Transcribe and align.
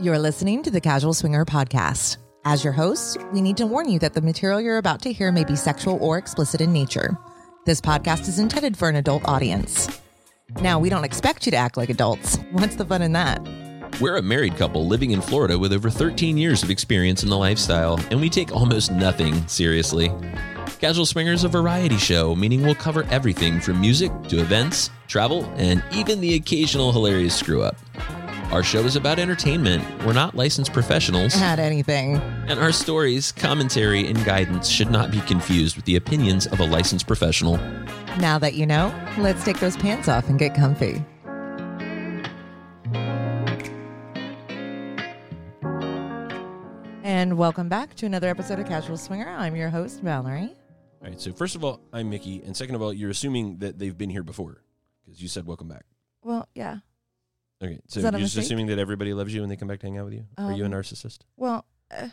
You're 0.00 0.18
listening 0.18 0.64
to 0.64 0.72
the 0.72 0.80
Casual 0.80 1.14
Swinger 1.14 1.44
Podcast. 1.44 2.16
As 2.44 2.64
your 2.64 2.72
hosts, 2.72 3.16
we 3.32 3.40
need 3.40 3.56
to 3.58 3.66
warn 3.66 3.88
you 3.88 4.00
that 4.00 4.12
the 4.12 4.20
material 4.20 4.60
you're 4.60 4.78
about 4.78 5.00
to 5.02 5.12
hear 5.12 5.30
may 5.30 5.44
be 5.44 5.54
sexual 5.54 5.98
or 6.00 6.18
explicit 6.18 6.60
in 6.60 6.72
nature. 6.72 7.16
This 7.64 7.80
podcast 7.80 8.26
is 8.26 8.40
intended 8.40 8.76
for 8.76 8.88
an 8.88 8.96
adult 8.96 9.24
audience. 9.24 10.00
Now, 10.60 10.80
we 10.80 10.88
don't 10.88 11.04
expect 11.04 11.46
you 11.46 11.52
to 11.52 11.56
act 11.56 11.76
like 11.76 11.90
adults. 11.90 12.38
What's 12.50 12.74
the 12.74 12.84
fun 12.84 13.02
in 13.02 13.12
that? 13.12 13.40
We're 14.00 14.16
a 14.16 14.22
married 14.22 14.56
couple 14.56 14.84
living 14.88 15.12
in 15.12 15.20
Florida 15.20 15.56
with 15.60 15.72
over 15.72 15.88
13 15.88 16.36
years 16.36 16.64
of 16.64 16.70
experience 16.70 17.22
in 17.22 17.30
the 17.30 17.38
lifestyle, 17.38 18.00
and 18.10 18.20
we 18.20 18.28
take 18.28 18.50
almost 18.50 18.90
nothing 18.90 19.46
seriously. 19.46 20.10
Casual 20.80 21.06
Swinger 21.06 21.32
is 21.32 21.44
a 21.44 21.48
variety 21.48 21.98
show, 21.98 22.34
meaning 22.34 22.62
we'll 22.62 22.74
cover 22.74 23.04
everything 23.10 23.60
from 23.60 23.80
music 23.80 24.10
to 24.24 24.40
events, 24.40 24.90
travel, 25.06 25.44
and 25.56 25.84
even 25.92 26.20
the 26.20 26.34
occasional 26.34 26.90
hilarious 26.90 27.36
screw 27.36 27.62
up. 27.62 27.76
Our 28.54 28.62
show 28.62 28.84
is 28.84 28.94
about 28.94 29.18
entertainment. 29.18 29.82
We're 30.06 30.12
not 30.12 30.36
licensed 30.36 30.72
professionals, 30.72 31.34
At 31.36 31.58
anything. 31.58 32.18
and 32.46 32.60
our 32.60 32.70
stories, 32.70 33.32
commentary, 33.32 34.06
and 34.06 34.24
guidance 34.24 34.68
should 34.68 34.92
not 34.92 35.10
be 35.10 35.20
confused 35.22 35.74
with 35.74 35.84
the 35.86 35.96
opinions 35.96 36.46
of 36.46 36.60
a 36.60 36.64
licensed 36.64 37.08
professional. 37.08 37.56
Now 38.20 38.38
that 38.38 38.54
you 38.54 38.64
know, 38.64 38.94
let's 39.18 39.42
take 39.44 39.58
those 39.58 39.76
pants 39.76 40.06
off 40.06 40.28
and 40.28 40.38
get 40.38 40.54
comfy. 40.54 41.04
And 47.02 47.36
welcome 47.36 47.68
back 47.68 47.94
to 47.96 48.06
another 48.06 48.28
episode 48.28 48.58
of 48.58 48.66
Casual 48.66 48.96
Swinger. 48.96 49.28
I'm 49.28 49.56
your 49.56 49.68
host, 49.70 50.00
Valerie. 50.00 50.54
All 51.02 51.08
right. 51.08 51.20
So 51.20 51.32
first 51.32 51.54
of 51.54 51.64
all, 51.64 51.80
I'm 51.92 52.08
Mickey, 52.10 52.42
and 52.44 52.56
second 52.56 52.74
of 52.74 52.82
all, 52.82 52.92
you're 52.92 53.10
assuming 53.10 53.58
that 53.58 53.78
they've 53.78 53.96
been 53.96 54.10
here 54.10 54.22
before 54.22 54.62
because 55.04 55.20
you 55.20 55.28
said 55.28 55.46
welcome 55.46 55.68
back. 55.68 55.84
Well, 56.22 56.48
yeah. 56.54 56.78
Okay. 57.62 57.80
So 57.88 58.00
that 58.02 58.14
a 58.14 58.18
you're 58.18 58.26
just 58.26 58.36
assuming 58.36 58.66
that 58.66 58.78
everybody 58.78 59.14
loves 59.14 59.32
you 59.34 59.40
when 59.40 59.48
they 59.48 59.56
come 59.56 59.68
back 59.68 59.80
to 59.80 59.86
hang 59.86 59.98
out 59.98 60.04
with 60.06 60.14
you. 60.14 60.24
Are 60.38 60.52
you 60.52 60.64
a 60.64 60.66
Um, 60.66 60.72
narcissist? 60.72 61.20
Well, 61.36 61.64
uh, 61.90 62.08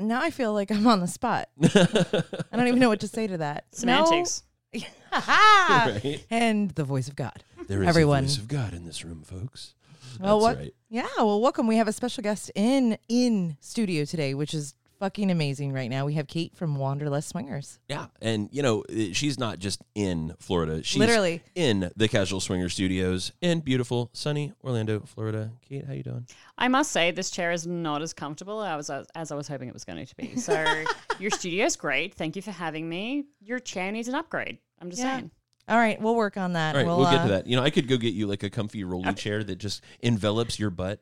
now 0.00 0.20
I 0.20 0.30
feel 0.30 0.52
like 0.52 0.70
I'm 0.70 0.86
on 0.86 1.00
the 1.00 1.06
spot. 1.08 1.48
I 1.62 2.56
don't 2.56 2.66
even 2.68 2.78
know 2.78 2.88
what 2.88 3.00
to 3.00 3.08
say 3.08 3.26
to 3.26 3.38
that. 3.38 3.64
Semantics. 3.72 4.42
No. 4.74 4.80
Ha-ha! 5.12 5.92
right. 6.04 6.26
and 6.30 6.70
the 6.72 6.84
voice 6.84 7.08
of 7.08 7.16
God. 7.16 7.42
There 7.68 7.82
is 7.82 7.88
Everyone. 7.88 8.24
a 8.24 8.26
voice 8.26 8.36
of 8.36 8.48
God 8.48 8.74
in 8.74 8.84
this 8.84 9.02
room, 9.04 9.22
folks. 9.22 9.74
Well, 10.20 10.38
That's 10.40 10.56
what? 10.56 10.62
right. 10.64 10.74
Yeah, 10.90 11.06
well, 11.16 11.40
welcome. 11.40 11.66
We 11.66 11.76
have 11.76 11.88
a 11.88 11.92
special 11.92 12.22
guest 12.22 12.50
in 12.54 12.96
in 13.08 13.56
studio 13.60 14.04
today, 14.04 14.34
which 14.34 14.52
is 14.54 14.74
fucking 14.98 15.30
amazing 15.30 15.72
right 15.72 15.88
now. 15.90 16.06
We 16.06 16.14
have 16.14 16.26
Kate 16.26 16.54
from 16.56 16.76
Wanderlust 16.76 17.28
Swingers. 17.28 17.78
Yeah, 17.88 18.06
and 18.20 18.48
you 18.52 18.62
know 18.62 18.84
she's 19.12 19.38
not 19.38 19.58
just 19.58 19.82
in 19.94 20.34
Florida; 20.38 20.82
she's 20.82 20.98
Literally. 20.98 21.42
in 21.54 21.90
the 21.96 22.08
Casual 22.08 22.40
Swinger 22.40 22.68
Studios 22.68 23.32
in 23.40 23.60
beautiful, 23.60 24.10
sunny 24.12 24.52
Orlando, 24.64 25.00
Florida. 25.00 25.50
Kate, 25.68 25.86
how 25.86 25.92
you 25.92 26.02
doing? 26.02 26.26
I 26.58 26.68
must 26.68 26.92
say, 26.92 27.10
this 27.10 27.30
chair 27.30 27.52
is 27.52 27.66
not 27.66 28.02
as 28.02 28.12
comfortable 28.12 28.62
as, 28.62 28.90
as 29.14 29.32
I 29.32 29.34
was 29.34 29.48
hoping 29.48 29.68
it 29.68 29.74
was 29.74 29.84
going 29.84 30.04
to 30.06 30.16
be. 30.16 30.36
So, 30.36 30.84
your 31.18 31.30
studio's 31.30 31.76
great. 31.76 32.14
Thank 32.14 32.36
you 32.36 32.42
for 32.42 32.50
having 32.52 32.88
me. 32.88 33.26
Your 33.40 33.58
chair 33.58 33.90
needs 33.92 34.08
an 34.08 34.14
upgrade. 34.14 34.58
I'm 34.80 34.90
just 34.90 35.02
Yeah. 35.02 35.16
saying. 35.16 35.30
All 35.68 35.76
right, 35.76 36.00
we'll 36.00 36.14
work 36.14 36.36
on 36.36 36.52
that. 36.52 36.76
All 36.76 36.80
right, 36.80 36.86
we'll, 36.86 37.04
get 37.10 37.14
uh, 37.20 37.22
to 37.24 37.28
that. 37.30 37.46
You 37.48 37.56
know, 37.56 37.62
I 37.64 37.70
could 37.70 37.88
go 37.88 37.96
get 37.96 38.14
you 38.14 38.28
like 38.28 38.44
a 38.44 38.50
comfy 38.50 38.84
rolly 38.84 39.08
Okay. 39.08 39.14
chair 39.16 39.42
that 39.42 39.56
just 39.56 39.82
envelops 40.00 40.60
your 40.60 40.70
butt. 40.70 41.00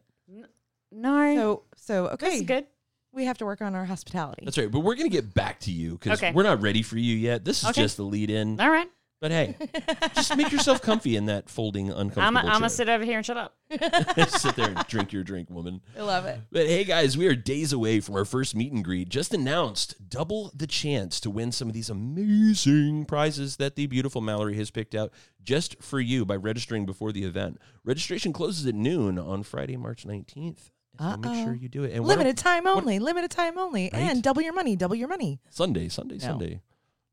No, 0.91 1.35
So, 1.35 1.63
so 1.77 2.07
okay, 2.11 2.37
is 2.37 2.43
good. 2.43 2.67
We 3.15 3.25
have 3.27 3.39
to 3.39 3.45
work 3.45 3.63
on 3.63 3.75
our 3.75 3.85
hospitality. 3.85 4.43
That's 4.45 4.59
right, 4.59 4.71
but 4.71 4.81
we're 4.81 4.97
gonna 4.97 5.09
get 5.09 5.33
back 5.35 5.61
to 5.61 5.71
you 5.71 5.93
because 5.93 6.19
Okay. 6.23 6.33
we're 6.33 6.43
not 6.43 6.61
ready 6.61 6.83
for 6.83 6.99
you 6.99 7.15
yet. 7.17 7.45
This 7.45 7.63
is 7.63 7.71
Okay. 7.71 7.83
just 7.83 7.97
the 7.97 8.03
lead 8.05 8.31
in. 8.31 8.61
All 8.61 8.71
right. 8.71 8.89
But 9.21 9.31
hey, 9.31 9.57
just 10.15 10.37
make 10.37 10.53
yourself 10.53 10.83
comfy 10.83 11.17
in 11.17 11.27
that 11.27 11.49
folding, 11.49 11.89
uncomfortable 11.89 12.27
I'm 12.27 12.35
going 12.35 12.45
to 12.47 12.61
chair. 12.61 12.69
sit 12.69 12.89
over 12.91 13.05
here 13.05 13.17
and 13.17 13.25
shut 13.25 13.39
up. 13.39 13.57
sit 14.29 14.55
there 14.55 14.69
and 14.69 14.87
drink 14.87 15.13
your 15.15 15.23
drink, 15.25 15.49
woman. 15.49 15.81
I 15.99 16.03
love 16.03 16.27
it. 16.27 16.41
But 16.53 16.67
hey, 16.67 16.85
guys, 16.85 17.17
we 17.17 17.27
are 17.27 17.35
days 17.35 17.73
away 17.73 18.01
from 18.01 18.17
our 18.17 18.27
first 18.27 18.55
meet 18.55 18.71
and 18.73 18.85
greet. 18.85 19.09
Just 19.09 19.33
announced 19.33 20.11
double 20.11 20.53
the 20.55 20.67
chance 20.67 21.21
to 21.21 21.31
win 21.31 21.53
some 21.53 21.69
of 21.69 21.75
these 21.75 21.89
amazing 21.89 23.07
prizes 23.07 23.57
that 23.57 23.77
the 23.77 23.87
beautiful 23.87 24.21
Mallory 24.21 24.57
has 24.57 24.71
picked 24.71 24.95
out 24.95 25.11
just 25.43 25.83
for 25.83 26.01
you 26.01 26.27
by 26.27 26.37
registering 26.37 26.85
before 26.85 27.11
the 27.11 27.25
event. 27.25 27.59
Registration 27.83 28.31
closes 28.33 28.67
at 28.67 28.75
noon 28.75 29.19
on 29.19 29.43
Friday, 29.43 29.79
March 29.79 30.05
19th. 30.07 30.71
So 30.99 31.17
make 31.17 31.27
Uh-oh. 31.27 31.45
sure 31.45 31.55
you 31.55 31.69
do 31.69 31.85
it. 31.85 31.93
And 31.95 32.05
Limited 32.05 32.39
a- 32.39 32.43
time 32.43 32.65
what- 32.65 32.77
only. 32.77 32.99
Limited 32.99 33.31
time 33.31 33.59
only. 33.59 33.91
Right? 33.93 34.01
And 34.03 34.23
double 34.23 34.43
your 34.43 34.53
money. 34.55 34.77
Double 34.77 34.95
your 34.95 35.09
money. 35.09 35.41
Sunday, 35.51 35.89
Sunday, 35.89 36.17
No. 36.17 36.21
Sunday. 36.21 36.61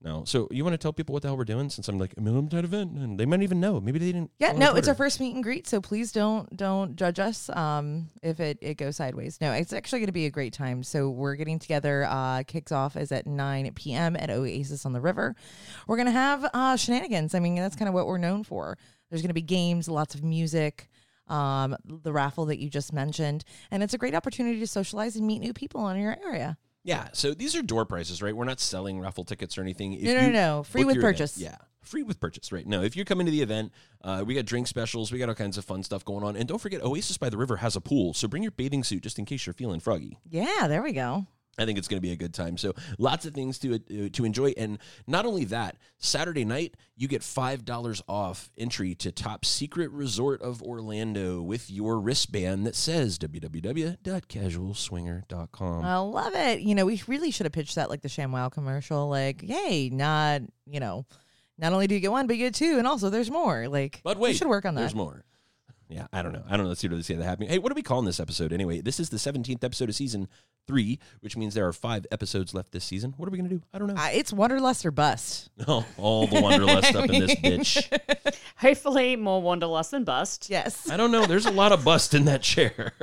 No. 0.04 0.24
So 0.26 0.48
you 0.50 0.64
want 0.64 0.74
to 0.74 0.80
tell 0.80 0.94
people 0.94 1.14
what 1.14 1.22
the 1.22 1.28
hell 1.28 1.38
we're 1.38 1.46
doing 1.46 1.70
since 1.70 1.88
I'm 1.88 2.00
like 2.00 2.16
a 2.18 2.22
minimum 2.22 2.50
time 2.50 2.66
event 2.66 2.94
and 2.98 3.20
they 3.20 3.26
might 3.28 3.44
even 3.44 3.60
know. 3.60 3.80
Maybe 3.80 4.00
they 4.00 4.08
didn't. 4.12 4.32
Yeah, 4.40 4.52
no, 4.54 4.74
it's 4.74 4.88
our 4.88 4.96
first 4.96 5.20
meet 5.20 5.36
and 5.36 5.44
greet, 5.44 5.68
so 5.68 5.80
please 5.80 6.12
don't 6.12 6.58
don't 6.58 6.96
judge 6.96 7.20
us 7.20 7.50
um, 7.52 8.10
if 8.24 8.40
it, 8.40 8.58
it 8.62 8.76
goes 8.78 8.96
sideways. 8.96 9.38
No, 9.40 9.52
it's 9.52 9.74
actually 9.74 10.00
going 10.00 10.08
to 10.08 10.12
be 10.12 10.26
a 10.26 10.32
great 10.32 10.54
time. 10.54 10.82
So 10.82 11.12
we're 11.12 11.36
getting 11.36 11.60
together. 11.60 12.08
Uh, 12.10 12.42
kicks 12.48 12.72
off 12.72 12.98
is 12.98 13.12
at 13.12 13.28
9 13.28 13.72
p.m. 13.76 14.16
at 14.16 14.32
Oasis 14.32 14.88
on 14.88 14.94
the 14.94 15.02
River. 15.02 15.36
We're 15.86 15.98
going 15.98 16.08
to 16.08 16.12
have 16.14 16.50
uh, 16.52 16.78
shenanigans. 16.78 17.36
I 17.36 17.40
mean, 17.40 17.54
that's 17.56 17.76
kind 17.76 17.88
of 17.88 17.94
what 17.94 18.08
we're 18.08 18.18
known 18.18 18.44
for. 18.44 18.80
There's 19.12 19.22
going 19.22 19.30
to 19.30 19.36
be 19.36 19.42
games, 19.44 19.88
lots 19.88 20.16
of 20.16 20.24
music, 20.24 20.90
um, 21.32 21.76
the 21.84 22.12
raffle 22.14 22.46
that 22.48 22.60
you 22.60 22.70
just 22.70 22.92
mentioned, 22.94 23.44
and 23.72 23.82
it's 23.82 23.94
a 23.94 23.98
great 23.98 24.14
opportunity 24.16 24.60
to 24.60 24.68
socialize 24.68 25.16
and 25.16 25.26
meet 25.26 25.40
new 25.40 25.54
people 25.54 25.88
in 25.90 26.00
your 26.02 26.18
area. 26.26 26.58
Yeah. 26.84 27.10
So 27.14 27.34
these 27.34 27.56
are 27.56 27.62
door 27.62 27.86
prices, 27.86 28.22
right? 28.22 28.36
We're 28.36 28.46
not 28.46 28.60
selling 28.60 29.00
raffle 29.00 29.24
tickets 29.24 29.58
or 29.58 29.62
anything. 29.62 29.94
If 29.94 30.04
No, 30.04 30.14
no, 30.14 30.30
no, 30.32 30.64
free 30.64 30.84
with 30.84 30.96
your 30.96 31.04
event- 31.04 31.18
purchase. 31.18 31.38
yeah. 31.38 31.58
Free 31.84 32.04
with 32.04 32.20
purchase, 32.20 32.52
right? 32.52 32.66
No, 32.68 32.84
if 32.84 32.96
you're 32.96 33.06
coming 33.06 33.26
to 33.26 33.32
the 33.32 33.42
event, 33.42 33.72
uh, 34.04 34.24
we 34.26 34.36
got 34.36 34.46
drink 34.46 34.68
specials, 34.68 35.12
we 35.12 35.18
got 35.18 35.30
all 35.30 35.36
kinds 35.36 35.58
of 35.58 35.66
fun 35.66 35.82
stuff 35.82 36.06
going 36.06 36.24
on, 36.24 36.36
and 36.36 36.48
don't 36.48 36.60
forget, 36.60 36.84
Oasis 36.84 37.18
by 37.18 37.30
the 37.30 37.38
River 37.38 37.58
has 37.58 37.76
a 37.76 37.82
pool, 37.82 38.14
so 38.14 38.28
bring 38.28 38.44
your 38.44 38.52
bathing 38.52 38.84
suit 38.84 39.02
just 39.02 39.18
in 39.18 39.26
case 39.26 39.48
you're 39.48 39.54
feeling 39.54 39.80
froggy. 39.80 40.20
Yeah, 40.30 40.68
there 40.68 40.84
we 40.84 40.92
go. 40.94 41.26
I 41.60 41.66
think 41.66 41.78
it's 41.78 41.88
going 41.88 41.98
to 41.98 42.02
be 42.02 42.14
a 42.14 42.18
good 42.18 42.34
time. 42.34 42.58
So 42.58 42.74
lots 42.98 43.26
of 43.26 43.34
things 43.34 43.60
to 43.60 43.76
uh, 43.76 44.10
to 44.14 44.26
enjoy, 44.26 44.54
and 44.58 44.80
not 45.06 45.26
only 45.26 45.44
that, 45.46 45.78
Saturday 45.98 46.46
night 46.46 46.76
you 46.96 47.08
get 47.08 47.24
five 47.24 47.66
dollars 47.66 48.02
off 48.08 48.50
entry 48.58 48.96
to 48.96 49.12
Top 49.12 49.44
Secret 49.44 49.92
Resort 49.92 50.42
of 50.42 50.64
Orlando 50.64 51.42
with 51.42 51.70
your 51.70 52.00
wristband 52.00 52.66
that 52.66 52.76
says 52.76 53.20
www.casualswinger.com. 53.20 55.86
I 55.86 55.98
love 55.98 56.36
it. 56.36 56.62
You 56.62 56.76
know, 56.76 56.86
we 56.86 57.02
really 57.08 57.32
should 57.32 57.46
have 57.46 57.54
pitched 57.54 57.76
that 57.76 57.90
like 57.90 58.02
the 58.02 58.10
ShamWow 58.10 58.52
commercial. 58.52 59.10
Like, 59.10 59.42
hey, 59.42 59.90
not 59.90 60.42
you 60.66 60.80
know, 60.80 61.06
not 61.58 61.74
only 61.74 61.88
do 61.88 61.96
you 61.96 62.02
get 62.02 62.12
one, 62.12 62.28
but 62.28 62.38
you 62.38 62.46
get 62.46 62.56
two, 62.56 62.78
and 62.78 62.88
also 62.88 63.10
there's 63.10 63.30
more. 63.30 63.68
Like, 63.68 64.00
But 64.04 64.18
we 64.18 64.30
wait, 64.30 64.38
should 64.38 64.48
work 64.48 64.66
on 64.66 64.76
that. 64.76 64.82
There's 64.82 64.96
more. 64.96 65.26
Yeah, 65.92 66.08
I 66.14 66.22
don't 66.22 66.32
know. 66.32 66.44
I 66.48 66.52
don't 66.56 66.64
know. 66.64 66.70
Let's 66.70 66.80
see 66.82 66.88
what 66.88 66.96
they 66.96 67.02
say 67.02 67.16
that 67.16 67.24
happening. 67.24 67.50
Hey, 67.50 67.58
what 67.60 67.72
are 67.72 67.76
we 67.76 67.82
calling 67.82 68.06
this 68.06 68.20
episode 68.20 68.54
anyway? 68.54 68.80
This 68.82 69.00
is 69.00 69.10
the 69.10 69.18
17th 69.18 69.64
episode 69.64 69.90
of 69.90 69.96
season 69.96 70.28
three, 70.68 71.00
which 71.22 71.36
means 71.36 71.54
there 71.54 71.68
are 71.68 71.74
five 71.74 72.06
episodes 72.12 72.54
left 72.54 72.72
this 72.72 72.86
season. 72.86 73.14
What 73.18 73.28
are 73.28 73.32
we 73.32 73.38
gonna 73.38 73.50
do? 73.50 73.62
I 73.74 73.80
don't 73.80 73.88
know. 73.88 73.96
Uh, 74.02 74.10
it's 74.14 74.32
Wanderlust 74.32 74.86
or 74.86 74.92
bust. 74.92 75.50
oh, 75.68 75.84
all 75.98 76.28
the 76.28 76.40
wanderlust 76.40 76.96
up 76.96 77.10
in 77.10 77.20
this 77.20 77.36
bitch. 77.44 78.36
Hopefully, 78.58 79.16
more 79.16 79.42
Wanderlust 79.42 79.90
than 79.90 80.04
Bust. 80.04 80.48
Yes. 80.50 80.88
I 80.88 80.96
don't 80.96 81.12
know. 81.12 81.26
There's 81.26 81.48
a 81.48 81.52
lot 81.52 81.72
of 81.72 81.84
bust 81.84 82.14
in 82.14 82.26
that 82.26 82.44
chair, 82.44 82.94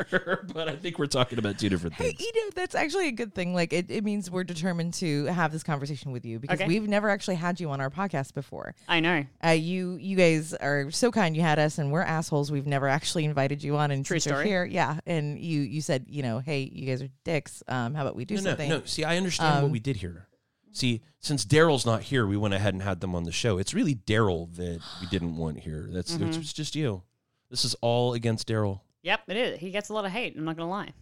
but 0.55 0.69
I 0.69 0.77
think 0.77 1.01
we're 1.01 1.07
talking 1.07 1.39
about 1.41 1.59
two 1.59 1.69
different 1.69 1.95
Hey, 1.97 2.13
things. 2.13 2.21
you 2.21 2.33
know, 2.37 2.51
that's 2.55 2.77
actually 2.77 3.09
a 3.09 3.13
good 3.13 3.35
thing. 3.35 3.55
Like, 3.55 3.73
it, 3.73 3.91
it 3.91 4.05
means 4.05 4.31
we're 4.31 4.45
determined 4.45 4.95
to 4.95 5.25
have 5.27 5.51
this 5.51 5.65
conversation 5.65 6.13
with 6.13 6.25
you 6.25 6.39
because 6.39 6.61
Okay. 6.61 6.69
we've 6.69 6.87
never 6.87 7.11
actually 7.11 7.35
had 7.35 7.59
you 7.59 7.71
on 7.71 7.81
our 7.81 7.91
podcast 7.91 8.35
before. 8.35 8.77
I 8.89 9.01
know. 9.01 9.25
Uh, 9.45 9.51
you 9.51 9.97
you 10.01 10.17
guys 10.17 10.55
are 10.55 10.93
so 10.93 11.11
kind. 11.11 11.35
You 11.37 11.43
had 11.43 11.59
us, 11.59 11.79
and 11.79 11.91
we're 11.91 12.03
assholes. 12.03 12.53
We've 12.53 12.67
never 12.67 12.78
actually 12.87 13.25
invited 13.25 13.65
you 13.65 13.77
on, 13.77 13.91
and 13.91 14.05
True 14.07 14.17
since 14.21 14.27
you're 14.27 14.37
story. 14.37 14.49
here, 14.49 14.65
yeah. 14.65 15.01
And 15.07 15.39
you 15.41 15.61
you 15.63 15.81
said, 15.81 16.05
you 16.09 16.23
know, 16.23 16.39
hey, 16.39 16.71
you 16.73 16.87
guys 16.87 17.03
are 17.03 17.09
dicks. 17.25 17.63
Um, 17.67 17.95
how 17.95 18.03
about 18.03 18.15
we 18.15 18.25
do 18.25 18.37
No, 18.37 18.43
no, 18.43 18.51
something? 18.51 18.69
no. 18.69 18.83
See, 18.85 19.03
I 19.03 19.17
understand 19.17 19.57
what 19.57 19.65
Um, 19.65 19.71
we 19.73 19.81
did 19.81 19.97
here. 19.97 20.29
See, 20.71 21.01
since 21.19 21.45
Daryl's 21.45 21.85
not 21.87 22.03
here, 22.03 22.27
we 22.27 22.37
went 22.37 22.55
ahead 22.55 22.75
and 22.75 22.83
had 22.83 23.01
them 23.01 23.15
on 23.17 23.25
the 23.25 23.33
show. 23.33 23.59
It's 23.59 23.75
really 23.75 23.95
Daryl 23.97 24.55
that 24.57 24.81
we 25.01 25.07
didn't 25.09 25.37
want 25.37 25.59
here. 25.61 25.89
That's 25.91 26.13
it's, 26.15 26.23
Mm-hmm. 26.23 26.41
it's 26.41 26.53
just 26.53 26.77
you. 26.77 27.03
This 27.51 27.65
is 27.65 27.75
all 27.81 28.13
against 28.13 28.47
Daryl. 28.47 28.83
Yep, 29.03 29.21
it 29.29 29.37
is. 29.37 29.59
He 29.61 29.71
gets 29.71 29.89
a 29.89 29.95
lot 29.95 30.05
of 30.05 30.11
hate. 30.11 30.37
I'm 30.37 30.45
not 30.45 30.57
going 30.57 30.67
to 30.67 30.71
lie. 30.71 30.93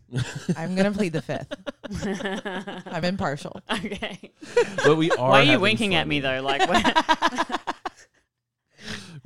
I'm 0.57 0.77
gonna 0.77 0.93
plead 0.93 1.13
the 1.15 1.23
fifth. 1.23 1.51
I'm 2.87 3.05
impartial. 3.05 3.61
okay. 3.73 4.31
But 4.85 4.97
we 4.97 5.11
are. 5.13 5.31
Why 5.31 5.41
are 5.41 5.43
you 5.43 5.51
having 5.53 5.63
winking 5.63 5.95
at 5.95 6.07
me, 6.07 6.21
though? 6.21 6.41
Like, 6.43 6.69
what? 6.69 7.56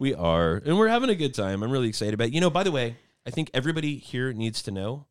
We 0.01 0.15
are, 0.15 0.63
and 0.65 0.79
we're 0.79 0.89
having 0.89 1.11
a 1.11 1.15
good 1.15 1.35
time. 1.35 1.63
I'm 1.63 1.71
really 1.71 1.89
excited 1.91 2.15
about. 2.15 2.29
It. 2.29 2.33
You 2.33 2.41
know, 2.41 2.49
by 2.49 2.63
the 2.63 2.73
way, 2.73 2.97
I 3.27 3.31
think 3.31 3.51
everybody 3.53 3.99
here 3.99 4.33
needs 4.33 4.63
to 4.63 4.71
know, 4.71 5.05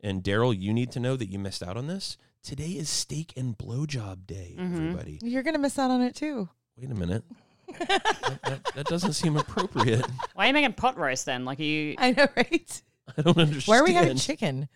and 0.00 0.20
Daryl, 0.20 0.52
you 0.58 0.72
need 0.74 0.90
to 0.92 1.00
know 1.00 1.14
that 1.14 1.26
you 1.30 1.38
missed 1.38 1.62
out 1.62 1.76
on 1.76 1.86
this. 1.86 2.18
Today 2.42 2.70
is 2.70 2.88
steak 2.90 3.32
and 3.36 3.56
blowjob 3.56 4.26
day, 4.26 4.56
Mhm. 4.58 4.74
everybody. 4.74 5.20
You're 5.22 5.44
gonna 5.44 5.60
miss 5.60 5.78
out 5.78 5.92
on 5.92 6.02
it 6.02 6.16
too. 6.16 6.48
Wait 6.76 6.90
a 6.90 6.94
minute. 6.96 7.22
that, 7.88 8.40
that- 8.42 8.64
that 8.74 8.86
doesn't 8.86 9.12
seem 9.12 9.36
appropriate. 9.36 10.04
Why 10.34 10.46
are 10.46 10.48
you 10.48 10.54
making 10.54 10.72
pot 10.72 10.98
roast 10.98 11.24
then? 11.24 11.44
Like, 11.44 11.60
are 11.60 11.62
you. 11.62 11.94
I 11.98 12.10
know, 12.10 12.26
right? 12.36 12.82
I 13.16 13.22
don't 13.22 13.38
understand. 13.38 13.62
Why 13.66 13.78
are 13.78 13.84
we 13.84 13.92
having 13.92 14.16
chicken? 14.16 14.68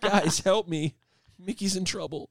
Guys, 0.00 0.38
help 0.38 0.68
me. 0.68 0.94
Mickey's 1.36 1.74
in 1.74 1.84
trouble. 1.84 2.30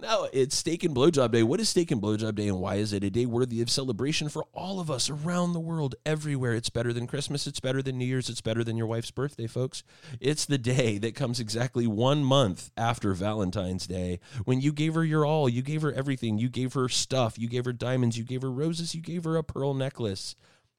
No, 0.00 0.28
it's 0.32 0.56
Steak 0.56 0.82
and 0.82 0.96
Blowjob 0.96 1.30
Day. 1.30 1.44
What 1.44 1.60
is 1.60 1.68
Steak 1.68 1.92
and 1.92 2.02
Blowjob 2.02 2.34
Day 2.34 2.48
and 2.48 2.58
why 2.58 2.76
is 2.76 2.92
it 2.92 3.04
a 3.04 3.10
day 3.10 3.24
worthy 3.24 3.60
of 3.62 3.70
celebration 3.70 4.28
for 4.28 4.44
all 4.52 4.80
of 4.80 4.90
us 4.90 5.08
around 5.08 5.52
the 5.52 5.60
world, 5.60 5.94
everywhere? 6.04 6.54
It's 6.54 6.70
better 6.70 6.92
than 6.92 7.06
Christmas. 7.06 7.46
It's 7.46 7.60
better 7.60 7.82
than 7.82 7.98
New 7.98 8.06
Year's. 8.06 8.28
It's 8.28 8.40
better 8.40 8.64
than 8.64 8.76
your 8.76 8.88
wife's 8.88 9.12
birthday, 9.12 9.46
folks. 9.46 9.84
It's 10.18 10.44
the 10.44 10.58
day 10.58 10.98
that 10.98 11.14
comes 11.14 11.38
exactly 11.38 11.86
one 11.86 12.24
month 12.24 12.72
after 12.76 13.12
Valentine's 13.14 13.86
Day 13.86 14.18
when 14.44 14.60
you 14.60 14.72
gave 14.72 14.94
her 14.94 15.04
your 15.04 15.24
all. 15.24 15.48
You 15.48 15.62
gave 15.62 15.82
her 15.82 15.92
everything. 15.92 16.36
You 16.36 16.48
gave 16.48 16.72
her 16.72 16.88
stuff. 16.88 17.38
You 17.38 17.48
gave 17.48 17.64
her 17.66 17.72
diamonds. 17.72 18.18
You 18.18 18.24
gave 18.24 18.42
her 18.42 18.50
roses. 18.50 18.96
You 18.96 19.02
gave 19.02 19.22
her 19.22 19.36
a 19.36 19.44
pearl 19.44 19.72
necklace. 19.72 20.34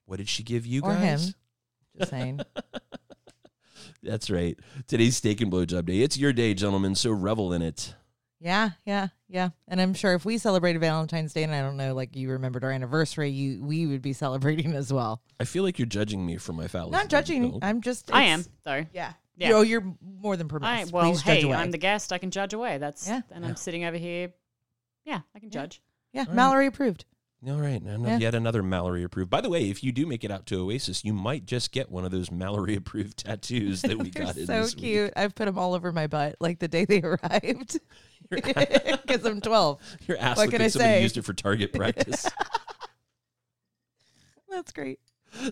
What 0.06 0.18
did 0.18 0.28
she 0.28 0.44
give 0.44 0.66
you 0.66 0.82
Or 0.82 0.94
guys? 0.96 1.28
him. 1.28 1.34
Just 1.98 2.10
saying. 2.12 2.40
That's 4.04 4.30
right. 4.30 4.60
Today's 4.86 5.16
Steak 5.16 5.40
and 5.40 5.52
Blowjob 5.52 5.86
Day. 5.86 6.00
It's 6.02 6.18
your 6.18 6.34
day, 6.34 6.54
gentlemen, 6.54 6.94
so 6.96 7.12
revel 7.12 7.54
in 7.54 7.62
it. 7.62 7.96
Yeah, 8.44 8.72
yeah, 8.86 9.08
yeah. 9.30 9.50
And 9.70 9.80
I'm 9.80 9.94
sure 9.94 10.14
if 10.16 10.26
we 10.26 10.38
celebrated 10.38 10.80
Valentine's 10.80 11.32
Day, 11.32 11.44
and 11.44 11.56
I 11.56 11.62
don't 11.62 11.78
know, 11.78 11.94
like 11.96 12.14
you 12.16 12.30
remembered 12.30 12.66
our 12.66 12.72
anniversary, 12.72 13.30
you 13.30 13.64
we 13.64 13.88
would 13.88 14.02
be 14.02 14.12
celebrating 14.26 14.74
as 14.74 14.92
well. 14.92 15.22
I 15.40 15.46
feel 15.46 15.64
like 15.64 15.80
you're 15.80 15.86
judging 15.86 16.26
me 16.26 16.36
for 16.38 16.52
my 16.52 16.68
fallacy. 16.68 16.92
Not 16.92 17.08
judging. 17.08 17.58
I'm 17.62 17.82
just. 17.82 18.14
I 18.14 18.24
am 18.24 18.42
it's- 18.42 18.54
though. 18.66 18.86
Yeah. 18.94 19.14
Yeah. 19.38 19.50
Yo, 19.50 19.62
you're 19.62 19.96
more 20.22 20.36
than 20.38 20.48
I, 20.48 20.50
permitted. 20.50 20.92
well, 20.94 21.06
Please 21.12 21.24
judge 21.24 21.38
hey, 21.40 21.44
away. 21.44 21.56
I'm 21.58 21.72
the 21.72 21.78
guest. 21.80 22.14
I 22.14 22.18
can 22.20 22.30
judge 22.32 22.54
away. 22.54 22.78
That's 22.78 23.08
Yeah. 23.08 23.22
and 23.32 23.44
I'm 23.46 23.56
sitting 23.56 23.84
over 23.86 23.98
here. 23.98 24.32
Yeah, 25.06 25.22
I 25.34 25.40
can 25.40 25.48
Yeah. 25.50 25.62
judge. 25.62 25.82
yeah, 26.14 26.22
right. 26.26 26.34
Mallory 26.34 26.68
approved. 26.68 27.06
All 27.46 27.60
right, 27.60 27.82
and 27.82 28.06
Yeah. 28.06 28.20
yet 28.20 28.36
another 28.36 28.64
Mallory 28.64 29.04
approved. 29.04 29.30
By 29.30 29.42
the 29.42 29.50
way, 29.50 29.70
if 29.70 29.84
you 29.84 29.92
do 29.92 30.06
make 30.06 30.24
it 30.24 30.32
out 30.32 30.46
to 30.46 30.62
Oasis, 30.62 31.04
you 31.04 31.12
might 31.14 31.46
just 31.46 31.72
get 31.74 31.92
one 31.92 32.06
of 32.06 32.12
those 32.12 32.32
Mallory 32.32 32.76
approved 32.78 33.18
tattoos 33.26 33.82
that 33.82 33.98
we 33.98 34.10
They're 34.12 34.26
got 34.28 34.38
in 34.38 34.46
so 34.46 34.62
this 34.62 34.76
week. 34.76 34.84
cute. 34.84 35.14
I've 35.18 35.34
put 35.36 35.46
them 35.46 35.58
all 35.58 35.74
over 35.74 35.92
my 35.92 36.08
butt 36.08 36.36
like 36.40 36.60
the 36.60 36.68
day 36.70 36.86
they 36.86 37.02
arrived. 37.02 37.80
Because 39.06 39.26
I'm 39.26 39.42
12. 39.42 39.80
Your 40.08 40.18
ass 40.18 40.38
What 40.38 40.44
looked 40.44 40.52
can 40.54 40.60
like 40.62 40.66
I 40.66 40.70
somebody 40.70 40.94
say? 40.94 41.02
used 41.04 41.18
it 41.18 41.26
for 41.26 41.34
target 41.34 41.74
practice. 41.74 42.26
That's 44.50 44.72
great. 44.72 45.00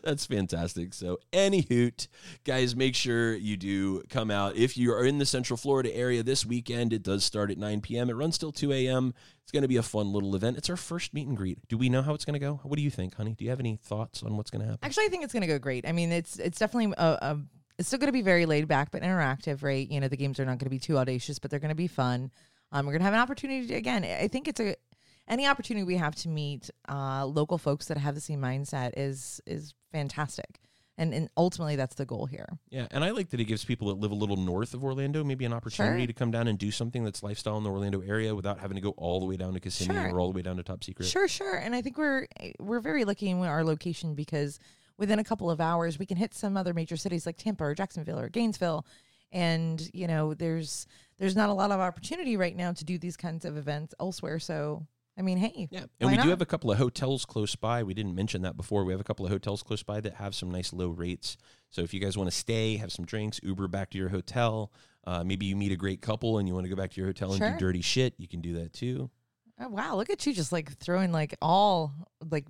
That's 0.04 0.28
fantastic. 0.28 0.94
So, 0.94 1.18
any 1.34 1.62
hoot, 1.62 2.08
guys, 2.44 2.76
make 2.76 2.94
sure 2.94 3.34
you 3.36 3.58
do 3.58 4.04
come 4.10 4.30
out. 4.30 4.56
If 4.56 4.78
you 4.78 4.94
are 4.94 5.04
in 5.04 5.18
the 5.18 5.26
Central 5.26 5.58
Florida 5.58 5.94
area 5.96 6.22
this 6.22 6.46
weekend, 6.46 6.94
it 6.94 7.02
does 7.02 7.24
start 7.26 7.50
at 7.50 7.58
9 7.58 7.82
p.m. 7.82 8.10
It 8.12 8.14
runs 8.14 8.38
till 8.38 8.52
2 8.52 8.72
a.m. 8.74 9.14
It's 9.42 9.52
going 9.52 9.64
to 9.64 9.68
be 9.68 9.78
a 9.78 9.84
fun 9.84 10.14
little 10.14 10.36
event. 10.36 10.58
It's 10.58 10.70
our 10.70 10.78
first 10.78 11.16
meet 11.16 11.28
and 11.28 11.36
greet. 11.36 11.68
Do 11.68 11.80
we 11.80 11.90
know 11.90 12.04
how 12.04 12.14
it's 12.14 12.26
going 12.26 12.36
to 12.36 12.40
go? 12.40 12.60
What 12.64 12.78
do 12.78 12.84
you 12.84 12.92
think, 12.92 13.16
honey? 13.16 13.34
Do 13.34 13.44
you 13.44 13.50
have 13.50 13.60
any 13.60 13.80
thoughts 13.84 14.22
on 14.22 14.38
what's 14.38 14.52
going 14.52 14.62
to 14.62 14.68
happen? 14.68 14.80
Actually, 14.84 15.06
I 15.06 15.08
think 15.08 15.24
it's 15.24 15.34
going 15.34 15.42
to 15.42 15.48
go 15.48 15.58
great. 15.58 15.88
I 15.88 15.94
mean, 15.94 16.12
it's 16.12 16.38
it's 16.38 16.60
definitely 16.60 16.94
a, 16.98 17.04
a 17.22 17.40
it's 17.80 17.88
still 17.88 17.98
going 17.98 18.08
to 18.10 18.14
be 18.14 18.22
very 18.22 18.46
laid 18.46 18.68
back 18.68 18.92
but 18.92 19.02
interactive, 19.02 19.64
right? 19.64 19.90
You 19.90 20.00
know, 20.00 20.08
the 20.10 20.18
games 20.18 20.40
are 20.40 20.46
not 20.46 20.60
going 20.60 20.66
to 20.66 20.70
be 20.70 20.78
too 20.80 21.00
audacious, 21.00 21.40
but 21.40 21.50
they're 21.50 21.60
going 21.60 21.70
to 21.70 21.76
be 21.76 21.88
fun. 21.88 22.30
Um, 22.72 22.86
we're 22.86 22.94
going 22.94 23.02
to 23.02 23.06
have 23.06 23.14
an 23.14 23.20
opportunity 23.20 23.68
to, 23.68 23.74
again. 23.76 24.04
I 24.04 24.28
think 24.28 24.48
it's 24.48 24.60
a 24.60 24.76
any 25.28 25.48
opportunity 25.48 25.84
we 25.86 25.98
have 25.98 26.16
to 26.16 26.30
meet 26.30 26.70
uh, 26.90 27.26
local 27.26 27.58
folks 27.58 27.86
that 27.88 27.98
have 27.98 28.16
the 28.16 28.22
same 28.22 28.42
mindset 28.42 28.92
is 28.98 29.40
is 29.46 29.74
fantastic, 29.92 30.60
and 30.98 31.14
and 31.14 31.30
ultimately 31.38 31.76
that's 31.76 31.96
the 31.96 32.06
goal 32.06 32.26
here. 32.26 32.48
Yeah, 32.70 32.88
and 32.92 33.04
I 33.04 33.12
like 33.12 33.30
that 33.30 33.40
it 33.40 33.46
gives 33.46 33.64
people 33.66 33.90
that 33.90 34.00
live 34.00 34.12
a 34.12 34.16
little 34.16 34.38
north 34.38 34.74
of 34.74 34.84
Orlando 34.84 35.24
maybe 35.24 35.46
an 35.46 35.54
opportunity 35.54 36.02
Sure. 36.02 36.08
to 36.08 36.14
come 36.14 36.32
down 36.32 36.48
and 36.48 36.58
do 36.58 36.72
something 36.72 37.04
that's 37.04 37.24
lifestyle 37.24 37.58
in 37.58 37.64
the 37.64 37.70
Orlando 37.70 38.02
area 38.02 38.34
without 38.34 38.60
having 38.60 38.76
to 38.76 38.82
go 38.82 38.92
all 38.92 39.20
the 39.20 39.26
way 39.26 39.38
down 39.38 39.54
to 39.54 39.60
Kissimmee 39.60 39.96
Sure. 39.96 40.14
or 40.14 40.20
all 40.20 40.32
the 40.32 40.36
way 40.36 40.42
down 40.42 40.58
to 40.58 40.64
Top 40.64 40.84
Secret. 40.84 41.06
Sure, 41.08 41.28
sure. 41.28 41.56
And 41.58 41.76
I 41.76 41.82
think 41.82 41.98
we're 41.98 42.28
we're 42.60 42.80
very 42.82 43.06
lucky 43.06 43.30
in 43.30 43.40
our 43.40 43.64
location 43.64 44.16
because 44.16 44.60
within 44.98 45.20
a 45.20 45.24
couple 45.24 45.50
of 45.52 45.60
hours 45.62 45.98
we 46.00 46.06
can 46.06 46.18
hit 46.18 46.34
some 46.34 46.56
other 46.58 46.74
major 46.74 46.98
cities 46.98 47.26
like 47.26 47.38
Tampa 47.38 47.64
or 47.64 47.76
Jacksonville 47.76 48.20
or 48.20 48.30
Gainesville. 48.30 48.86
And, 49.34 49.90
you 49.94 50.08
know, 50.08 50.34
there's 50.34 50.86
there's 51.22 51.36
not 51.36 51.50
a 51.50 51.54
lot 51.54 51.72
of 51.72 51.80
opportunity 51.80 52.36
right 52.36 52.56
now 52.56 52.74
to 52.74 52.84
do 52.84 52.98
these 52.98 53.16
kinds 53.16 53.46
of 53.46 53.56
events 53.56 53.94
elsewhere. 54.00 54.40
So 54.40 54.86
I 55.18 55.22
mean, 55.22 55.38
hey. 55.38 55.68
Yeah, 55.70 55.84
and 56.00 56.10
we 56.10 56.18
not? 56.18 56.24
do 56.24 56.30
have 56.30 56.42
a 56.42 56.46
couple 56.46 56.72
of 56.72 56.78
hotels 56.78 57.26
close 57.26 57.56
by. 57.56 57.84
We 57.84 57.94
didn't 57.94 58.16
mention 58.16 58.42
that 58.42 58.58
before. 58.58 58.84
We 58.86 58.94
have 58.94 59.02
a 59.02 59.04
couple 59.04 59.26
of 59.26 59.32
hotels 59.32 59.62
close 59.62 59.84
by 59.84 60.02
that 60.02 60.16
have 60.16 60.34
some 60.34 60.50
nice 60.50 60.74
low 60.74 60.88
rates. 60.88 61.38
So 61.70 61.82
if 61.82 61.94
you 61.94 62.00
guys 62.00 62.18
want 62.18 62.30
to 62.30 62.36
stay, 62.36 62.78
have 62.78 62.92
some 62.92 63.06
drinks, 63.06 63.40
Uber 63.44 63.68
back 63.68 63.92
to 63.92 63.98
your 63.98 64.10
hotel. 64.10 64.72
Uh, 65.06 65.24
maybe 65.24 65.46
you 65.46 65.56
meet 65.56 65.72
a 65.72 65.76
great 65.76 66.02
couple 66.02 66.38
and 66.40 66.48
you 66.48 66.54
want 66.54 66.66
to 66.66 66.70
go 66.70 66.76
back 66.76 66.92
to 66.92 66.98
your 66.98 67.08
hotel 67.08 67.32
and 67.34 67.38
Sure. 67.40 67.52
do 67.52 67.58
dirty 67.60 67.82
shit. 67.82 68.14
You 68.18 68.28
can 68.28 68.42
do 68.42 68.54
that 68.60 68.74
too. 68.74 69.10
Oh, 69.60 69.70
wow, 69.70 69.96
look 69.96 70.10
at 70.10 70.26
you 70.26 70.34
just 70.34 70.52
like 70.52 70.76
throwing 70.78 71.12
like 71.12 71.36
all 71.42 71.94
like 72.32 72.48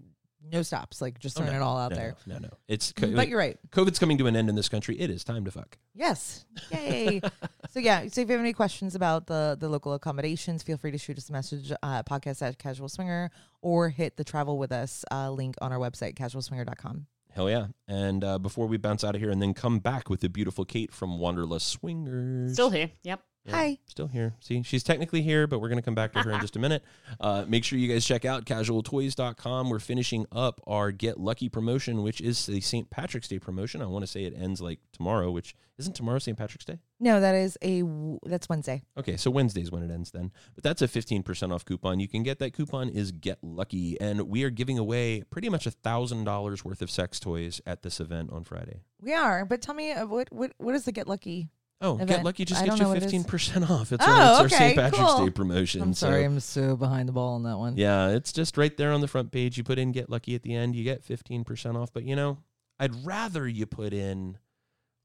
no 0.49 0.61
stops, 0.61 1.01
like 1.01 1.19
just 1.19 1.37
Oh, 1.37 1.41
throwing 1.41 1.53
no, 1.57 1.61
it 1.61 1.63
all 1.63 1.77
out 1.77 1.91
no, 1.91 1.95
there. 1.97 2.15
No, 2.25 2.35
no, 2.35 2.39
no. 2.47 2.49
It's 2.67 2.91
co- 2.93 3.11
But 3.13 3.27
you're 3.27 3.37
right. 3.37 3.57
COVID's 3.71 3.99
coming 3.99 4.17
to 4.17 4.27
an 4.27 4.35
end 4.35 4.49
in 4.49 4.55
this 4.55 4.69
country. 4.69 4.99
It 4.99 5.09
is 5.09 5.23
time 5.23 5.45
to 5.45 5.51
fuck. 5.51 5.77
Yes. 5.93 6.45
Yay. 6.71 7.21
so 7.69 7.79
yeah. 7.79 8.07
So 8.07 8.21
if 8.21 8.27
you 8.27 8.33
have 8.33 8.39
any 8.41 8.53
questions 8.53 8.95
about 8.95 9.27
the 9.27 9.57
the 9.59 9.69
local 9.69 9.93
accommodations, 9.93 10.63
feel 10.63 10.77
free 10.77 10.91
to 10.91 10.97
shoot 10.97 11.17
us 11.17 11.29
a 11.29 11.33
message 11.33 11.71
uh, 11.83 12.03
podcast 12.03 12.41
at 12.41 12.57
Casual 12.57 12.89
Swinger 12.89 13.29
or 13.61 13.89
hit 13.89 14.17
the 14.17 14.23
travel 14.23 14.57
with 14.57 14.71
us 14.71 15.03
uh, 15.11 15.29
link 15.31 15.55
on 15.61 15.71
our 15.71 15.79
website 15.79 16.15
casualswinger.com. 16.15 17.07
Hell 17.33 17.49
yeah. 17.49 17.67
And 17.87 18.23
uh, 18.25 18.39
before 18.39 18.67
we 18.67 18.75
bounce 18.77 19.03
out 19.05 19.15
of 19.15 19.21
here 19.21 19.31
and 19.31 19.41
then 19.41 19.53
come 19.53 19.79
back 19.79 20.09
with 20.09 20.19
the 20.19 20.27
beautiful 20.29 20.65
Kate 20.65 20.91
from 20.93 21.17
Wanderlust 21.17 21.67
Swingers. 21.69 22.53
Still 22.53 22.69
here. 22.71 22.91
Yep. 23.03 23.21
Yeah, 23.45 23.55
Hi. 23.55 23.77
Still 23.87 24.07
here. 24.07 24.35
See, 24.39 24.61
she's 24.61 24.83
technically 24.83 25.23
here, 25.23 25.47
but 25.47 25.59
we're 25.59 25.69
going 25.69 25.79
to 25.79 25.83
come 25.83 25.95
back 25.95 26.13
to 26.13 26.19
her 26.19 26.31
in 26.31 26.39
just 26.41 26.55
a 26.55 26.59
minute. 26.59 26.83
Uh, 27.19 27.45
make 27.47 27.63
sure 27.63 27.77
you 27.77 27.87
guys 27.91 28.03
check 28.03 28.25
out 28.25 28.45
casualtoys.com. 28.45 29.69
We're 29.69 29.79
finishing 29.79 30.25
up 30.31 30.59
our 30.65 30.91
Get 30.91 31.19
Lucky 31.19 31.49
promotion, 31.49 32.01
which 32.01 32.19
is 32.19 32.45
the 32.45 32.61
St. 32.61 32.89
Patrick's 32.89 33.27
Day 33.27 33.37
promotion. 33.37 33.81
I 33.81 33.85
want 33.85 34.03
to 34.03 34.07
say 34.07 34.23
it 34.23 34.33
ends 34.35 34.59
like 34.59 34.79
tomorrow, 34.91 35.29
which 35.29 35.53
isn't 35.77 35.93
tomorrow 35.93 36.19
St. 36.19 36.37
Patrick's 36.37 36.65
Day? 36.65 36.79
No, 36.99 37.19
that 37.19 37.35
is 37.35 37.57
a 37.63 37.83
that's 38.23 38.49
Wednesday. 38.49 38.83
Okay, 38.97 39.17
so 39.17 39.29
Wednesday's 39.29 39.71
when 39.71 39.83
it 39.83 39.91
ends 39.91 40.11
then. 40.11 40.31
But 40.55 40.63
that's 40.63 40.81
a 40.81 40.87
15% 40.87 41.53
off 41.53 41.65
coupon. 41.65 41.99
You 41.99 42.07
can 42.07 42.23
get 42.23 42.39
that 42.39 42.53
coupon 42.53 42.89
is 42.89 43.11
Get 43.11 43.39
Lucky. 43.43 43.99
And 43.99 44.21
we 44.23 44.43
are 44.43 44.49
giving 44.49 44.77
away 44.79 45.23
pretty 45.29 45.49
much 45.49 45.67
a 45.67 45.71
$1,000 45.71 46.63
worth 46.65 46.81
of 46.81 46.89
sex 46.89 47.19
toys 47.19 47.61
at 47.65 47.83
this 47.83 47.99
event 47.99 48.31
on 48.31 48.43
Friday. 48.45 48.81
We 48.99 49.13
are, 49.13 49.45
but 49.45 49.61
tell 49.61 49.75
me 49.75 49.91
uh, 49.91 50.05
what 50.07 50.31
what 50.31 50.53
what 50.57 50.75
is 50.75 50.85
the 50.85 50.91
get 50.91 51.07
lucky? 51.07 51.49
Oh, 51.83 51.97
Get 51.97 52.23
Lucky 52.23 52.45
just 52.45 52.61
I 52.61 52.65
gets 52.65 52.77
don't 52.77 52.77
you 52.77 52.83
know 52.83 52.89
what 53.01 53.03
it 53.03 53.11
is. 53.11 53.25
15% 53.25 53.67
off. 53.69 53.91
It's, 53.91 54.05
Oh, 54.07 54.11
our, 54.11 54.45
it's 54.45 54.53
our 54.53 54.59
St. 54.59 54.75
Patrick's 54.77 55.03
cool. 55.03 55.25
Day 55.25 55.31
promotion. 55.31 55.81
I'm 55.81 55.93
so- 55.95 56.05
sorry, 56.07 56.23
I'm 56.23 56.39
so 56.39 56.75
behind 56.77 57.09
the 57.09 57.13
ball 57.13 57.33
on 57.33 57.43
that 57.43 57.57
one. 57.57 57.75
Yeah, 57.75 58.09
it's 58.09 58.31
just 58.31 58.55
right 58.55 58.75
there 58.77 58.91
on 58.91 59.01
the 59.01 59.07
front 59.07 59.31
page. 59.31 59.57
You 59.57 59.63
put 59.63 59.79
in 59.79 59.91
get 59.91 60.07
lucky 60.07 60.35
at 60.35 60.43
the 60.43 60.53
end, 60.53 60.75
you 60.75 60.83
get 60.83 61.03
15% 61.03 61.75
off. 61.75 61.91
But 61.91 62.03
you 62.03 62.15
know, 62.15 62.37
I'd 62.79 63.03
rather 63.03 63.47
you 63.47 63.65
put 63.65 63.93
in 63.93 64.37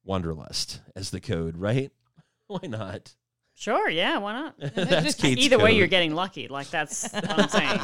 Wanderlust 0.04 0.80
as 0.94 1.10
the 1.10 1.20
code, 1.20 1.56
right? 1.56 1.90
Why 2.46 2.60
not? 2.64 3.14
Sure. 3.54 3.88
Yeah. 3.88 4.18
Why 4.18 4.32
not? 4.34 4.54
That's 4.74 5.14
Kate's 5.20 5.40
Either 5.40 5.58
way, 5.58 5.72
you're 5.72 5.86
getting 5.86 6.14
lucky. 6.14 6.46
Like 6.48 6.68
that's 6.68 7.10
what 7.10 7.30
I'm 7.30 7.48
saying. 7.48 7.80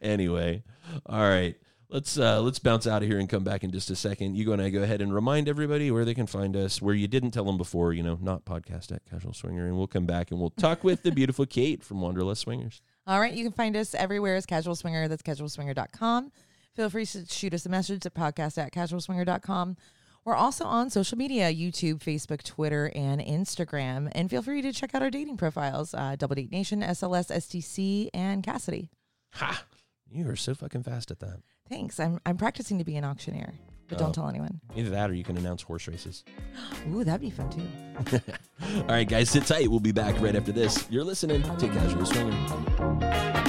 anyway, 0.00 0.62
all 1.06 1.20
right. 1.20 1.56
Let's 1.92 2.16
uh, 2.16 2.40
let's 2.40 2.58
bounce 2.58 2.86
out 2.86 3.02
of 3.02 3.08
here 3.08 3.18
and 3.18 3.28
come 3.28 3.44
back 3.44 3.62
in 3.62 3.70
just 3.70 3.90
a 3.90 3.96
second. 3.96 4.34
You 4.34 4.50
and 4.54 4.62
I 4.62 4.70
go 4.70 4.82
ahead 4.82 5.02
and 5.02 5.14
remind 5.14 5.46
everybody 5.46 5.90
where 5.90 6.06
they 6.06 6.14
can 6.14 6.26
find 6.26 6.56
us, 6.56 6.80
where 6.80 6.94
you 6.94 7.06
didn't 7.06 7.32
tell 7.32 7.44
them 7.44 7.58
before, 7.58 7.92
you 7.92 8.02
know, 8.02 8.18
not 8.18 8.46
podcast 8.46 8.90
at 8.92 9.04
Casual 9.10 9.34
Swinger, 9.34 9.66
and 9.66 9.76
we'll 9.76 9.86
come 9.86 10.06
back 10.06 10.30
and 10.30 10.40
we'll 10.40 10.48
talk 10.48 10.82
with 10.82 11.02
the 11.02 11.12
beautiful 11.12 11.44
Kate 11.44 11.84
from 11.84 12.00
Wanderlust 12.00 12.40
Swingers. 12.40 12.80
All 13.06 13.20
right, 13.20 13.34
you 13.34 13.44
can 13.44 13.52
find 13.52 13.76
us 13.76 13.94
everywhere 13.94 14.36
as 14.36 14.46
Casual 14.46 14.74
Swinger. 14.74 15.06
That's 15.06 15.22
casualswinger.com. 15.22 16.32
Feel 16.74 16.88
free 16.88 17.04
to 17.04 17.26
shoot 17.26 17.52
us 17.52 17.66
a 17.66 17.68
message 17.68 18.06
at 18.06 18.14
podcast 18.14 18.56
at 18.56 18.72
casualswinger.com. 18.72 19.76
We're 20.24 20.34
also 20.34 20.64
on 20.64 20.88
social 20.88 21.18
media 21.18 21.52
YouTube, 21.52 21.98
Facebook, 21.98 22.42
Twitter, 22.42 22.90
and 22.94 23.20
Instagram. 23.20 24.10
And 24.12 24.30
feel 24.30 24.40
free 24.40 24.62
to 24.62 24.72
check 24.72 24.94
out 24.94 25.02
our 25.02 25.10
dating 25.10 25.36
profiles 25.36 25.92
uh, 25.92 26.16
Double 26.16 26.36
Date 26.36 26.52
Nation, 26.52 26.80
SLS, 26.80 27.30
SDC, 27.30 28.08
and 28.14 28.42
Kasidie. 28.42 28.88
Ha! 29.32 29.66
You 30.10 30.30
are 30.30 30.36
so 30.36 30.54
fucking 30.54 30.84
fast 30.84 31.10
at 31.10 31.20
that. 31.20 31.40
Thanks. 31.72 31.98
I'm, 31.98 32.20
I'm 32.26 32.36
practicing 32.36 32.76
to 32.78 32.84
be 32.84 32.96
an 32.96 33.04
auctioneer, 33.04 33.54
but 33.88 33.96
Oh. 33.96 34.04
don't 34.04 34.14
tell 34.14 34.28
anyone. 34.28 34.60
Either 34.76 34.90
that 34.90 35.08
or 35.08 35.14
you 35.14 35.24
can 35.24 35.38
announce 35.38 35.62
horse 35.62 35.88
races. 35.88 36.22
Ooh, 36.92 37.02
that'd 37.02 37.22
be 37.22 37.30
fun 37.30 37.48
too. 37.48 38.20
All 38.76 38.82
right, 38.88 39.08
guys, 39.08 39.30
sit 39.30 39.46
tight. 39.46 39.68
We'll 39.70 39.80
be 39.80 39.92
back 39.92 40.20
right 40.20 40.36
after 40.36 40.52
this. 40.52 40.86
You're 40.90 41.04
listening 41.04 41.42
to 41.42 41.68
Casual 41.68 42.04
Swinger. 42.04 43.42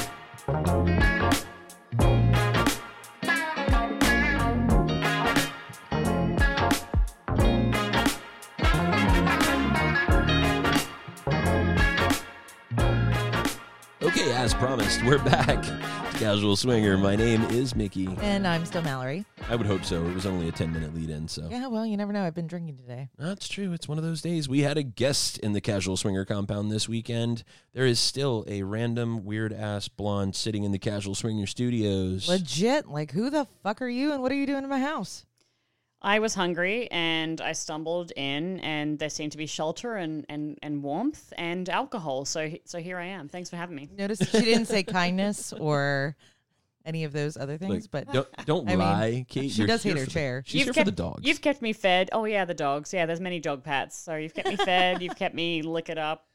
Okay, 14.02 14.32
as 14.34 14.54
promised, 14.54 15.04
we're 15.04 15.18
back 15.24 15.64
Casual 16.24 16.56
Swinger. 16.56 16.98
My 16.98 17.18
name 17.18 17.42
is 17.50 17.76
Mickey. 17.76 18.08
And 18.22 18.48
I'm 18.48 18.66
still 18.66 18.82
Mallory. 18.82 19.26
I 19.50 19.58
would 19.58 19.68
hope 19.68 19.84
so. 19.84 20.06
It 20.06 20.16
was 20.16 20.26
only 20.26 20.48
a 20.48 20.54
10 20.54 20.72
minute 20.72 20.96
lead 20.96 21.10
in, 21.10 21.28
so. 21.28 21.50
Yeah, 21.52 21.68
well, 21.68 21.86
you 21.86 21.98
never 21.98 22.14
know. 22.14 22.24
I've 22.24 22.34
been 22.34 22.48
drinking 22.48 22.78
today. 22.78 23.10
That's 23.18 23.50
true. 23.50 23.74
It's 23.74 23.90
one 23.90 23.98
of 23.98 24.06
those 24.06 24.22
days. 24.22 24.48
We 24.48 24.62
had 24.62 24.78
a 24.78 24.84
guest 24.84 25.38
in 25.40 25.52
the 25.52 25.60
Casual 25.60 25.98
Swinger 25.98 26.24
compound 26.24 26.72
this 26.72 26.88
weekend. 26.88 27.44
There 27.74 27.86
is 27.86 28.00
still 28.00 28.46
a 28.48 28.64
random 28.64 29.26
weird 29.26 29.52
ass 29.52 29.90
blonde 29.90 30.38
sitting 30.38 30.64
in 30.64 30.72
the 30.72 30.80
Casual 30.80 31.14
Swinger 31.14 31.46
studios. 31.46 32.30
Legit. 32.30 32.88
Like, 32.88 33.12
who 33.12 33.30
the 33.30 33.46
fuck 33.62 33.82
are 33.82 33.90
you 33.90 34.14
and 34.14 34.22
what 34.22 34.32
are 34.32 34.36
you 34.36 34.46
doing 34.46 34.64
in 34.64 34.70
my 34.70 34.80
house? 34.80 35.26
I 36.06 36.20
was 36.20 36.36
hungry 36.36 36.90
and 36.92 37.40
I 37.40 37.54
stumbled 37.54 38.12
in, 38.18 38.60
and 38.60 39.00
there 39.00 39.10
seemed 39.10 39.32
to 39.32 39.38
be 39.38 39.46
shelter 39.46 39.96
and, 39.96 40.26
and, 40.28 40.60
and 40.62 40.84
warmth 40.84 41.32
and 41.38 41.70
alcohol. 41.70 42.26
So 42.26 42.52
so 42.66 42.80
here 42.80 42.98
I 42.98 43.06
am. 43.06 43.30
Thanks 43.30 43.50
for 43.50 43.56
having 43.56 43.76
me. 43.76 43.90
Notice 43.98 44.20
she 44.20 44.42
didn't 44.42 44.66
say 44.66 44.84
kindness 44.84 45.54
or 45.54 46.16
any 46.86 47.06
of 47.06 47.14
those 47.14 47.38
other 47.38 47.58
things, 47.58 47.88
Like, 47.94 48.06
but 48.08 48.14
don't 48.14 48.28
don't 48.46 48.68
I 48.68 48.72
mean, 48.72 48.80
lie, 48.80 49.26
Kate. 49.30 49.52
she 49.52 49.60
You're 49.60 49.68
does 49.68 49.84
hate 49.84 49.92
her 49.94 50.00
for 50.00 50.06
the- 50.06 50.12
chair. 50.12 50.44
she's 50.46 50.64
here 50.66 50.74
kept, 50.74 50.88
for 50.88 50.92
the 50.92 50.96
dogs. 50.98 51.22
You've 51.26 51.40
kept 51.42 51.62
me 51.62 51.72
fed. 51.72 52.10
Oh 52.12 52.26
yeah, 52.26 52.44
the 52.44 52.54
dogs. 52.54 52.94
Yeah, 52.94 53.06
there's 53.06 53.22
many 53.22 53.40
dog 53.40 53.64
pats. 53.64 53.98
So 53.98 54.16
you've 54.16 54.34
kept 54.34 54.50
me 54.50 54.58
fed. 54.58 55.02
you've 55.02 55.16
kept 55.16 55.34
me 55.34 55.62
lick 55.62 55.88
it 55.90 55.98
up. 55.98 56.28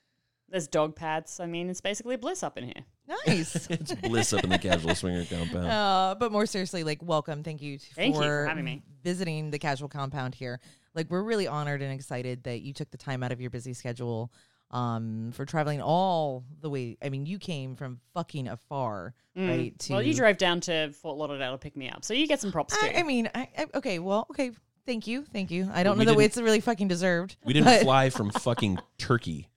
There's 0.49 0.67
dog 0.67 0.97
pats. 0.97 1.41
I 1.41 1.47
mean, 1.47 1.69
it's 1.69 1.83
basically 1.83 2.17
bliss 2.17 2.43
up 2.43 2.57
in 2.57 2.65
here. 2.65 2.85
Nice. 3.27 3.67
it's 3.71 3.93
bliss 3.95 4.33
up 4.33 4.45
in 4.45 4.51
the 4.51 4.59
casual 4.59 4.95
swinger 4.95 5.25
compound. 5.25 5.67
Uh, 5.67 6.15
but 6.19 6.31
more 6.33 6.47
seriously, 6.47 6.85
like, 6.85 7.03
welcome. 7.03 7.43
Thank 7.43 7.63
you 7.63 7.79
t- 7.79 7.87
Thank 7.95 8.15
you 8.15 8.21
for 8.21 8.45
for 8.45 8.47
having 8.49 8.65
me. 8.65 8.83
visiting 9.03 9.51
the 9.51 9.59
casual 9.59 9.89
compound 9.89 10.35
here. 10.35 10.61
Like, 10.95 11.11
we're 11.11 11.23
really 11.23 11.47
honored 11.47 11.83
and 11.83 11.93
excited 11.93 12.45
that 12.45 12.61
you 12.61 12.73
took 12.73 12.91
the 12.91 12.97
time 12.99 13.23
out 13.23 13.33
of 13.33 13.41
your 13.41 13.51
busy 13.51 13.73
schedule 13.75 14.33
um, 14.71 15.31
for 15.33 15.45
traveling 15.47 15.81
all 15.81 16.45
the 16.61 16.69
way. 16.69 16.99
I 17.03 17.09
mean, 17.09 17.25
you 17.25 17.39
came 17.39 17.75
from 17.77 18.01
fucking 18.15 18.49
afar, 18.49 19.15
right? 19.37 19.79
To, 19.79 19.87
Mm. 19.89 19.91
Well, 19.93 20.03
you 20.03 20.13
drove 20.15 20.37
down 20.37 20.61
to 20.63 20.93
Fort 20.93 21.17
Lauderdale 21.17 21.53
to 21.53 21.59
pick 21.59 21.77
me 21.77 21.89
up, 21.89 22.05
so 22.05 22.13
you 22.15 22.27
get 22.27 22.41
some 22.41 22.53
props 22.53 22.79
too. 22.79 22.87
I, 22.87 22.99
I 23.01 23.03
mean, 23.03 23.31
I, 23.35 23.49
I, 23.57 23.67
okay, 23.77 23.99
well, 23.99 24.27
okay. 24.31 24.51
Thank 24.87 25.07
you, 25.07 25.25
thank 25.33 25.51
you. 25.51 25.71
I 25.73 25.83
don't 25.83 25.99
we 25.99 26.05
know 26.07 26.13
that 26.13 26.17
didn't- 26.19 26.25
it's 26.27 26.37
really 26.39 26.61
fucking 26.61 26.89
deserved. 26.89 27.37
we 27.45 27.53
didn't 27.53 27.67
but- 27.67 27.83
fly 27.83 28.09
from 28.11 28.31
fucking 28.31 28.79
Turkey. 28.99 29.49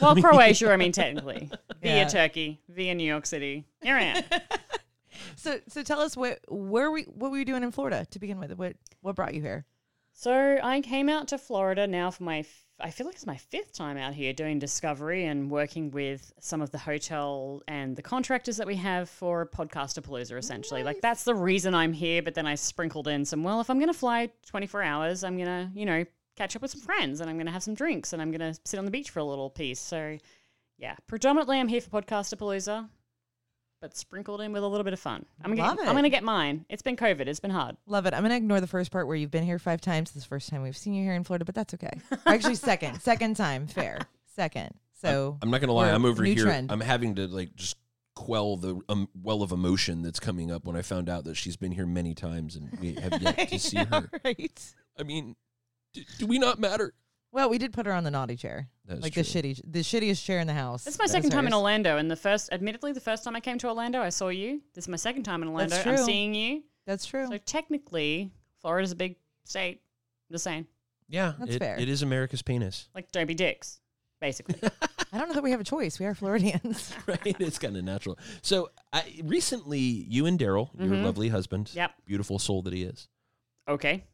Well, 0.00 0.16
Croatia. 0.22 0.72
I 0.72 0.76
mean, 0.76 0.92
technically, 0.92 1.50
via 1.82 2.08
Turkey, 2.08 2.60
via 2.68 2.94
New 2.94 3.04
York 3.04 3.26
City. 3.26 3.64
Here 3.82 3.96
I 3.96 4.02
am. 4.02 4.24
So, 5.36 5.58
so 5.68 5.82
tell 5.82 6.00
us 6.00 6.16
what 6.16 6.38
where 6.48 6.90
we 6.90 7.02
what 7.02 7.30
were 7.30 7.38
you 7.38 7.44
doing 7.44 7.62
in 7.62 7.72
Florida 7.72 8.06
to 8.10 8.18
begin 8.18 8.38
with? 8.38 8.52
What 8.56 8.76
what 9.00 9.16
brought 9.16 9.34
you 9.34 9.42
here? 9.42 9.66
So 10.20 10.58
I 10.62 10.82
came 10.82 11.08
out 11.08 11.28
to 11.28 11.38
Florida 11.38 11.86
now 11.86 12.10
for 12.10 12.24
my, 12.24 12.44
I 12.78 12.90
feel 12.90 13.06
like 13.06 13.14
it's 13.14 13.24
my 13.24 13.38
fifth 13.38 13.72
time 13.72 13.96
out 13.96 14.12
here 14.12 14.34
doing 14.34 14.58
discovery 14.58 15.24
and 15.24 15.50
working 15.50 15.90
with 15.90 16.30
some 16.40 16.60
of 16.60 16.70
the 16.70 16.78
hotel 16.78 17.62
and 17.66 17.96
the 17.96 18.02
contractors 18.02 18.58
that 18.58 18.66
we 18.66 18.76
have 18.76 19.08
for 19.08 19.46
Podcaster 19.46 20.02
Palooza, 20.02 20.36
essentially. 20.36 20.82
Like 20.82 21.00
that's 21.00 21.24
the 21.24 21.34
reason 21.34 21.74
I'm 21.74 21.94
here. 21.94 22.22
But 22.22 22.34
then 22.34 22.46
I 22.46 22.54
sprinkled 22.54 23.08
in 23.08 23.24
some, 23.24 23.42
well, 23.42 23.62
if 23.62 23.70
I'm 23.70 23.78
going 23.78 23.90
to 23.90 23.98
fly 23.98 24.28
24 24.46 24.82
hours, 24.82 25.24
I'm 25.24 25.38
going 25.38 25.46
to, 25.46 25.70
you 25.74 25.86
know, 25.86 26.04
catch 26.40 26.56
up 26.56 26.62
with 26.62 26.70
some 26.70 26.80
friends 26.80 27.20
and 27.20 27.28
I'm 27.28 27.36
going 27.36 27.46
to 27.46 27.52
have 27.52 27.62
some 27.62 27.74
drinks 27.74 28.14
and 28.14 28.22
I'm 28.22 28.30
going 28.30 28.40
to 28.40 28.58
sit 28.64 28.78
on 28.78 28.86
the 28.86 28.90
beach 28.90 29.10
for 29.10 29.18
a 29.18 29.24
little 29.24 29.50
piece. 29.50 29.78
So 29.78 30.16
yeah, 30.78 30.96
predominantly 31.06 31.60
I'm 31.60 31.68
here 31.68 31.82
for 31.82 31.90
Podcaster 31.90 32.34
Palooza. 32.34 32.88
But 33.82 33.96
sprinkled 33.96 34.42
in 34.42 34.52
with 34.52 34.62
a 34.62 34.66
little 34.66 34.84
bit 34.84 34.92
of 34.92 35.00
fun. 35.00 35.24
I'm 35.42 35.54
gonna, 35.54 35.68
Love 35.68 35.78
get, 35.78 35.86
it. 35.86 35.88
I'm 35.88 35.94
gonna 35.94 36.10
get 36.10 36.22
mine. 36.22 36.66
It's 36.68 36.82
been 36.82 36.96
COVID. 36.96 37.26
It's 37.26 37.40
been 37.40 37.50
hard. 37.50 37.78
Love 37.86 38.04
it. 38.04 38.12
I'm 38.12 38.20
gonna 38.20 38.36
ignore 38.36 38.60
the 38.60 38.66
first 38.66 38.90
part 38.90 39.06
where 39.06 39.16
you've 39.16 39.30
been 39.30 39.42
here 39.42 39.58
five 39.58 39.80
times. 39.80 40.10
This 40.10 40.18
is 40.18 40.24
the 40.24 40.28
first 40.28 40.50
time 40.50 40.60
we've 40.60 40.76
seen 40.76 40.92
you 40.92 41.02
here 41.02 41.14
in 41.14 41.24
Florida, 41.24 41.46
but 41.46 41.54
that's 41.54 41.72
okay. 41.72 41.98
Actually, 42.26 42.56
second, 42.56 43.00
second 43.00 43.36
time, 43.36 43.66
fair, 43.66 44.00
second. 44.36 44.74
So 45.00 45.38
I'm 45.40 45.50
not 45.50 45.62
gonna 45.62 45.72
lie. 45.72 45.88
I'm 45.88 46.04
over 46.04 46.22
new 46.22 46.34
here. 46.34 46.44
trend. 46.44 46.70
I'm 46.70 46.82
having 46.82 47.14
to 47.14 47.26
like 47.26 47.56
just 47.56 47.78
quell 48.14 48.58
the 48.58 48.78
um, 48.90 49.08
well 49.14 49.42
of 49.42 49.50
emotion 49.50 50.02
that's 50.02 50.20
coming 50.20 50.50
up 50.50 50.66
when 50.66 50.76
I 50.76 50.82
found 50.82 51.08
out 51.08 51.24
that 51.24 51.38
she's 51.38 51.56
been 51.56 51.72
here 51.72 51.86
many 51.86 52.12
times 52.12 52.56
and 52.56 52.78
we 52.82 52.92
have 52.96 53.22
yet 53.22 53.48
to 53.48 53.58
see 53.58 53.78
her. 53.78 54.10
right. 54.22 54.74
I 54.98 55.04
mean, 55.04 55.36
do, 55.92 56.02
do 56.18 56.26
we 56.26 56.38
not 56.38 56.58
matter? 56.58 56.94
Well, 57.32 57.48
we 57.48 57.58
did 57.58 57.72
put 57.72 57.86
her 57.86 57.92
on 57.92 58.02
the 58.04 58.10
naughty 58.10 58.34
chair, 58.36 58.68
That 58.86 58.98
is 58.98 59.02
like 59.04 59.12
true. 59.12 59.22
the 59.22 59.28
shitty, 59.28 59.60
the 59.64 59.80
shittiest 59.80 60.24
chair 60.24 60.40
in 60.40 60.48
the 60.48 60.52
house. 60.54 60.82
This 60.84 60.94
is 60.94 60.98
my 60.98 61.04
That 61.06 61.10
second 61.12 61.30
time 61.30 61.46
in. 61.46 61.54
Orlando, 61.54 61.96
and 61.96 62.10
the 62.10 62.16
first, 62.16 62.48
admittedly, 62.52 62.92
the 62.92 63.00
first 63.00 63.22
time 63.22 63.36
I 63.36 63.40
came 63.40 63.56
to 63.58 63.68
Orlando, 63.68 64.00
I 64.02 64.08
saw 64.08 64.28
you. 64.28 64.60
This 64.74 64.84
is 64.84 64.88
my 64.88 64.96
second 64.96 65.22
time 65.22 65.42
in 65.42 65.48
Orlando. 65.48 65.76
That's 65.76 65.86
I'm 65.86 65.96
seeing 66.04 66.34
you. 66.34 66.64
That's 66.86 67.06
true. 67.06 67.26
So 67.28 67.36
technically, 67.38 68.32
Florida's 68.60 68.90
a 68.90 68.96
big 68.96 69.14
state. 69.44 69.80
I'm 70.28 70.34
just 70.34 70.42
saying. 70.44 70.66
Yeah, 71.08 71.34
That's 71.38 71.54
it, 71.54 71.58
fair. 71.60 71.78
it 71.78 71.88
is 71.88 72.02
America's 72.02 72.42
penis, 72.42 72.88
Like, 72.94 73.10
don't 73.12 73.26
be 73.26 73.34
dicks, 73.34 73.80
basically. 74.20 74.56
I 75.12 75.18
don't 75.18 75.28
know 75.28 75.34
that 75.34 75.42
we 75.42 75.50
have 75.52 75.60
a 75.60 75.64
choice. 75.64 75.98
We 76.00 76.06
are 76.06 76.14
Floridians. 76.16 76.92
right? 77.06 77.20
It's 77.40 77.58
kind 77.60 77.76
of 77.76 77.84
natural. 77.84 78.18
So, 78.42 78.70
I, 78.92 79.04
recently, 79.24 79.78
you 79.78 80.26
and 80.26 80.36
Daryl, 80.38 80.70
your 80.78 80.88
Mhm. 80.96 81.04
lovely 81.04 81.28
husband, 81.28 81.70
Yep. 81.74 81.92
beautiful 82.06 82.38
soul 82.40 82.62
that 82.62 82.72
he 82.72 82.82
is, 82.82 83.08
okay. 83.68 84.04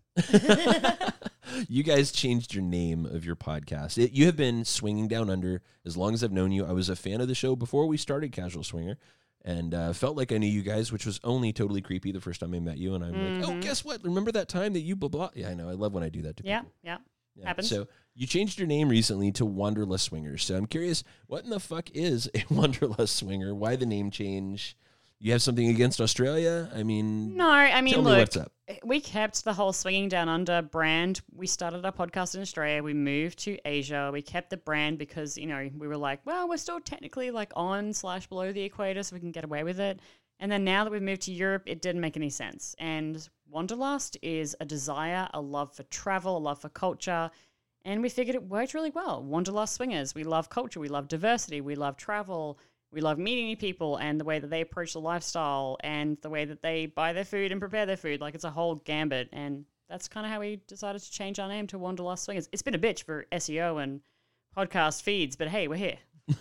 You 1.68 1.82
guys 1.82 2.12
changed 2.12 2.54
your 2.54 2.62
name 2.64 3.06
of 3.06 3.24
your 3.24 3.36
podcast. 3.36 3.98
It, 3.98 4.12
you 4.12 4.26
have 4.26 4.36
been 4.36 4.64
swinging 4.64 5.08
down 5.08 5.30
under 5.30 5.62
as 5.84 5.96
long 5.96 6.14
as 6.14 6.22
I've 6.24 6.32
known 6.32 6.52
you. 6.52 6.64
I 6.66 6.72
was 6.72 6.88
a 6.88 6.96
fan 6.96 7.20
of 7.20 7.28
the 7.28 7.34
show 7.34 7.56
before 7.56 7.86
we 7.86 7.96
started 7.96 8.32
Casual 8.32 8.64
Swinger, 8.64 8.98
and 9.44 9.72
uh, 9.74 9.92
felt 9.92 10.16
like 10.16 10.32
I 10.32 10.38
knew 10.38 10.48
you 10.50 10.62
guys, 10.62 10.90
which 10.92 11.06
was 11.06 11.20
only 11.22 11.52
totally 11.52 11.80
creepy 11.80 12.10
the 12.12 12.20
first 12.20 12.40
time 12.40 12.52
I 12.54 12.58
met 12.60 12.78
you. 12.78 12.94
And 12.94 13.04
I'm 13.04 13.12
like, 13.40 13.48
oh, 13.48 13.52
Mhm. 13.52 13.62
guess 13.62 13.84
what? 13.84 14.02
Remember 14.02 14.32
that 14.32 14.48
time 14.48 14.72
that 14.72 14.80
you 14.80 14.96
blah 14.96 15.08
blah? 15.08 15.30
Yeah, 15.34 15.50
I 15.50 15.54
know. 15.54 15.68
I 15.68 15.72
love 15.74 15.92
when 15.94 16.02
I 16.02 16.08
do 16.08 16.22
that 16.22 16.36
to 16.38 16.44
Yeah, 16.44 16.60
people. 16.60 16.72
yeah. 16.82 16.98
Yeah. 17.36 17.46
Happens. 17.48 17.68
So 17.68 17.86
you 18.14 18.26
changed 18.26 18.58
your 18.58 18.66
name 18.66 18.88
recently 18.88 19.30
to 19.32 19.44
Wanderlust 19.44 20.06
Swingers. 20.06 20.42
So 20.42 20.56
I'm 20.56 20.66
curious, 20.66 21.04
what 21.26 21.44
in 21.44 21.50
the 21.50 21.60
fuck 21.60 21.90
is 21.90 22.30
a 22.34 22.42
Wanderlust 22.52 23.14
Swinger? 23.16 23.54
Why 23.54 23.76
the 23.76 23.84
name 23.84 24.10
change? 24.10 24.74
You 25.18 25.32
have 25.32 25.42
something 25.42 25.68
against 25.68 26.00
Australia? 26.00 26.70
I 26.74 26.82
mean, 26.82 27.36
No, 27.36 27.48
I 27.50 27.80
mean, 27.82 27.96
look, 28.00 28.18
what's 28.18 28.36
up. 28.38 28.52
We 28.84 29.00
kept 29.00 29.44
the 29.44 29.52
whole 29.52 29.72
swinging 29.72 30.08
down 30.08 30.28
under 30.28 30.62
brand. 30.62 31.20
We 31.34 31.46
started 31.46 31.84
our 31.84 31.92
podcast 31.92 32.34
in 32.34 32.40
Australia. 32.40 32.82
We 32.82 32.94
moved 32.94 33.38
to 33.40 33.58
Asia. 33.64 34.10
We 34.12 34.22
kept 34.22 34.50
the 34.50 34.56
brand 34.56 34.98
because 34.98 35.38
you 35.38 35.46
know 35.46 35.70
we 35.76 35.86
were 35.86 35.96
like, 35.96 36.20
well, 36.24 36.48
we're 36.48 36.56
still 36.56 36.80
technically 36.80 37.30
like 37.30 37.52
on 37.54 37.92
slash 37.92 38.26
below 38.26 38.52
the 38.52 38.62
equator, 38.62 39.02
so 39.02 39.14
we 39.14 39.20
can 39.20 39.32
get 39.32 39.44
away 39.44 39.62
with 39.62 39.78
it. 39.78 40.00
And 40.40 40.50
then 40.52 40.64
now 40.64 40.84
that 40.84 40.90
we've 40.90 41.00
moved 41.00 41.22
to 41.22 41.32
Europe, 41.32 41.62
it 41.66 41.80
didn't 41.80 42.00
make 42.00 42.16
any 42.16 42.28
sense. 42.28 42.74
And 42.78 43.26
Wanderlust 43.48 44.18
is 44.20 44.54
a 44.60 44.66
desire, 44.66 45.28
a 45.32 45.40
love 45.40 45.74
for 45.74 45.84
travel, 45.84 46.36
a 46.36 46.38
love 46.38 46.60
for 46.60 46.68
culture. 46.68 47.30
And 47.84 48.02
we 48.02 48.08
figured 48.08 48.34
it 48.34 48.42
worked 48.42 48.74
really 48.74 48.90
well. 48.90 49.22
Wanderlust 49.22 49.74
swingers. 49.74 50.14
We 50.14 50.24
love 50.24 50.50
culture. 50.50 50.80
We 50.80 50.88
love 50.88 51.08
diversity. 51.08 51.60
We 51.60 51.76
love 51.76 51.96
travel. 51.96 52.58
We 52.92 53.00
love 53.00 53.18
meeting 53.18 53.46
new 53.46 53.56
people 53.56 53.96
and 53.96 54.18
the 54.20 54.24
way 54.24 54.38
that 54.38 54.48
they 54.48 54.60
approach 54.60 54.92
the 54.92 55.00
lifestyle 55.00 55.76
and 55.82 56.16
the 56.22 56.30
way 56.30 56.44
that 56.44 56.62
they 56.62 56.86
buy 56.86 57.12
their 57.12 57.24
food 57.24 57.52
and 57.52 57.60
prepare 57.60 57.84
their 57.86 57.96
food. 57.96 58.20
Like 58.20 58.34
it's 58.34 58.44
a 58.44 58.50
whole 58.50 58.76
gambit. 58.76 59.28
And 59.32 59.64
that's 59.88 60.08
kind 60.08 60.24
of 60.24 60.32
how 60.32 60.40
we 60.40 60.60
decided 60.66 61.02
to 61.02 61.10
change 61.10 61.38
our 61.38 61.48
name 61.48 61.66
to 61.68 61.78
Wanderlust 61.78 62.24
Swingers. 62.24 62.48
It's 62.52 62.62
been 62.62 62.74
a 62.74 62.78
bitch 62.78 63.02
for 63.04 63.26
SEO 63.32 63.82
and 63.82 64.00
podcast 64.56 65.02
feeds, 65.02 65.36
but 65.36 65.48
hey, 65.48 65.68
we're 65.68 65.76
here. 65.76 65.98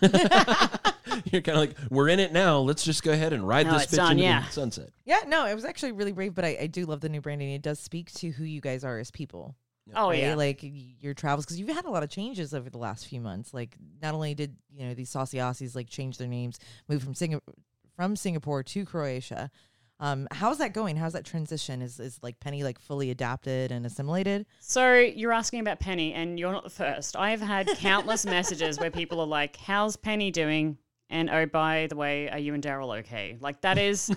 You're 1.32 1.42
kind 1.42 1.56
of 1.56 1.56
like, 1.56 1.76
we're 1.90 2.08
in 2.08 2.20
it 2.20 2.32
now. 2.32 2.58
Let's 2.58 2.84
just 2.84 3.02
go 3.02 3.12
ahead 3.12 3.32
and 3.32 3.46
ride 3.46 3.66
No, 3.66 3.74
this 3.74 3.84
it's 3.84 3.92
bitch 3.92 3.96
done, 3.96 4.12
into 4.12 4.24
yeah. 4.24 4.44
the 4.46 4.52
sunset. 4.52 4.90
yeah, 5.04 5.20
no, 5.26 5.46
it 5.46 5.54
was 5.54 5.64
actually 5.64 5.92
really 5.92 6.12
brave, 6.12 6.34
but 6.34 6.44
I, 6.44 6.56
I 6.62 6.66
do 6.66 6.84
love 6.86 7.00
the 7.00 7.08
new 7.08 7.20
branding. 7.20 7.50
It 7.50 7.62
does 7.62 7.78
speak 7.78 8.12
to 8.14 8.30
who 8.30 8.44
you 8.44 8.60
guys 8.60 8.84
are 8.84 8.98
as 8.98 9.10
people. 9.10 9.54
Oh, 9.94 10.10
right? 10.10 10.18
yeah. 10.18 10.34
Like 10.34 10.60
your 10.62 11.14
travels, 11.14 11.44
because 11.44 11.58
you've 11.58 11.68
had 11.68 11.84
a 11.84 11.90
lot 11.90 12.02
of 12.02 12.10
changes 12.10 12.54
over 12.54 12.68
the 12.68 12.78
last 12.78 13.06
few 13.06 13.20
months. 13.20 13.54
Like 13.54 13.76
not 14.02 14.14
only 14.14 14.34
did 14.34 14.56
you 14.70 14.86
know 14.86 14.94
these 14.94 15.10
saucy 15.10 15.38
Aussies 15.38 15.76
like 15.76 15.88
change 15.88 16.18
their 16.18 16.28
names, 16.28 16.58
move 16.88 17.02
from 17.02 17.14
Singapore 17.14 17.54
from 17.94 18.16
Singapore 18.16 18.62
to 18.62 18.84
Croatia. 18.84 19.50
Um, 19.98 20.28
how's 20.30 20.58
that 20.58 20.74
going? 20.74 20.96
How's 20.96 21.14
that 21.14 21.24
transition? 21.24 21.80
Is 21.80 21.98
is 21.98 22.18
like 22.22 22.38
Penny 22.40 22.62
like 22.62 22.78
fully 22.78 23.10
adapted 23.10 23.72
and 23.72 23.86
assimilated? 23.86 24.46
So 24.60 24.94
you're 24.98 25.32
asking 25.32 25.60
about 25.60 25.80
Penny, 25.80 26.12
and 26.12 26.38
you're 26.38 26.52
not 26.52 26.64
the 26.64 26.70
first. 26.70 27.16
I've 27.16 27.40
had 27.40 27.66
countless 27.78 28.26
messages 28.26 28.78
where 28.78 28.90
people 28.90 29.20
are 29.20 29.26
like, 29.26 29.56
"How's 29.56 29.96
Penny 29.96 30.30
doing?" 30.30 30.76
And 31.08 31.30
oh, 31.30 31.46
by 31.46 31.86
the 31.88 31.96
way, 31.96 32.28
are 32.28 32.38
you 32.38 32.52
and 32.52 32.62
Daryl 32.62 32.98
okay? 32.98 33.38
Like 33.40 33.60
that 33.62 33.78
is 33.78 34.10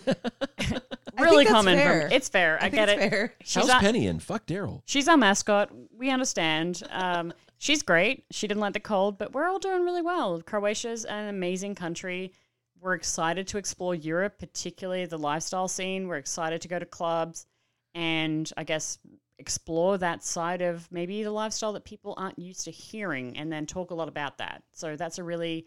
really 1.21 1.43
that's 1.43 1.53
common. 1.53 1.77
fair. 1.77 2.01
From, 2.03 2.11
it's 2.11 2.29
fair. 2.29 2.57
I, 2.57 2.61
think 2.69 2.73
get 2.75 2.89
it's 2.89 3.01
it. 3.03 3.09
fair. 3.09 3.33
She's 3.43 3.55
How's 3.69 3.69
a- 3.69 3.79
Penny 3.79 4.07
and 4.07 4.21
fuck 4.21 4.45
Daryl? 4.45 4.81
She's 4.85 5.07
our 5.07 5.17
mascot. 5.17 5.69
We 5.97 6.09
understand. 6.09 6.83
Um, 6.89 7.33
she's 7.57 7.81
great. 7.83 8.25
She 8.31 8.47
didn't 8.47 8.61
like 8.61 8.73
the 8.73 8.79
cold, 8.79 9.17
but 9.17 9.33
we're 9.33 9.47
all 9.47 9.59
doing 9.59 9.83
really 9.83 10.01
well. 10.01 10.41
Croatia's 10.41 11.05
an 11.05 11.29
amazing 11.29 11.75
country. 11.75 12.33
We're 12.81 12.93
excited 12.93 13.47
to 13.49 13.57
explore 13.57 13.93
Europe, 13.95 14.37
particularly 14.39 15.05
the 15.05 15.17
lifestyle 15.17 15.67
scene. 15.67 16.07
We're 16.07 16.17
excited 16.17 16.61
to 16.61 16.67
go 16.67 16.79
to 16.79 16.85
clubs 16.85 17.45
and 17.93 18.51
I 18.55 18.63
guess 18.63 18.99
explore 19.37 19.97
that 19.97 20.23
side 20.23 20.61
of 20.61 20.89
maybe 20.91 21.23
the 21.23 21.31
lifestyle 21.31 21.73
that 21.73 21.85
people 21.85 22.13
aren't 22.17 22.37
used 22.37 22.65
to 22.65 22.71
hearing 22.71 23.37
and 23.37 23.51
then 23.51 23.65
talk 23.65 23.91
a 23.91 23.95
lot 23.95 24.07
about 24.07 24.37
that. 24.37 24.63
So 24.73 24.95
that's 24.95 25.17
a 25.17 25.23
really, 25.23 25.65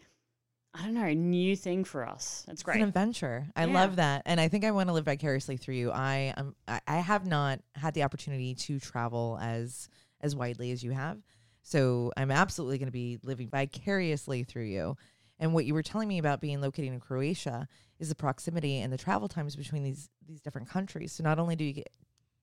I 0.75 0.83
don't 0.83 0.95
know, 0.95 1.05
a 1.05 1.13
new 1.13 1.55
thing 1.55 1.83
for 1.83 2.07
us. 2.07 2.43
It's 2.47 2.53
It's 2.53 2.63
great. 2.63 2.77
an 2.77 2.87
adventure. 2.87 3.47
I 3.55 3.65
Yeah. 3.65 3.73
love 3.73 3.97
that, 3.97 4.23
and 4.25 4.39
I 4.39 4.47
think 4.47 4.63
I 4.65 4.71
want 4.71 4.89
to 4.89 4.93
live 4.93 5.05
vicariously 5.05 5.57
through 5.57 5.75
you. 5.75 5.91
I 5.91 6.33
um, 6.35 6.55
I, 6.67 6.81
I 6.87 6.95
have 6.97 7.27
not 7.27 7.59
had 7.75 7.93
the 7.93 8.03
opportunity 8.03 8.55
to 8.55 8.79
travel 8.79 9.37
as 9.41 9.87
as 10.21 10.35
widely 10.35 10.71
as 10.71 10.83
you 10.83 10.91
have, 10.91 11.21
so 11.61 12.11
I'm 12.17 12.31
absolutely 12.31 12.79
going 12.79 12.87
to 12.87 12.91
be 12.91 13.19
living 13.23 13.49
vicariously 13.49 14.43
through 14.43 14.63
you. 14.65 14.97
And 15.39 15.53
what 15.53 15.65
you 15.65 15.73
were 15.73 15.83
telling 15.83 16.07
me 16.07 16.17
about 16.19 16.41
being 16.41 16.61
located 16.61 16.93
in 16.93 16.99
Croatia 16.99 17.67
is 17.99 18.09
the 18.09 18.15
proximity 18.15 18.79
and 18.79 18.91
the 18.93 18.97
travel 18.97 19.27
times 19.27 19.55
between 19.55 19.83
these 19.83 20.09
these 20.25 20.41
different 20.41 20.69
countries. 20.69 21.11
So 21.11 21.23
not 21.23 21.37
only 21.37 21.55
do 21.55 21.63
you 21.65 21.73
get 21.73 21.89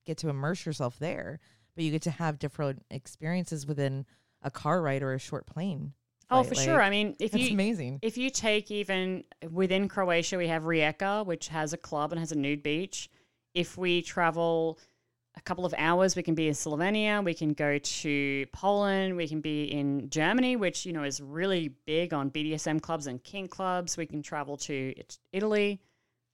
get 0.07 0.19
to 0.19 0.29
immerse 0.29 0.65
yourself 0.67 0.99
there, 1.01 1.41
but 1.75 1.83
you 1.85 1.91
get 1.91 2.03
to 2.03 2.11
have 2.13 2.39
different 2.39 2.85
experiences 2.91 3.67
within 3.67 4.07
a 4.43 4.51
car 4.51 4.81
ride 4.83 5.03
or 5.03 5.15
a 5.15 5.19
short 5.19 5.47
plane. 5.47 5.95
Oh, 6.31 6.43
for 6.43 6.55
Like, 6.55 6.65
sure. 6.65 6.83
I 6.83 6.91
mean, 6.91 7.17
if 7.19 7.35
you 7.35 7.53
amazing. 7.53 7.99
If 8.03 8.17
you 8.17 8.31
take 8.31 8.71
even 8.71 9.25
within 9.51 9.89
Croatia, 9.89 10.39
we 10.39 10.49
have 10.49 10.63
Rijeka, 10.63 11.27
which 11.27 11.49
has 11.49 11.73
a 11.73 11.77
club 11.77 12.13
and 12.13 12.19
has 12.19 12.33
a 12.33 12.37
nude 12.37 12.63
beach. 12.63 13.11
If 13.55 13.77
we 13.77 14.03
travel 14.03 14.79
a 15.37 15.41
couple 15.41 15.65
of 15.65 15.75
hours, 15.77 16.17
we 16.17 16.23
can 16.23 16.35
be 16.35 16.49
in 16.49 16.55
Slovenia. 16.55 17.25
We 17.25 17.35
can 17.35 17.53
go 17.53 17.79
to 17.79 18.47
Poland. 18.53 19.17
We 19.17 19.29
can 19.29 19.41
be 19.41 19.65
in 19.65 20.11
Germany, 20.11 20.57
which 20.57 20.87
you 20.87 20.93
know 20.93 21.05
is 21.05 21.21
really 21.21 21.69
big 21.87 22.13
on 22.15 22.31
BDSM 22.31 22.81
clubs 22.81 23.07
and 23.07 23.23
kink 23.23 23.51
clubs. 23.51 23.97
We 23.97 24.07
can 24.07 24.23
travel 24.23 24.57
to 24.59 24.95
Italy. 25.33 25.81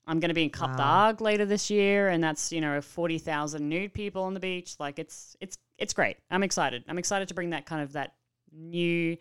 I'm 0.09 0.21
going 0.21 0.29
to 0.29 0.35
be 0.35 0.45
in 0.45 0.51
Cap 0.51 0.79
Wow. 0.79 1.17
later 1.19 1.45
this 1.45 1.69
year, 1.69 2.09
and 2.09 2.23
that's 2.23 2.53
you 2.53 2.61
know 2.61 2.81
forty 2.81 3.19
thousand 3.19 3.69
nude 3.69 3.93
people 3.93 4.23
on 4.23 4.35
the 4.35 4.41
beach. 4.41 4.77
Like 4.79 4.99
it's 4.99 5.37
it's 5.41 5.59
it's 5.79 5.93
great. 5.93 6.17
I'm 6.31 6.43
excited. 6.43 6.85
I'm 6.89 6.99
excited 6.99 7.29
to 7.29 7.35
bring 7.35 7.51
that 7.51 7.67
kind 7.67 7.83
of 7.83 7.93
that 7.93 8.15
new 8.53 9.17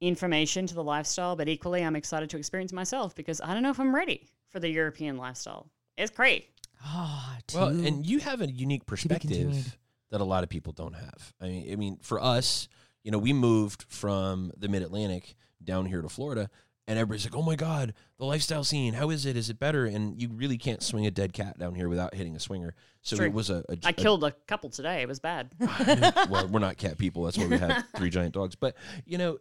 information 0.00 0.66
to 0.66 0.74
the 0.74 0.82
lifestyle, 0.84 1.36
but 1.36 1.48
equally, 1.48 1.82
I'm 1.84 1.96
excited 1.96 2.30
to 2.30 2.36
experience 2.38 2.72
myself 2.72 3.14
because 3.14 3.40
I 3.40 3.52
don't 3.54 3.62
know 3.62 3.70
if 3.70 3.78
I'm 3.80 3.94
ready 3.94 4.26
for 4.48 4.60
the 4.60 4.68
European 4.68 5.16
lifestyle. 5.16 5.68
It's 5.96 6.10
great. 6.10 6.48
Oh, 6.84 7.36
Well, 7.54 7.68
and 7.68 8.06
you 8.06 8.18
have 8.20 8.40
a 8.40 8.50
unique 8.50 8.86
perspective 8.86 9.76
that 10.10 10.20
a 10.20 10.24
lot 10.24 10.42
of 10.42 10.48
people 10.48 10.72
don't 10.72 10.94
have. 10.94 11.34
I 11.40 11.46
mean, 11.46 11.72
I 11.72 11.76
mean, 11.76 11.98
for 12.00 12.22
us, 12.22 12.68
you 13.04 13.10
know, 13.10 13.18
we 13.18 13.32
moved 13.32 13.84
from 13.88 14.50
the 14.56 14.68
Mid 14.68 14.82
Atlantic 14.82 15.34
down 15.62 15.84
here 15.86 16.00
to 16.00 16.08
Florida, 16.08 16.48
and 16.86 16.98
everybody's 16.98 17.24
like, 17.26 17.36
"Oh 17.36 17.42
my 17.42 17.54
God, 17.54 17.92
the 18.18 18.24
lifestyle 18.24 18.64
scene! 18.64 18.94
How 18.94 19.10
is 19.10 19.26
it? 19.26 19.36
Is 19.36 19.50
it 19.50 19.58
better?" 19.58 19.84
And 19.86 20.20
you 20.20 20.28
really 20.32 20.56
can't 20.58 20.82
swing 20.82 21.06
a 21.06 21.10
dead 21.10 21.32
cat 21.34 21.58
down 21.58 21.74
here 21.74 21.88
without 21.88 22.14
hitting 22.14 22.34
a 22.34 22.40
swinger. 22.40 22.74
So 23.02 23.16
True. 23.16 23.26
it 23.26 23.32
was 23.32 23.50
a. 23.50 23.62
a 23.68 23.76
I 23.84 23.90
a- 23.90 23.92
killed 23.92 24.24
a 24.24 24.32
couple 24.48 24.70
today. 24.70 25.02
It 25.02 25.06
was 25.08 25.20
bad. 25.20 25.50
well, 26.30 26.48
we're 26.48 26.58
not 26.60 26.78
cat 26.78 26.98
people. 26.98 27.24
That's 27.24 27.36
why 27.38 27.46
we 27.46 27.58
have 27.58 27.84
three 27.96 28.10
giant 28.10 28.34
dogs. 28.34 28.54
But 28.56 28.74
you 29.04 29.18
know, 29.18 29.38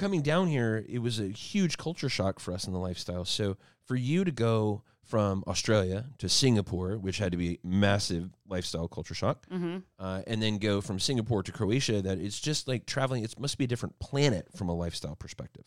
coming 0.00 0.22
down 0.22 0.48
here, 0.48 0.84
it 0.88 1.00
was 1.00 1.20
a 1.20 1.28
huge 1.28 1.76
culture 1.76 2.08
shock 2.08 2.40
for 2.40 2.52
us 2.52 2.66
in 2.66 2.72
the 2.72 2.78
lifestyle. 2.78 3.24
So 3.26 3.58
for 3.84 3.96
you 3.96 4.24
to 4.24 4.30
go 4.30 4.82
from 5.04 5.44
Australia 5.46 6.06
to 6.18 6.28
Singapore, 6.28 6.96
which 6.96 7.18
had 7.18 7.32
to 7.32 7.38
be 7.38 7.54
a 7.62 7.66
massive 7.66 8.30
lifestyle 8.48 8.88
culture 8.88 9.14
shock, 9.14 9.46
hmm 9.48 9.78
uh, 9.98 10.22
and 10.26 10.42
then 10.42 10.58
go 10.58 10.80
from 10.80 10.98
Singapore 10.98 11.42
to 11.42 11.52
Croatia, 11.52 12.00
that 12.00 12.18
it's 12.18 12.40
just 12.40 12.66
like 12.66 12.86
traveling. 12.86 13.22
It 13.24 13.38
must 13.38 13.58
be 13.58 13.64
a 13.64 13.68
different 13.68 13.98
planet 13.98 14.48
from 14.56 14.68
a 14.68 14.74
lifestyle 14.74 15.16
perspective. 15.16 15.66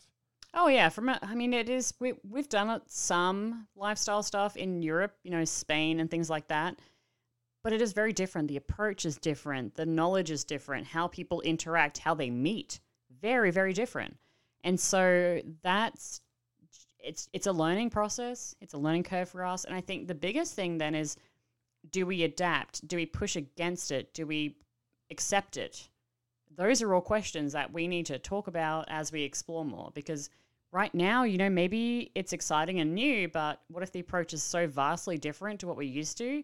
Oh 0.52 0.68
yeah, 0.68 0.88
from 0.88 1.08
a, 1.08 1.18
I 1.22 1.34
mean, 1.34 1.52
it 1.52 1.68
is. 1.68 1.94
We 2.00 2.14
we've 2.28 2.48
done 2.48 2.70
it, 2.70 2.82
some 2.88 3.68
lifestyle 3.76 4.22
stuff 4.22 4.56
in 4.56 4.82
Europe, 4.82 5.14
you 5.22 5.30
know, 5.30 5.44
Spain 5.44 6.00
and 6.00 6.10
things 6.10 6.28
like 6.28 6.48
that. 6.48 6.76
But 7.62 7.72
it 7.72 7.80
is 7.80 7.92
very 7.92 8.12
different. 8.12 8.48
The 8.48 8.56
approach 8.56 9.04
is 9.04 9.16
different. 9.16 9.74
The 9.76 9.86
knowledge 9.86 10.30
is 10.30 10.44
different. 10.44 10.88
How 10.88 11.06
people 11.06 11.40
interact, 11.42 11.98
how 11.98 12.14
they 12.14 12.30
meet, 12.30 12.80
very 13.20 13.52
very 13.52 13.72
different. 13.72 14.16
And 14.64 14.78
so 14.78 15.40
that's 15.62 16.20
it's 16.98 17.28
it's 17.32 17.46
a 17.46 17.52
learning 17.52 17.90
process. 17.90 18.56
It's 18.60 18.74
a 18.74 18.78
learning 18.78 19.04
curve 19.04 19.28
for 19.28 19.44
us. 19.44 19.64
And 19.64 19.74
I 19.74 19.80
think 19.80 20.08
the 20.08 20.14
biggest 20.14 20.54
thing 20.54 20.78
then 20.78 20.96
is, 20.96 21.16
do 21.90 22.06
we 22.06 22.24
adapt? 22.24 22.86
Do 22.88 22.96
we 22.96 23.06
push 23.06 23.36
against 23.36 23.92
it? 23.92 24.12
Do 24.14 24.26
we 24.26 24.56
accept 25.10 25.56
it? 25.56 25.88
those 26.56 26.82
are 26.82 26.94
all 26.94 27.00
questions 27.00 27.52
that 27.52 27.72
we 27.72 27.88
need 27.88 28.06
to 28.06 28.18
talk 28.18 28.46
about 28.46 28.84
as 28.88 29.12
we 29.12 29.22
explore 29.22 29.64
more 29.64 29.90
because 29.94 30.30
right 30.72 30.94
now 30.94 31.22
you 31.24 31.38
know 31.38 31.50
maybe 31.50 32.10
it's 32.14 32.32
exciting 32.32 32.80
and 32.80 32.94
new 32.94 33.28
but 33.28 33.60
what 33.68 33.82
if 33.82 33.92
the 33.92 34.00
approach 34.00 34.32
is 34.32 34.42
so 34.42 34.66
vastly 34.66 35.16
different 35.16 35.60
to 35.60 35.66
what 35.66 35.76
we're 35.76 35.82
used 35.82 36.18
to 36.18 36.42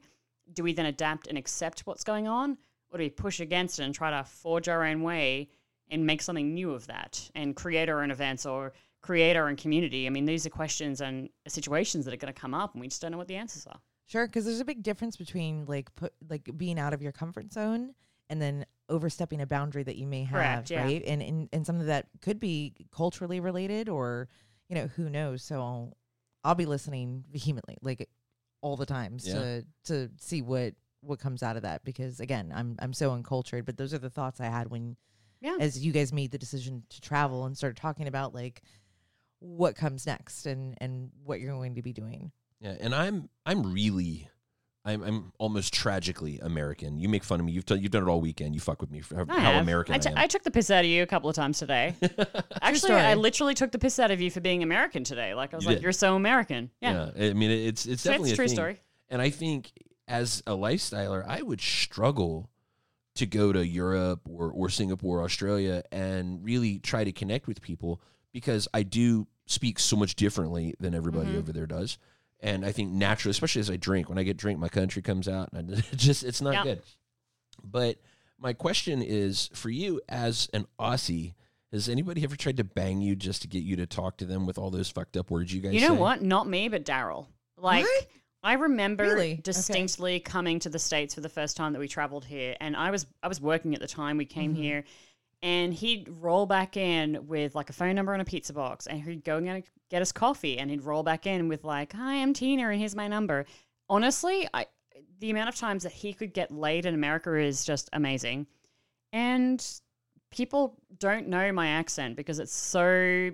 do 0.53 0.63
we 0.63 0.73
then 0.73 0.87
adapt 0.87 1.27
and 1.27 1.39
accept 1.39 1.81
what's 1.87 2.05
going 2.05 2.27
on 2.27 2.57
or 2.91 2.99
do 2.99 3.05
we 3.05 3.11
push 3.11 3.41
against 3.41 3.79
it 3.79 3.85
and 3.85 3.95
try 3.95 4.11
to 4.11 4.25
forge 4.25 4.69
our 4.69 4.85
own 4.85 5.03
way 5.03 5.49
and 5.91 6.07
make 6.07 6.23
something 6.23 6.55
new 6.55 6.73
of 6.73 6.87
that 6.87 7.31
and 7.35 7.57
create 7.57 7.89
our 7.89 8.03
own 8.03 8.11
events 8.11 8.47
or 8.47 8.73
create 9.03 9.37
our 9.37 9.49
own 9.49 9.57
community 9.57 10.07
i 10.07 10.11
mean 10.11 10.25
these 10.27 10.45
are 10.47 10.51
questions 10.51 11.01
and 11.01 11.29
situations 11.49 12.05
that 12.05 12.13
are 12.15 12.19
going 12.19 12.33
to 12.33 12.39
come 12.41 12.55
up 12.55 12.75
and 12.75 12.81
we 12.81 12.89
just 12.89 13.01
don't 13.01 13.13
know 13.13 13.19
what 13.19 13.29
the 13.29 13.37
answers 13.37 13.67
are 13.67 13.81
Sure, 14.07 14.27
because 14.27 14.45
there's 14.45 14.59
a 14.59 14.65
big 14.65 14.83
difference 14.83 15.17
between 15.17 15.67
like 15.67 15.95
put 15.95 16.13
like 16.29 16.51
being 16.57 16.81
out 16.81 16.93
of 16.93 17.01
your 17.01 17.13
comfort 17.13 17.53
zone 17.53 17.95
and 18.29 18.43
then 18.43 18.67
overstepping 18.89 19.41
a 19.41 19.47
boundary 19.47 19.85
that 19.85 19.95
you 19.95 20.09
may 20.09 20.25
have, 20.25 20.33
Correct, 20.33 20.71
yeah. 20.73 20.83
right? 20.83 21.01
And, 21.07 21.23
and 21.23 21.49
and 21.53 21.65
something 21.65 21.87
that 21.87 22.07
could 22.21 22.41
be 22.41 22.75
culturally 22.91 23.39
related 23.39 23.89
or 23.89 24.29
you 24.69 24.75
know 24.75 24.89
who 24.97 25.09
knows. 25.11 25.45
So 25.45 25.61
I'll, 25.61 25.97
I'll 26.43 26.57
be 26.57 26.67
listening 26.67 27.23
vehemently, 27.31 27.77
like 27.83 28.09
all 28.63 28.77
the 28.77 28.85
times 28.85 29.29
Yeah. 29.29 29.35
to 29.35 29.65
to 29.85 30.11
see 30.19 30.43
what 30.43 30.75
what 31.03 31.21
comes 31.21 31.45
out 31.45 31.55
of 31.55 31.63
that 31.63 31.85
because 31.85 32.19
again, 32.19 32.53
I'm 32.53 32.75
I'm 32.81 32.93
so 32.93 33.13
uncultured, 33.13 33.65
but 33.65 33.77
those 33.77 33.95
are 33.95 33.99
the 33.99 34.11
thoughts 34.11 34.41
I 34.41 34.47
had 34.47 34.73
when 34.73 34.97
yeah 35.41 35.57
as 35.61 35.85
you 35.85 35.93
guys 35.93 36.13
made 36.13 36.31
the 36.31 36.39
decision 36.39 36.83
to 36.91 37.01
travel 37.01 37.45
and 37.47 37.57
started 37.57 37.77
talking 37.77 38.07
about 38.09 38.35
like 38.35 38.63
what 39.41 39.75
comes 39.77 40.07
next 40.07 40.47
and 40.47 40.75
and 40.81 41.11
what 41.25 41.41
you're 41.41 41.53
going 41.55 41.75
to 41.77 41.83
be 41.83 41.93
doing. 41.93 42.31
Yeah, 42.61 42.75
and 42.81 42.95
I'm 42.95 43.29
I'm 43.47 43.73
really. 43.73 44.29
I'm, 44.83 45.03
I'm 45.03 45.33
almost 45.39 45.75
tragically 45.75 46.39
American. 46.39 46.99
You 46.99 47.11
make 47.11 47.23
fun 47.23 47.39
of 47.39 47.45
me. 47.45 47.53
You've 47.53 47.67
done 47.67 47.83
you've 47.83 47.91
done 47.91 48.03
it 48.03 48.09
all 48.09 48.19
weekend. 48.23 48.55
You 48.55 48.63
fuck 48.63 48.81
with 48.81 48.91
me 48.91 49.01
for 49.03 49.15
how, 49.15 49.25
I 49.29 49.41
how. 49.41 49.59
American 49.61 49.93
I, 49.93 49.97
I, 49.97 49.99
t- 49.99 50.09
am. 50.09 50.17
I 50.17 50.27
took 50.27 50.43
the 50.43 50.51
piss 50.51 50.71
out 50.71 50.85
of 50.87 50.91
you 50.91 51.03
a 51.03 51.07
couple 51.07 51.29
of 51.29 51.37
times 51.37 51.59
today. 51.59 51.95
Actually, 52.63 52.95
I 52.95 53.13
literally 53.13 53.53
took 53.53 53.73
the 53.73 53.79
piss 53.79 53.99
out 53.99 54.11
of 54.11 54.23
you 54.23 54.31
for 54.31 54.41
being 54.41 54.63
American 54.63 55.05
today. 55.05 55.35
Like 55.35 55.53
I 55.53 55.57
was 55.57 55.65
You 55.65 55.69
like, 55.73 55.77
did. 55.79 55.83
"You're 55.83 55.93
so 55.93 56.17
American." 56.17 56.71
Yeah, 56.81 57.11
I 57.15 57.35
mean, 57.35 57.51
it's 57.51 57.85
it's 57.85 58.03
So 58.03 58.11
definitely 58.11 58.31
it's 58.31 58.35
a 58.35 58.37
true 58.37 58.47
thing. 58.47 58.57
story. 58.57 58.81
And 59.11 59.21
I 59.21 59.29
think 59.29 59.71
as 60.09 60.43
a 60.47 60.53
lifestyler, 60.53 61.27
I 61.29 61.43
would 61.43 61.61
struggle 61.61 62.49
to 63.21 63.27
go 63.27 63.53
to 63.53 63.67
Europe 63.67 64.21
or, 64.29 64.51
or 64.51 64.69
Singapore, 64.69 65.23
Australia, 65.23 65.83
and 65.93 66.45
really 66.45 66.79
try 66.81 67.05
to 67.05 67.13
connect 67.13 67.47
with 67.47 67.63
people 67.63 68.01
because 68.33 68.69
I 68.75 68.83
do 68.83 69.27
speak 69.47 69.79
so 69.79 69.97
much 69.97 70.15
differently 70.17 70.75
than 70.79 70.95
everybody 70.95 71.31
Mhm. 71.33 71.39
over 71.39 71.53
there 71.53 71.67
does. 71.67 71.97
And 72.41 72.65
I 72.65 72.73
think 72.73 72.91
naturally, 72.91 73.31
especially 73.31 73.61
as 73.61 73.71
I 73.71 73.77
drink, 73.77 74.09
when 74.09 74.19
I 74.19 74.23
get 74.23 74.37
drink, 74.37 74.59
my 74.59 74.69
country 74.69 75.03
comes 75.03 75.29
out, 75.29 75.51
and 75.53 75.75
I 75.75 75.81
just 75.97 76.23
it's 76.25 76.41
not 76.41 76.53
Yeah. 76.55 76.63
good. 76.65 76.83
But 77.63 77.99
my 78.39 78.53
question 78.53 79.03
is 79.03 79.51
for 79.55 79.71
you 79.71 80.01
as 80.09 80.49
an 80.55 80.67
Aussie. 80.79 81.35
Has 81.73 81.89
anybody 81.89 82.25
ever 82.25 82.35
tried 82.37 82.57
to 82.57 82.65
bang 82.65 83.01
you 83.01 83.15
just 83.15 83.43
to 83.43 83.49
get 83.49 83.63
you 83.63 83.77
to 83.77 83.87
talk 83.87 84.17
to 84.19 84.25
them 84.25 84.45
with 84.47 84.59
all 84.59 84.71
those 84.71 84.89
fucked 84.91 85.17
up 85.17 85.31
words 85.31 85.53
you 85.53 85.61
guys 85.61 85.75
You 85.75 85.81
know 85.83 85.95
say? 85.95 86.01
what? 86.01 86.23
Not 86.23 86.49
me, 86.49 86.69
but 86.69 86.85
Daryl. 86.85 87.27
Like 87.57 87.85
What? 87.85 88.07
I 88.43 88.55
remember 88.55 89.05
Really? 89.05 89.33
Okay. 89.33 89.41
distinctly 89.43 90.21
coming 90.21 90.59
to 90.61 90.69
the 90.71 90.79
states 90.79 91.15
for 91.15 91.21
the 91.21 91.29
first 91.29 91.57
time 91.57 91.73
that 91.75 91.79
we 91.79 91.89
traveled 91.89 92.25
here, 92.25 92.57
and 92.61 92.75
I 92.77 92.91
was 92.91 93.07
I 93.23 93.29
was 93.29 93.41
working 93.41 93.75
at 93.75 93.81
the 93.81 93.87
time 93.89 94.17
we 94.17 94.25
came 94.25 94.55
Mhm. 94.55 94.59
here, 94.59 94.85
and 95.43 95.75
he'd 95.75 96.09
roll 96.09 96.47
back 96.47 96.77
in 96.77 97.27
with 97.27 97.55
like 97.55 97.69
a 97.71 97.75
phone 97.75 97.95
number 97.95 98.13
and 98.13 98.23
a 98.23 98.25
pizza 98.25 98.53
box, 98.55 98.87
and 98.87 99.03
he'd 99.03 99.25
go 99.25 99.37
and 99.37 99.63
get- 99.91 100.03
us 100.03 100.13
coffee, 100.13 100.59
and 100.59 100.71
he'd 100.71 100.83
roll 100.83 101.03
back 101.03 101.27
in 101.27 101.49
with 101.49 101.65
like, 101.65 101.93
"Hi, 101.93 102.15
I'm 102.17 102.33
Tina, 102.33 102.69
and 102.69 102.79
here's 102.81 102.95
my 102.97 103.09
number." 103.09 103.45
Honestly, 103.89 104.49
I 104.55 104.67
the 105.19 105.31
amount 105.31 105.51
of 105.51 105.55
times 105.55 105.83
that 105.83 105.93
he 105.93 106.15
could 106.15 106.33
get 106.33 106.51
laid 106.51 106.87
in 106.87 106.95
America 106.95 107.35
is 107.37 107.65
just 107.67 107.91
amazing, 107.93 108.47
and 109.13 109.81
people 110.31 110.81
don't 110.99 111.29
know 111.29 111.53
my 111.53 111.69
accent 111.69 112.17
because 112.17 112.39
it's 112.39 112.55
so 112.55 113.31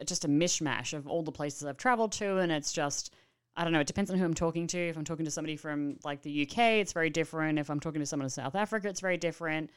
it's 0.00 0.08
just 0.08 0.24
a 0.24 0.28
mishmash 0.28 0.92
of 0.94 1.06
all 1.06 1.22
the 1.22 1.30
places 1.30 1.64
I've 1.64 1.76
traveled 1.76 2.10
to, 2.12 2.38
and 2.38 2.50
it's 2.50 2.72
just 2.72 3.14
I 3.56 3.64
don't 3.64 3.72
know. 3.72 3.80
It 3.80 3.86
depends 3.86 4.10
on 4.10 4.18
who 4.18 4.24
I'm 4.24 4.34
talking 4.34 4.66
to. 4.68 4.78
If 4.78 4.96
I'm 4.96 5.04
talking 5.04 5.24
to 5.24 5.30
somebody 5.30 5.56
from 5.56 5.96
like 6.04 6.22
the 6.22 6.42
UK, 6.42 6.58
it's 6.80 6.92
very 6.92 7.10
different. 7.10 7.58
If 7.58 7.68
I'm 7.70 7.80
talking 7.80 8.00
to 8.00 8.06
someone 8.06 8.26
in 8.26 8.30
South 8.30 8.54
Africa, 8.54 8.88
it's 8.88 9.00
very 9.00 9.16
different. 9.16 9.70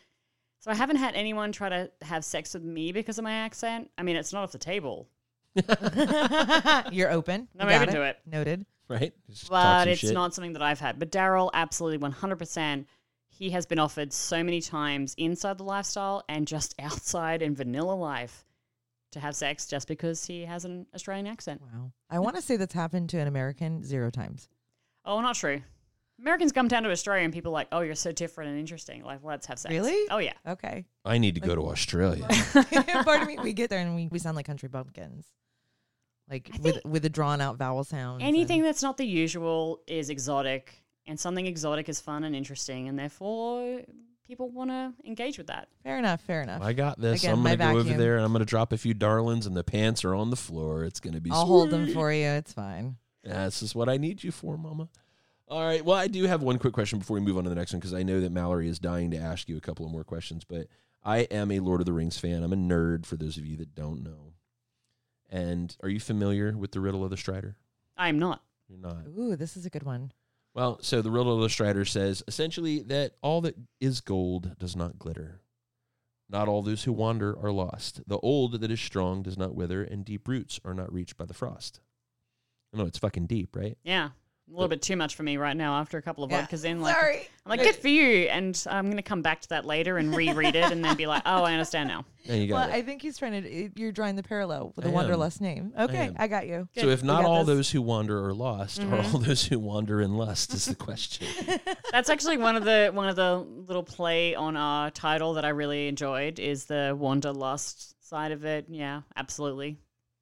So 0.60 0.72
I 0.72 0.76
haven't 0.76 0.96
had 0.98 1.16
anyone 1.16 1.52
try 1.52 1.70
to 1.70 1.92
have 2.04 2.24
sex 2.24 2.54
with 2.54 2.64
me 2.64 2.92
because 2.92 3.18
of 3.18 3.24
my 3.24 3.34
accent. 3.34 3.90
I 3.98 4.04
mean, 4.04 4.16
it's 4.16 4.32
not 4.32 4.44
off 4.44 4.52
the 4.54 4.58
table, 4.58 5.10
You're 6.92 7.12
open. 7.12 7.48
I'm 7.60 7.68
You 7.68 7.74
got 7.74 7.82
open 7.84 7.96
to 7.96 8.02
it. 8.04 8.20
Noted. 8.26 8.66
right? 8.88 9.14
Just 9.30 9.50
but 9.50 9.88
it's 9.88 10.02
shit. 10.02 10.14
not 10.14 10.34
something 10.34 10.54
that 10.54 10.62
I've 10.62 10.80
had. 10.80 11.00
But 11.00 11.12
Daryl, 11.12 11.50
absolutely 11.54 12.00
100%. 12.10 12.86
He 13.30 13.50
has 13.52 13.66
been 13.66 13.80
offered 13.80 14.14
so 14.14 14.44
many 14.44 14.62
times 14.62 15.16
inside 15.18 15.58
the 15.58 15.64
lifestyle 15.64 16.24
and 16.30 16.48
just 16.48 16.76
outside 16.80 17.42
in 17.42 17.56
vanilla 17.56 17.94
life 17.94 18.46
to 19.14 19.20
have 19.20 19.36
sex 19.36 19.66
just 19.68 19.88
because 19.88 20.26
he 20.26 20.46
has 20.46 20.66
an 20.66 20.86
Australian 20.94 21.28
accent. 21.28 21.62
Wow. 21.62 21.92
I 22.10 22.20
want 22.20 22.36
to 22.36 22.42
say 22.42 22.58
that's 22.58 22.74
happened 22.74 23.10
to 23.12 23.20
an 23.20 23.28
American 23.28 23.84
zero 23.84 24.10
times. 24.10 24.50
Oh, 25.06 25.22
not 25.22 25.36
true. 25.36 25.62
Americans 26.20 26.52
come 26.52 26.68
down 26.68 26.84
to 26.84 26.92
Australia 26.92 27.24
and 27.24 27.34
people 27.34 27.52
are 27.52 27.54
like, 27.54 27.68
oh, 27.72 27.82
you're 27.82 27.96
so 27.96 28.12
different 28.12 28.52
and 28.52 28.60
interesting. 28.60 29.04
Like, 29.04 29.20
let's 29.24 29.48
have 29.48 29.58
sex. 29.60 29.74
Really? 29.74 30.08
Oh, 30.12 30.20
yeah. 30.20 30.34
Okay. 30.48 30.86
I 31.04 31.18
need 31.18 31.36
to 31.36 31.42
go 31.42 31.56
to 31.56 31.62
Australia. 31.70 32.28
Pardon 33.04 33.28
me. 33.28 33.38
We 33.42 33.54
get 33.54 33.70
there 33.70 33.80
and 33.80 33.96
we, 33.96 34.08
we 34.08 34.20
sound 34.20 34.36
like 34.36 34.46
country 34.46 34.70
bumpkins. 34.70 35.26
Like 36.30 36.50
with 36.62 36.80
with 36.86 37.04
a 37.04 37.10
drawn 37.10 37.42
out 37.42 37.58
vowel 37.58 37.84
sound. 37.84 38.22
Anything 38.22 38.60
and- 38.60 38.68
that's 38.68 38.82
not 38.82 38.96
the 38.98 39.06
usual 39.06 39.82
is 39.88 40.10
exotic, 40.10 40.82
and 41.06 41.20
something 41.20 41.46
exotic 41.46 41.90
is 41.90 42.00
fun 42.00 42.24
and 42.24 42.34
interesting, 42.34 42.88
and 42.88 42.98
therefore 42.98 43.82
people 44.28 44.50
want 44.50 44.70
to 44.70 44.94
engage 45.06 45.38
with 45.38 45.48
that. 45.48 45.68
fair 45.84 45.98
enough. 45.98 46.22
Fair 46.22 46.42
enough. 46.42 46.62
I 46.62 46.74
got 46.74 47.00
this. 47.00 47.24
Again, 47.24 47.36
I'm 47.36 47.44
gonna 47.44 47.58
go 47.58 47.80
over 47.80 47.94
there 47.94 48.16
and 48.18 48.26
I'm 48.26 48.32
gonna 48.32 48.46
drop 48.46 48.74
a 48.74 48.78
few 48.78 48.94
darlings, 48.94 49.46
and 49.46 49.56
the 49.56 49.64
pants 49.64 50.04
are 50.06 50.16
on 50.16 50.30
the 50.30 50.36
floor. 50.36 50.84
It's 50.84 51.00
gonna 51.00 51.22
be. 51.22 51.32
I'll 51.32 51.46
hold 51.46 51.70
them 51.70 51.88
for 51.94 52.12
you. 52.12 52.26
It's 52.26 52.54
fine. 52.54 52.98
Yeah, 53.24 53.46
this 53.46 53.62
is 53.64 53.74
what 53.74 53.90
I 53.90 53.98
need 53.98 54.24
you 54.24 54.32
for, 54.32 54.58
Mama. 54.58 54.90
All 55.48 55.64
right. 55.66 55.84
Well, 55.84 55.98
I 55.98 56.08
do 56.08 56.24
have 56.24 56.42
one 56.42 56.58
quick 56.58 56.74
question 56.74 57.00
before 57.00 57.16
we 57.16 57.22
move 57.22 57.38
on 57.38 57.44
to 57.44 57.50
the 57.50 57.56
next 57.56 57.74
one 57.74 57.80
because 57.80 57.94
I 57.94 58.04
know 58.04 58.20
that 58.22 58.32
Mallory 58.32 58.68
is 58.68 58.80
dying 58.80 59.12
to 59.12 59.18
ask 59.18 59.48
you 59.48 59.58
a 59.58 59.62
couple 59.62 59.86
of 59.86 59.92
more 59.92 60.04
questions. 60.04 60.44
But 60.44 60.68
I 61.04 61.20
am 61.20 61.52
a 61.52 61.60
Lord 61.60 61.80
of 61.80 61.86
the 61.86 61.94
Rings 61.94 62.18
fan. 62.18 62.44
I'm 62.44 62.54
a 62.54 62.58
nerd 62.58 63.06
for 63.06 63.16
those 63.18 63.38
of 63.38 63.46
you 63.46 63.58
that 63.58 63.76
don't 63.76 64.04
know. 64.04 64.34
And 65.30 65.76
are 65.82 65.90
you 65.90 66.00
familiar 66.00 66.56
with 66.58 66.72
the 66.72 66.80
riddle 66.80 67.04
of 67.04 67.10
the 67.10 67.18
Strider? 67.18 67.56
I'm 67.98 68.20
not. 68.20 68.42
You're 68.70 68.80
not. 68.80 69.06
Ooh, 69.08 69.36
this 69.36 69.58
is 69.58 69.66
a 69.66 69.70
good 69.70 69.84
one. 69.84 70.12
Well, 70.56 70.80
so 70.82 71.02
the 71.02 71.10
riddle 71.10 71.44
of 71.44 71.52
Strider 71.52 71.86
says 71.86 72.24
essentially 72.28 72.82
that 72.84 73.14
all 73.22 73.42
that 73.42 73.56
is 73.82 74.02
gold 74.02 74.58
does 74.60 74.76
not 74.76 75.00
glitter. 75.00 75.42
Not 76.30 76.48
all 76.48 76.62
those 76.62 76.84
who 76.84 76.94
wander 76.94 77.38
are 77.38 77.52
lost. 77.52 78.02
The 78.08 78.20
old 78.20 78.60
that 78.62 78.72
is 78.72 78.80
strong 78.80 79.24
does 79.24 79.38
not 79.38 79.56
wither, 79.56 79.84
and 79.84 80.06
deep 80.06 80.28
roots 80.28 80.60
are 80.64 80.74
not 80.74 80.94
reached 80.94 81.18
by 81.18 81.26
the 81.26 81.34
frost. 81.34 81.80
I 82.74 82.78
know 82.78 82.86
it's 82.86 83.00
fucking 83.00 83.28
deep, 83.28 83.56
right? 83.56 83.78
Yeah. 83.84 84.10
A 84.54 84.56
little 84.56 84.70
bit 84.70 84.84
too 84.84 84.96
much 84.96 85.16
for 85.16 85.24
me 85.24 85.38
right 85.38 85.58
now 85.58 85.80
after 85.80 85.98
a 85.98 86.02
couple 86.04 86.24
of 86.24 86.30
Yeah. 86.30 86.46
vodkas 86.46 86.64
in. 86.64 86.80
Like, 86.80 86.96
Sorry. 86.96 87.28
I'm 87.44 87.50
like, 87.50 87.64
good 87.64 87.76
for 87.76 87.88
you. 87.88 88.28
And 88.28 88.62
I'm 88.70 88.86
going 88.86 88.98
to 88.98 89.02
come 89.04 89.24
back 89.24 89.42
to 89.42 89.50
that 89.50 89.66
later 89.66 89.98
and 89.98 90.16
reread 90.16 90.56
it 90.56 90.72
and 90.72 90.86
then 90.86 90.96
be 90.96 91.08
like, 91.08 91.24
oh, 91.26 91.44
I 91.44 91.54
understand 91.54 91.90
now. 91.90 92.06
And 92.26 92.42
you 92.42 92.48
go. 92.48 92.54
Well, 92.54 92.70
it. 92.70 92.74
I 92.74 92.82
think 92.82 93.02
he's 93.02 93.18
trying 93.18 93.44
to. 93.44 93.70
You're 93.76 93.92
drawing 93.92 94.16
the 94.16 94.24
parallel 94.24 94.72
with 94.78 94.86
I 94.86 94.88
the 94.88 94.94
am. 94.94 94.94
Wanderlust 94.94 95.42
name. 95.42 95.74
Okay, 95.78 96.08
am. 96.08 96.16
I, 96.18 96.28
got 96.28 96.48
you. 96.48 96.70
So 96.78 96.88
if 96.88 97.04
not 97.04 97.26
all 97.26 97.44
this. 97.44 97.58
those 97.58 97.72
who 97.72 97.82
wander 97.82 98.26
are 98.26 98.34
lost, 98.34 98.82
are 98.82 98.96
all 98.96 99.04
mm-hmm. 99.04 99.24
those 99.24 99.44
who 99.44 99.60
wander 99.60 100.00
in 100.00 100.14
lust 100.16 100.54
is 100.54 100.64
the 100.64 100.76
question. 100.76 101.28
That's 101.92 102.10
actually 102.10 102.38
one 102.38 102.56
of 102.56 102.64
the 102.64 102.92
one 102.94 103.10
of 103.10 103.18
the 103.18 103.40
little 103.40 103.84
play 103.84 104.36
on 104.36 104.56
our 104.56 104.90
title 104.90 105.34
that 105.34 105.44
I 105.44 105.50
really 105.50 105.90
enjoyed 105.90 106.40
is 106.40 106.64
the 106.64 106.96
wanderlust 106.98 108.02
side 108.08 108.32
of 108.32 108.46
it. 108.46 108.68
Yeah, 108.70 109.02
absolutely. 109.18 109.80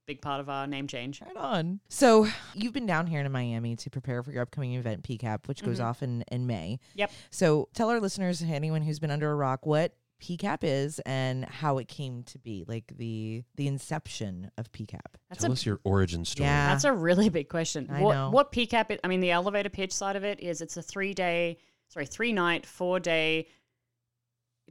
Big 0.07 0.21
part 0.21 0.39
of 0.41 0.49
our 0.49 0.67
name 0.67 0.87
change. 0.87 1.21
Right 1.21 1.35
on. 1.37 1.79
So 1.89 2.27
you've 2.53 2.73
been 2.73 2.85
down 2.87 3.07
here 3.07 3.21
in 3.21 3.31
Miami 3.31 3.75
to 3.77 3.89
prepare 3.89 4.23
for 4.23 4.31
your 4.31 4.41
upcoming 4.41 4.73
event, 4.73 5.03
PCAP, 5.03 5.47
which 5.47 5.59
Mm-hmm. 5.59 5.67
goes 5.67 5.79
off 5.79 6.01
in, 6.03 6.23
in 6.31 6.47
May. 6.47 6.79
Yep. 6.95 7.11
So 7.29 7.69
tell 7.73 7.89
our 7.89 7.99
listeners, 7.99 8.41
anyone 8.41 8.81
who's 8.81 8.99
been 8.99 9.11
under 9.11 9.31
a 9.31 9.35
rock, 9.35 9.65
what 9.65 9.93
PCAP 10.21 10.59
is 10.63 10.99
and 11.05 11.45
how 11.45 11.77
it 11.77 11.87
came 11.87 12.23
to 12.23 12.37
be, 12.39 12.63
like 12.67 12.93
the 12.95 13.43
the 13.55 13.67
inception 13.67 14.51
of 14.57 14.71
PCAP. 14.71 14.99
That's 15.29 15.41
Tell 15.41 15.49
a 15.49 15.53
us 15.53 15.65
your 15.65 15.79
origin 15.83 16.25
story. 16.25 16.45
Yeah. 16.47 16.67
That's 16.69 16.83
a 16.83 16.93
really 16.93 17.29
big 17.29 17.49
question. 17.49 17.87
I 17.91 18.01
what 18.01 18.13
know. 18.13 18.29
what 18.29 18.51
PCAP? 18.51 18.91
It, 18.91 18.99
I 19.03 19.07
mean, 19.07 19.19
the 19.19 19.31
elevator 19.31 19.69
pitch 19.69 19.91
side 19.93 20.15
of 20.15 20.23
it 20.23 20.39
is 20.39 20.61
it's 20.61 20.77
a 20.77 20.81
three 20.83 21.13
day, 21.15 21.57
sorry, 21.87 22.05
three 22.05 22.33
night, 22.33 22.65
four 22.67 22.99
day, 22.99 23.47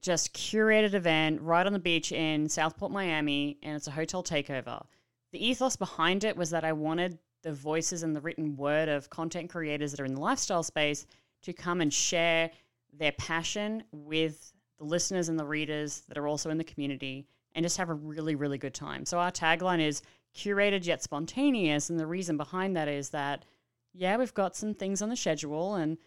just 0.01 0.33
curated 0.35 0.95
event 0.95 1.41
right 1.43 1.67
on 1.67 1.73
the 1.73 1.79
beach 1.79 2.13
in 2.13 2.49
Southport, 2.49 2.93
Miami, 2.93 3.59
and 3.63 3.75
it's 3.77 3.87
a 3.87 3.91
hotel 3.93 4.23
takeover. 4.23 4.85
The 5.33 5.45
ethos 5.45 5.77
behind 5.77 6.25
it 6.25 6.37
was 6.37 6.51
that 6.51 6.65
I 6.65 6.73
wanted 6.73 7.19
the 7.43 7.53
voices 7.53 8.03
and 8.03 8.15
the 8.15 8.21
written 8.21 8.57
word 8.57 8.89
of 8.89 9.11
content 9.11 9.51
creators 9.51 9.93
that 9.93 10.01
are 10.01 10.05
in 10.05 10.15
the 10.15 10.21
lifestyle 10.21 10.63
space 10.63 11.07
to 11.43 11.53
come 11.53 11.81
and 11.81 11.93
share 11.93 12.51
their 12.93 13.13
passion 13.13 13.83
with 13.93 14.53
the 14.79 14.85
listeners 14.85 15.29
and 15.29 15.39
the 15.39 15.45
readers 15.45 16.03
that 16.09 16.19
are 16.19 16.27
also 16.27 16.51
in 16.51 16.59
the 16.59 16.65
community 16.65 17.27
and 17.55 17.65
just 17.65 17.77
have 17.77 17.91
a 17.91 17.95
really, 17.95 18.35
really 18.35 18.59
good 18.59 18.75
time. 18.75 19.05
So 19.05 19.19
our 19.19 19.31
tagline 19.31 19.81
is 19.81 20.03
curated 20.35 20.87
yet 20.87 21.03
spontaneous. 21.03 21.91
And 21.91 21.99
the 21.99 22.07
reason 22.07 22.37
behind 22.37 22.77
that 22.77 22.89
is 22.89 23.11
that, 23.11 23.45
yeah, 23.93 24.17
we've 24.17 24.35
got 24.35 24.57
some 24.57 24.75
things 24.75 25.03
on 25.03 25.09
the 25.09 25.17
schedule 25.17 25.75
and 25.75 25.99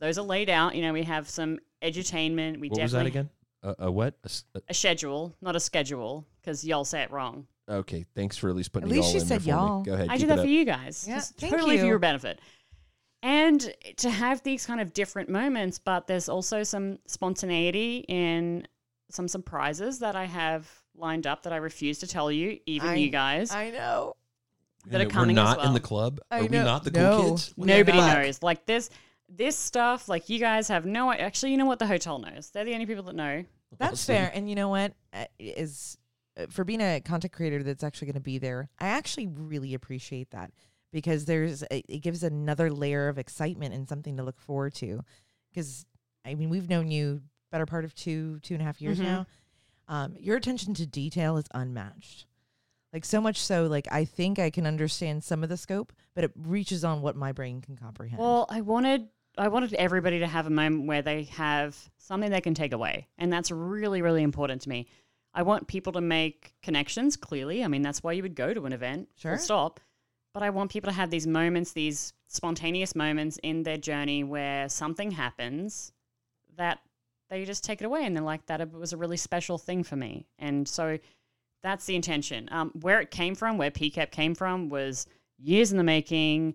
those 0.00 0.18
are 0.18 0.22
laid 0.22 0.50
out. 0.50 0.74
You 0.74 0.82
know, 0.82 0.92
we 0.92 1.04
have 1.04 1.28
some 1.28 1.58
edutainment. 1.82 2.60
We 2.60 2.68
What 2.68 2.82
was 2.82 2.92
that 2.92 3.06
again? 3.06 3.30
A, 3.62 3.74
a 3.78 3.90
what? 3.90 4.14
A 4.68 4.74
schedule, 4.74 5.36
not 5.40 5.54
a 5.54 5.60
schedule, 5.60 6.26
because 6.40 6.64
y'all 6.64 6.84
say 6.84 7.02
it 7.02 7.10
wrong. 7.10 7.46
Okay, 7.68 8.04
thanks 8.14 8.36
for 8.36 8.48
at 8.50 8.56
least 8.56 8.72
putting 8.72 8.88
At 8.88 8.92
it 8.92 8.96
least 8.96 9.06
all 9.06 9.12
she 9.12 9.18
in 9.20 9.28
there 9.28 9.38
said 9.38 9.42
for 9.42 9.46
me. 9.48 9.52
y'all. 9.52 9.82
Go 9.82 9.92
ahead. 9.94 10.08
I 10.08 10.12
keep 10.12 10.20
do 10.22 10.26
that 10.28 10.38
up. 10.38 10.44
for 10.44 10.50
you 10.50 10.64
guys. 10.64 11.04
Yeah, 11.08 11.16
Just 11.16 11.36
thank 11.36 11.52
totally 11.52 11.78
for 11.78 11.86
your 11.86 11.98
benefit. 11.98 12.40
And 13.22 13.72
to 13.98 14.10
have 14.10 14.42
these 14.42 14.66
kind 14.66 14.80
of 14.80 14.92
different 14.92 15.28
moments, 15.28 15.78
but 15.78 16.06
there's 16.08 16.28
also 16.28 16.64
some 16.64 16.98
spontaneity 17.06 18.04
in 18.08 18.66
some 19.10 19.28
surprises 19.28 20.00
that 20.00 20.16
I 20.16 20.24
have 20.24 20.68
lined 20.96 21.26
up 21.26 21.44
that 21.44 21.52
I 21.52 21.56
refuse 21.56 22.00
to 22.00 22.06
tell 22.08 22.32
you, 22.32 22.58
even 22.66 22.88
I- 22.90 22.94
you 22.96 23.10
guys. 23.10 23.52
I 23.52 23.70
know. 23.70 24.14
that 24.86 25.00
are 25.00 25.04
coming. 25.06 25.36
We're 25.36 25.36
coming 25.36 25.38
as 25.38 25.56
not 25.58 25.64
in 25.66 25.72
the 25.74 25.80
club. 25.80 26.18
I 26.32 26.38
Are 26.40 26.42
we 26.42 26.48
know. 26.48 26.64
not 26.64 26.82
the 26.82 26.90
cool 26.90 27.30
kids? 27.30 27.54
We 27.56 27.68
Nobody 27.68 27.98
knows. 27.98 28.42
Like 28.42 28.66
this, 28.66 28.90
this 29.28 29.56
stuff. 29.56 30.08
Like 30.08 30.28
you 30.28 30.40
guys 30.40 30.66
have 30.66 30.84
no. 30.84 31.12
Actually, 31.12 31.52
you 31.52 31.58
know 31.58 31.66
what? 31.66 31.78
The 31.78 31.86
hotel 31.86 32.18
knows. 32.18 32.50
They're 32.50 32.64
the 32.64 32.74
only 32.74 32.86
people 32.86 33.04
that 33.04 33.14
know. 33.14 33.44
That's 33.78 33.92
Awesome. 33.92 34.14
fair. 34.16 34.32
And 34.34 34.48
you 34.50 34.56
know 34.56 34.68
what? 34.68 34.92
Uh, 35.14 35.26
Is 35.38 35.96
for 36.50 36.64
being 36.64 36.80
a 36.80 37.00
content 37.00 37.32
creator 37.32 37.62
that's 37.62 37.84
actually 37.84 38.06
going 38.06 38.14
to 38.14 38.20
be 38.20 38.38
there, 38.38 38.68
I 38.78 38.88
actually 38.88 39.26
really 39.26 39.74
appreciate 39.74 40.30
that 40.30 40.52
because 40.92 41.24
there's 41.26 41.62
a, 41.70 41.82
it 41.92 41.98
gives 42.00 42.22
another 42.22 42.70
layer 42.70 43.08
of 43.08 43.18
excitement 43.18 43.74
and 43.74 43.88
something 43.88 44.16
to 44.16 44.22
look 44.22 44.40
forward 44.40 44.74
to. 44.76 45.00
Because 45.50 45.84
I 46.24 46.34
mean, 46.34 46.48
we've 46.50 46.68
known 46.68 46.90
you 46.90 47.22
better 47.50 47.66
part 47.66 47.84
of 47.84 47.94
two 47.94 48.38
two 48.40 48.54
and 48.54 48.62
a 48.62 48.64
half 48.64 48.80
years 48.80 48.98
Mhm. 48.98 49.02
now. 49.04 49.26
Um, 49.88 50.16
your 50.18 50.36
attention 50.36 50.74
to 50.74 50.86
detail 50.86 51.36
is 51.36 51.44
unmatched. 51.54 52.26
Like 52.92 53.04
so 53.04 53.20
much 53.20 53.38
so, 53.38 53.66
like 53.66 53.88
I 53.90 54.04
think 54.04 54.38
I 54.38 54.50
can 54.50 54.66
understand 54.66 55.24
some 55.24 55.42
of 55.42 55.48
the 55.48 55.56
scope, 55.56 55.92
but 56.14 56.24
it 56.24 56.30
reaches 56.36 56.84
on 56.84 57.00
what 57.02 57.16
my 57.16 57.32
brain 57.32 57.60
can 57.60 57.76
comprehend. 57.76 58.18
Well, 58.20 58.46
I 58.48 58.60
wanted 58.60 59.08
I 59.38 59.48
wanted 59.48 59.72
everybody 59.74 60.18
to 60.18 60.26
have 60.26 60.46
a 60.46 60.50
moment 60.50 60.86
where 60.86 61.00
they 61.00 61.24
have 61.24 61.74
something 61.96 62.30
they 62.30 62.42
can 62.42 62.52
take 62.52 62.72
away, 62.74 63.08
and 63.18 63.32
that's 63.32 63.50
really 63.50 64.02
really 64.02 64.22
important 64.22 64.60
to 64.62 64.68
me. 64.68 64.86
I 65.34 65.42
want 65.42 65.66
people 65.66 65.92
to 65.94 66.00
make 66.00 66.54
connections. 66.62 67.16
Clearly, 67.16 67.64
I 67.64 67.68
mean 67.68 67.82
that's 67.82 68.02
why 68.02 68.12
you 68.12 68.22
would 68.22 68.34
go 68.34 68.52
to 68.52 68.66
an 68.66 68.72
event. 68.72 69.08
Sure. 69.16 69.38
Stop. 69.38 69.80
But 70.34 70.42
I 70.42 70.50
want 70.50 70.70
people 70.70 70.90
to 70.90 70.96
have 70.96 71.10
these 71.10 71.26
moments, 71.26 71.72
these 71.72 72.14
spontaneous 72.26 72.94
moments 72.94 73.38
in 73.42 73.64
their 73.64 73.76
journey 73.76 74.24
where 74.24 74.68
something 74.68 75.10
happens 75.10 75.92
that 76.56 76.80
they 77.28 77.44
just 77.44 77.64
take 77.64 77.80
it 77.80 77.84
away 77.84 78.04
and 78.04 78.16
they're 78.16 78.24
like, 78.24 78.46
that 78.46 78.72
was 78.72 78.92
a 78.92 78.96
really 78.96 79.16
special 79.16 79.58
thing 79.58 79.82
for 79.82 79.96
me. 79.96 80.26
And 80.38 80.66
so 80.66 80.98
that's 81.62 81.84
the 81.84 81.96
intention. 81.96 82.48
Um, 82.50 82.70
where 82.80 83.00
it 83.00 83.10
came 83.10 83.34
from, 83.34 83.58
where 83.58 83.70
PCAP 83.70 84.10
came 84.10 84.34
from, 84.34 84.68
was 84.68 85.06
years 85.38 85.70
in 85.70 85.78
the 85.78 85.84
making. 85.84 86.54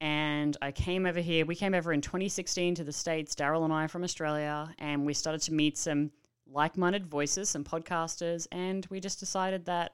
And 0.00 0.56
I 0.60 0.72
came 0.72 1.06
over 1.06 1.20
here. 1.20 1.46
We 1.46 1.54
came 1.54 1.74
over 1.74 1.92
in 1.92 2.00
2016 2.00 2.74
to 2.76 2.84
the 2.84 2.92
States, 2.92 3.34
Daryl 3.34 3.64
and 3.64 3.72
I 3.72 3.86
from 3.86 4.04
Australia, 4.04 4.74
and 4.78 5.06
we 5.06 5.14
started 5.14 5.40
to 5.42 5.54
meet 5.54 5.78
some 5.78 6.10
like 6.50 6.76
minded 6.76 7.06
voices, 7.06 7.48
some 7.48 7.64
podcasters. 7.64 8.46
And 8.52 8.86
we 8.90 9.00
just 9.00 9.20
decided 9.20 9.64
that 9.66 9.92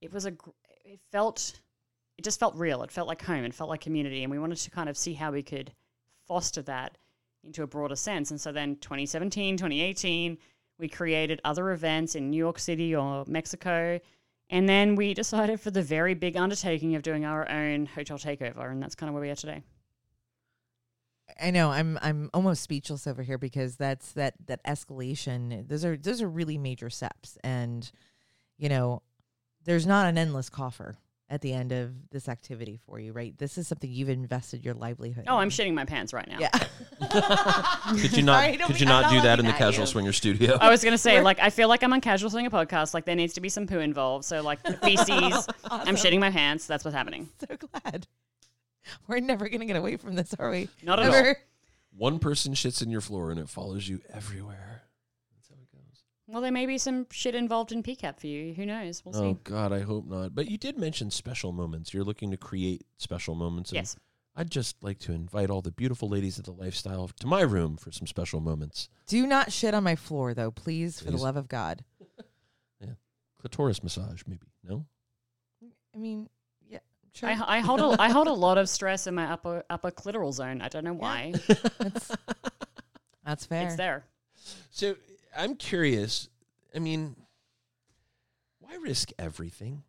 it 0.00 0.12
was 0.12 0.26
a, 0.26 0.32
it 0.84 1.00
felt, 1.12 1.60
it 2.18 2.24
just 2.24 2.40
felt 2.40 2.56
real. 2.56 2.82
It 2.82 2.90
felt 2.90 3.08
like 3.08 3.22
home. 3.22 3.44
It 3.44 3.54
felt 3.54 3.70
like 3.70 3.80
community. 3.80 4.22
And 4.22 4.30
we 4.30 4.38
wanted 4.38 4.58
to 4.58 4.70
kind 4.70 4.88
of 4.88 4.96
see 4.96 5.14
how 5.14 5.32
we 5.32 5.42
could 5.42 5.72
foster 6.26 6.62
that 6.62 6.98
into 7.44 7.62
a 7.62 7.66
broader 7.66 7.96
sense. 7.96 8.30
And 8.30 8.40
so 8.40 8.52
then 8.52 8.76
2017, 8.76 9.56
2018, 9.56 10.38
we 10.78 10.88
created 10.88 11.40
other 11.44 11.72
events 11.72 12.14
in 12.14 12.30
New 12.30 12.36
York 12.36 12.58
City 12.58 12.94
or 12.94 13.24
Mexico. 13.26 14.00
And 14.50 14.68
then 14.68 14.96
we 14.96 15.14
decided 15.22 15.60
for 15.60 15.70
the 15.70 15.82
very 15.82 16.14
big 16.14 16.36
undertaking 16.36 16.94
of 16.94 17.02
doing 17.02 17.24
our 17.24 17.48
own 17.50 17.86
hotel 17.86 18.18
takeover. 18.18 18.70
And 18.70 18.82
that's 18.82 18.94
kind 18.94 19.08
of 19.08 19.14
where 19.14 19.22
we 19.22 19.30
are 19.30 19.36
today. 19.36 19.62
I 21.40 21.50
know 21.50 21.70
I'm 21.70 21.98
I'm 22.02 22.30
almost 22.34 22.62
speechless 22.62 23.06
over 23.06 23.22
here 23.22 23.38
because 23.38 23.76
that's 23.76 24.12
that 24.12 24.34
that 24.46 24.64
escalation. 24.64 25.66
Those 25.68 25.84
are 25.84 25.96
those 25.96 26.22
are 26.22 26.28
really 26.28 26.58
major 26.58 26.90
steps, 26.90 27.38
and 27.42 27.90
you 28.58 28.68
know, 28.68 29.02
there's 29.64 29.86
not 29.86 30.06
an 30.06 30.18
endless 30.18 30.48
coffer 30.48 30.98
at 31.30 31.40
the 31.40 31.52
end 31.54 31.72
of 31.72 31.90
this 32.10 32.28
activity 32.28 32.78
for 32.84 33.00
you, 33.00 33.12
right? 33.12 33.36
This 33.38 33.56
is 33.56 33.66
something 33.66 33.90
you've 33.90 34.10
invested 34.10 34.62
your 34.64 34.74
livelihood. 34.74 35.24
Oh, 35.26 35.38
I'm 35.38 35.48
shitting 35.48 35.72
my 35.72 35.86
pants 35.86 36.12
right 36.12 36.28
now. 36.28 36.38
Yeah. 36.38 36.50
Could 38.00 38.16
you 38.16 38.22
not? 38.22 38.42
Sorry, 38.44 38.56
could 38.58 38.80
you 38.80 38.86
I'm 38.86 39.02
not 39.02 39.10
do 39.10 39.20
that 39.22 39.40
in 39.40 39.46
the 39.46 39.52
casual 39.52 39.82
you. 39.84 39.86
swinger 39.86 40.12
studio? 40.12 40.58
I 40.60 40.68
was 40.70 40.84
gonna 40.84 40.98
say, 40.98 41.22
like, 41.22 41.40
I 41.40 41.50
feel 41.50 41.68
like 41.68 41.82
I'm 41.82 41.92
on 41.92 42.00
Casual 42.02 42.30
Swinger 42.30 42.50
podcast. 42.50 42.94
Like, 42.94 43.06
there 43.06 43.16
needs 43.16 43.32
to 43.34 43.40
be 43.40 43.48
some 43.48 43.66
poo 43.66 43.78
involved. 43.78 44.24
So, 44.26 44.42
like, 44.42 44.62
the 44.62 44.74
feces, 44.82 45.48
I'm 45.64 45.96
shitting 45.96 46.20
my 46.20 46.30
pants. 46.30 46.66
That's 46.66 46.84
what's 46.84 46.94
happening. 46.94 47.30
so 47.40 47.56
glad. 47.56 48.06
We're 49.08 49.20
never 49.20 49.48
gonna 49.48 49.66
get 49.66 49.76
away 49.76 49.96
from 49.96 50.14
this, 50.14 50.34
are 50.38 50.50
we? 50.50 50.68
Not 50.82 50.98
at 51.00 51.08
all. 51.08 51.14
Ever? 51.14 51.36
One 51.96 52.18
person 52.18 52.54
shits 52.54 52.82
in 52.82 52.90
your 52.90 53.00
floor 53.00 53.30
and 53.30 53.38
it 53.38 53.48
follows 53.48 53.88
you 53.88 54.00
everywhere. 54.12 54.82
That's 55.34 55.48
how 55.48 55.54
it 55.54 55.70
goes. 55.72 56.02
Well, 56.26 56.40
there 56.42 56.50
may 56.52 56.66
be 56.66 56.76
some 56.78 57.06
shit 57.12 57.34
involved 57.36 57.70
in 57.70 57.82
PCAP 57.84 58.18
for 58.18 58.26
you. 58.26 58.52
Who 58.54 58.66
knows? 58.66 59.04
We'll 59.04 59.16
Oh 59.16 59.34
see. 59.34 59.38
God, 59.44 59.72
I 59.72 59.80
hope 59.80 60.06
not. 60.06 60.34
But 60.34 60.50
you 60.50 60.58
did 60.58 60.76
mention 60.76 61.10
special 61.10 61.52
moments. 61.52 61.94
You're 61.94 62.02
looking 62.04 62.30
to 62.32 62.36
create 62.36 62.82
special 62.98 63.34
moments. 63.36 63.70
and 63.70 63.76
Yes. 63.76 63.96
I'd 64.36 64.50
just 64.50 64.82
like 64.82 64.98
to 65.00 65.12
invite 65.12 65.48
all 65.48 65.62
the 65.62 65.70
beautiful 65.70 66.08
ladies 66.08 66.38
of 66.38 66.44
the 66.44 66.50
lifestyle 66.50 67.06
to 67.20 67.26
my 67.28 67.42
room 67.42 67.76
for 67.76 67.92
some 67.92 68.08
special 68.08 68.40
moments. 68.40 68.88
Do 69.06 69.24
not 69.28 69.52
shit 69.52 69.74
on 69.74 69.84
my 69.84 69.94
floor, 69.94 70.34
though, 70.34 70.50
please, 70.50 70.98
for 70.98 71.04
the 71.04 71.12
Please. 71.12 71.22
love 71.22 71.36
of 71.36 71.46
God. 71.48 71.84
Yeah. 72.80 72.94
Clitoris 73.40 73.82
massage, 73.84 74.22
maybe. 74.26 74.48
No. 74.64 74.86
I 75.94 75.98
mean, 75.98 76.22
yeah, 76.22 76.28
sure. 77.14 77.28
I, 77.28 77.36
I 77.56 77.60
hold 77.60 77.80
a, 77.80 77.96
I 78.00 78.10
hold 78.10 78.26
a 78.28 78.32
lot 78.32 78.58
of 78.58 78.68
stress 78.68 79.06
in 79.06 79.14
my 79.14 79.30
upper 79.30 79.64
upper 79.70 79.90
clitoral 79.90 80.32
zone. 80.32 80.60
I 80.60 80.68
don't 80.68 80.84
know 80.84 80.92
why. 80.94 81.32
that's, 81.78 82.12
that's 83.24 83.46
fair. 83.46 83.66
It's 83.66 83.76
there. 83.76 84.04
So 84.70 84.96
I'm 85.36 85.54
curious. 85.56 86.28
I 86.74 86.78
mean, 86.80 87.16
why 88.60 88.76
risk 88.82 89.10
everything? 89.18 89.82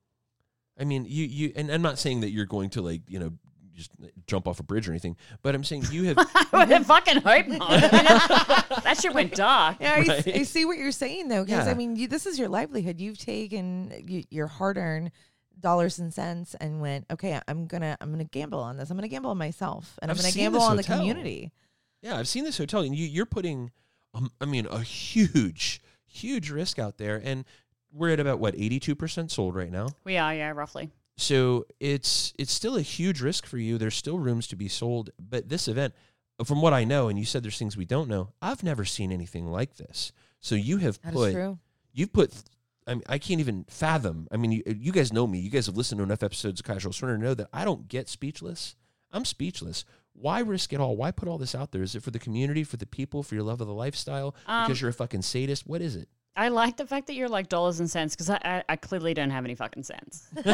I 0.79 0.83
mean, 0.83 1.05
you 1.07 1.25
you 1.25 1.53
and 1.55 1.69
I'm 1.71 1.81
not 1.81 1.97
saying 1.99 2.21
that 2.21 2.31
you're 2.31 2.45
going 2.45 2.69
to 2.71 2.81
like 2.81 3.01
you 3.07 3.19
know 3.19 3.31
just 3.73 3.91
jump 4.27 4.47
off 4.47 4.59
a 4.61 4.63
bridge 4.63 4.87
or 4.87 4.91
anything, 4.91 5.17
but 5.41 5.53
I'm 5.55 5.63
saying 5.65 5.85
you 5.91 6.03
have 6.05 6.17
I 6.53 6.65
would 6.65 6.85
fucking 6.85 7.21
hope 7.21 7.47
not. 7.47 7.69
that 8.83 8.97
shit 9.01 9.13
went 9.13 9.35
dark. 9.35 9.77
Yeah, 9.81 9.95
I, 9.95 9.99
s- 9.99 10.27
I 10.27 10.31
Right? 10.31 10.47
see 10.47 10.63
what 10.63 10.77
you're 10.77 10.91
saying 10.93 11.27
though, 11.27 11.43
because 11.43 11.65
Yeah. 11.65 11.71
I 11.71 11.75
mean, 11.75 11.95
you, 11.97 12.07
this 12.07 12.25
is 12.25 12.39
your 12.39 12.47
livelihood. 12.47 13.01
You've 13.01 13.17
taken 13.17 13.91
y- 14.07 14.23
your 14.29 14.47
hard-earned 14.47 15.11
dollars 15.59 15.99
and 15.99 16.13
cents 16.13 16.55
and 16.55 16.81
went, 16.81 17.05
okay, 17.11 17.39
I'm 17.47 17.67
gonna 17.67 17.97
I'm 18.01 18.11
gonna 18.11 18.23
gamble 18.23 18.59
on 18.59 18.77
this. 18.77 18.89
I'm 18.89 18.97
gonna 18.97 19.07
gamble 19.07 19.31
on 19.31 19.37
myself, 19.37 19.97
and 20.01 20.09
I've 20.11 20.17
I'm 20.17 20.23
gonna 20.23 20.33
gamble 20.33 20.61
on 20.61 20.77
hotel. 20.77 20.97
the 20.97 21.01
community. 21.01 21.51
Yeah, 22.01 22.17
I've 22.17 22.27
seen 22.27 22.43
this 22.43 22.57
hotel, 22.57 22.81
and 22.81 22.95
you, 22.95 23.07
you're 23.07 23.25
putting, 23.25 23.71
um, 24.13 24.31
I 24.39 24.45
mean, 24.45 24.67
a 24.69 24.79
huge, 24.81 25.81
huge 26.05 26.51
risk 26.51 26.77
out 26.77 26.97
there, 26.97 27.19
and 27.23 27.45
we're 27.91 28.11
at 28.11 28.19
about 28.19 28.39
what 28.39 28.53
82 28.55 28.95
percent 28.95 29.31
sold 29.31 29.55
right 29.55 29.71
now. 29.71 29.87
We 30.03 30.17
are, 30.17 30.33
yeah, 30.35 30.51
roughly. 30.51 30.91
So 31.17 31.65
it's 31.79 32.33
it's 32.37 32.51
still 32.51 32.75
a 32.75 32.81
huge 32.81 33.21
risk 33.21 33.45
for 33.45 33.57
you. 33.57 33.77
There's 33.77 33.95
still 33.95 34.19
rooms 34.19 34.47
to 34.47 34.55
be 34.55 34.67
sold, 34.67 35.09
but 35.17 35.47
this 35.49 35.67
event, 35.67 35.93
from 36.43 36.61
what 36.61 36.73
I 36.73 36.83
know, 36.83 37.07
and 37.07 37.17
you 37.17 37.23
said 37.25 37.41
there's 37.43 37.57
things 37.57 37.77
we 37.77 37.85
don't 37.85 38.09
know. 38.09 38.33
I've 38.41 38.63
never 38.63 38.83
seen 38.85 39.11
anything 39.11 39.47
like 39.47 39.77
this. 39.77 40.11
So 40.41 40.55
you 40.55 40.77
have 40.77 40.99
That 41.01 41.09
is 41.13 41.15
put 41.15 41.31
true. 41.33 41.57
you've 41.93 42.11
put 42.13 42.33
I 42.87 42.93
mean, 42.93 43.03
I 43.07 43.17
can't 43.17 43.39
even 43.39 43.65
fathom. 43.67 44.27
I 44.31 44.37
mean, 44.37 44.51
you, 44.51 44.63
you 44.65 44.91
guys 44.91 45.11
know 45.11 45.25
me. 45.25 45.39
You 45.39 45.49
guys 45.49 45.65
have 45.65 45.77
listened 45.77 45.99
to 45.99 46.03
enough 46.03 46.23
episodes 46.23 46.59
of 46.59 46.65
Casual 46.65 46.93
Swinger 46.93 47.17
to 47.17 47.23
know 47.23 47.33
that 47.33 47.49
I 47.51 47.65
don't 47.65 47.87
get 47.87 48.07
speechless. 48.09 48.75
I'm 49.11 49.25
speechless. 49.25 49.85
Why 50.13 50.39
risk 50.39 50.71
it 50.71 50.79
all? 50.79 50.95
Why 50.95 51.11
put 51.11 51.27
all 51.27 51.37
this 51.37 51.55
out 51.55 51.71
there? 51.71 51.81
Is 51.81 51.95
it 51.95 52.03
for 52.03 52.11
the 52.11 52.19
community, 52.19 52.63
for 52.63 52.77
the 52.77 52.85
people, 52.85 53.23
for 53.23 53.35
your 53.35 53.43
love 53.43 53.59
of 53.59 53.67
the 53.67 53.73
lifestyle? 53.73 54.35
Um, 54.45 54.65
because 54.65 54.79
you're 54.81 54.89
a 54.89 54.93
fucking 54.93 55.23
sadist? 55.23 55.67
What 55.67 55.81
is 55.81 55.95
it? 55.95 56.07
I 56.35 56.49
like 56.49 56.77
the 56.77 56.85
fact 56.85 57.07
that 57.07 57.13
you're 57.13 57.29
like 57.29 57.49
dollars 57.49 57.79
and 57.79 57.89
cents 57.89 58.13
because 58.13 58.29
I, 58.29 58.39
I, 58.43 58.63
I 58.69 58.75
clearly 58.75 59.13
don't 59.13 59.29
have 59.29 59.45
any 59.45 59.55
fucking 59.55 59.83
sense. 59.83 60.27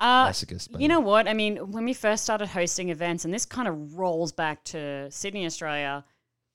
Right? 0.00 0.32
uh, 0.32 0.32
you 0.78 0.88
know 0.88 1.00
what? 1.00 1.28
I 1.28 1.34
mean, 1.34 1.58
when 1.72 1.84
we 1.84 1.92
first 1.92 2.24
started 2.24 2.48
hosting 2.48 2.88
events, 2.88 3.26
and 3.26 3.34
this 3.34 3.44
kind 3.44 3.68
of 3.68 3.98
rolls 3.98 4.32
back 4.32 4.64
to 4.64 5.10
Sydney, 5.10 5.44
Australia, 5.44 6.06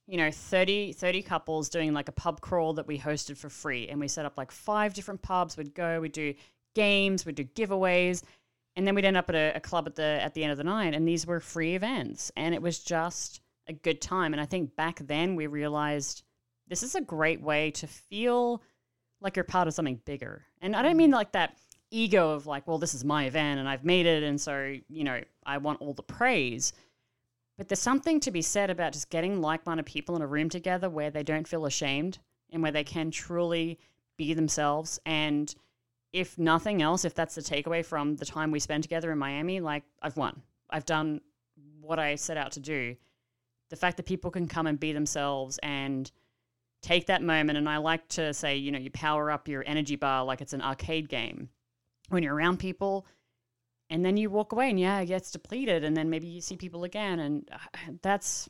you 0.07 0.17
know, 0.17 0.29
30, 0.31 0.93
30 0.93 1.21
couples 1.23 1.69
doing 1.69 1.93
like 1.93 2.09
a 2.09 2.11
pub 2.11 2.41
crawl 2.41 2.73
that 2.73 2.87
we 2.87 2.99
hosted 2.99 3.37
for 3.37 3.49
free. 3.49 3.87
And 3.87 3.99
we 3.99 4.07
set 4.07 4.25
up 4.25 4.37
like 4.37 4.51
five 4.51 4.93
different 4.93 5.21
pubs. 5.21 5.57
We'd 5.57 5.73
go, 5.73 5.99
we'd 5.99 6.11
do 6.11 6.33
games, 6.75 7.25
we'd 7.25 7.35
do 7.35 7.43
giveaways. 7.43 8.23
And 8.75 8.85
then 8.85 8.93
we'd 8.93 9.05
end 9.05 9.17
up 9.17 9.29
at 9.29 9.35
a, 9.35 9.53
a 9.55 9.59
club 9.59 9.87
at 9.87 9.95
the 9.95 10.03
at 10.03 10.33
the 10.33 10.43
end 10.43 10.51
of 10.51 10.57
the 10.57 10.63
night. 10.63 10.93
And 10.93 11.07
these 11.07 11.25
were 11.25 11.39
free 11.39 11.75
events. 11.75 12.31
And 12.35 12.53
it 12.53 12.61
was 12.61 12.79
just 12.79 13.41
a 13.67 13.73
good 13.73 14.01
time. 14.01 14.33
And 14.33 14.41
I 14.41 14.45
think 14.45 14.75
back 14.75 14.99
then 14.99 15.35
we 15.35 15.47
realized 15.47 16.23
this 16.67 16.83
is 16.83 16.95
a 16.95 17.01
great 17.01 17.41
way 17.41 17.71
to 17.71 17.87
feel 17.87 18.61
like 19.21 19.35
you're 19.35 19.45
part 19.45 19.67
of 19.67 19.73
something 19.73 20.01
bigger. 20.05 20.45
And 20.61 20.75
I 20.75 20.81
don't 20.81 20.97
mean 20.97 21.11
mm. 21.11 21.15
like 21.15 21.31
that 21.31 21.57
ego 21.91 22.31
of 22.31 22.45
like, 22.45 22.67
well, 22.67 22.77
this 22.77 22.93
is 22.93 23.03
my 23.03 23.25
event 23.25 23.59
and 23.59 23.69
I've 23.69 23.85
made 23.85 24.05
it. 24.05 24.23
And 24.23 24.39
so, 24.39 24.75
you 24.89 25.03
know, 25.03 25.21
I 25.45 25.57
want 25.57 25.81
all 25.81 25.93
the 25.93 26.03
praise. 26.03 26.73
But 27.57 27.69
there's 27.69 27.79
something 27.79 28.19
to 28.21 28.31
be 28.31 28.41
said 28.41 28.69
about 28.69 28.93
just 28.93 29.09
getting 29.09 29.41
like 29.41 29.65
minded 29.65 29.85
people 29.85 30.15
in 30.15 30.21
a 30.21 30.27
room 30.27 30.49
together 30.49 30.89
where 30.89 31.09
they 31.09 31.23
don't 31.23 31.47
feel 31.47 31.65
ashamed 31.65 32.19
and 32.51 32.61
where 32.61 32.71
they 32.71 32.83
can 32.83 33.11
truly 33.11 33.79
be 34.17 34.33
themselves. 34.33 34.99
And 35.05 35.53
if 36.11 36.37
nothing 36.37 36.81
else, 36.81 37.05
if 37.05 37.13
that's 37.13 37.35
the 37.35 37.41
takeaway 37.41 37.85
from 37.85 38.15
the 38.15 38.25
time 38.25 38.51
we 38.51 38.59
spend 38.59 38.83
together 38.83 39.11
in 39.11 39.17
Miami, 39.17 39.59
like 39.61 39.83
I've 40.01 40.17
won. 40.17 40.41
I've 40.69 40.85
done 40.85 41.21
what 41.79 41.99
I 41.99 42.15
set 42.15 42.37
out 42.37 42.51
to 42.53 42.59
do. 42.59 42.95
The 43.69 43.75
fact 43.75 43.97
that 43.97 44.05
people 44.05 44.31
can 44.31 44.47
come 44.47 44.67
and 44.67 44.79
be 44.79 44.93
themselves 44.93 45.57
and 45.63 46.11
take 46.81 47.07
that 47.07 47.21
moment. 47.21 47.57
And 47.57 47.69
I 47.69 47.77
like 47.77 48.07
to 48.09 48.33
say, 48.33 48.57
you 48.57 48.71
know, 48.71 48.79
you 48.79 48.91
power 48.91 49.31
up 49.31 49.47
your 49.47 49.63
energy 49.65 49.95
bar 49.95 50.23
like 50.23 50.41
it's 50.41 50.53
an 50.53 50.61
arcade 50.61 51.09
game 51.09 51.49
when 52.09 52.21
you're 52.21 52.35
around 52.35 52.57
people 52.57 53.05
and 53.89 54.03
then 54.03 54.17
you 54.17 54.29
walk 54.29 54.51
away 54.51 54.69
and 54.69 54.79
yeah 54.79 54.99
it 54.99 55.05
gets 55.05 55.31
depleted 55.31 55.83
and 55.83 55.95
then 55.95 56.09
maybe 56.09 56.27
you 56.27 56.41
see 56.41 56.55
people 56.55 56.83
again 56.83 57.19
and 57.19 57.49
uh, 57.51 57.77
that's 58.01 58.49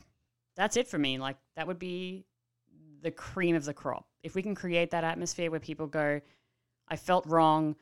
that's 0.56 0.78
it 0.78 0.88
for 0.88 0.98
me. 0.98 1.18
Like 1.18 1.38
that 1.56 1.68
would 1.68 1.80
be 1.80 2.26
the 3.02 3.12
cream 3.12 3.56
of 3.56 3.66
the 3.66 3.74
crop. 3.74 4.08
If 4.24 4.36
we 4.36 4.42
can 4.42 4.56
create 4.56 4.92
that 4.92 5.04
atmosphere 5.04 5.52
where 5.52 5.60
people 5.60 5.88
go 5.88 6.22
i 6.88 6.96
felt 6.96 7.26
wrong. 7.26 7.76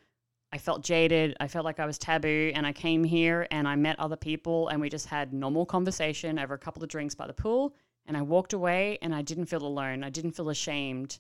I 0.52 0.58
felt 0.58 0.84
jaded. 0.84 1.36
I 1.40 1.48
felt 1.48 1.66
like 1.66 1.80
i 1.80 1.86
was 1.86 1.98
taboo 1.98 2.52
and 2.56 2.66
i 2.66 2.72
came 2.72 3.04
here 3.04 3.48
and 3.52 3.68
i 3.68 3.76
met 3.76 4.00
other 4.00 4.16
people 4.16 4.70
and 4.70 4.80
we 4.80 4.90
just 4.90 5.08
had 5.08 5.34
normal 5.34 5.66
conversation 5.66 6.40
over 6.40 6.54
a 6.54 6.60
couple 6.60 6.84
of 6.84 6.90
drinks 6.90 7.16
by 7.16 7.28
the 7.28 7.34
pool 7.34 7.76
and 8.06 8.16
i 8.16 8.22
walked 8.22 8.54
away 8.54 8.98
and 9.02 9.14
i 9.14 9.22
didn't 9.22 9.48
feel 9.48 9.66
alone. 9.66 10.04
I 10.04 10.10
didn't 10.10 10.34
feel 10.34 10.50
ashamed 10.50 11.20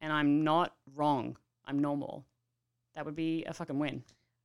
and 0.00 0.12
i'm 0.12 0.44
not 0.44 0.74
wrong. 0.94 1.36
I'm 1.64 1.78
normal. 1.78 2.26
That 2.94 3.06
would 3.06 3.16
be 3.16 3.44
a 3.44 3.54
fucking 3.54 3.78
win 3.78 4.02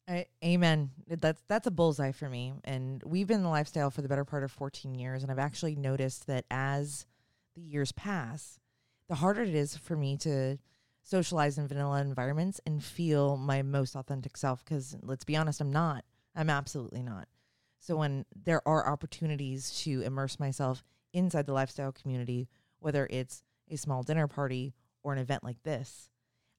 I, 0.08 0.26
amen. 0.44 0.92
That's 1.08 1.42
that's 1.48 1.68
a 1.68 1.72
bullseye 1.72 2.14
for 2.14 2.30
me. 2.30 2.54
And 2.64 3.04
we've 3.04 3.28
been 3.28 3.38
in 3.38 3.44
the 3.44 3.50
lifestyle 3.50 3.92
for 3.92 4.02
the 4.02 4.08
better 4.08 4.26
part 4.26 4.44
of 4.44 4.52
14 4.52 4.96
years, 4.96 5.24
and 5.24 5.32
I've 5.32 5.40
actually 5.40 5.76
noticed 5.76 6.28
that 6.28 6.46
as 6.50 7.06
the 7.56 7.62
years 7.62 7.92
pass, 7.92 8.60
the 9.10 9.16
harder 9.16 9.42
it 9.42 9.56
is 9.56 9.76
for 9.76 9.98
me 9.98 10.18
to 10.18 10.58
socialize 11.04 11.58
in 11.58 11.68
vanilla 11.68 12.02
environments 12.02 12.62
and 12.66 12.84
feel 12.84 13.38
my 13.38 13.62
most 13.62 13.96
authentic 13.96 14.38
self. 14.38 14.64
Because 14.64 14.96
let's 15.02 15.26
be 15.26 15.36
honest, 15.36 15.60
I'm 15.60 15.72
not. 15.72 16.06
I'm 16.36 16.50
absolutely 16.50 17.04
not. 17.04 17.28
So 17.80 17.98
when 17.98 18.26
there 18.46 18.66
are 18.68 18.88
opportunities 18.90 19.72
to 19.84 20.02
immerse 20.02 20.40
myself 20.40 20.84
inside 21.14 21.46
the 21.46 21.54
lifestyle 21.54 21.92
community, 21.92 22.48
whether 22.80 23.08
it's 23.10 23.44
a 23.70 23.78
small 23.78 24.04
dinner 24.04 24.28
party 24.28 24.74
or 25.04 25.14
an 25.14 25.20
event 25.20 25.44
like 25.44 25.62
this, 25.64 26.10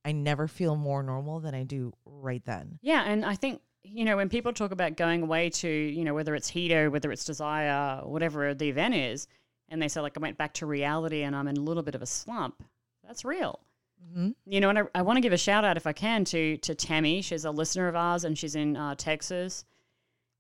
I 0.04 0.12
never 0.12 0.48
feel 0.48 0.76
more 0.76 1.02
normal 1.02 1.40
than 1.40 1.54
I 1.54 1.64
do 1.64 1.92
right 2.04 2.44
then. 2.44 2.78
Yeah, 2.82 3.02
and 3.02 3.24
I 3.24 3.34
think 3.34 3.61
you 3.82 4.04
know 4.04 4.16
when 4.16 4.28
people 4.28 4.52
talk 4.52 4.70
about 4.70 4.96
going 4.96 5.22
away 5.22 5.50
to 5.50 5.68
you 5.68 6.04
know 6.04 6.14
whether 6.14 6.34
it's 6.34 6.50
Hedo, 6.50 6.90
whether 6.90 7.11
it's 7.12 7.24
Desire, 7.24 8.00
whatever 8.04 8.54
the 8.54 8.68
event 8.68 8.94
is, 8.94 9.26
and 9.68 9.80
they 9.80 9.88
say 9.88 10.00
like 10.00 10.16
I 10.16 10.20
went 10.20 10.38
back 10.38 10.54
to 10.54 10.66
reality 10.66 11.22
and 11.22 11.34
I'm 11.34 11.48
in 11.48 11.56
a 11.56 11.61
little 11.61 11.82
bit 11.82 11.94
of 11.94 12.02
a 12.02 12.06
slump. 12.06 12.62
That's 13.06 13.24
real. 13.24 13.61
Mm-hmm. 14.04 14.30
You 14.46 14.61
know, 14.61 14.68
and 14.70 14.78
I, 14.78 14.82
I 14.94 15.02
want 15.02 15.16
to 15.16 15.20
give 15.20 15.32
a 15.32 15.38
shout 15.38 15.64
out 15.64 15.76
if 15.76 15.87
I 15.87 15.92
can 15.92 16.24
to 16.26 16.56
to 16.58 16.74
Tammy. 16.74 17.22
She's 17.22 17.44
a 17.44 17.50
listener 17.50 17.88
of 17.88 17.96
ours 17.96 18.24
and 18.24 18.38
she's 18.38 18.54
in 18.54 18.76
uh, 18.76 18.94
Texas, 18.94 19.64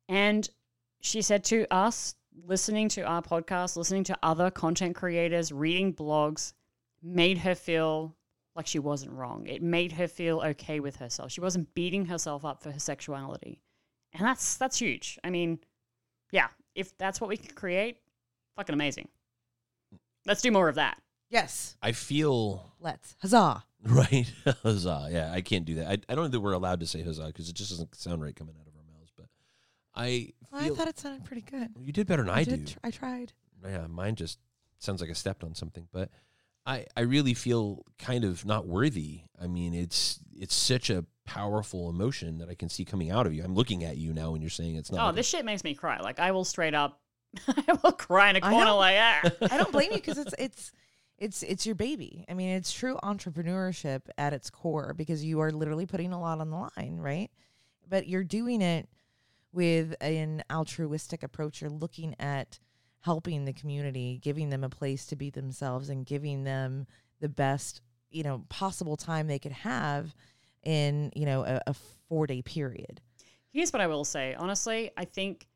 and 0.08 0.48
she 1.00 1.22
said 1.22 1.44
to 1.44 1.66
us 1.72 2.14
listening 2.46 2.88
to 2.88 3.02
our 3.02 3.22
podcast, 3.22 3.76
listening 3.76 4.04
to 4.04 4.18
other 4.22 4.50
content 4.50 4.94
creators, 4.94 5.52
reading 5.52 5.92
blogs, 5.92 6.52
made 7.02 7.38
her 7.38 7.54
feel 7.54 8.14
like 8.58 8.66
she 8.66 8.78
wasn't 8.78 9.12
wrong. 9.12 9.46
It 9.46 9.62
made 9.62 9.92
her 9.92 10.06
feel 10.08 10.40
okay 10.40 10.80
with 10.80 10.96
herself. 10.96 11.30
She 11.32 11.40
wasn't 11.40 11.72
beating 11.74 12.04
herself 12.06 12.44
up 12.44 12.62
for 12.62 12.70
her 12.72 12.78
sexuality. 12.78 13.62
And 14.12 14.26
that's 14.26 14.56
that's 14.56 14.78
huge. 14.78 15.18
I 15.24 15.30
mean, 15.30 15.60
yeah, 16.32 16.48
if 16.74 16.96
that's 16.98 17.20
what 17.20 17.28
we 17.30 17.36
can 17.38 17.54
create, 17.54 17.98
fucking 18.56 18.74
amazing. 18.74 19.08
Let's 20.26 20.42
do 20.42 20.50
more 20.50 20.68
of 20.68 20.74
that. 20.74 21.00
Yes. 21.30 21.76
I 21.82 21.92
feel 21.92 22.72
Let's. 22.80 23.16
Huzzah. 23.22 23.64
right. 23.84 24.30
huzzah! 24.62 25.08
Yeah, 25.10 25.30
I 25.32 25.40
can't 25.40 25.64
do 25.64 25.76
that. 25.76 25.86
I, 25.86 25.92
I 26.08 26.14
don't 26.14 26.24
think 26.24 26.32
that 26.32 26.40
we're 26.40 26.52
allowed 26.52 26.80
to 26.80 26.86
say 26.86 27.02
huzzah 27.02 27.26
because 27.28 27.48
it 27.48 27.54
just 27.54 27.70
doesn't 27.70 27.94
sound 27.94 28.22
right 28.22 28.34
coming 28.34 28.56
out 28.60 28.66
of 28.66 28.74
our 28.74 28.82
mouths. 28.92 29.12
But 29.16 29.26
I 29.94 30.32
Well, 30.50 30.62
feel 30.62 30.72
I 30.72 30.76
thought 30.76 30.88
it 30.88 30.98
sounded 30.98 31.24
pretty 31.24 31.42
good. 31.42 31.70
you 31.80 31.92
did 31.92 32.06
better 32.08 32.22
than 32.24 32.30
I, 32.30 32.42
do. 32.44 32.56
did 32.56 32.66
tr- 32.68 32.78
I 32.82 32.90
tried. 32.90 33.32
yeah, 33.64 33.86
mine 33.86 34.16
just 34.16 34.40
sounds 34.78 35.00
like 35.00 35.10
I 35.10 35.12
stepped 35.12 35.44
on 35.44 35.54
something, 35.54 35.86
but 35.92 36.10
I 36.68 36.86
I 36.96 37.00
really 37.00 37.34
feel 37.34 37.84
kind 37.98 38.24
of 38.24 38.44
not 38.44 38.66
worthy. 38.66 39.22
I 39.40 39.46
mean, 39.46 39.74
it's 39.74 40.20
it's 40.36 40.54
such 40.54 40.90
a 40.90 41.04
powerful 41.24 41.90
emotion 41.90 42.38
that 42.38 42.48
I 42.48 42.54
can 42.54 42.68
see 42.68 42.84
coming 42.84 43.10
out 43.10 43.26
of 43.26 43.34
you. 43.34 43.42
I'm 43.42 43.54
looking 43.54 43.84
at 43.84 43.96
you 43.96 44.12
now 44.12 44.32
when 44.32 44.42
you're 44.42 44.50
saying 44.50 44.76
it's 44.76 44.92
not. 44.92 45.00
Oh, 45.00 45.04
like 45.06 45.12
a- 45.14 45.16
this 45.16 45.28
shit 45.28 45.44
makes 45.44 45.64
me 45.64 45.74
cry. 45.74 45.98
Like 46.00 46.20
I 46.20 46.30
will 46.30 46.44
straight 46.44 46.74
up 46.74 47.00
I 47.48 47.78
will 47.82 47.92
cry 47.92 48.30
in 48.30 48.36
a 48.36 48.40
corner 48.40 48.72
like 48.72 48.96
ah. 48.98 49.30
I 49.50 49.56
don't 49.56 49.72
blame 49.72 49.90
you 49.92 49.96
because 50.02 50.18
it's 50.18 50.34
it's 50.38 50.72
it's 51.18 51.42
it's 51.42 51.66
your 51.66 51.74
baby. 51.74 52.24
I 52.28 52.34
mean, 52.34 52.50
it's 52.50 52.72
true 52.72 52.98
entrepreneurship 53.02 54.02
at 54.18 54.32
its 54.32 54.50
core 54.50 54.94
because 54.94 55.24
you 55.24 55.40
are 55.40 55.50
literally 55.50 55.86
putting 55.86 56.12
a 56.12 56.20
lot 56.20 56.40
on 56.40 56.50
the 56.50 56.56
line, 56.56 56.98
right? 56.98 57.30
But 57.88 58.06
you're 58.06 58.24
doing 58.24 58.60
it 58.60 58.88
with 59.52 59.94
an 60.00 60.44
altruistic 60.52 61.22
approach. 61.22 61.60
You're 61.60 61.70
looking 61.70 62.14
at 62.18 62.58
helping 63.00 63.44
the 63.44 63.52
community, 63.52 64.18
giving 64.22 64.50
them 64.50 64.64
a 64.64 64.68
place 64.68 65.06
to 65.06 65.16
be 65.16 65.30
themselves, 65.30 65.88
and 65.88 66.06
giving 66.06 66.44
them 66.44 66.86
the 67.20 67.28
best 67.28 67.80
you 68.10 68.22
know 68.22 68.44
possible 68.48 68.96
time 68.96 69.26
they 69.26 69.38
could 69.38 69.52
have 69.52 70.14
in 70.64 71.12
you 71.14 71.26
know 71.26 71.44
a, 71.44 71.60
a 71.66 71.74
four 72.08 72.26
day 72.26 72.42
period. 72.42 73.00
Here's 73.52 73.72
what 73.72 73.80
I 73.80 73.86
will 73.86 74.04
say. 74.04 74.34
Honestly, 74.34 74.90
I 74.96 75.04
think 75.04 75.46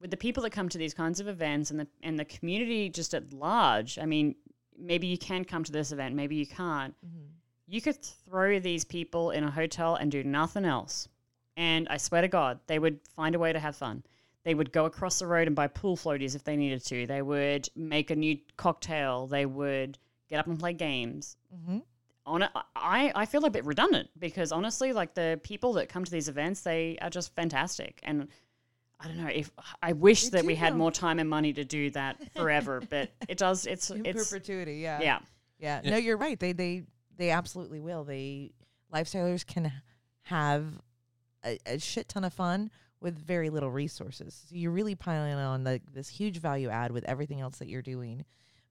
with 0.00 0.10
the 0.10 0.16
people 0.16 0.42
that 0.42 0.50
come 0.50 0.68
to 0.68 0.78
these 0.78 0.94
kinds 0.94 1.20
of 1.20 1.28
events 1.28 1.70
and 1.70 1.80
the 1.80 1.86
and 2.02 2.18
the 2.18 2.24
community 2.24 2.88
just 2.88 3.14
at 3.14 3.32
large, 3.32 3.98
I 3.98 4.06
mean, 4.06 4.34
maybe 4.78 5.06
you 5.06 5.18
can 5.18 5.44
come 5.44 5.64
to 5.64 5.72
this 5.72 5.92
event, 5.92 6.14
maybe 6.14 6.36
you 6.36 6.46
can't. 6.46 6.94
Mm-hmm. 7.04 7.26
You 7.68 7.80
could 7.80 8.00
throw 8.00 8.60
these 8.60 8.84
people 8.84 9.32
in 9.32 9.42
a 9.42 9.50
hotel 9.50 9.96
and 9.96 10.10
do 10.10 10.22
nothing 10.22 10.64
else. 10.64 11.08
And 11.56 11.88
I 11.88 11.96
swear 11.96 12.22
to 12.22 12.28
God, 12.28 12.60
they 12.66 12.78
would 12.78 13.00
find 13.16 13.34
a 13.34 13.38
way 13.38 13.52
to 13.52 13.58
have 13.58 13.74
fun. 13.74 14.04
They 14.46 14.54
would 14.54 14.70
go 14.70 14.84
across 14.84 15.18
the 15.18 15.26
road 15.26 15.48
and 15.48 15.56
buy 15.56 15.66
pool 15.66 15.96
floaties 15.96 16.36
if 16.36 16.44
they 16.44 16.56
needed 16.56 16.84
to. 16.86 17.04
They 17.04 17.20
would 17.20 17.68
make 17.74 18.12
a 18.12 18.16
new 18.16 18.38
cocktail. 18.56 19.26
They 19.26 19.44
would 19.44 19.98
get 20.30 20.38
up 20.38 20.46
and 20.46 20.56
play 20.56 20.72
games. 20.72 21.36
Mm-hmm. 21.52 21.78
On 22.26 22.42
it, 22.42 22.50
I, 22.76 23.10
I 23.16 23.26
feel 23.26 23.44
a 23.44 23.50
bit 23.50 23.64
redundant 23.64 24.08
because 24.16 24.52
honestly, 24.52 24.92
like 24.92 25.14
the 25.14 25.40
people 25.42 25.72
that 25.72 25.88
come 25.88 26.04
to 26.04 26.10
these 26.12 26.28
events, 26.28 26.60
they 26.60 26.96
are 27.02 27.10
just 27.10 27.34
fantastic. 27.34 27.98
And 28.04 28.28
I 29.00 29.08
don't 29.08 29.16
know 29.16 29.26
if 29.26 29.50
I 29.82 29.94
wish 29.94 30.26
Me 30.26 30.30
that 30.30 30.44
we 30.44 30.54
too, 30.54 30.60
had 30.60 30.76
more 30.76 30.92
time 30.92 31.18
and 31.18 31.28
money 31.28 31.52
to 31.52 31.64
do 31.64 31.90
that 31.90 32.16
forever, 32.36 32.80
but 32.88 33.10
it 33.28 33.38
does. 33.38 33.66
It's 33.66 33.90
In 33.90 34.06
it's 34.06 34.30
perpetuity, 34.30 34.74
yeah. 34.76 35.00
yeah. 35.02 35.18
Yeah, 35.58 35.80
Yeah. 35.82 35.90
no, 35.90 35.96
you're 35.96 36.16
right. 36.18 36.38
They 36.38 36.52
they 36.52 36.84
they 37.16 37.30
absolutely 37.30 37.80
will. 37.80 38.04
They 38.04 38.52
lifestylers 38.94 39.44
can 39.44 39.72
have 40.22 40.66
a, 41.44 41.58
a 41.66 41.78
shit 41.80 42.08
ton 42.08 42.22
of 42.22 42.32
fun 42.32 42.70
with 43.06 43.16
very 43.24 43.50
little 43.50 43.70
resources. 43.70 44.42
So 44.48 44.56
you're 44.56 44.72
really 44.72 44.96
piling 44.96 45.34
on 45.34 45.62
like 45.62 45.82
this 45.94 46.08
huge 46.08 46.38
value 46.38 46.68
add 46.68 46.90
with 46.90 47.04
everything 47.04 47.40
else 47.40 47.58
that 47.58 47.68
you're 47.68 47.80
doing. 47.80 48.24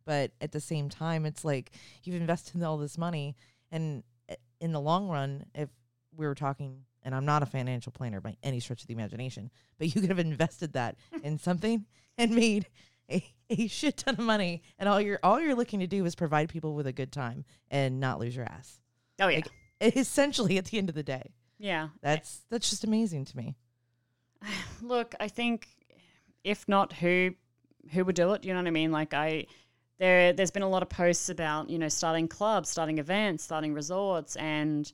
But 0.04 0.32
at 0.41 0.52
the 0.52 0.60
same 0.60 0.89
time, 0.89 1.26
it's 1.26 1.45
like 1.45 1.71
you've 2.04 2.19
invested 2.19 2.62
all 2.62 2.78
this 2.78 2.98
money, 2.98 3.38
and 3.71 4.04
eh, 4.28 4.36
in 4.60 4.74
the 4.74 4.82
long 4.82 5.08
run, 5.08 5.45
if 5.56 5.69
we 6.15 6.28
were 6.28 6.36
talking, 6.36 6.82
and 7.02 7.15
I'm 7.15 7.24
not 7.24 7.43
a 7.43 7.45
financial 7.45 7.93
planner 7.93 8.19
by 8.19 8.36
any 8.43 8.60
stretch 8.60 8.82
of 8.82 8.88
the 8.88 8.93
imagination, 8.93 9.50
but 9.80 9.95
you 9.95 10.02
could 10.02 10.10
have 10.10 10.19
invested 10.19 10.74
that 10.74 10.98
in 11.24 11.39
something 11.39 11.86
and 12.17 12.36
made 12.36 12.67
a, 13.10 13.26
a 13.50 13.67
shit 13.67 13.95
ton 13.95 14.15
of 14.15 14.26
money, 14.26 14.62
and 14.78 14.89
all 14.89 15.00
you're 15.00 15.19
all 15.24 15.39
you're 15.39 15.56
looking 15.56 15.80
to 15.80 15.88
do 15.88 16.06
is 16.06 16.13
provide 16.13 16.50
people 16.50 16.76
with 16.76 16.88
a 16.88 16.93
good 16.93 17.13
time 17.13 17.45
and 17.71 18.02
not 18.02 18.19
lose 18.19 18.36
your 18.36 18.45
ass. 18.45 18.82
Oh 19.21 19.30
yeah, 19.30 19.41
Like, 19.82 19.95
essentially, 19.95 20.58
at 20.58 20.65
the 20.65 20.78
end 20.78 20.89
of 20.89 20.95
the 20.95 21.04
day, 21.04 21.32
yeah. 21.58 21.88
that's 22.02 22.41
that's 22.50 22.69
just 22.69 22.84
amazing 22.84 23.24
to 23.26 23.38
me. 23.38 23.56
Look, 24.81 25.15
I 25.19 25.27
think 25.27 25.67
if 26.43 26.67
not 26.67 26.93
who 26.93 27.31
who 27.91 28.03
would 28.05 28.15
do 28.15 28.34
it, 28.34 28.43
you 28.43 28.53
know 28.53 28.60
what 28.60 28.67
I 28.67 28.71
mean? 28.71 28.91
Like 28.91 29.13
I 29.13 29.47
there 29.99 30.34
there's 30.34 30.51
been 30.51 30.63
a 30.63 30.69
lot 30.69 30.84
of 30.84 30.89
posts 30.89 31.29
about, 31.29 31.69
you 31.69 31.79
know, 31.79 31.89
starting 31.89 32.27
clubs, 32.27 32.69
starting 32.69 32.97
events, 32.97 33.43
starting 33.43 33.73
resorts 33.73 34.36
and 34.36 34.91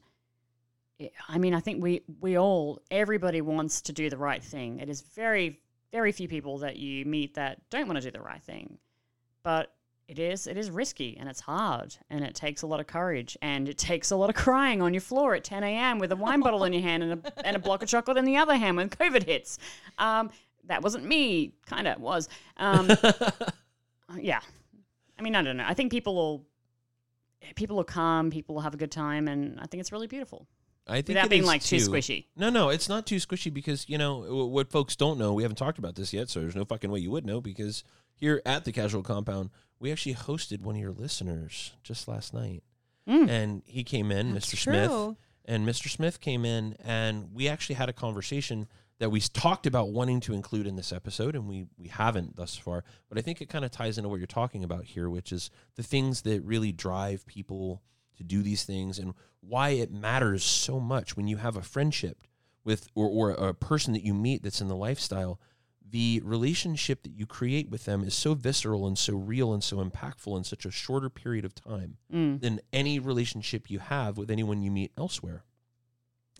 I 1.28 1.40
mean, 1.40 1.54
I 1.54 1.60
think 1.60 1.82
we 1.82 2.04
we 2.20 2.38
all 2.38 2.80
everybody 2.92 3.42
wants 3.42 3.82
to 3.84 3.94
do 3.94 4.10
the 4.10 4.18
right 4.18 4.44
thing. 4.44 4.80
It 4.80 4.90
is 4.90 5.02
very 5.02 5.60
very 5.92 6.12
few 6.12 6.28
people 6.28 6.60
that 6.60 6.78
you 6.78 7.06
meet 7.06 7.34
that 7.36 7.70
don't 7.70 7.88
want 7.88 7.98
to 7.98 8.04
do 8.04 8.12
the 8.12 8.24
right 8.24 8.42
thing. 8.42 8.78
But 9.44 9.74
it 10.12 10.20
is 10.20 10.46
it 10.46 10.58
is 10.58 10.70
risky 10.70 11.16
and 11.18 11.30
it's 11.30 11.40
hard 11.40 11.96
and 12.10 12.22
it 12.26 12.36
takes 12.36 12.64
a 12.64 12.68
lot 12.68 12.82
of 12.82 12.86
courage 12.86 13.38
and 13.42 13.70
it 13.70 13.78
takes 13.78 14.12
a 14.12 14.16
lot 14.18 14.30
of 14.30 14.36
crying 14.36 14.82
on 14.82 14.94
your 14.94 15.00
floor 15.00 15.36
at 15.36 15.46
10 15.46 15.64
a.m. 15.64 16.00
with 16.00 16.12
a 16.12 16.18
wine 16.18 16.40
bottle 16.42 16.66
in 16.66 16.74
your 16.74 16.82
hand 16.82 17.02
and 17.02 17.26
a, 17.26 17.48
and 17.48 17.56
a 17.56 17.60
block 17.60 17.82
of 17.82 17.88
chocolate 17.88 18.18
in 18.18 18.26
the 18.26 18.36
other 18.36 18.58
hand 18.58 18.76
when 18.76 18.90
COVID 18.90 19.24
hits. 19.24 19.58
Um, 19.98 20.30
that 20.66 20.82
wasn't 20.82 21.06
me, 21.06 21.54
kind 21.66 21.88
of 21.88 22.02
was. 22.02 22.28
Um, 22.58 22.92
yeah, 24.20 24.42
I 25.18 25.22
mean 25.22 25.34
I 25.34 25.42
don't 25.44 25.56
know. 25.56 25.66
I 25.66 25.74
think 25.74 25.92
people 25.92 26.14
will 26.14 26.46
people 27.56 27.78
will 27.78 27.86
come, 27.86 28.32
people 28.32 28.54
will 28.54 28.64
have 28.64 28.74
a 28.74 28.78
good 28.78 28.92
time, 28.92 29.30
and 29.30 29.62
I 29.62 29.66
think 29.66 29.80
it's 29.80 29.94
really 29.94 30.08
beautiful 30.08 30.46
I 30.88 30.96
think 30.96 31.10
without 31.10 31.26
it 31.26 31.30
being 31.30 31.46
like 31.46 31.64
too 31.64 31.78
squishy. 31.78 32.26
No, 32.36 32.50
no, 32.50 32.70
it's 32.70 32.90
not 32.90 33.06
too 33.06 33.18
squishy 33.18 33.54
because 33.54 33.88
you 33.88 33.98
know 33.98 34.24
w- 34.24 34.46
what 34.46 34.72
folks 34.72 34.96
don't 34.96 35.18
know. 35.20 35.34
We 35.34 35.44
haven't 35.44 35.58
talked 35.58 35.78
about 35.78 35.96
this 35.96 36.12
yet, 36.14 36.30
so 36.30 36.42
there's 36.42 36.56
no 36.56 36.66
fucking 36.66 36.90
way 36.92 37.00
you 37.00 37.12
would 37.12 37.26
know 37.26 37.40
because 37.42 37.84
here 38.16 38.42
at 38.46 38.66
the 38.66 38.72
Casual 38.72 39.04
Compound, 39.04 39.50
we 39.80 39.92
actually 39.92 40.16
hosted 40.16 40.62
one 40.62 40.76
of 40.76 40.82
your 40.82 40.92
listeners 40.92 41.74
just 41.84 42.08
last 42.08 42.34
night, 42.34 42.64
Mm. 43.08 43.30
and 43.30 43.62
he 43.66 43.84
came 43.84 44.12
in, 44.12 44.34
That's 44.34 44.54
Mr. 44.54 44.58
Smith, 44.58 45.18
and 45.46 45.68
Mr. 45.68 45.90
Smith 45.90 46.20
came 46.22 46.46
in, 46.46 46.76
and 46.84 47.34
we 47.34 47.48
actually 47.48 47.76
had 47.76 47.90
a 47.90 47.94
conversation 47.94 48.68
that 49.00 49.10
we 49.10 49.20
talked 49.20 49.66
about 49.66 49.90
wanting 49.90 50.20
to 50.20 50.34
include 50.34 50.68
in 50.68 50.76
this 50.76 50.92
episode, 50.94 51.36
and 51.36 51.48
we 51.48 51.66
we 51.78 51.88
haven't 51.88 52.36
thus 52.36 52.56
far. 52.58 52.84
But 53.10 53.18
I 53.18 53.22
think 53.22 53.42
it 53.42 53.50
kind 53.50 53.66
of 53.66 53.72
ties 53.72 53.98
into 53.98 54.10
what 54.10 54.18
you're 54.20 54.28
talking 54.28 54.64
about 54.64 54.86
here, 54.86 55.10
which 55.10 55.32
is 55.32 55.50
the 55.76 55.84
things 55.84 56.22
that 56.24 56.44
really 56.44 56.72
drive 56.72 57.26
people 57.26 57.82
to 58.22 58.28
do 58.36 58.42
these 58.44 58.64
things, 58.64 59.00
and 59.00 59.14
why 59.42 59.70
it 59.70 59.92
matters 59.92 60.44
so 60.44 60.80
much 60.80 61.18
when 61.18 61.28
you 61.28 61.38
have 61.38 61.56
a 61.58 61.62
friendship 61.62 62.24
with 62.64 62.88
or, 62.96 63.08
or 63.08 63.32
a 63.32 63.54
person 63.54 63.94
that 63.94 64.04
you 64.06 64.14
meet 64.14 64.44
that's 64.44 64.62
in 64.62 64.68
the 64.68 64.76
lifestyle. 64.76 65.40
The 65.90 66.22
relationship 66.24 67.04
that 67.04 67.12
you 67.12 67.26
create 67.26 67.70
with 67.70 67.84
them 67.84 68.04
is 68.04 68.14
so 68.14 68.34
visceral 68.34 68.88
and 68.88 68.98
so 68.98 69.14
real 69.14 69.52
and 69.54 69.62
so 69.62 69.84
impactful 69.84 70.38
in 70.38 70.46
such 70.46 70.64
a 70.66 70.72
shorter 70.72 71.10
period 71.10 71.44
of 71.44 71.54
time 71.54 71.98
Mm. 72.14 72.40
than 72.40 72.62
any 72.72 72.98
relationship 72.98 73.70
you 73.70 73.80
have 73.80 74.18
with 74.18 74.32
anyone 74.32 74.62
you 74.62 74.72
meet 74.72 74.92
elsewhere. 74.98 75.44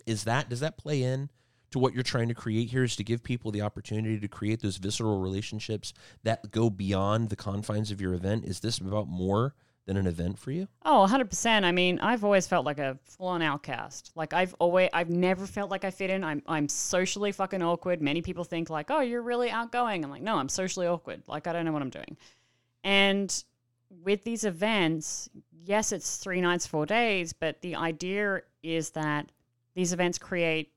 Is 0.06 0.24
that 0.24 0.48
does 0.48 0.60
that 0.60 0.78
play 0.78 1.02
in 1.02 1.28
to 1.70 1.78
what 1.78 1.92
you're 1.92 2.02
trying 2.02 2.28
to 2.28 2.34
create 2.34 2.70
here 2.70 2.84
is 2.84 2.96
to 2.96 3.04
give 3.04 3.22
people 3.22 3.50
the 3.50 3.60
opportunity 3.62 4.18
to 4.20 4.28
create 4.28 4.62
those 4.62 4.76
visceral 4.78 5.20
relationships 5.20 5.92
that 6.22 6.50
go 6.50 6.70
beyond 6.70 7.28
the 7.28 7.36
confines 7.36 7.90
of 7.90 8.00
your 8.00 8.14
event? 8.14 8.44
Is 8.46 8.60
this 8.60 8.78
about 8.78 9.08
more 9.08 9.54
than 9.86 9.96
an 9.96 10.06
event 10.06 10.38
for 10.38 10.50
you? 10.52 10.68
Oh, 10.84 11.06
100%. 11.10 11.64
I 11.64 11.72
mean, 11.72 11.98
I've 12.00 12.24
always 12.24 12.46
felt 12.46 12.64
like 12.64 12.78
a 12.78 12.98
full-on 13.04 13.42
outcast. 13.42 14.12
Like 14.14 14.32
I've 14.32 14.54
always 14.58 14.88
I've 14.92 15.10
never 15.10 15.46
felt 15.46 15.70
like 15.70 15.84
I 15.84 15.90
fit 15.90 16.10
in. 16.10 16.22
I'm 16.22 16.42
I'm 16.46 16.68
socially 16.68 17.32
fucking 17.32 17.62
awkward. 17.62 18.00
Many 18.00 18.22
people 18.22 18.44
think 18.44 18.70
like, 18.70 18.90
"Oh, 18.90 19.00
you're 19.00 19.22
really 19.22 19.50
outgoing." 19.50 20.04
I'm 20.04 20.10
like, 20.10 20.22
"No, 20.22 20.36
I'm 20.36 20.48
socially 20.48 20.86
awkward. 20.86 21.22
Like 21.26 21.46
I 21.46 21.52
don't 21.52 21.64
know 21.64 21.72
what 21.72 21.82
I'm 21.82 21.90
doing." 21.90 22.16
And 22.84 23.44
with 24.02 24.24
these 24.24 24.44
events, 24.44 25.28
yes, 25.64 25.92
it's 25.92 26.16
3 26.16 26.40
nights, 26.40 26.66
4 26.66 26.86
days, 26.86 27.32
but 27.32 27.60
the 27.60 27.74
idea 27.76 28.42
is 28.62 28.90
that 28.90 29.30
these 29.74 29.92
events 29.92 30.18
create 30.18 30.72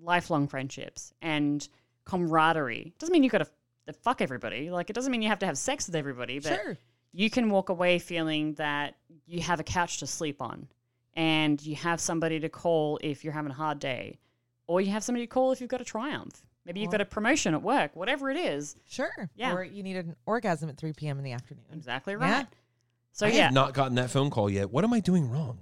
lifelong 0.00 0.46
friendships 0.46 1.12
and 1.22 1.66
camaraderie. 2.04 2.92
It 2.94 2.98
Doesn't 2.98 3.12
mean 3.12 3.22
you 3.24 3.30
got 3.30 3.46
to 3.86 3.92
fuck 3.94 4.20
everybody. 4.20 4.70
Like 4.70 4.90
it 4.90 4.92
doesn't 4.92 5.10
mean 5.10 5.22
you 5.22 5.28
have 5.28 5.38
to 5.40 5.46
have 5.46 5.56
sex 5.58 5.86
with 5.86 5.96
everybody, 5.96 6.38
but 6.38 6.60
Sure. 6.62 6.78
You 7.16 7.30
can 7.30 7.48
walk 7.48 7.70
away 7.70 7.98
feeling 7.98 8.52
that 8.54 8.94
you 9.26 9.40
have 9.40 9.58
a 9.58 9.64
couch 9.64 9.98
to 9.98 10.06
sleep 10.06 10.42
on 10.42 10.68
and 11.14 11.64
you 11.64 11.74
have 11.74 11.98
somebody 11.98 12.38
to 12.38 12.48
call 12.50 12.98
if 13.02 13.24
you're 13.24 13.32
having 13.32 13.50
a 13.50 13.54
hard 13.54 13.78
day 13.78 14.18
or 14.66 14.82
you 14.82 14.90
have 14.90 15.02
somebody 15.02 15.24
to 15.26 15.30
call 15.30 15.50
if 15.50 15.60
you've 15.60 15.70
got 15.70 15.80
a 15.80 15.84
triumph 15.84 16.42
maybe 16.66 16.80
you've 16.80 16.90
got 16.90 17.00
a 17.00 17.06
promotion 17.06 17.54
at 17.54 17.62
work 17.62 17.90
whatever 17.96 18.30
it 18.30 18.36
is 18.36 18.76
Sure. 18.86 19.30
Yeah. 19.34 19.54
Or 19.54 19.64
you 19.64 19.82
need 19.82 19.96
an 19.96 20.14
orgasm 20.26 20.68
at 20.68 20.76
3 20.76 20.92
p.m. 20.92 21.16
in 21.16 21.24
the 21.24 21.32
afternoon. 21.32 21.64
exactly 21.72 22.16
right. 22.16 22.28
Yeah. 22.28 22.36
right 22.36 22.46
so 23.12 23.26
I 23.26 23.30
yeah 23.30 23.44
have 23.44 23.54
not 23.54 23.72
gotten 23.72 23.94
that 23.94 24.10
phone 24.10 24.28
call 24.28 24.50
yet. 24.50 24.70
What 24.70 24.84
am 24.84 24.92
I 24.92 25.00
doing 25.00 25.30
wrong? 25.30 25.60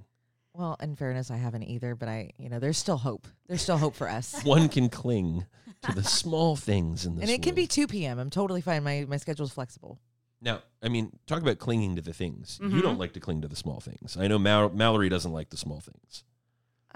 Well, 0.55 0.77
in 0.81 0.97
fairness, 0.97 1.31
I 1.33 1.37
haven't 1.37 1.65
either, 1.65 1.97
but 1.97 2.09
I, 2.09 2.31
you 2.39 2.49
know, 2.49 2.61
there's 2.61 2.79
still 2.79 2.97
hope. 2.97 3.27
There's 3.49 3.61
still 3.63 3.77
hope 3.77 3.97
for 3.97 4.09
us. 4.09 4.41
One 4.45 4.69
can 4.69 4.89
cling 4.89 5.45
to 5.83 5.93
the 5.93 6.05
small 6.05 6.55
things 6.55 7.07
in 7.07 7.17
this 7.17 7.23
and 7.23 7.31
it 7.31 7.43
can 7.43 7.55
be 7.57 7.67
2 7.67 7.87
p.m. 7.89 8.19
I'm 8.19 8.31
totally 8.31 8.61
fine. 8.61 8.83
My 8.83 9.05
my 9.09 9.19
schedule's 9.19 9.53
flexible. 9.53 9.99
Now, 10.45 10.63
I 10.83 10.89
mean, 10.91 11.19
talk 11.27 11.41
about 11.41 11.59
clinging 11.59 11.97
to 11.97 12.03
the 12.03 12.13
things. 12.13 12.59
You 12.63 12.69
Mhm. 12.69 12.83
don't 12.83 12.99
like 12.99 13.15
to 13.15 13.21
cling 13.21 13.41
to 13.43 13.49
the 13.49 13.57
small 13.57 13.81
things. 13.81 14.17
I 14.19 14.29
know 14.29 14.39
Mal- 14.39 14.69
Mallory 14.71 15.09
doesn't 15.09 15.33
like 15.33 15.49
the 15.51 15.57
small 15.57 15.81
things. 15.81 16.23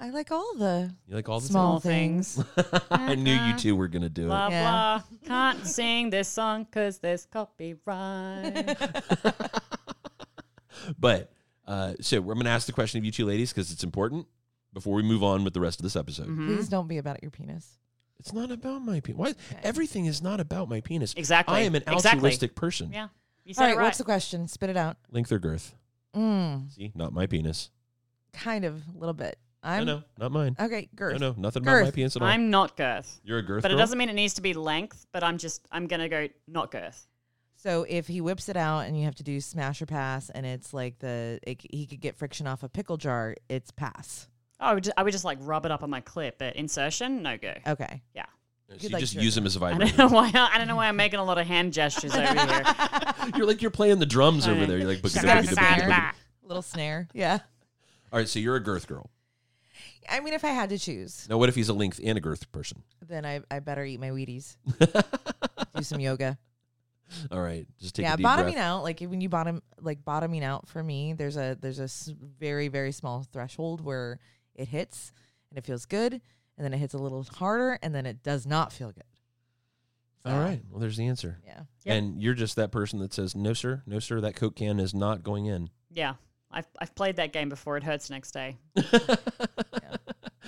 I 0.01 0.11
like 0.11 0.31
all 0.31 0.53
the 0.55 0.95
You 1.07 1.15
like 1.15 1.27
all 1.27 1.39
the 1.41 1.47
small 1.47 1.81
Small 1.81 1.91
things. 1.91 2.35
things. 2.35 2.83
I 2.91 3.15
knew 3.15 3.33
you 3.33 3.57
two 3.57 3.75
were 3.75 3.87
going 3.89 4.03
to 4.03 4.09
do 4.09 4.27
blah 4.27 4.47
it. 4.47 4.51
Yeah. 4.51 5.01
blah 5.01 5.17
can't 5.53 5.65
sing 5.67 6.09
this 6.11 6.29
song 6.29 6.63
because 6.63 6.99
there's 6.99 7.25
copyright 7.25 8.77
But 10.97 11.31
uh, 11.67 11.93
so 12.01 12.17
I'm 12.17 12.23
going 12.25 12.43
to 12.45 12.49
ask 12.49 12.65
the 12.67 12.71
question 12.73 12.97
of 12.99 13.05
you 13.05 13.11
two 13.11 13.25
ladies 13.25 13.51
because 13.51 13.71
it's 13.71 13.83
important 13.83 14.27
before 14.73 14.93
we 14.95 15.03
move 15.03 15.23
on 15.23 15.43
with 15.43 15.53
the 15.53 15.59
rest 15.59 15.79
of 15.79 15.83
this 15.83 15.95
episode. 15.95 16.27
Mhm. 16.27 16.45
Please 16.47 16.69
don't 16.69 16.87
be 16.87 16.97
about 16.97 17.21
your 17.21 17.31
penis. 17.31 17.77
It's 18.19 18.31
not 18.33 18.51
about 18.51 18.79
my 18.79 18.99
penis. 19.01 19.17
Why? 19.19 19.33
Everything 19.63 20.05
is 20.05 20.21
not 20.21 20.39
about 20.39 20.69
my 20.69 20.81
penis. 20.81 21.13
exactly 21.17 21.55
I 21.55 21.59
am 21.61 21.75
an 21.75 21.83
exactly. 21.87 22.09
altruistic 22.19 22.55
person. 22.55 22.91
yeah 22.93 23.09
you 23.49 23.55
said 23.55 23.63
right, 23.63 23.73
it 23.73 23.77
right 23.77 23.83
what's 23.85 23.97
the 23.97 24.03
question? 24.03 24.47
Spit 24.47 24.69
it 24.69 24.77
out. 24.77 24.97
Length 25.11 25.31
or 25.31 25.39
girth? 25.39 25.73
Mm, 26.15 26.71
See, 26.71 26.91
not 26.93 27.13
my 27.13 27.25
penis. 27.25 27.71
kind 28.31 28.63
of, 28.63 28.81
a 28.95 28.97
little 28.99 29.13
bit. 29.13 29.39
I'm 29.63 29.85
no, 29.85 30.03
not 30.19 30.31
mine. 30.31 30.55
okay. 30.59 30.87
Girth. 30.95 31.19
No, 31.19 31.31
no, 31.31 31.35
nothing 31.37 31.63
about 31.63 31.71
my 31.73 31.83
Girth. 31.85 31.95
penis 31.95 32.15
at 32.15 32.21
all. 32.21 32.27
i'm 32.29 32.49
not 32.49 32.77
girth 32.77 33.19
You're 33.25 33.39
a 33.39 33.41
girth 33.41 33.61
but 33.63 33.71
it 33.71 33.73
girl? 33.73 33.79
doesn't 33.79 33.97
mean 33.97 34.07
it 34.07 34.13
needs 34.13 34.35
to 34.35 34.41
be 34.41 34.53
length 34.53 35.05
but 35.11 35.21
i'm 35.21 35.37
just 35.37 35.67
i'm 35.69 35.85
gonna 35.87 36.07
go 36.07 36.29
not 36.47 36.71
girth 36.71 37.07
So 37.57 37.85
if 37.89 38.07
he 38.07 38.21
whips 38.21 38.47
it 38.47 38.55
out 38.55 38.85
and 38.85 38.97
you 38.97 39.03
have 39.03 39.15
to 39.15 39.23
do 39.23 39.41
smash 39.41 39.81
or 39.81 39.85
pass, 39.85 40.29
and 40.29 40.45
it's 40.45 40.73
like 40.73 40.99
the 40.99 41.39
it, 41.43 41.61
he 41.71 41.87
could 41.87 41.99
get 41.99 42.15
friction 42.15 42.47
off 42.47 42.63
a 42.63 42.69
pickle 42.69 42.95
jar, 42.95 43.35
it's 43.49 43.69
pass. 43.71 44.29
Oh, 44.61 44.67
I 44.67 44.73
would, 44.75 44.83
just, 44.85 44.93
I 44.97 45.03
would 45.03 45.11
just 45.11 45.25
like 45.25 45.39
rub 45.41 45.65
it 45.65 45.71
up 45.71 45.83
on 45.83 45.89
my 45.89 45.99
clip, 45.99 46.37
but 46.37 46.55
insertion, 46.55 47.21
no 47.21 47.37
go. 47.37 47.53
Okay. 47.67 48.01
So 48.69 48.75
You'd 48.79 48.93
like 48.93 48.99
just 48.99 49.13
to- 49.13 49.21
use 49.21 49.33
them 49.35 49.45
as 49.45 49.55
a 49.55 49.59
vibrator. 49.59 49.97
don't 49.97 50.11
know 50.11 50.15
why. 50.15 50.31
I 50.33 50.57
don't 50.59 50.67
know 50.67 50.75
why 50.75 50.87
I'm 50.87 50.95
making 50.95 51.19
a 51.19 51.23
lot 51.23 51.37
of 51.39 51.47
hand 51.47 51.73
gestures 51.73 52.13
over 52.15 52.21
here. 52.21 52.63
You're 53.35 53.47
like 53.47 53.61
you're 53.61 53.71
playing 53.71 53.99
the 53.99 54.05
drums 54.05 54.47
over 54.47 54.65
there. 54.65 54.77
You're 54.77 54.87
like 54.87 54.99
She's 54.99 55.15
boogity, 55.15 55.23
got 55.25 55.43
a 55.43 55.47
snare. 55.47 55.65
boogity, 55.65 55.89
boogity. 55.89 56.11
Little 56.43 56.61
snare. 56.61 57.07
Yeah. 57.13 57.39
All 58.11 58.19
right, 58.19 58.27
so 58.29 58.39
you're 58.39 58.55
a 58.55 58.59
girth 58.63 58.87
girl. 58.87 59.09
I 60.09 60.19
mean, 60.21 60.33
if 60.33 60.43
I 60.43 60.49
had 60.49 60.69
to 60.69 60.77
choose, 60.79 61.27
Now, 61.29 61.37
what 61.37 61.49
if 61.49 61.55
he's 61.55 61.69
a 61.69 61.73
length 61.73 61.99
and 62.03 62.17
a 62.17 62.21
girth 62.21 62.51
person? 62.51 62.81
then 63.07 63.25
I, 63.25 63.41
I 63.51 63.59
better 63.59 63.83
eat 63.85 63.99
my 63.99 64.09
Wheaties. 64.09 64.55
do 65.75 65.83
some 65.83 65.99
yoga. 65.99 66.37
All 67.31 67.41
right, 67.41 67.67
just 67.79 67.95
take 67.95 68.03
yeah, 68.05 68.13
a 68.13 68.17
deep 68.17 68.23
bottoming 68.23 68.53
breath. 68.53 68.63
out, 68.65 68.83
like 68.83 68.99
when 69.01 69.19
you 69.21 69.29
bottom, 69.29 69.61
like 69.81 70.03
bottoming 70.05 70.43
out 70.43 70.67
for 70.67 70.83
me, 70.83 71.13
there's 71.13 71.37
a 71.37 71.57
there's 71.59 71.79
a 71.79 71.83
s- 71.83 72.11
very 72.39 72.67
very 72.67 72.91
small 72.91 73.25
threshold 73.31 73.81
where 73.81 74.19
it 74.55 74.67
hits 74.67 75.11
and 75.49 75.57
it 75.57 75.65
feels 75.65 75.85
good, 75.87 76.21
and 76.59 76.65
then 76.65 76.73
it 76.73 76.77
hits 76.77 76.93
a 76.93 76.97
little 76.99 77.23
harder, 77.23 77.79
and 77.81 77.95
then 77.95 78.05
it 78.05 78.21
does 78.21 78.45
not 78.45 78.71
feel 78.71 78.91
good. 78.91 79.03
All 80.25 80.33
So, 80.33 80.37
right, 80.39 80.61
well, 80.69 80.79
there's 80.81 80.97
the 80.97 81.07
answer. 81.07 81.39
Yeah. 81.45 81.61
Yep. 81.85 81.97
And 81.97 82.21
you're 82.21 82.33
just 82.35 82.57
that 82.57 82.71
person 82.71 82.99
that 82.99 83.13
says, 83.13 83.35
"No, 83.35 83.53
sir, 83.53 83.81
no, 83.87 83.99
sir, 83.99 84.19
that 84.21 84.35
Coke 84.35 84.57
can 84.57 84.79
is 84.79 84.93
not 84.93 85.23
going 85.23 85.45
in." 85.47 85.69
Yeah, 85.89 86.15
I've 86.51 86.67
I've 86.79 86.93
played 86.93 87.15
that 87.15 87.31
game 87.33 87.47
before. 87.49 87.77
It 87.77 87.83
hurts 87.83 88.09
next 88.11 88.31
day. 88.31 88.57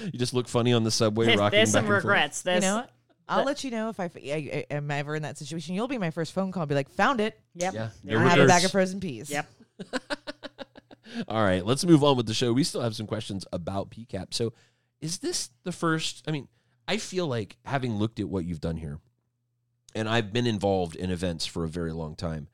You 0.04 0.18
just 0.18 0.34
look 0.34 0.48
funny 0.48 0.74
on 0.74 0.84
the 0.84 0.90
subway, 0.90 1.28
There's, 1.28 1.38
rocking 1.38 1.58
there's 1.58 1.70
back 1.74 1.74
some 1.74 1.86
and 1.86 1.94
forth. 1.94 2.04
regrets. 2.06 2.42
There's, 2.42 2.64
you 2.64 2.70
know 2.72 2.76
what? 2.78 2.90
I'll 3.30 3.44
let 3.46 3.64
you 3.64 3.70
know 3.70 3.90
if 3.90 4.00
I, 4.00 4.06
f- 4.06 4.18
I- 4.18 4.66
I- 4.72 4.74
am 4.74 4.90
ever 4.90 5.16
in 5.16 5.22
that 5.22 5.38
situation. 5.38 5.76
You'll 5.76 5.88
be 5.88 6.00
my 6.00 6.10
first 6.10 6.34
phone 6.34 6.52
call. 6.52 6.66
Be 6.66 6.74
like, 6.74 6.90
found 6.90 7.22
it. 7.22 7.40
Yep. 7.54 7.74
Yeah, 7.76 7.90
There 8.04 8.18
no 8.20 8.26
I 8.26 8.30
have 8.30 8.40
a 8.40 8.48
bag 8.48 8.66
of 8.66 8.72
frozen 8.72 9.00
peas. 9.00 9.30
Yep. 9.30 9.48
All 11.28 11.44
right, 11.44 11.64
let's 11.64 11.86
move 11.86 12.04
on 12.04 12.18
with 12.18 12.26
the 12.26 12.34
show. 12.34 12.52
We 12.52 12.64
still 12.64 12.82
have 12.82 12.96
some 12.96 13.06
questions 13.06 13.46
about 13.54 13.92
PCAP. 13.92 14.34
So, 14.34 14.54
is 15.02 15.20
this 15.20 15.50
the 15.64 15.72
first? 15.72 16.24
I 16.28 16.32
mean, 16.32 16.48
I 16.88 16.98
feel 16.98 17.28
like 17.28 17.58
having 17.66 17.96
looked 17.96 18.20
at 18.20 18.30
what 18.30 18.46
you've 18.46 18.62
done 18.62 18.78
here, 18.78 19.00
and 19.96 20.08
I've 20.08 20.32
been 20.32 20.48
involved 20.48 20.96
in 20.96 21.12
events 21.12 21.46
for 21.46 21.64
a 21.64 21.70
very 21.70 21.92
long 21.92 22.16
time. 22.16 22.48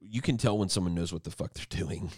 You 0.00 0.20
can 0.20 0.36
tell 0.36 0.58
when 0.58 0.68
someone 0.68 0.94
knows 0.94 1.12
what 1.12 1.24
the 1.24 1.30
fuck 1.30 1.54
they're 1.54 1.66
doing, 1.84 2.10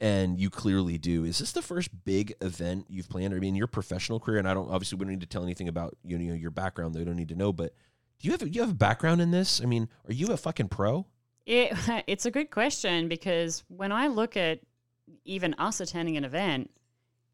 and 0.00 0.38
you 0.38 0.50
clearly 0.50 0.98
do. 0.98 1.24
Is 1.24 1.38
this 1.38 1.52
the 1.52 1.62
first 1.62 2.04
big 2.04 2.34
event 2.40 2.86
you've 2.88 3.08
planned? 3.08 3.34
I 3.34 3.38
mean, 3.38 3.54
your 3.54 3.66
professional 3.66 4.20
career, 4.20 4.38
and 4.38 4.48
I 4.48 4.54
don't 4.54 4.70
obviously 4.70 4.96
we 4.96 5.04
don't 5.04 5.12
need 5.12 5.20
to 5.20 5.26
tell 5.26 5.44
anything 5.44 5.68
about 5.68 5.96
you 6.04 6.18
know 6.18 6.34
your 6.34 6.50
background. 6.50 6.94
They 6.94 7.04
don't 7.04 7.16
need 7.16 7.30
to 7.30 7.36
know, 7.36 7.52
but 7.52 7.74
do 8.20 8.26
you 8.26 8.32
have 8.32 8.42
a, 8.42 8.48
you 8.48 8.60
have 8.60 8.70
a 8.70 8.74
background 8.74 9.20
in 9.20 9.30
this? 9.30 9.60
I 9.62 9.66
mean, 9.66 9.88
are 10.08 10.12
you 10.12 10.28
a 10.32 10.36
fucking 10.36 10.68
pro? 10.68 11.06
It, 11.46 11.72
it's 12.06 12.26
a 12.26 12.30
good 12.30 12.50
question 12.50 13.08
because 13.08 13.64
when 13.68 13.92
I 13.92 14.08
look 14.08 14.36
at 14.36 14.60
even 15.24 15.54
us 15.54 15.80
attending 15.80 16.16
an 16.16 16.24
event 16.24 16.70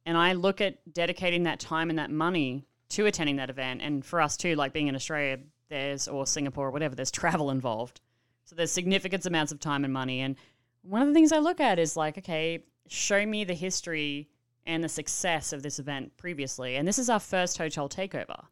and 0.07 0.17
I 0.17 0.33
look 0.33 0.61
at 0.61 0.93
dedicating 0.93 1.45
that 1.45 1.61
time 1.61 1.91
and 1.91 1.99
that 1.99 2.11
money 2.11 2.67
to 2.91 3.07
attending 3.07 3.37
that 3.37 3.51
event, 3.51 3.83
and 3.83 4.05
for 4.05 4.21
us 4.21 4.37
too, 4.37 4.55
like 4.55 4.73
being 4.73 4.89
in 4.89 4.95
Australia, 4.95 5.39
there's 5.69 6.09
or 6.09 6.27
Singapore 6.27 6.69
or 6.69 6.71
whatever, 6.71 6.95
there's 6.95 7.11
travel 7.11 7.51
involved. 7.51 8.01
So 8.45 8.55
there's 8.55 8.71
significant 8.71 9.25
amounts 9.27 9.53
of 9.53 9.61
time 9.61 9.85
and 9.85 9.93
money. 9.93 10.21
And 10.21 10.37
one 10.83 11.01
of 11.03 11.09
the 11.09 11.15
things 11.15 11.33
I 11.33 11.39
look 11.39 11.61
at 11.61 11.79
is 11.79 11.97
like, 11.97 12.19
okay, 12.19 12.65
show 12.89 13.25
me 13.25 13.45
the 13.45 13.55
history 13.55 14.29
and 14.67 14.85
the 14.85 14.89
success 14.89 15.53
of 15.53 15.63
this 15.63 15.79
event 15.79 16.17
previously. 16.17 16.77
And 16.77 16.87
this 16.87 16.99
is 16.99 17.09
our 17.09 17.21
first 17.21 17.57
hotel 17.59 17.89
takeover. 17.89 18.45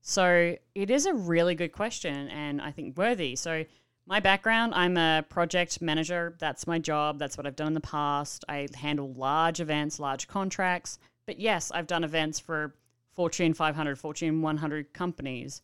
So 0.00 0.56
it 0.74 0.90
is 0.90 1.06
a 1.06 1.14
really 1.14 1.54
good 1.54 1.72
question 1.72 2.28
and 2.28 2.60
I 2.60 2.70
think 2.70 2.96
worthy. 2.96 3.36
So 3.36 3.64
my 4.06 4.20
background, 4.20 4.74
I'm 4.74 4.96
a 4.96 5.24
project 5.28 5.80
manager. 5.80 6.34
That's 6.38 6.66
my 6.66 6.78
job. 6.78 7.18
That's 7.18 7.36
what 7.36 7.46
I've 7.46 7.56
done 7.56 7.68
in 7.68 7.74
the 7.74 7.80
past. 7.80 8.44
I 8.48 8.68
handle 8.74 9.12
large 9.12 9.60
events, 9.60 10.00
large 10.00 10.26
contracts. 10.26 10.98
But 11.26 11.38
yes, 11.38 11.70
I've 11.72 11.86
done 11.86 12.02
events 12.02 12.40
for 12.40 12.74
Fortune 13.12 13.54
500, 13.54 13.98
Fortune 13.98 14.42
100 14.42 14.92
companies, 14.92 15.62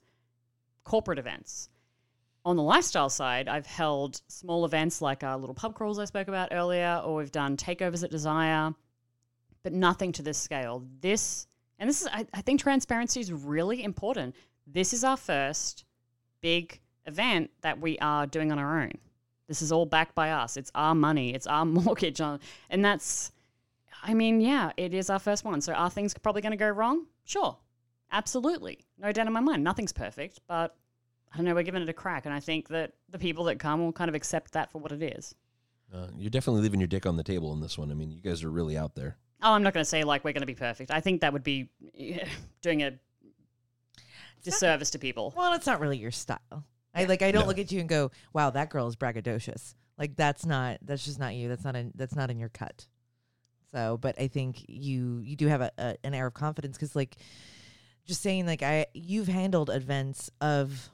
corporate 0.85 1.19
events. 1.19 1.69
On 2.45 2.57
the 2.57 2.63
lifestyle 2.63 3.11
side, 3.11 3.49
I've 3.49 3.67
held 3.67 4.23
small 4.29 4.65
events 4.65 5.03
like 5.03 5.25
our 5.25 5.37
little 5.37 5.55
pub 5.55 5.75
crawls 5.75 5.99
I 5.99 6.05
spoke 6.05 6.29
about 6.29 6.51
earlier, 6.53 7.03
or 7.05 7.17
we've 7.17 7.33
done 7.33 7.57
takeovers 7.57 8.05
at 8.05 8.11
Desire, 8.11 8.73
but 9.63 9.73
nothing 9.73 10.13
to 10.13 10.23
this 10.23 10.39
scale. 10.39 10.85
This, 11.01 11.49
and 11.79 11.91
this 11.91 12.03
is, 12.03 12.09
I, 12.13 12.27
I 12.33 12.41
think 12.43 12.61
transparency 12.61 13.21
is 13.21 13.33
really 13.33 13.83
important. 13.83 14.37
This 14.67 14.93
is 14.93 15.03
our 15.03 15.17
first 15.17 15.85
big 16.41 16.81
event 17.09 17.51
that 17.63 17.81
we 17.81 17.99
are 17.99 18.27
doing 18.27 18.53
on 18.53 18.59
our 18.59 18.81
own. 18.81 18.93
This 19.49 19.63
is 19.63 19.73
all 19.73 19.87
backed 19.87 20.15
by 20.15 20.31
us. 20.31 20.57
It's 20.57 20.71
our 20.75 20.95
money. 20.95 21.35
It's 21.35 21.47
our 21.47 21.65
mortgage 21.65 22.21
on, 22.21 22.39
and 22.71 22.85
that's, 22.85 23.33
I 24.03 24.15
mean, 24.15 24.41
yeah, 24.41 24.71
it 24.77 24.95
is 24.95 25.11
our 25.11 25.19
first 25.19 25.45
one. 25.45 25.61
So 25.61 25.73
are 25.73 25.91
things 25.91 26.15
probably 26.15 26.43
going 26.43 26.53
to 26.53 26.59
go 26.59 26.69
wrong? 26.69 27.07
Sure, 27.25 27.57
absolutely, 28.13 28.85
no 28.99 29.11
doubt 29.11 29.27
in 29.27 29.33
my 29.33 29.41
mind. 29.41 29.65
Nothing's 29.65 29.93
perfect, 29.93 30.41
but 30.47 30.77
I 31.33 31.37
don't 31.37 31.47
know. 31.47 31.55
We're 31.55 31.63
giving 31.63 31.83
it 31.83 31.89
a 31.89 31.95
crack, 31.95 32.27
and 32.27 32.35
I 32.35 32.41
think 32.41 32.69
that 32.69 32.93
the 33.09 33.19
people 33.19 33.45
that 33.45 33.59
come 33.59 33.81
will 33.81 33.93
kind 33.93 34.09
of 34.09 34.15
accept 34.15 34.53
that 34.53 34.71
for 34.71 34.79
what 34.79 34.93
it 34.93 35.03
is. 35.03 35.35
Uh, 35.93 36.09
you're 36.17 36.31
definitely 36.31 36.61
leaving 36.63 36.81
your 36.81 36.87
dick 36.87 37.07
on 37.07 37.17
the 37.17 37.23
table 37.25 37.53
in 37.55 37.61
this 37.61 37.79
one. 37.79 37.91
I 37.91 37.95
mean, 37.95 38.11
you 38.11 38.21
guys 38.21 38.45
are 38.45 38.51
really 38.51 38.77
out 38.77 38.95
there. 38.95 39.17
Oh, 39.43 39.53
I'm 39.53 39.63
not 39.63 39.73
going 39.73 39.83
to 39.83 39.89
say 39.89 40.05
like 40.05 40.25
we're 40.25 40.33
going 40.33 40.43
to 40.43 40.47
be 40.47 40.55
perfect. 40.55 40.91
I 40.91 41.01
think 41.01 41.23
that 41.23 41.33
would 41.33 41.45
be 41.45 41.71
yeah, 41.95 42.29
doing 42.63 42.83
a 42.83 42.99
disservice 44.43 44.91
to 44.91 44.99
people. 44.99 45.33
Well, 45.37 45.55
it's 45.55 45.67
not 45.67 45.81
really 45.81 45.97
your 45.97 46.11
style. 46.11 46.65
I 46.99 47.05
like. 47.05 47.23
I 47.23 47.31
don't 47.33 47.43
No. 47.43 47.49
look 47.49 47.59
at 47.59 47.71
you 47.73 47.81
and 47.81 47.89
go, 47.89 48.11
"Wow, 48.33 48.51
that 48.51 48.71
girl 48.71 48.87
is 48.89 48.97
braggadocious." 48.97 49.75
Like 49.99 50.17
that's 50.17 50.45
not. 50.47 50.79
That's 50.83 51.05
just 51.05 51.19
not 51.19 51.35
you. 51.35 51.49
That's 51.49 51.65
not 51.65 51.75
in. 51.77 51.93
That's 51.95 52.15
not 52.15 52.31
in 52.31 52.39
your 52.39 52.49
cut. 52.51 52.87
So, 53.73 53.99
but 53.99 54.19
I 54.21 54.29
think 54.29 54.65
you 54.69 55.19
you 55.19 55.37
do 55.37 55.47
have 55.49 55.61
a, 55.61 55.71
a 55.79 55.97
an 56.05 56.15
air 56.15 56.27
of 56.27 56.35
confidence 56.35 56.77
because, 56.77 56.95
like, 56.97 57.17
just 58.07 58.23
saying, 58.23 58.47
like, 58.47 58.63
I 58.63 58.87
you've 58.95 59.29
handled 59.29 59.71
events 59.71 60.31
of 60.41 60.89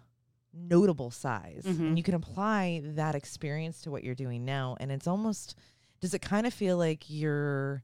notable 0.52 1.10
size, 1.10 1.64
Mhm. 1.66 1.78
and 1.80 1.98
you 1.98 2.02
can 2.04 2.14
apply 2.14 2.80
that 2.84 3.14
experience 3.14 3.80
to 3.82 3.90
what 3.90 4.04
you're 4.04 4.14
doing 4.14 4.44
now, 4.44 4.76
and 4.80 4.90
it's 4.92 5.06
almost. 5.06 5.56
Does 6.00 6.12
it 6.14 6.20
kind 6.22 6.46
of 6.46 6.52
feel 6.52 6.76
like 6.76 7.04
you're 7.08 7.82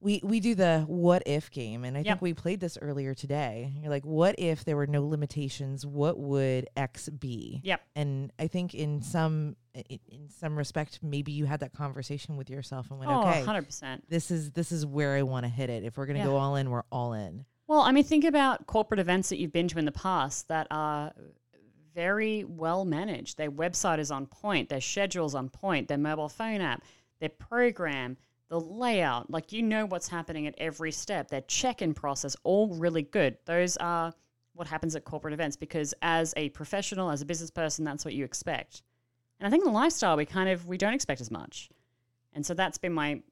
we 0.00 0.20
we 0.22 0.38
do 0.40 0.54
the 0.54 0.84
what 0.86 1.22
if 1.26 1.50
game 1.50 1.84
and 1.84 1.96
i 1.96 2.00
Yep. 2.00 2.06
think 2.06 2.22
we 2.22 2.34
played 2.34 2.60
this 2.60 2.78
earlier 2.80 3.14
today 3.14 3.72
you're 3.80 3.90
like 3.90 4.04
what 4.04 4.34
if 4.38 4.64
there 4.64 4.76
were 4.76 4.86
no 4.86 5.04
limitations 5.06 5.84
what 5.84 6.18
would 6.18 6.68
x 6.76 7.08
be 7.08 7.60
Yep. 7.64 7.80
and 7.96 8.32
i 8.38 8.46
think 8.46 8.74
in 8.74 9.02
some 9.02 9.56
in 9.88 10.28
some 10.28 10.56
respect 10.56 11.00
maybe 11.02 11.32
you 11.32 11.46
had 11.46 11.60
that 11.60 11.72
conversation 11.72 12.36
with 12.36 12.48
yourself 12.50 12.90
and 12.90 12.98
went 13.00 13.10
Oh, 13.10 13.22
okay 13.28 13.42
100%. 13.44 14.02
this 14.08 14.30
is 14.30 14.52
this 14.52 14.70
is 14.72 14.86
where 14.86 15.14
i 15.16 15.22
want 15.22 15.44
to 15.44 15.48
hit 15.50 15.68
it 15.70 15.84
if 15.84 15.96
we're 15.96 16.06
going 16.06 16.16
to 16.16 16.20
Yeah. 16.20 16.26
go 16.30 16.36
all 16.36 16.56
in 16.56 16.70
we're 16.70 16.84
all 16.92 17.12
in 17.14 17.44
Well, 17.66 17.80
I 17.80 17.92
mean, 17.92 18.04
think 18.04 18.24
about 18.24 18.66
corporate 18.66 18.98
events 19.00 19.28
that 19.28 19.38
you've 19.38 19.52
been 19.52 19.68
to 19.68 19.78
in 19.78 19.84
the 19.84 19.92
past 19.92 20.48
that 20.48 20.66
are 20.70 21.12
very 21.94 22.44
well 22.44 22.84
managed. 22.86 23.36
Their 23.36 23.50
website 23.50 23.98
is 23.98 24.10
on 24.10 24.26
point, 24.26 24.68
their 24.70 24.80
schedule's 24.80 25.34
on 25.34 25.48
point, 25.50 25.88
their 25.88 25.98
mobile 25.98 26.28
phone 26.30 26.60
app, 26.62 26.82
their 27.20 27.28
program, 27.28 28.16
the 28.48 28.60
layout. 28.60 29.30
Like, 29.30 29.52
you 29.52 29.62
know 29.62 29.86
what's 29.86 30.08
happening 30.08 30.46
at 30.46 30.54
every 30.58 30.92
step, 30.92 31.28
their 31.28 31.42
check 31.42 31.82
in 31.82 31.94
process, 31.94 32.36
all 32.44 32.68
really 32.74 33.02
good. 33.02 33.36
Those 33.44 33.76
are 33.76 34.12
what 34.54 34.66
happens 34.66 34.96
at 34.96 35.04
corporate 35.04 35.34
events 35.34 35.56
because 35.56 35.94
as 36.02 36.34
a 36.36 36.48
professional, 36.50 37.10
as 37.10 37.22
a 37.22 37.26
business 37.26 37.50
person, 37.50 37.84
that's 37.84 38.04
what 38.04 38.14
you 38.14 38.24
expect. 38.24 38.82
And 39.38 39.46
I 39.46 39.50
think 39.50 39.64
in 39.64 39.72
the 39.72 39.78
lifestyle, 39.78 40.16
we 40.16 40.26
kind 40.26 40.48
of 40.48 40.66
we 40.66 40.76
don't 40.76 40.94
expect 40.94 41.20
as 41.20 41.30
much. 41.30 41.70
And 42.32 42.44
so 42.44 42.54
that's 42.54 42.78
been 42.78 42.92
my 42.92 43.22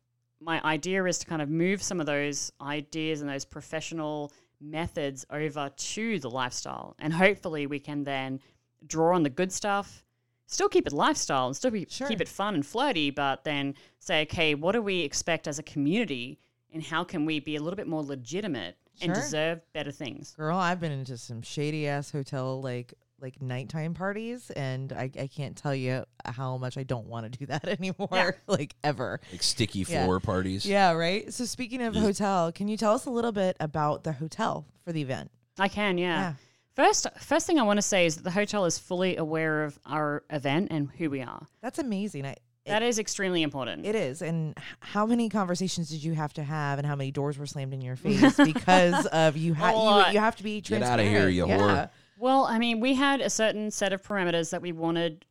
my 0.41 0.63
idea 0.63 1.05
is 1.05 1.19
to 1.19 1.27
kind 1.27 1.43
of 1.43 1.49
move 1.49 1.83
some 1.83 1.99
of 1.99 2.07
those 2.07 2.53
ideas 2.61 3.21
and 3.23 3.31
those 3.31 3.45
professional 3.45 4.33
methods 4.61 5.25
over 5.31 5.71
to 5.77 6.19
the 6.19 6.31
lifestyle. 6.31 6.95
And 6.99 7.13
hopefully 7.13 7.67
we 7.67 7.79
can 7.79 8.05
then 8.05 8.41
draw 8.87 9.15
on 9.15 9.23
the 9.23 9.31
good 9.31 9.53
stuff, 9.53 10.05
still 10.47 10.69
keep 10.69 10.87
it 10.87 10.93
lifestyle 10.93 11.47
and 11.47 11.57
still 11.57 11.71
be, 11.71 11.87
Sure. 11.89 12.09
keep 12.09 12.21
it 12.21 12.29
fun 12.29 12.55
and 12.55 12.65
flirty, 12.65 13.11
but 13.11 13.45
then 13.45 13.75
say, 13.99 14.23
okay, 14.23 14.55
what 14.55 14.73
do 14.73 14.83
we 14.83 15.01
expect 15.01 15.47
as 15.49 15.59
a 15.59 15.63
community 15.63 16.39
and 16.73 16.83
how 16.83 17.05
can 17.05 17.25
we 17.25 17.41
be 17.41 17.57
a 17.57 17.61
little 17.63 17.77
bit 17.77 17.87
more 17.89 18.03
legitimate 18.03 18.77
and 19.03 19.13
deserve 19.15 19.61
better 19.75 19.91
things? 19.93 20.33
girl 20.39 20.57
i've 20.57 20.81
been 20.81 20.91
into 20.93 21.19
some 21.19 21.43
shady 21.43 21.87
ass 21.87 22.11
hotel 22.11 22.63
like 22.63 22.95
like 23.21 23.41
nighttime 23.43 23.93
parties 23.95 24.51
and 24.53 24.93
i, 24.95 25.11
I 25.21 25.27
can't 25.27 25.55
tell 25.57 25.75
you 25.75 26.05
how 26.25 26.57
much 26.57 26.77
i 26.79 26.83
don't 26.83 27.07
want 27.07 27.31
to 27.31 27.39
do 27.39 27.45
that 27.53 27.67
anymore 27.69 28.09
Yeah. 28.11 28.31
like 28.47 28.75
ever 28.83 29.21
Like 29.33 29.43
sticky 29.43 29.81
Yeah. 29.89 30.05
floor 30.05 30.19
parties. 30.21 30.65
yeah 30.65 30.93
right 30.93 31.31
so 31.33 31.45
speaking 31.45 31.83
of 31.83 31.95
hotel 31.95 32.51
can 32.53 32.69
you 32.69 32.77
tell 32.79 32.95
us 32.95 33.05
a 33.05 33.11
little 33.11 33.33
bit 33.33 33.57
about 33.61 34.03
the 34.05 34.13
hotel 34.13 34.67
for 34.85 34.93
the 34.93 35.03
event 35.03 35.31
I 35.59 35.69
can, 35.69 35.97
yeah. 35.99 36.19
Yeah. 36.21 36.33
First, 36.77 37.07
first 37.19 37.47
thing 37.47 37.59
I 37.59 37.63
want 37.63 37.79
to 37.79 37.83
say 37.83 38.05
is 38.07 38.17
that 38.17 38.23
the 38.23 38.31
hotel 38.31 38.67
is 38.67 38.79
fully 38.79 39.17
aware 39.17 39.65
of 39.65 39.79
our 39.87 40.23
event 40.31 40.69
and 40.71 40.91
who 40.99 41.09
we 41.09 41.23
are. 41.23 41.47
That's 41.63 41.79
amazing. 41.79 42.27
I, 42.27 42.37
That 42.67 42.83
is 42.83 42.99
extremely 42.99 43.43
important. 43.43 43.87
it 43.87 43.95
is. 43.95 44.21
And 44.21 44.57
how 44.81 45.07
many 45.07 45.31
conversations 45.31 45.89
did 45.89 46.05
you 46.05 46.13
have 46.13 46.35
to 46.35 46.43
have, 46.43 46.79
and 46.79 46.87
how 46.87 46.95
many 46.95 47.11
doors 47.11 47.39
were 47.39 47.47
slammed 47.47 47.73
in 47.73 47.81
your 47.81 47.97
face 47.97 48.37
because 48.37 49.07
of 49.13 49.39
you? 49.39 49.55
Ha- 49.55 50.07
you, 50.09 50.13
you 50.15 50.21
have 50.21 50.37
to 50.37 50.43
be 50.43 50.61
Get 50.61 50.69
transparent. 50.69 51.01
outta 51.01 51.09
here, 51.09 51.29
you 51.31 51.49
yeah. 51.49 51.59
whore. 51.59 51.91
Well, 52.19 52.45
I 52.45 52.59
mean, 52.59 52.81
we 52.81 52.95
had 52.95 53.21
a 53.23 53.31
certain 53.31 53.71
set 53.71 53.93
of 53.95 54.03
parameters 54.03 54.51
that 54.51 54.61
we 54.61 54.73
wanted 54.73 55.25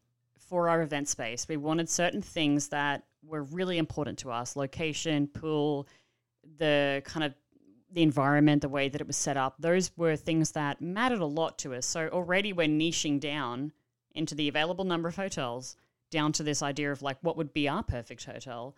for 0.50 0.68
our 0.70 0.82
event 0.82 1.08
space. 1.08 1.48
We 1.48 1.58
wanted 1.58 1.89
certain 1.89 2.22
things 2.24 2.70
that 2.70 3.04
were 3.24 3.43
really 3.43 3.78
important 3.78 4.18
to 4.20 4.32
us 4.32 4.56
location, 4.56 5.28
pool, 5.28 5.88
the 6.58 7.02
kind 7.06 7.24
of 7.24 7.34
the 7.91 8.01
environment, 8.01 8.61
the 8.61 8.69
way 8.69 8.89
that 8.89 9.01
it 9.01 9.07
was 9.07 9.17
set 9.17 9.38
up. 9.38 9.55
Those 9.59 9.91
were 9.95 10.15
things 10.15 10.51
that 10.51 10.81
mattered 10.81 11.19
a 11.19 11.25
lot 11.25 11.57
to 11.59 11.73
us. 11.73 11.86
So 11.86 12.09
already 12.09 12.51
we're 12.51 12.67
niching 12.67 13.19
down 13.19 13.71
into 14.13 14.36
the 14.36 14.47
available 14.47 14.86
number 14.86 15.07
of 15.07 15.15
hotels 15.15 15.75
down 16.09 16.31
to 16.33 16.43
this 16.43 16.61
idea 16.61 16.91
of 16.91 17.01
like 17.01 17.17
what 17.21 17.38
would 17.38 17.53
be 17.53 17.67
our 17.67 17.83
perfect 17.83 18.23
hotel 18.25 18.75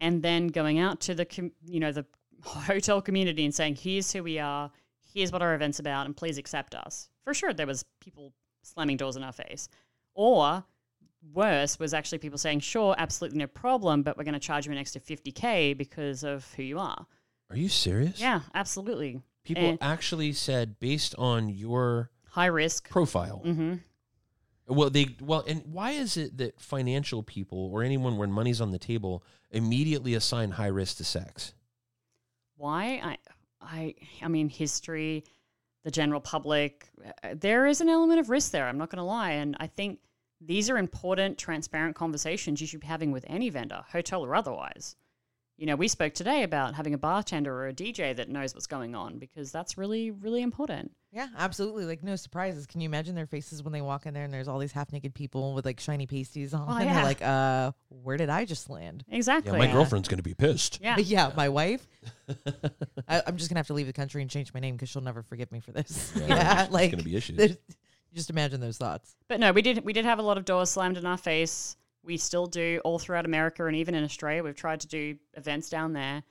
and 0.00 0.22
then 0.22 0.48
going 0.48 0.78
out 0.78 1.00
to 1.00 1.14
the 1.14 1.24
com- 1.24 1.52
you 1.66 1.80
know 1.80 1.92
the 1.92 2.06
hotel 2.42 3.02
community 3.02 3.44
and 3.44 3.54
saying 3.54 3.76
here's 3.76 4.12
who 4.12 4.22
we 4.22 4.38
are 4.38 4.70
here's 5.12 5.32
what 5.32 5.42
our 5.42 5.54
event's 5.54 5.78
about 5.78 6.06
and 6.06 6.16
please 6.16 6.38
accept 6.38 6.74
us 6.74 7.10
for 7.24 7.34
sure 7.34 7.52
there 7.52 7.66
was 7.66 7.84
people 8.00 8.32
slamming 8.62 8.96
doors 8.96 9.16
in 9.16 9.22
our 9.22 9.32
face 9.32 9.68
or 10.14 10.64
worse 11.34 11.78
was 11.78 11.92
actually 11.92 12.18
people 12.18 12.38
saying 12.38 12.60
sure 12.60 12.94
absolutely 12.96 13.38
no 13.38 13.46
problem 13.46 14.02
but 14.02 14.16
we're 14.16 14.24
going 14.24 14.32
to 14.34 14.40
charge 14.40 14.66
you 14.66 14.72
an 14.72 14.78
extra 14.78 15.00
50k 15.00 15.76
because 15.76 16.22
of 16.22 16.50
who 16.54 16.62
you 16.62 16.78
are 16.78 17.06
Are 17.50 17.56
you 17.56 17.68
serious? 17.68 18.20
yeah 18.20 18.40
absolutely 18.54 19.20
People 19.44 19.64
And- 19.70 19.78
actually 19.80 20.32
said 20.34 20.78
based 20.78 21.14
on 21.16 21.48
your 21.48 22.10
high 22.30 22.46
risk 22.46 22.90
profile. 22.90 23.38
hmm 23.38 23.74
Well, 24.66 24.90
they 24.90 25.16
well, 25.20 25.42
and 25.48 25.62
why 25.64 25.92
is 25.92 26.18
it 26.18 26.36
that 26.36 26.60
financial 26.60 27.22
people 27.22 27.70
or 27.72 27.82
anyone 27.82 28.18
when 28.18 28.30
money's 28.30 28.60
on 28.60 28.70
the 28.72 28.78
table 28.78 29.22
immediately 29.50 30.12
assign 30.12 30.50
high 30.52 30.66
risk 30.66 30.98
to 30.98 31.04
sex? 31.04 31.54
why 32.56 33.00
i 33.04 33.16
i 33.62 33.94
i 34.22 34.28
mean 34.28 34.48
history 34.48 35.24
the 35.84 35.90
general 35.92 36.20
public 36.20 36.88
uh, 37.22 37.34
there 37.34 37.66
is 37.66 37.80
an 37.80 37.88
element 37.88 38.18
of 38.20 38.28
risk 38.30 38.50
there 38.50 38.66
i'm 38.66 38.76
not 38.78 38.90
going 38.90 38.98
to 38.98 39.04
lie 39.04 39.30
and 39.30 39.56
i 39.60 39.66
think 39.66 40.00
these 40.40 40.68
are 40.68 40.76
important 40.76 41.38
transparent 41.38 41.94
conversations 41.94 42.60
you 42.60 42.66
should 42.66 42.80
be 42.80 42.86
having 42.88 43.12
with 43.12 43.24
any 43.28 43.48
vendor 43.48 43.84
hotel 43.92 44.24
or 44.24 44.34
otherwise 44.34 44.96
you 45.58 45.66
know, 45.66 45.74
we 45.74 45.88
spoke 45.88 46.14
today 46.14 46.44
about 46.44 46.74
having 46.74 46.94
a 46.94 46.98
bartender 46.98 47.52
or 47.52 47.66
a 47.66 47.72
DJ 47.74 48.14
that 48.16 48.28
knows 48.28 48.54
what's 48.54 48.68
going 48.68 48.94
on 48.94 49.18
because 49.18 49.50
that's 49.50 49.76
really, 49.76 50.12
really 50.12 50.40
important. 50.40 50.92
Yeah, 51.10 51.26
absolutely. 51.36 51.84
Like 51.84 52.04
no 52.04 52.14
surprises. 52.14 52.64
Can 52.66 52.80
you 52.80 52.86
imagine 52.88 53.16
their 53.16 53.26
faces 53.26 53.62
when 53.62 53.72
they 53.72 53.80
walk 53.80 54.06
in 54.06 54.14
there 54.14 54.22
and 54.22 54.32
there's 54.32 54.46
all 54.46 54.58
these 54.60 54.70
half 54.70 54.92
naked 54.92 55.14
people 55.14 55.54
with 55.54 55.64
like 55.66 55.80
shiny 55.80 56.06
pasties 56.06 56.54
on, 56.54 56.66
Oh, 56.68 56.76
and 56.76 56.84
yeah. 56.84 56.94
they're 56.94 57.02
like, 57.04 57.22
"Uh, 57.22 57.72
where 57.88 58.16
did 58.16 58.30
I 58.30 58.44
just 58.44 58.70
land?" 58.70 59.04
Exactly. 59.10 59.52
Yeah, 59.52 59.66
my 59.66 59.72
girlfriend's 59.72 60.06
going 60.08 60.18
to 60.18 60.22
be 60.22 60.34
pissed. 60.34 60.78
Yeah. 60.80 60.96
yeah, 60.98 61.32
my 61.36 61.48
wife. 61.48 61.88
I, 63.08 63.22
I'm 63.26 63.36
just 63.36 63.50
gonna 63.50 63.58
have 63.58 63.66
to 63.68 63.74
leave 63.74 63.86
the 63.88 63.92
country 63.92 64.22
and 64.22 64.30
change 64.30 64.54
my 64.54 64.60
name 64.60 64.76
because 64.76 64.90
she'll 64.90 65.02
never 65.02 65.22
forgive 65.22 65.50
me 65.50 65.58
for 65.60 65.72
this. 65.72 66.12
Yeah, 66.14 66.26
Yeah, 66.28 66.54
there's 66.54 66.70
like 66.70 66.90
gonna 66.92 67.02
be 67.02 67.16
issues. 67.16 67.56
Just 68.14 68.30
imagine 68.30 68.60
those 68.60 68.78
thoughts. 68.78 69.16
But 69.28 69.40
no, 69.40 69.50
we 69.52 69.62
did 69.62 69.84
we 69.84 69.92
did 69.92 70.04
have 70.04 70.18
a 70.20 70.22
lot 70.22 70.38
of 70.38 70.44
doors 70.44 70.70
slammed 70.70 70.98
in 70.98 71.04
our 71.06 71.16
face. 71.18 71.76
We 72.08 72.16
still 72.16 72.46
do 72.46 72.80
all 72.84 72.98
throughout 72.98 73.26
America 73.26 73.66
and 73.66 73.76
even 73.76 73.94
in 73.94 74.02
Australia. 74.02 74.42
We've 74.42 74.56
tried 74.56 74.80
to 74.80 74.88
do 74.88 75.18
events 75.34 75.68
down 75.68 75.92
there. 75.92 76.22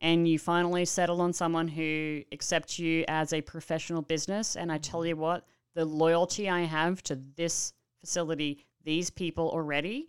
And 0.00 0.28
you 0.28 0.38
finally 0.38 0.84
settle 0.84 1.20
on 1.20 1.32
someone 1.32 1.66
who 1.66 2.22
accepts 2.30 2.78
you 2.78 3.04
as 3.08 3.32
a 3.32 3.40
professional 3.40 4.00
business. 4.00 4.54
And 4.54 4.70
I 4.70 4.76
mm-hmm. 4.76 4.82
tell 4.82 5.04
you 5.04 5.16
what, 5.16 5.44
the 5.74 5.84
loyalty 5.84 6.48
I 6.48 6.60
have 6.60 7.02
to 7.02 7.18
this 7.34 7.72
facility, 7.98 8.64
these 8.84 9.10
people 9.10 9.50
already, 9.50 10.06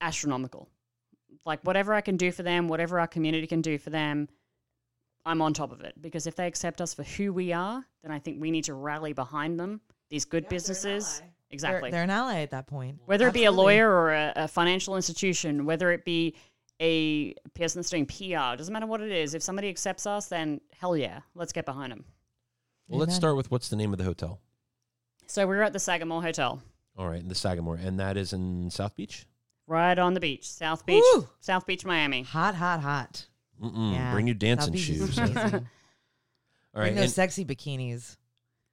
astronomical. 0.00 0.68
Like 1.46 1.60
whatever 1.62 1.94
I 1.94 2.00
can 2.00 2.16
do 2.16 2.32
for 2.32 2.42
them, 2.42 2.66
whatever 2.66 2.98
our 2.98 3.06
community 3.06 3.46
can 3.46 3.62
do 3.62 3.78
for 3.78 3.90
them, 3.90 4.28
I'm 5.24 5.40
on 5.40 5.54
top 5.54 5.70
of 5.70 5.82
it. 5.82 5.94
Because 6.00 6.26
if 6.26 6.34
they 6.34 6.48
accept 6.48 6.80
us 6.80 6.94
for 6.94 7.04
who 7.04 7.32
we 7.32 7.52
are, 7.52 7.86
then 8.02 8.10
I 8.10 8.18
think 8.18 8.40
we 8.40 8.50
need 8.50 8.64
to 8.64 8.74
rally 8.74 9.12
behind 9.12 9.60
them. 9.60 9.80
These 10.10 10.24
good 10.24 10.48
businesses. 10.48 11.22
Exactly. 11.50 11.90
They're, 11.90 11.98
they're 11.98 12.04
an 12.04 12.10
ally 12.10 12.40
at 12.42 12.50
that 12.52 12.66
point. 12.66 12.98
whether 13.06 13.26
it 13.26 13.34
be 13.34 13.44
a 13.44 13.50
lawyer 13.52 13.90
or 13.90 14.12
a, 14.12 14.32
a 14.36 14.48
financial 14.48 14.94
institution, 14.96 15.64
whether 15.66 15.90
it 15.90 16.04
be 16.04 16.34
a 16.80 17.34
person 17.54 17.80
that's 17.80 17.90
doing 17.90 18.06
PR, 18.06 18.56
doesn't 18.56 18.72
matter 18.72 18.86
what 18.86 19.00
it 19.00 19.10
is. 19.12 19.34
If 19.34 19.42
somebody 19.42 19.68
accepts 19.68 20.06
us, 20.06 20.26
then 20.26 20.60
hell 20.78 20.96
yeah, 20.96 21.20
let's 21.34 21.52
get 21.52 21.66
behind 21.66 21.92
them. 21.92 22.04
Well, 22.88 23.00
let's 23.00 23.14
start 23.14 23.36
with 23.36 23.50
what's 23.50 23.68
the 23.68 23.76
name 23.76 23.92
of 23.92 23.98
the 23.98 24.04
hotel? 24.04 24.40
So 25.26 25.46
we're 25.46 25.62
at 25.62 25.72
the 25.72 25.78
Sagamore 25.78 26.22
Hotel, 26.22 26.60
All 26.96 27.08
right, 27.08 27.20
in 27.20 27.28
the 27.28 27.34
Sagamore, 27.34 27.76
and 27.76 28.00
that 28.00 28.16
is 28.16 28.32
in 28.32 28.70
South 28.70 28.96
Beach. 28.96 29.26
right 29.66 29.96
on 29.98 30.14
the 30.14 30.20
beach, 30.20 30.48
South 30.50 30.84
Beach, 30.86 31.04
Woo! 31.14 31.28
South 31.40 31.66
Beach, 31.66 31.84
Miami. 31.84 32.22
Hot, 32.22 32.54
hot, 32.56 32.80
hot. 32.80 33.26
Mm-mm, 33.62 33.92
Yeah. 33.94 34.12
Bring 34.12 34.26
your 34.26 34.34
dancing 34.34 34.66
South 34.66 34.72
Beach 34.72 34.88
is 34.90 35.14
shoes. 35.14 35.18
amazing. 35.18 35.36
All 35.44 35.50
Bring 35.50 35.64
right, 36.74 36.94
those 36.94 37.02
and 37.04 37.10
sexy 37.12 37.44
bikinis. 37.44 38.16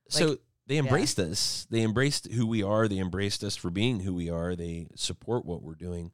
so 0.09 0.37
they 0.67 0.77
embraced 0.77 1.17
us. 1.17 1.65
They 1.69 1.81
embraced 1.81 2.31
who 2.31 2.45
we 2.45 2.61
are. 2.61 2.87
They 2.87 2.99
embraced 2.99 3.43
us 3.43 3.55
for 3.55 3.69
being 3.69 4.01
who 4.01 4.13
we 4.13 4.29
are. 4.29 4.55
They 4.55 4.87
support 4.95 5.45
what 5.45 5.63
we're 5.63 5.75
doing 5.75 6.11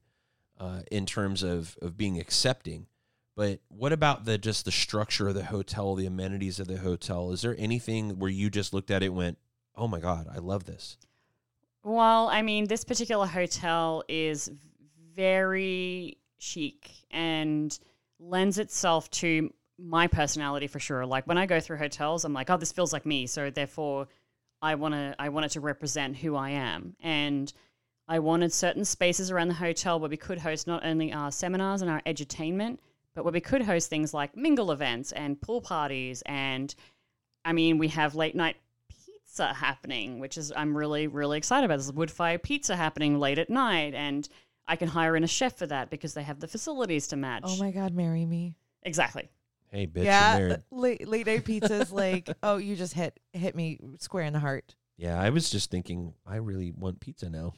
uh, 0.60 0.82
in 0.92 1.06
terms 1.06 1.44
of 1.44 1.76
of 1.82 1.98
being 1.98 2.20
accepting. 2.20 2.88
But 3.36 3.62
what 3.68 3.92
about 3.92 4.26
the 4.26 4.38
just 4.38 4.66
the 4.66 4.72
structure 4.72 5.28
of 5.28 5.36
the 5.36 5.46
hotel, 5.46 5.96
the 5.96 6.06
amenities 6.06 6.60
of 6.60 6.68
the 6.68 6.78
hotel? 6.78 7.32
Is 7.32 7.42
there 7.42 7.56
anything 7.58 8.20
where 8.20 8.30
you 8.30 8.52
just 8.52 8.74
looked 8.74 8.92
at 8.92 9.02
it 9.02 9.08
and 9.08 9.16
went, 9.16 9.38
"Oh 9.76 9.88
my 9.88 10.00
god, 10.00 10.28
I 10.32 10.38
love 10.38 10.66
this"? 10.66 10.98
Well, 11.84 12.30
I 12.30 12.44
mean, 12.44 12.68
this 12.68 12.84
particular 12.84 13.26
hotel 13.26 14.04
is 14.08 14.52
very 15.16 16.18
chic 16.38 16.92
and 17.10 17.78
lends 18.20 18.58
itself 18.60 19.10
to 19.10 19.52
my 19.78 20.08
personality 20.08 20.68
for 20.68 20.80
sure. 20.80 21.06
Like 21.06 21.26
when 21.26 21.38
I 21.38 21.46
go 21.46 21.60
through 21.60 21.78
hotels, 21.78 22.24
I'm 22.24 22.34
like, 22.34 22.50
oh, 22.50 22.58
this 22.58 22.72
feels 22.72 22.94
like 22.94 23.06
me. 23.06 23.28
So 23.28 23.50
therefore, 23.50 24.08
I 24.64 24.76
want 24.76 24.94
to 24.94 25.14
I 25.20 25.30
want 25.30 25.46
it 25.46 25.52
to 25.52 25.60
represent 25.60 26.16
who 26.16 26.36
I 26.36 26.52
am. 26.52 26.96
And 27.02 27.52
I 28.08 28.20
wanted 28.20 28.54
certain 28.54 28.86
spaces 28.86 29.30
around 29.30 29.50
the 29.50 29.54
hotel 29.56 30.00
where 30.00 30.10
we 30.10 30.18
could 30.18 30.40
host 30.40 30.68
not 30.68 30.86
only 30.86 31.12
our 31.12 31.32
seminars 31.32 31.82
and 31.82 31.92
our 31.92 32.02
edutainment, 32.02 32.78
but 33.14 33.26
where 33.26 33.34
we 33.34 33.42
could 33.42 33.62
host 33.62 33.90
things 33.90 34.14
like 34.14 34.36
mingle 34.38 34.72
events 34.72 35.12
and 35.12 35.40
pool 35.40 35.62
parties. 35.62 36.24
And 36.26 36.74
I 37.44 37.52
mean, 37.52 37.78
we 37.78 37.90
have 37.90 38.16
late 38.16 38.36
night 38.36 38.56
pizza 38.90 39.54
happening, 39.54 40.20
which 40.20 40.38
is 40.38 40.54
I'm 40.56 40.76
really 40.76 41.08
really 41.08 41.38
excited 41.38 41.66
about. 41.66 41.76
There's 41.76 41.92
wood 41.92 42.10
fire 42.10 42.40
pizza 42.40 42.78
happening 42.78 43.20
late 43.20 43.40
at 43.40 43.50
night, 43.50 43.94
and 43.94 44.28
I 44.66 44.78
can 44.78 44.88
hire 44.88 45.18
in 45.18 45.26
a 45.26 45.28
chef 45.28 45.58
for 45.58 45.68
that 45.68 45.90
because 45.90 46.14
they 46.14 46.24
have 46.24 46.40
the 46.40 46.48
facilities 46.48 47.08
to 47.10 47.18
match. 47.18 47.44
Oh 47.46 47.58
my 47.58 47.72
God, 47.72 47.94
marry 47.94 48.26
me. 48.26 48.56
Exactly. 48.84 49.30
Hey, 49.74 49.88
bitch, 49.88 49.96
you're 49.96 50.50
yeah, 50.50 50.58
late, 50.70 51.08
late 51.08 51.26
night 51.26 51.46
pizza's 51.46 51.92
like, 51.92 52.30
oh, 52.44 52.58
you 52.58 52.76
just 52.76 52.94
hit 52.94 53.20
hit 53.34 53.56
me 53.56 53.80
square 53.98 54.24
in 54.24 54.32
the 54.32 54.40
heart. 54.40 54.76
Yeah, 54.98 55.20
I 55.20 55.32
was 55.32 55.50
just 55.50 55.72
thinking, 55.72 56.14
I 56.28 56.36
really 56.36 56.72
want 56.72 57.00
pizza 57.00 57.28
now. 57.28 57.56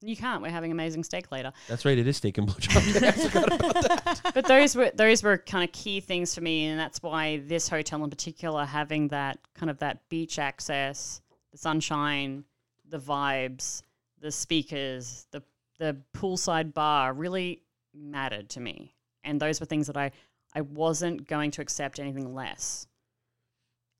You 0.00 0.16
can't. 0.16 0.40
We're 0.40 0.50
having 0.50 0.70
amazing 0.70 1.02
steak 1.02 1.32
later. 1.32 1.52
That's 1.66 1.84
right, 1.84 1.98
it 1.98 2.06
is 2.06 2.18
steak 2.18 2.38
and 2.38 2.46
blowjob. 2.48 3.00
day. 3.00 3.08
I 3.08 3.10
forgot 3.10 3.52
about 3.52 3.74
that. 4.04 4.30
but 4.34 4.46
those 4.46 4.76
were 4.76 4.92
those 4.94 5.24
were 5.24 5.36
kind 5.36 5.64
of 5.64 5.72
key 5.72 5.98
things 5.98 6.32
for 6.32 6.42
me, 6.42 6.66
and 6.66 6.78
that's 6.78 7.02
why 7.02 7.38
this 7.38 7.68
hotel 7.68 8.04
in 8.04 8.10
particular, 8.10 8.64
having 8.64 9.08
that 9.08 9.40
kind 9.54 9.68
of 9.68 9.78
that 9.78 10.08
beach 10.08 10.38
access, 10.38 11.20
the 11.50 11.58
sunshine, 11.58 12.44
the 12.88 13.00
vibes, 13.00 13.82
the 14.20 14.30
speakers, 14.30 15.26
the 15.32 15.42
the 15.80 15.96
poolside 16.16 16.72
bar, 16.72 17.12
really 17.12 17.62
mattered 17.92 18.48
to 18.50 18.60
me. 18.60 18.94
And 19.24 19.40
those 19.40 19.58
were 19.58 19.66
things 19.66 19.88
that 19.88 19.96
I 19.96 20.12
I 20.58 20.62
wasn't 20.62 21.28
going 21.28 21.52
to 21.52 21.62
accept 21.62 22.00
anything 22.00 22.34
less. 22.34 22.88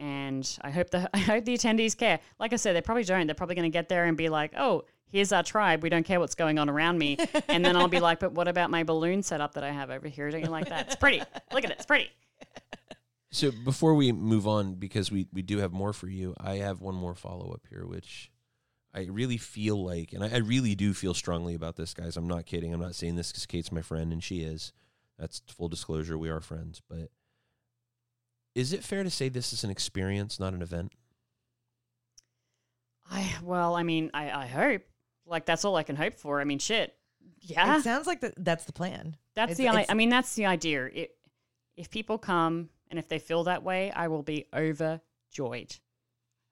And 0.00 0.58
I 0.60 0.70
hope 0.70 0.90
the 0.90 1.08
I 1.14 1.18
hope 1.18 1.44
the 1.44 1.54
attendees 1.54 1.96
care. 1.96 2.18
Like 2.40 2.52
I 2.52 2.56
said, 2.56 2.74
they 2.74 2.80
probably 2.80 3.04
don't. 3.04 3.26
They're 3.28 3.34
probably 3.34 3.54
going 3.54 3.70
to 3.70 3.76
get 3.76 3.88
there 3.88 4.06
and 4.06 4.16
be 4.16 4.28
like, 4.28 4.52
"Oh, 4.58 4.84
here's 5.06 5.32
our 5.32 5.44
tribe. 5.44 5.84
We 5.84 5.88
don't 5.88 6.04
care 6.04 6.18
what's 6.18 6.34
going 6.34 6.58
on 6.58 6.68
around 6.68 6.98
me." 6.98 7.16
And 7.48 7.64
then 7.64 7.76
I'll 7.76 7.88
be 7.88 8.00
like, 8.00 8.18
"But 8.18 8.32
what 8.32 8.48
about 8.48 8.70
my 8.70 8.82
balloon 8.82 9.22
setup 9.22 9.54
that 9.54 9.62
I 9.62 9.70
have 9.70 9.90
over 9.90 10.08
here? 10.08 10.30
Don't 10.30 10.42
you 10.42 10.50
like 10.50 10.68
that? 10.68 10.86
It's 10.86 10.96
pretty. 10.96 11.22
Look 11.52 11.64
at 11.64 11.70
it. 11.70 11.76
It's 11.76 11.86
pretty." 11.86 12.10
So 13.30 13.52
before 13.64 13.94
we 13.94 14.10
move 14.10 14.48
on, 14.48 14.74
because 14.74 15.12
we, 15.12 15.28
we 15.32 15.42
do 15.42 15.58
have 15.58 15.70
more 15.70 15.92
for 15.92 16.08
you, 16.08 16.34
I 16.40 16.56
have 16.56 16.80
one 16.80 16.94
more 16.94 17.14
follow 17.14 17.52
up 17.52 17.66
here, 17.68 17.86
which 17.86 18.32
I 18.94 19.02
really 19.10 19.36
feel 19.36 19.84
like, 19.84 20.12
and 20.14 20.24
I, 20.24 20.36
I 20.36 20.38
really 20.38 20.74
do 20.74 20.94
feel 20.94 21.12
strongly 21.12 21.54
about 21.54 21.76
this, 21.76 21.92
guys. 21.92 22.16
I'm 22.16 22.26
not 22.26 22.46
kidding. 22.46 22.72
I'm 22.72 22.80
not 22.80 22.94
saying 22.94 23.16
this 23.16 23.30
because 23.30 23.44
Kate's 23.44 23.70
my 23.70 23.82
friend, 23.82 24.12
and 24.12 24.24
she 24.24 24.40
is. 24.40 24.72
That's 25.18 25.42
full 25.48 25.68
disclosure. 25.68 26.16
We 26.16 26.28
are 26.30 26.40
friends. 26.40 26.80
But 26.88 27.10
is 28.54 28.72
it 28.72 28.84
fair 28.84 29.02
to 29.02 29.10
say 29.10 29.28
this 29.28 29.52
is 29.52 29.64
an 29.64 29.70
experience, 29.70 30.38
not 30.38 30.52
an 30.52 30.62
event? 30.62 30.92
I 33.10 33.34
well, 33.42 33.74
I 33.74 33.82
mean, 33.82 34.10
I 34.14 34.30
I 34.30 34.46
hope 34.46 34.82
like 35.26 35.46
that's 35.46 35.64
all 35.64 35.76
I 35.76 35.82
can 35.82 35.96
hope 35.96 36.14
for. 36.14 36.40
I 36.40 36.44
mean, 36.44 36.58
shit. 36.58 36.94
Yeah, 37.40 37.78
It 37.78 37.82
sounds 37.82 38.06
like 38.06 38.20
that 38.20 38.34
that's 38.36 38.64
the 38.64 38.72
plan. 38.72 39.16
that's 39.34 39.52
it's- 39.52 39.58
the. 39.58 39.68
I, 39.68 39.80
it's- 39.82 39.90
I 39.90 39.94
mean, 39.94 40.08
that's 40.08 40.34
the 40.34 40.46
idea. 40.46 40.86
It, 40.86 41.10
if 41.76 41.90
people 41.90 42.18
come 42.18 42.68
and 42.90 42.98
if 42.98 43.08
they 43.08 43.18
feel 43.18 43.44
that 43.44 43.62
way, 43.62 43.90
I 43.92 44.08
will 44.08 44.22
be 44.22 44.46
overjoyed. 44.54 45.76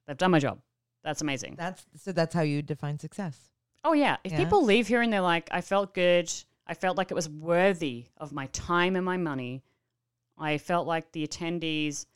I've 0.08 0.18
done 0.18 0.30
my 0.30 0.38
job. 0.38 0.60
That's 1.02 1.20
amazing. 1.22 1.56
That's 1.58 1.84
so 1.96 2.12
that's 2.12 2.34
how 2.34 2.42
you 2.42 2.62
define 2.62 2.98
success. 2.98 3.50
Oh 3.84 3.92
yeah. 3.92 4.16
If 4.24 4.32
Yeah. 4.32 4.38
people 4.38 4.64
leave 4.64 4.88
here 4.88 5.02
and 5.02 5.12
they're 5.12 5.20
like, 5.20 5.48
I 5.52 5.60
felt 5.60 5.94
good. 5.94 6.32
I 6.66 6.74
felt 6.74 6.96
like 6.96 7.10
it 7.10 7.14
was 7.14 7.28
worthy 7.28 8.06
of 8.16 8.32
my 8.32 8.46
time 8.46 8.96
and 8.96 9.04
my 9.04 9.16
money. 9.16 9.62
I 10.38 10.58
felt 10.58 10.86
like 10.86 11.12
the 11.12 11.26
attendees 11.26 12.06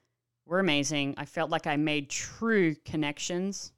were 0.46 0.58
amazing. 0.58 1.14
I 1.16 1.24
felt 1.24 1.50
like 1.50 1.66
I 1.66 1.76
made 1.76 2.10
true 2.10 2.74
connections 2.84 3.72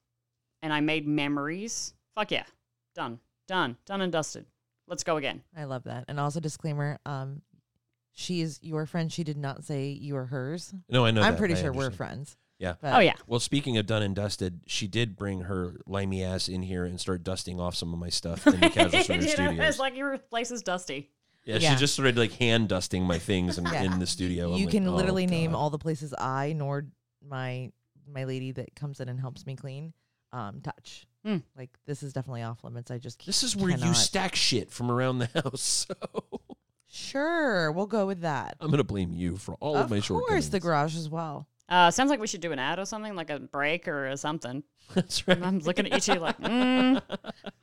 and 0.62 0.72
I 0.72 0.80
made 0.80 1.06
memories. 1.06 1.94
Fuck 2.14 2.30
yeah. 2.30 2.44
Done. 2.94 3.20
Done. 3.46 3.76
Done 3.84 4.00
and 4.00 4.12
dusted. 4.12 4.46
Let's 4.88 5.04
go 5.04 5.16
again. 5.16 5.42
I 5.56 5.64
love 5.64 5.84
that. 5.84 6.04
And 6.08 6.18
also 6.18 6.40
disclaimer, 6.40 6.98
um, 7.06 7.42
she 8.12 8.40
is 8.40 8.58
your 8.62 8.86
friend. 8.86 9.12
She 9.12 9.24
did 9.24 9.36
not 9.36 9.64
say 9.64 9.88
you 9.88 10.16
are 10.16 10.26
hers. 10.26 10.74
No, 10.88 11.04
I 11.04 11.10
know. 11.10 11.22
I'm 11.22 11.32
that. 11.32 11.38
pretty 11.38 11.54
I 11.54 11.58
sure 11.58 11.72
we're 11.72 11.90
friends. 11.90 12.36
Yeah. 12.62 12.74
But 12.80 12.94
oh 12.94 13.00
yeah. 13.00 13.14
Well, 13.26 13.40
speaking 13.40 13.76
of 13.76 13.86
done 13.86 14.02
and 14.02 14.14
dusted, 14.14 14.60
she 14.66 14.86
did 14.86 15.16
bring 15.16 15.40
her 15.42 15.80
limey 15.86 16.22
ass 16.22 16.48
in 16.48 16.62
here 16.62 16.84
and 16.84 16.98
start 17.00 17.24
dusting 17.24 17.58
off 17.58 17.74
some 17.74 17.92
of 17.92 17.98
my 17.98 18.08
stuff 18.08 18.46
in 18.46 18.60
the 18.60 18.70
Casual 18.70 19.02
Swinger 19.02 19.22
You 19.54 19.60
it's 19.62 19.78
like 19.80 19.96
your 19.96 20.16
place 20.16 20.50
is 20.52 20.62
dusty. 20.62 21.10
yeah, 21.44 21.56
Yeah. 21.56 21.70
she 21.74 21.76
just 21.80 21.94
started 21.94 22.16
like 22.16 22.30
hand 22.32 22.68
dusting 22.68 23.02
my 23.02 23.18
things 23.18 23.58
in, 23.58 23.64
Yeah. 23.64 23.82
in 23.82 23.98
the 23.98 24.06
studio. 24.06 24.52
I'm 24.52 24.58
you 24.60 24.66
like, 24.66 24.72
can 24.74 24.86
"Oh, 24.86 24.94
literally 24.94 25.26
name 25.26 25.56
all 25.56 25.70
the 25.70 25.78
places 25.78 26.14
I 26.16 26.54
nor 26.56 26.86
my 27.28 27.72
my 28.06 28.24
lady 28.24 28.52
that 28.52 28.74
comes 28.76 29.00
in 29.00 29.08
and 29.08 29.18
helps 29.18 29.44
me 29.44 29.56
clean 29.56 29.92
um 30.32 30.60
touch. 30.60 31.06
Hmm. 31.24 31.38
Like 31.56 31.70
this 31.86 32.02
is 32.04 32.12
definitely 32.12 32.42
off 32.42 32.62
limits. 32.62 32.92
I 32.92 32.98
just 32.98 33.26
This 33.26 33.42
is 33.42 33.56
where 33.56 33.70
you 33.70 33.92
stack 33.94 34.36
shit 34.36 34.70
from 34.70 34.88
around 34.90 35.18
the 35.18 35.26
house. 35.42 35.86
So 35.88 36.40
Sure, 36.88 37.72
we'll 37.72 37.86
go 37.86 38.06
with 38.06 38.20
that. 38.20 38.56
I'm 38.60 38.70
gonna 38.70 38.84
blame 38.84 39.12
you 39.14 39.36
for 39.36 39.54
all 39.60 39.76
of, 39.76 39.84
of 39.86 39.90
my 39.90 39.96
course, 39.96 40.06
shortcomings. 40.06 40.50
the 40.50 40.60
garage 40.60 40.94
as 40.96 41.08
well. 41.08 41.48
Uh, 41.68 41.90
sounds 41.90 42.10
like 42.10 42.20
we 42.20 42.26
should 42.26 42.40
do 42.40 42.52
an 42.52 42.58
ad 42.58 42.78
or 42.78 42.84
something, 42.84 43.14
like 43.14 43.30
a 43.30 43.40
break 43.40 43.88
or 43.88 44.14
something. 44.16 44.62
That's 44.94 45.26
right. 45.26 45.42
I'm 45.42 45.58
looking 45.60 45.86
at 45.86 45.92
you 46.06 46.14
two 46.14 46.20
like, 46.20 46.38
mm. 46.38 47.00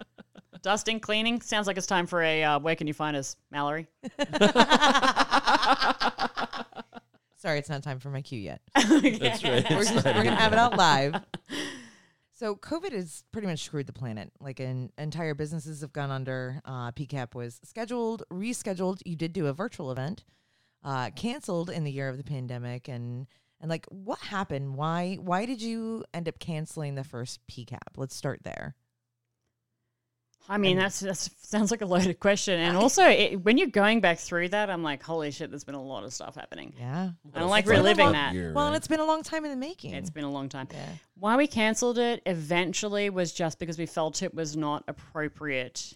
dusting, 0.62 1.00
cleaning. 1.00 1.42
Sounds 1.42 1.68
like 1.68 1.78
it's 1.78 1.88
time 1.88 2.08
for 2.08 2.22
a 2.24 2.44
uh, 2.44 2.60
where 2.60 2.76
can 2.76 2.88
you 2.88 2.94
find 2.94 3.16
us, 3.16 3.36
Mallory? 3.52 3.88
Sorry, 7.38 7.58
it's 7.58 7.70
not 7.70 7.84
time 7.84 8.00
for 8.00 8.10
my 8.10 8.22
cue 8.22 8.40
yet. 8.40 8.62
That's 8.76 9.44
right. 9.44 9.66
we're, 9.70 9.84
just, 9.84 10.06
we're 10.06 10.24
gonna 10.24 10.36
have 10.36 10.52
it 10.52 10.60
out 10.60 10.76
live. 10.76 11.16
So 12.40 12.56
COVID 12.56 12.94
has 12.94 13.26
pretty 13.34 13.48
much 13.48 13.66
screwed 13.66 13.86
the 13.86 13.92
planet. 13.92 14.32
Like, 14.40 14.62
an 14.62 14.94
entire 14.98 15.34
businesses 15.34 15.82
have 15.82 15.92
gone 15.92 16.10
under. 16.10 16.62
Uh, 16.64 16.90
PCAP 16.94 17.36
was 17.36 17.60
scheduled, 17.66 18.24
rescheduled. 18.32 19.02
You 19.06 19.18
did 19.18 19.34
do 19.34 19.48
a 19.48 19.54
virtual 19.54 19.92
event, 19.92 20.24
uh, 20.82 21.10
canceled 21.10 21.70
in 21.70 21.84
the 21.84 21.92
year 21.92 22.08
of 22.08 22.16
the 22.16 22.24
pandemic, 22.24 22.88
and 22.88 23.28
and 23.62 23.70
like, 23.70 23.86
what 23.88 24.20
happened? 24.20 24.76
Why 24.76 25.16
why 25.20 25.46
did 25.46 25.62
you 25.62 26.04
end 26.14 26.28
up 26.28 26.40
canceling 26.40 26.96
the 26.96 27.04
first 27.04 27.40
PCAP? 27.48 27.78
Let's 27.98 28.16
start 28.16 28.42
there. 28.44 28.76
I 30.52 30.58
mean, 30.58 30.78
And- 30.78 30.82
that's 30.86 31.02
that 31.02 31.16
sounds 31.16 31.70
like 31.70 31.82
a 31.82 31.86
loaded 31.86 32.20
question, 32.20 32.60
and 32.60 32.76
also 32.76 33.04
it, 33.04 33.44
when 33.44 33.60
you're 33.60 33.68
going 33.68 34.02
back 34.02 34.18
through 34.18 34.50
that, 34.50 34.72
I'm 34.72 34.82
like, 34.82 35.04
holy 35.04 35.30
shit, 35.30 35.52
there's 35.52 35.64
been 35.64 35.76
a 35.76 35.82
lot 35.82 36.04
of 36.04 36.12
stuff 36.12 36.34
happening. 36.36 36.74
Yeah. 36.80 37.12
I 37.36 37.40
don't 37.40 37.50
like 37.50 37.66
It's 37.66 37.70
been 37.70 37.80
a 37.80 37.84
reliving 37.84 38.06
long- 38.06 38.14
that. 38.14 38.54
Well, 38.56 38.66
and 38.68 38.76
it's 38.76 38.88
been 38.88 39.00
a 39.00 39.06
long 39.06 39.22
time 39.22 39.46
in 39.46 39.52
the 39.52 39.58
making. 39.58 39.94
It's 39.94 40.10
been 40.10 40.24
a 40.24 40.32
long 40.32 40.50
time. 40.50 40.68
yeah. 40.72 40.88
Why 41.16 41.38
we 41.38 41.46
cancelled 41.46 42.00
it 42.00 42.24
eventually 42.26 43.12
was 43.12 43.32
just 43.32 43.60
because 43.60 43.78
we 43.78 43.86
felt 43.86 44.24
it 44.24 44.34
was 44.34 44.58
not 44.58 44.84
appropriate 44.88 45.94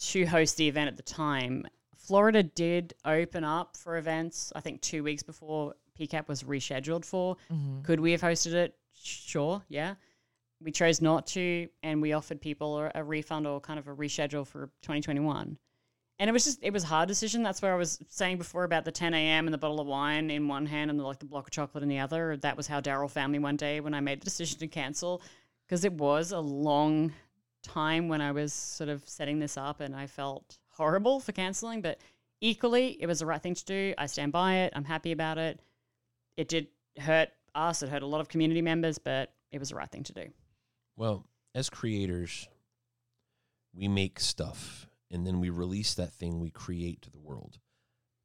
to 0.00 0.24
host 0.26 0.56
the 0.56 0.66
event 0.66 0.88
at 0.88 0.96
the 0.96 1.02
time. 1.04 1.64
Florida 1.96 2.42
did 2.42 2.94
open 3.04 3.44
up 3.44 3.76
for 3.76 3.96
events, 3.96 4.52
I 4.56 4.60
think 4.60 4.80
two 4.82 5.04
weeks 5.04 5.22
before 5.22 5.74
PCAP 5.98 6.28
was 6.28 6.42
rescheduled 6.42 7.04
for. 7.04 7.36
Mm-hmm. 7.52 7.82
Could 7.82 8.00
we 8.00 8.12
have 8.12 8.20
hosted 8.20 8.54
it? 8.54 8.76
Sure, 8.94 9.62
yeah. 9.68 9.94
We 10.62 10.70
chose 10.70 11.02
not 11.02 11.26
to, 11.28 11.68
and 11.82 12.00
we 12.00 12.12
offered 12.12 12.40
people 12.40 12.78
a, 12.78 12.92
a 12.94 13.04
refund 13.04 13.46
or 13.46 13.60
kind 13.60 13.78
of 13.78 13.88
a 13.88 13.94
reschedule 13.94 14.46
for 14.46 14.66
2021. 14.82 15.58
And 16.18 16.30
it 16.30 16.32
was 16.32 16.44
just, 16.44 16.60
it 16.62 16.72
was 16.72 16.84
a 16.84 16.86
hard 16.86 17.08
decision. 17.08 17.42
That's 17.42 17.60
where 17.60 17.74
I 17.74 17.76
was 17.76 17.98
saying 18.08 18.38
before 18.38 18.64
about 18.64 18.84
the 18.84 18.92
10 18.92 19.14
a.m. 19.14 19.46
and 19.46 19.52
the 19.52 19.58
bottle 19.58 19.80
of 19.80 19.86
wine 19.86 20.30
in 20.30 20.46
one 20.46 20.64
hand 20.64 20.90
and 20.90 20.98
the, 20.98 21.04
like 21.04 21.18
the 21.18 21.24
block 21.24 21.48
of 21.48 21.50
chocolate 21.50 21.82
in 21.82 21.88
the 21.88 21.98
other. 21.98 22.36
That 22.36 22.56
was 22.56 22.66
how 22.68 22.80
Daryl 22.80 23.10
found 23.10 23.32
me 23.32 23.40
one 23.40 23.56
day 23.56 23.80
when 23.80 23.94
I 23.94 24.00
made 24.00 24.20
the 24.20 24.24
decision 24.24 24.60
to 24.60 24.68
cancel 24.68 25.22
because 25.66 25.84
it 25.84 25.92
was 25.92 26.30
a 26.30 26.38
long 26.38 27.12
time 27.62 28.08
when 28.08 28.20
I 28.20 28.30
was 28.30 28.52
sort 28.52 28.90
of 28.90 29.06
setting 29.08 29.40
this 29.40 29.56
up 29.56 29.80
and 29.80 29.94
I 29.94 30.06
felt 30.06 30.58
horrible 30.68 31.18
for 31.18 31.32
canceling. 31.32 31.80
But 31.82 31.98
equally, 32.40 32.96
it 33.00 33.06
was 33.06 33.18
the 33.18 33.26
right 33.26 33.42
thing 33.42 33.54
to 33.54 33.64
do. 33.64 33.94
I 33.98 34.06
stand 34.06 34.30
by 34.30 34.56
it. 34.58 34.72
I'm 34.76 34.84
happy 34.84 35.10
about 35.10 35.38
it. 35.38 35.60
It 36.36 36.48
did 36.48 36.68
hurt 36.98 37.30
us, 37.54 37.82
it 37.82 37.88
hurt 37.88 38.02
a 38.02 38.06
lot 38.06 38.20
of 38.20 38.28
community 38.28 38.62
members, 38.62 38.98
but 38.98 39.32
it 39.52 39.58
was 39.58 39.70
the 39.70 39.76
right 39.76 39.90
thing 39.90 40.02
to 40.04 40.12
do. 40.12 40.26
Well, 40.96 41.26
as 41.54 41.70
creators, 41.70 42.48
we 43.72 43.88
make 43.88 44.20
stuff 44.20 44.88
and 45.10 45.26
then 45.26 45.40
we 45.40 45.50
release 45.50 45.94
that 45.94 46.12
thing 46.12 46.40
we 46.40 46.50
create 46.50 47.02
to 47.02 47.10
the 47.10 47.18
world. 47.18 47.58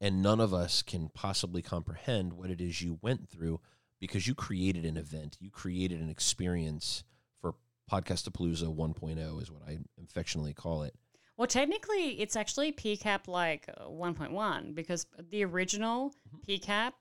And 0.00 0.22
none 0.22 0.40
of 0.40 0.54
us 0.54 0.82
can 0.82 1.10
possibly 1.12 1.62
comprehend 1.62 2.32
what 2.32 2.50
it 2.50 2.60
is 2.60 2.80
you 2.80 2.98
went 3.02 3.28
through 3.28 3.60
because 4.00 4.26
you 4.26 4.34
created 4.34 4.84
an 4.84 4.96
event, 4.96 5.36
you 5.40 5.50
created 5.50 6.00
an 6.00 6.08
experience 6.08 7.04
for 7.40 7.54
Podcastapalooza 7.90 8.74
1.0 8.74 9.42
is 9.42 9.50
what 9.50 9.62
I 9.68 9.78
affectionately 10.02 10.54
call 10.54 10.82
it. 10.82 10.94
Well, 11.36 11.46
technically, 11.46 12.20
it's 12.20 12.36
actually 12.36 12.72
PCAP 12.72 13.28
like 13.28 13.68
uh, 13.78 13.84
1.1 13.84 14.74
because 14.74 15.06
the 15.30 15.44
original 15.44 16.14
PCAP 16.48 16.92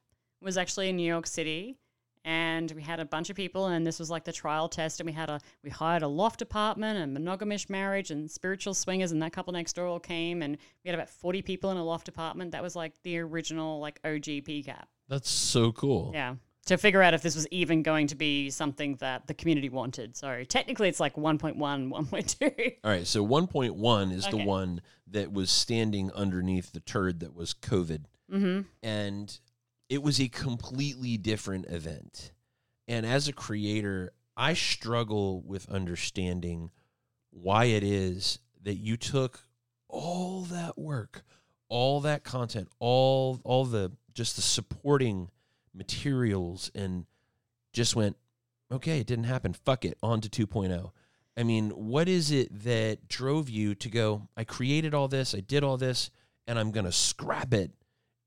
was 0.42 0.58
actually 0.58 0.90
in 0.90 0.96
New 0.96 1.08
York 1.08 1.28
City, 1.28 1.78
and 2.26 2.72
we 2.72 2.82
had 2.82 3.00
a 3.00 3.06
bunch 3.06 3.30
of 3.30 3.36
people, 3.36 3.68
and 3.68 3.86
this 3.86 4.00
was 4.00 4.10
like 4.10 4.24
the 4.24 4.32
trial 4.32 4.68
test, 4.68 5.00
and 5.00 5.08
we 5.08 5.14
had 5.14 5.30
a 5.30 5.40
we 5.64 5.70
hired 5.70 6.04
a 6.04 6.08
loft 6.08 6.42
apartment, 6.42 7.00
and 7.00 7.18
monogamish 7.18 7.70
marriage, 7.70 8.12
and 8.12 8.30
spiritual 8.30 8.74
swingers, 8.74 9.12
and 9.12 9.22
that 9.22 9.32
couple 9.34 9.54
next 9.54 9.74
door 9.74 9.88
all 9.88 10.00
came, 10.00 10.42
and 10.42 10.58
we 10.84 10.90
had 10.90 10.96
about 10.96 11.10
40 11.10 11.42
people 11.42 11.72
in 11.72 11.78
a 11.78 11.84
loft 11.84 12.08
apartment. 12.08 12.52
That 12.52 12.64
was 12.64 12.76
like 12.76 12.94
the 13.04 13.20
original 13.20 13.80
like 13.80 14.00
OG 14.04 14.46
PCAP. 14.46 14.84
That's 15.08 15.30
so 15.30 15.72
cool. 15.72 16.12
Yeah. 16.14 16.36
To 16.66 16.78
figure 16.78 17.02
out 17.02 17.16
if 17.16 17.24
this 17.24 17.34
was 17.34 17.48
even 17.48 17.82
going 17.82 18.06
to 18.08 18.16
be 18.16 18.52
something 18.52 18.96
that 18.98 19.26
the 19.26 19.34
community 19.34 19.70
wanted. 19.70 20.16
So 20.16 20.44
technically, 20.44 20.88
it's 20.88 21.00
like 21.00 21.16
1.1, 21.16 21.58
1.2. 21.58 22.76
All 22.84 22.92
right, 22.92 23.08
so 23.08 23.26
1.1 23.26 24.14
is 24.14 24.28
the 24.28 24.38
one 24.38 24.82
that 25.08 25.32
was 25.34 25.50
standing 25.50 26.12
underneath 26.12 26.72
the 26.72 26.80
turd 26.80 27.22
that 27.22 27.34
was 27.34 27.56
COVID. 27.56 28.06
mm-hmm. 28.32 28.62
and 28.84 29.40
it 29.90 30.04
was 30.04 30.22
a 30.22 30.30
completely 30.30 31.18
different 31.18 31.66
event. 31.68 32.32
And 32.88 33.06
as 33.06 33.28
a 33.28 33.34
creator, 33.34 34.14
I 34.38 34.54
struggle 34.54 35.42
with 35.42 35.70
understanding 35.70 36.72
why 37.32 37.66
it 37.66 37.84
is 37.84 38.40
that 38.64 38.76
you 38.76 38.96
took 38.98 39.42
all 39.88 40.44
that 40.44 40.78
work, 40.78 41.24
all 41.68 42.00
that 42.02 42.24
content, 42.24 42.70
all 42.80 43.42
all 43.44 43.66
the 43.66 43.92
just 44.14 44.36
the 44.36 44.42
supporting 44.42 45.30
materials 45.74 46.72
and 46.74 47.06
just 47.74 47.96
went, 47.96 48.18
okay, 48.72 49.00
it 49.00 49.08
didn't 49.08 49.26
happen. 49.26 49.54
Fuck 49.54 49.86
it, 49.86 49.98
on 50.02 50.22
to 50.22 50.48
2.0. 50.48 50.92
I 51.38 51.44
mean, 51.44 51.70
what 51.70 52.10
is 52.10 52.32
it 52.32 52.64
that 52.64 53.08
drove 53.08 53.50
you 53.50 53.76
to 53.76 53.90
go, 53.90 54.28
I 54.36 54.44
created 54.44 54.94
all 54.94 55.08
this, 55.08 55.34
I 55.34 55.40
did 55.40 55.64
all 55.64 55.78
this, 55.78 56.10
and 56.48 56.60
I'm 56.60 56.72
going 56.72 56.86
to 56.86 56.92
scrap 56.92 57.54
it 57.54 57.72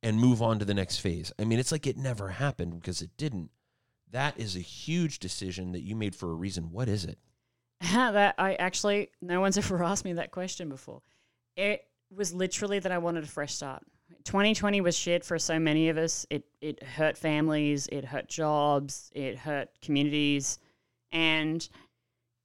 and 0.03 0.19
move 0.19 0.43
on 0.43 0.59
to 0.59 0.65
the 0.65 0.75
next 0.75 0.99
phase. 0.99 1.33
I 1.39 1.45
mean, 1.45 1.59
it's 1.59 1.73
like 1.73 1.87
it 1.87 1.97
never 1.97 2.29
happened 2.29 2.81
because 2.81 3.03
it 3.03 3.11
didn't. 3.17 3.51
That 4.11 4.39
is 4.39 4.57
a 4.57 4.61
huge 4.61 5.19
decision 5.21 5.73
that 5.73 5.83
you 5.83 5.97
made 5.97 6.15
for 6.15 6.31
a 6.31 6.35
reason. 6.35 6.71
What 6.71 6.89
is 6.89 7.05
it? 7.05 7.19
that 7.81 8.35
I 8.39 8.55
actually 8.55 9.11
no 9.21 9.41
one's 9.41 9.59
ever 9.59 9.83
asked 9.83 10.05
me 10.05 10.15
that 10.15 10.31
question 10.31 10.69
before. 10.69 11.03
It 11.57 11.85
was 12.15 12.35
literally 12.35 12.79
that 12.79 12.93
I 12.93 12.99
wanted 12.99 13.25
a 13.25 13.29
fresh 13.29 13.55
start. 13.55 13.83
2020 14.25 14.81
was 14.81 14.97
shit 14.97 15.25
for 15.25 15.39
so 15.39 15.59
many 15.59 15.89
of 15.89 15.97
us. 15.97 16.27
It 16.31 16.45
it 16.61 16.83
hurt 16.83 17.17
families, 17.17 17.89
it 17.91 18.05
hurt 18.05 18.29
jobs, 18.29 19.11
it 19.15 19.39
hurt 19.39 19.69
communities, 19.81 20.59
and 21.11 21.67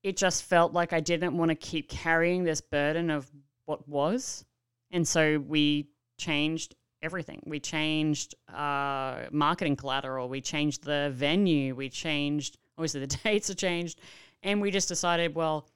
it 0.04 0.16
just 0.16 0.44
felt 0.44 0.74
like 0.74 0.94
I 0.94 1.02
didn't 1.02 1.38
want 1.38 1.50
to 1.50 1.56
keep 1.56 1.90
carrying 1.90 2.44
this 2.44 2.62
burden 2.62 3.10
of 3.10 3.30
what 3.66 3.88
was. 3.88 4.46
And 4.92 5.06
so 5.06 5.40
we 5.40 5.90
changed 6.18 6.76
everything. 7.02 7.42
We 7.46 7.60
changed 7.60 8.36
uh, 8.54 9.26
marketing 9.32 9.76
collateral. 9.76 10.30
We 10.30 10.42
changed 10.42 10.84
the 10.84 11.12
venue. 11.14 11.76
We 11.76 11.90
changed, 11.90 12.58
obviously, 12.78 13.02
the 13.02 13.08
dates 13.24 13.50
are 13.50 13.56
changed. 13.56 14.00
And 14.44 14.62
we 14.62 14.72
just 14.72 14.88
decided, 14.88 15.36
well, 15.36 15.68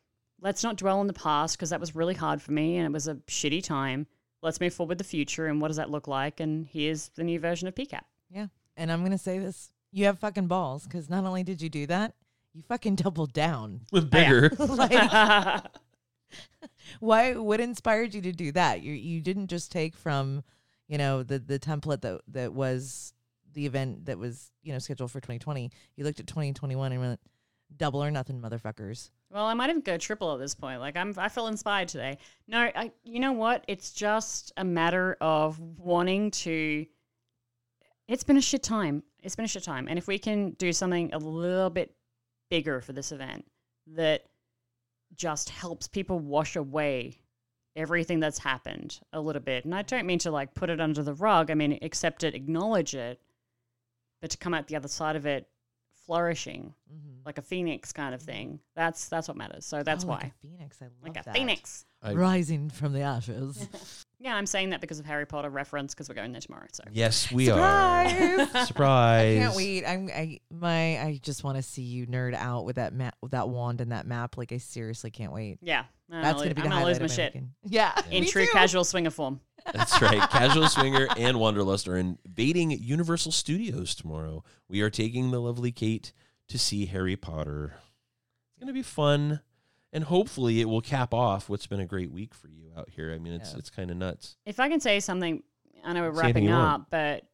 let's 0.42 0.64
not 0.64 0.78
dwell 0.78 1.00
on 1.00 1.08
the 1.08 1.14
past 1.14 1.58
because 1.58 1.70
that 1.70 1.80
was 1.80 1.96
really 1.96 2.16
hard 2.16 2.42
for 2.42 2.52
me 2.52 2.78
and 2.78 2.86
it 2.86 2.92
was 2.92 3.08
a 3.08 3.16
shitty 3.28 3.64
time. 3.64 4.08
Let's 4.42 4.60
move 4.60 4.74
forward 4.74 4.90
with 4.90 4.98
the 4.98 5.04
future 5.04 5.48
and 5.48 5.62
what 5.62 5.68
does 5.68 5.78
that 5.78 5.92
look 5.92 6.08
like? 6.08 6.40
And 6.40 6.66
here's 6.66 7.10
the 7.10 7.24
new 7.24 7.40
version 7.40 7.68
of 7.68 7.76
PCAP. 7.76 8.02
Yeah. 8.30 8.48
And 8.76 8.92
I'm 8.92 9.00
going 9.00 9.12
to 9.12 9.18
say 9.18 9.40
this 9.40 9.72
you 9.92 10.06
have 10.06 10.20
fucking 10.20 10.48
balls 10.48 10.84
because 10.84 11.10
not 11.10 11.26
only 11.26 11.44
did 11.44 11.62
you 11.62 11.70
do 11.70 11.86
that, 11.88 12.16
you 12.54 12.64
fucking 12.64 12.96
doubled 12.96 13.34
down. 13.34 13.82
With 13.92 14.10
bigger. 14.10 14.52
like, 14.58 15.64
why? 17.00 17.36
What 17.36 17.60
inspired 17.60 18.14
you 18.14 18.22
to 18.22 18.32
do 18.32 18.52
that? 18.54 18.82
You 18.82 18.94
you 18.94 19.22
didn't 19.22 19.48
just 19.48 19.72
take 19.72 19.96
from, 19.96 20.44
you 20.92 20.98
know, 20.98 21.24
the 21.24 21.40
the 21.40 21.58
template 21.58 22.02
that 22.02 22.20
that 22.28 22.54
was 22.54 23.14
the 23.54 23.66
event 23.66 24.06
that 24.08 24.20
was 24.20 24.52
you 24.62 24.74
know 24.74 24.80
scheduled 24.80 25.10
for 25.10 25.22
2020. 25.22 25.72
You 25.96 26.04
looked 26.04 26.20
at 26.20 26.28
2021 26.28 26.92
and 26.92 27.02
went 27.02 27.20
double 27.78 28.04
or 28.04 28.12
nothing, 28.12 28.42
motherfuckers. 28.42 29.10
Well, 29.32 29.46
I 29.46 29.54
might 29.54 29.70
even 29.70 29.82
go 29.82 29.98
triple 29.98 30.34
at 30.34 30.40
this 30.40 30.54
point. 30.54 30.82
Like 30.82 30.98
I'm, 30.98 31.14
I 31.16 31.30
feel 31.30 31.48
inspired 31.48 31.88
today. 31.88 32.18
No, 32.46 32.70
I, 32.76 32.92
you 33.06 33.22
know 33.22 33.32
what? 33.32 33.64
It's 33.70 33.94
just 33.94 34.52
a 34.58 34.66
matter 34.66 35.16
of 35.22 35.58
wanting 35.60 36.30
to. 36.32 36.86
It's 38.10 38.26
been 38.26 38.36
a 38.36 38.42
shit 38.42 38.62
time. 38.62 39.02
It's 39.24 39.38
been 39.38 39.46
a 39.46 39.48
shit 39.48 39.64
time, 39.64 39.88
and 39.88 39.98
if 39.98 40.08
we 40.08 40.20
can 40.20 40.52
do 40.52 40.74
something 40.74 41.14
a 41.14 41.18
little 41.18 41.70
bit 41.70 41.96
bigger 42.50 42.82
for 42.82 42.92
this 42.92 43.14
event 43.14 43.46
that 43.96 44.26
just 45.16 45.50
helps 45.50 45.88
people 45.88 46.20
wash 46.20 46.58
away 46.58 47.21
everything 47.76 48.20
that's 48.20 48.40
happened 48.40 49.00
a 49.14 49.22
little 49.22 49.42
bit, 49.42 49.66
and 49.66 49.74
I 49.74 49.82
don't 49.82 50.06
mean 50.06 50.20
to 50.20 50.32
like 50.32 50.54
put 50.54 50.70
it 50.70 50.80
under 50.82 51.04
the 51.04 51.14
rug. 51.14 51.50
I 51.52 51.54
mean 51.56 51.78
accept 51.82 52.24
it, 52.24 52.36
acknowledge 52.36 52.94
it, 52.96 53.20
but 54.22 54.32
to 54.32 54.38
come 54.38 54.54
out 54.54 54.68
the 54.68 54.76
other 54.76 54.88
side 54.88 55.16
of 55.16 55.26
it 55.26 55.48
flourishing 56.06 56.74
Mm-hmm. 56.92 57.26
like 57.26 57.38
a 57.38 57.42
phoenix 57.42 57.94
kind 57.94 58.14
of 58.14 58.22
thing. 58.22 58.60
That's 58.76 59.08
that's 59.08 59.28
what 59.28 59.38
matters. 59.38 59.66
So 59.66 59.82
that's 59.84 60.04
Oh, 60.04 60.08
why, 60.08 60.16
like 60.16 60.26
a 60.26 60.48
phoenix. 60.48 60.82
I 60.82 60.86
love 60.86 60.94
like 61.04 61.18
a 61.18 61.24
that. 61.24 61.34
phoenix. 61.36 61.86
I- 62.04 62.14
rising 62.14 62.70
from 62.70 62.92
the 62.94 63.02
ashes. 63.02 63.68
Yeah, 64.24 64.36
I'm 64.36 64.46
saying 64.46 64.70
that 64.70 64.82
because 64.82 65.00
of 65.00 65.06
Harry 65.08 65.26
Potter 65.26 65.50
reference 65.50 65.96
because 65.96 66.08
we're 66.08 66.14
going 66.16 66.32
there 66.32 66.42
tomorrow. 66.42 66.68
So 66.72 66.84
yes, 66.92 67.32
we 67.32 67.48
Surprise! 67.48 68.50
are. 68.54 68.66
Surprise. 68.66 69.38
I 69.38 69.42
can't 69.42 69.56
wait. 69.56 69.84
I'm 69.86 70.10
I 70.10 70.40
my 70.52 71.02
I 71.02 71.20
just 71.24 71.44
want 71.44 71.58
to 71.58 71.64
see 71.64 71.82
you 71.82 72.06
nerd 72.06 72.36
out 72.36 72.66
with 72.66 72.76
that 72.76 72.94
map 72.94 73.16
with 73.22 73.32
that 73.32 73.50
wand 73.50 73.82
and 73.82 73.92
that 73.92 74.06
map. 74.06 74.38
Like 74.38 74.52
I 74.52 74.58
seriously 74.58 75.10
can't 75.10 75.34
wait. 75.34 75.58
yeah, 75.62 75.86
I'm 76.12 76.22
That's 76.22 76.36
gonna, 76.36 76.54
gonna 76.54 76.56
be 76.56 76.62
I'm 76.62 76.70
gonna 76.70 76.86
lose 76.86 77.00
my 77.00 77.06
of 77.06 77.12
shit 77.12 77.34
weekend. 77.34 77.52
Yeah, 77.66 78.00
in 78.12 78.22
me 78.24 78.30
true 78.30 78.46
too. 78.46 78.52
casual 78.52 78.84
swinger 78.84 79.10
form. 79.10 79.40
That's 79.74 80.02
right. 80.02 80.20
Casual 80.32 80.68
Swinger 80.68 81.08
and 81.18 81.40
Wanderlust 81.40 81.88
are 81.88 81.96
invading 81.96 82.72
Universal 82.72 83.32
Studios 83.32 83.94
tomorrow. 83.94 84.44
We 84.68 84.82
are 84.82 84.90
taking 84.90 85.30
the 85.30 85.40
lovely 85.40 85.72
Kate 85.72 86.14
to 86.48 86.58
see 86.58 86.88
Harry 86.88 87.16
Potter. 87.16 87.76
It's 88.50 88.60
going 88.60 88.68
to 88.68 88.74
be 88.74 88.82
fun. 88.82 89.42
And 89.94 90.06
hopefully 90.06 90.62
it 90.62 90.66
will 90.70 90.82
cap 90.82 91.14
off 91.14 91.50
what's 91.50 91.68
been 91.68 91.82
a 91.82 91.86
great 91.86 92.12
week 92.12 92.34
for 92.34 92.48
you 92.48 92.72
out 92.78 92.90
here. 92.90 93.14
I 93.14 93.18
mean, 93.20 93.34
it's 93.34 93.52
Yeah. 93.52 93.60
it's 93.60 93.70
kind 93.70 93.92
of 93.92 93.98
nuts. 93.98 94.38
If 94.46 94.60
I 94.60 94.70
can 94.70 94.80
say 94.80 95.00
something, 95.00 95.44
I 95.84 95.94
know 95.94 96.04
we're 96.04 96.16
Say 96.16 96.22
wrapping 96.28 96.50
up, 96.50 96.88
but 96.90 97.26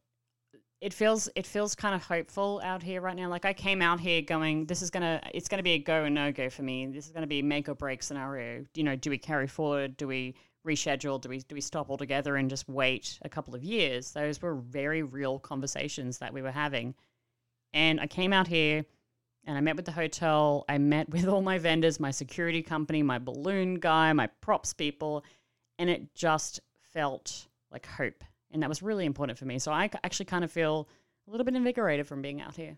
it 0.80 0.94
feels 0.94 1.28
it 1.34 1.46
feels 1.46 1.74
kind 1.74 1.94
of 1.94 2.02
hopeful 2.04 2.60
out 2.64 2.82
here 2.82 3.00
right 3.00 3.16
now. 3.16 3.28
Like 3.28 3.44
I 3.44 3.52
came 3.52 3.82
out 3.82 4.00
here 4.00 4.22
going, 4.22 4.66
this 4.66 4.82
is 4.82 4.90
gonna 4.90 5.20
it's 5.34 5.48
gonna 5.48 5.62
be 5.62 5.72
a 5.72 5.78
go 5.78 6.02
or 6.02 6.10
no 6.10 6.32
go 6.32 6.50
for 6.50 6.62
me. 6.62 6.86
This 6.86 7.06
is 7.06 7.12
gonna 7.12 7.26
be 7.26 7.40
a 7.40 7.44
make 7.44 7.68
or 7.68 7.74
break 7.74 8.02
scenario. 8.02 8.64
You 8.74 8.84
know, 8.84 8.96
do 8.96 9.10
we 9.10 9.18
carry 9.18 9.46
forward? 9.46 9.96
Do 9.96 10.08
we 10.08 10.34
reschedule? 10.66 11.20
Do 11.20 11.28
we 11.28 11.38
do 11.40 11.54
we 11.54 11.60
stop 11.60 11.90
altogether 11.90 12.36
and 12.36 12.50
just 12.50 12.68
wait 12.68 13.18
a 13.22 13.28
couple 13.28 13.54
of 13.54 13.62
years? 13.62 14.12
Those 14.12 14.40
were 14.42 14.54
very 14.56 15.02
real 15.02 15.38
conversations 15.38 16.18
that 16.18 16.32
we 16.32 16.42
were 16.42 16.52
having. 16.52 16.94
And 17.72 18.00
I 18.00 18.06
came 18.06 18.32
out 18.32 18.46
here 18.48 18.84
and 19.44 19.56
I 19.56 19.60
met 19.60 19.76
with 19.76 19.84
the 19.84 19.92
hotel. 19.92 20.64
I 20.68 20.78
met 20.78 21.08
with 21.10 21.26
all 21.26 21.42
my 21.42 21.58
vendors, 21.58 21.98
my 22.00 22.10
security 22.10 22.62
company, 22.62 23.02
my 23.02 23.18
balloon 23.18 23.76
guy, 23.76 24.12
my 24.12 24.26
props 24.40 24.72
people, 24.72 25.24
and 25.78 25.88
it 25.88 26.14
just 26.14 26.60
felt 26.92 27.46
like 27.70 27.86
hope 27.86 28.24
and 28.50 28.62
that 28.62 28.68
was 28.68 28.82
really 28.82 29.04
important 29.04 29.38
for 29.38 29.44
me. 29.44 29.58
So 29.58 29.72
I 29.72 29.90
actually 30.04 30.26
kind 30.26 30.44
of 30.44 30.50
feel 30.50 30.88
a 31.26 31.30
little 31.30 31.44
bit 31.44 31.54
invigorated 31.54 32.06
from 32.06 32.22
being 32.22 32.40
out 32.40 32.56
here. 32.56 32.76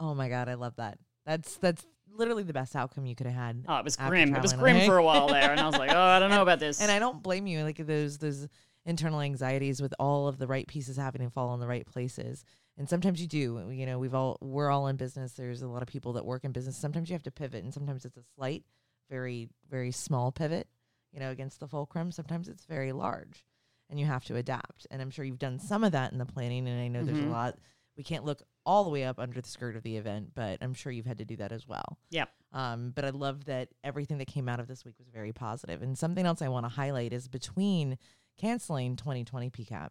Oh 0.00 0.14
my 0.14 0.28
god, 0.28 0.48
I 0.48 0.54
love 0.54 0.76
that. 0.76 0.98
That's 1.26 1.56
that's 1.56 1.84
literally 2.12 2.42
the 2.42 2.52
best 2.52 2.76
outcome 2.76 3.06
you 3.06 3.14
could 3.14 3.26
have 3.26 3.34
had. 3.34 3.64
Oh, 3.68 3.76
it 3.76 3.84
was 3.84 3.96
grim. 3.96 4.34
It 4.34 4.42
was 4.42 4.52
grim 4.52 4.86
for 4.86 4.98
a 4.98 5.04
while 5.04 5.28
there, 5.28 5.50
and 5.50 5.60
I 5.60 5.66
was 5.66 5.76
like, 5.76 5.90
oh, 5.92 6.00
I 6.00 6.18
don't 6.18 6.30
know 6.30 6.42
about 6.42 6.60
this. 6.60 6.80
And 6.82 6.90
I 6.90 6.98
don't 6.98 7.22
blame 7.22 7.46
you. 7.46 7.62
Like 7.62 7.78
those 7.78 8.18
those 8.18 8.48
internal 8.86 9.20
anxieties 9.20 9.80
with 9.80 9.94
all 9.98 10.28
of 10.28 10.38
the 10.38 10.46
right 10.46 10.66
pieces 10.66 10.96
happening 10.96 11.30
fall 11.30 11.54
in 11.54 11.60
the 11.60 11.66
right 11.66 11.86
places. 11.86 12.44
And 12.76 12.88
sometimes 12.88 13.20
you 13.20 13.28
do. 13.28 13.70
You 13.72 13.86
know, 13.86 13.98
we've 13.98 14.14
all 14.14 14.38
we're 14.40 14.70
all 14.70 14.88
in 14.88 14.96
business. 14.96 15.32
There's 15.32 15.62
a 15.62 15.68
lot 15.68 15.82
of 15.82 15.88
people 15.88 16.14
that 16.14 16.24
work 16.24 16.44
in 16.44 16.52
business. 16.52 16.76
Sometimes 16.76 17.08
you 17.08 17.14
have 17.14 17.22
to 17.24 17.30
pivot, 17.30 17.62
and 17.62 17.72
sometimes 17.72 18.04
it's 18.04 18.16
a 18.16 18.24
slight, 18.36 18.64
very 19.10 19.48
very 19.70 19.92
small 19.92 20.32
pivot. 20.32 20.68
You 21.12 21.20
know, 21.20 21.30
against 21.30 21.60
the 21.60 21.68
fulcrum. 21.68 22.10
Sometimes 22.10 22.48
it's 22.48 22.64
very 22.64 22.90
large 22.90 23.44
and 23.90 24.00
you 24.00 24.06
have 24.06 24.24
to 24.24 24.36
adapt. 24.36 24.86
And 24.90 25.00
I'm 25.00 25.10
sure 25.10 25.24
you've 25.24 25.38
done 25.38 25.58
some 25.58 25.84
of 25.84 25.92
that 25.92 26.12
in 26.12 26.18
the 26.18 26.26
planning. 26.26 26.66
And 26.68 26.80
I 26.80 26.88
know 26.88 27.00
mm-hmm. 27.00 27.06
there's 27.06 27.18
a 27.18 27.22
mm-hmm. 27.22 27.30
lot. 27.32 27.58
We 27.96 28.02
can't 28.02 28.24
look 28.24 28.42
all 28.66 28.84
the 28.84 28.90
way 28.90 29.04
up 29.04 29.18
under 29.18 29.40
the 29.40 29.48
skirt 29.48 29.76
of 29.76 29.82
the 29.82 29.96
event, 29.96 30.30
but 30.34 30.58
I'm 30.60 30.74
sure 30.74 30.90
you've 30.90 31.06
had 31.06 31.18
to 31.18 31.24
do 31.24 31.36
that 31.36 31.52
as 31.52 31.68
well. 31.68 31.98
Yep. 32.10 32.28
Um, 32.52 32.92
but 32.94 33.04
I 33.04 33.10
love 33.10 33.44
that 33.44 33.68
everything 33.84 34.18
that 34.18 34.26
came 34.26 34.48
out 34.48 34.58
of 34.58 34.66
this 34.66 34.84
week 34.84 34.94
was 34.98 35.08
very 35.08 35.32
positive. 35.32 35.82
And 35.82 35.96
something 35.96 36.26
else 36.26 36.42
I 36.42 36.48
want 36.48 36.64
to 36.64 36.70
highlight 36.70 37.12
is 37.12 37.28
between 37.28 37.98
canceling 38.36 38.96
2020 38.96 39.50
PCAP 39.50 39.90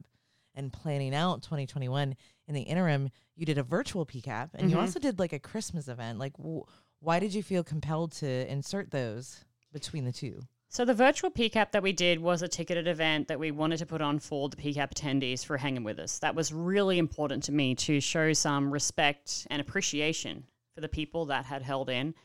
and 0.55 0.71
planning 0.71 1.15
out 1.15 1.41
2021 1.43 2.15
in 2.47 2.53
the 2.53 2.61
interim, 2.61 3.09
you 3.35 3.45
did 3.45 3.57
a 3.57 3.63
virtual 3.63 4.05
PCAP 4.05 4.49
and 4.53 4.63
mm-hmm. 4.63 4.69
you 4.69 4.79
also 4.79 4.99
did 4.99 5.19
like 5.19 5.33
a 5.33 5.39
Christmas 5.39 5.87
event. 5.87 6.19
Like, 6.19 6.37
w- 6.37 6.65
why 6.99 7.19
did 7.19 7.33
you 7.33 7.43
feel 7.43 7.63
compelled 7.63 8.11
to 8.13 8.51
insert 8.51 8.91
those 8.91 9.43
between 9.71 10.05
the 10.05 10.11
two? 10.11 10.41
So 10.69 10.85
the 10.85 10.93
virtual 10.95 11.29
PCAP 11.29 11.71
that 11.71 11.83
we 11.83 11.91
did 11.91 12.19
was 12.19 12.41
a 12.41 12.47
ticketed 12.47 12.87
event 12.87 13.27
that 13.27 13.39
we 13.39 13.51
wanted 13.51 13.77
to 13.77 13.85
put 13.85 14.01
on 14.01 14.17
for 14.17 14.49
the 14.49 14.55
PCAP 14.55 14.91
attendees 14.91 15.45
for 15.45 15.55
hanging 15.57 15.83
with 15.83 15.99
us. 15.99 16.17
That 16.17 16.33
was 16.33 16.51
really 16.51 16.97
important 16.97 17.43
to 17.43 17.51
me 17.51 17.75
to 17.75 17.99
show 17.99 18.33
some 18.33 18.71
respect 18.71 19.45
and 19.51 19.61
appreciation 19.61 20.45
for 20.73 20.81
the 20.81 20.89
people 20.89 21.25
that 21.27 21.45
had 21.45 21.61
held 21.61 21.91
in. 21.91 22.15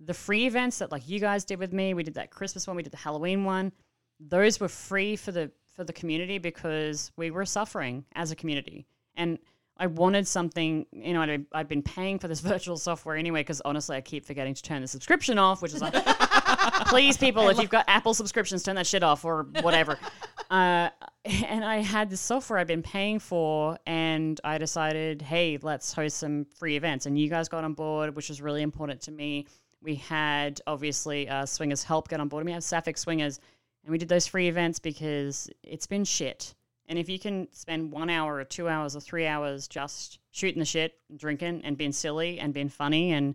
The 0.00 0.14
free 0.14 0.46
events 0.46 0.78
that 0.78 0.90
like 0.90 1.08
you 1.08 1.20
guys 1.20 1.44
did 1.44 1.60
with 1.60 1.72
me, 1.72 1.94
we 1.94 2.02
did 2.02 2.14
that 2.14 2.30
Christmas 2.32 2.66
one, 2.66 2.74
we 2.74 2.82
did 2.82 2.92
the 2.92 2.96
Halloween 2.96 3.44
one. 3.44 3.70
Those 4.18 4.58
were 4.58 4.68
free 4.68 5.14
for 5.14 5.30
the 5.30 5.52
for 5.74 5.84
the 5.84 5.92
community 5.92 6.38
because 6.38 7.12
we 7.16 7.30
were 7.30 7.44
suffering 7.44 8.04
as 8.14 8.30
a 8.30 8.36
community. 8.36 8.86
And 9.16 9.38
I 9.76 9.86
wanted 9.86 10.28
something, 10.28 10.86
you 10.92 11.12
know, 11.12 11.22
I'd, 11.22 11.46
I'd 11.52 11.68
been 11.68 11.82
paying 11.82 12.18
for 12.18 12.28
this 12.28 12.40
virtual 12.52 12.76
software 12.76 13.16
anyway 13.16 13.40
because 13.40 13.60
honestly, 13.62 13.96
I 13.96 14.00
keep 14.00 14.24
forgetting 14.24 14.54
to 14.54 14.62
turn 14.62 14.82
the 14.82 14.88
subscription 14.88 15.38
off, 15.38 15.62
which 15.62 15.74
is 15.74 15.80
like, 15.80 15.94
please, 16.86 17.16
people, 17.16 17.48
if 17.48 17.58
you've 17.58 17.70
got 17.70 17.84
Apple 17.88 18.14
subscriptions, 18.14 18.62
turn 18.62 18.76
that 18.76 18.86
shit 18.86 19.02
off 19.02 19.24
or 19.24 19.46
whatever. 19.60 19.98
Uh, 20.50 20.90
and 21.24 21.64
I 21.64 21.78
had 21.78 22.10
this 22.10 22.20
software 22.20 22.58
I'd 22.58 22.66
been 22.66 22.82
paying 22.82 23.20
for, 23.20 23.78
and 23.86 24.38
I 24.44 24.58
decided, 24.58 25.22
hey, 25.22 25.58
let's 25.62 25.94
host 25.94 26.18
some 26.18 26.44
free 26.44 26.76
events. 26.76 27.06
And 27.06 27.18
you 27.18 27.30
guys 27.30 27.48
got 27.48 27.64
on 27.64 27.72
board, 27.72 28.14
which 28.14 28.28
was 28.28 28.42
really 28.42 28.60
important 28.60 29.00
to 29.02 29.12
me. 29.12 29.46
We 29.80 29.94
had 29.94 30.60
obviously 30.66 31.26
uh, 31.26 31.46
Swingers 31.46 31.82
help 31.82 32.08
get 32.08 32.20
on 32.20 32.28
board. 32.28 32.42
And 32.42 32.48
we 32.48 32.52
had 32.52 32.62
Sapphic 32.62 32.98
Swingers, 32.98 33.40
and 33.84 33.92
we 33.92 33.98
did 33.98 34.08
those 34.08 34.26
free 34.26 34.48
events 34.48 34.78
because 34.78 35.48
it's 35.62 35.86
been 35.86 36.04
shit 36.04 36.54
and 36.92 36.98
if 36.98 37.08
you 37.08 37.18
can 37.18 37.48
spend 37.52 37.90
one 37.90 38.10
hour 38.10 38.36
or 38.36 38.44
two 38.44 38.68
hours 38.68 38.96
or 38.96 39.00
three 39.00 39.26
hours 39.26 39.68
just 39.68 40.18
shooting 40.30 40.58
the 40.58 40.64
shit, 40.66 40.94
drinking 41.16 41.62
and 41.64 41.76
being 41.76 41.92
silly 41.92 42.38
and 42.38 42.52
being 42.52 42.68
funny 42.68 43.12
and 43.12 43.34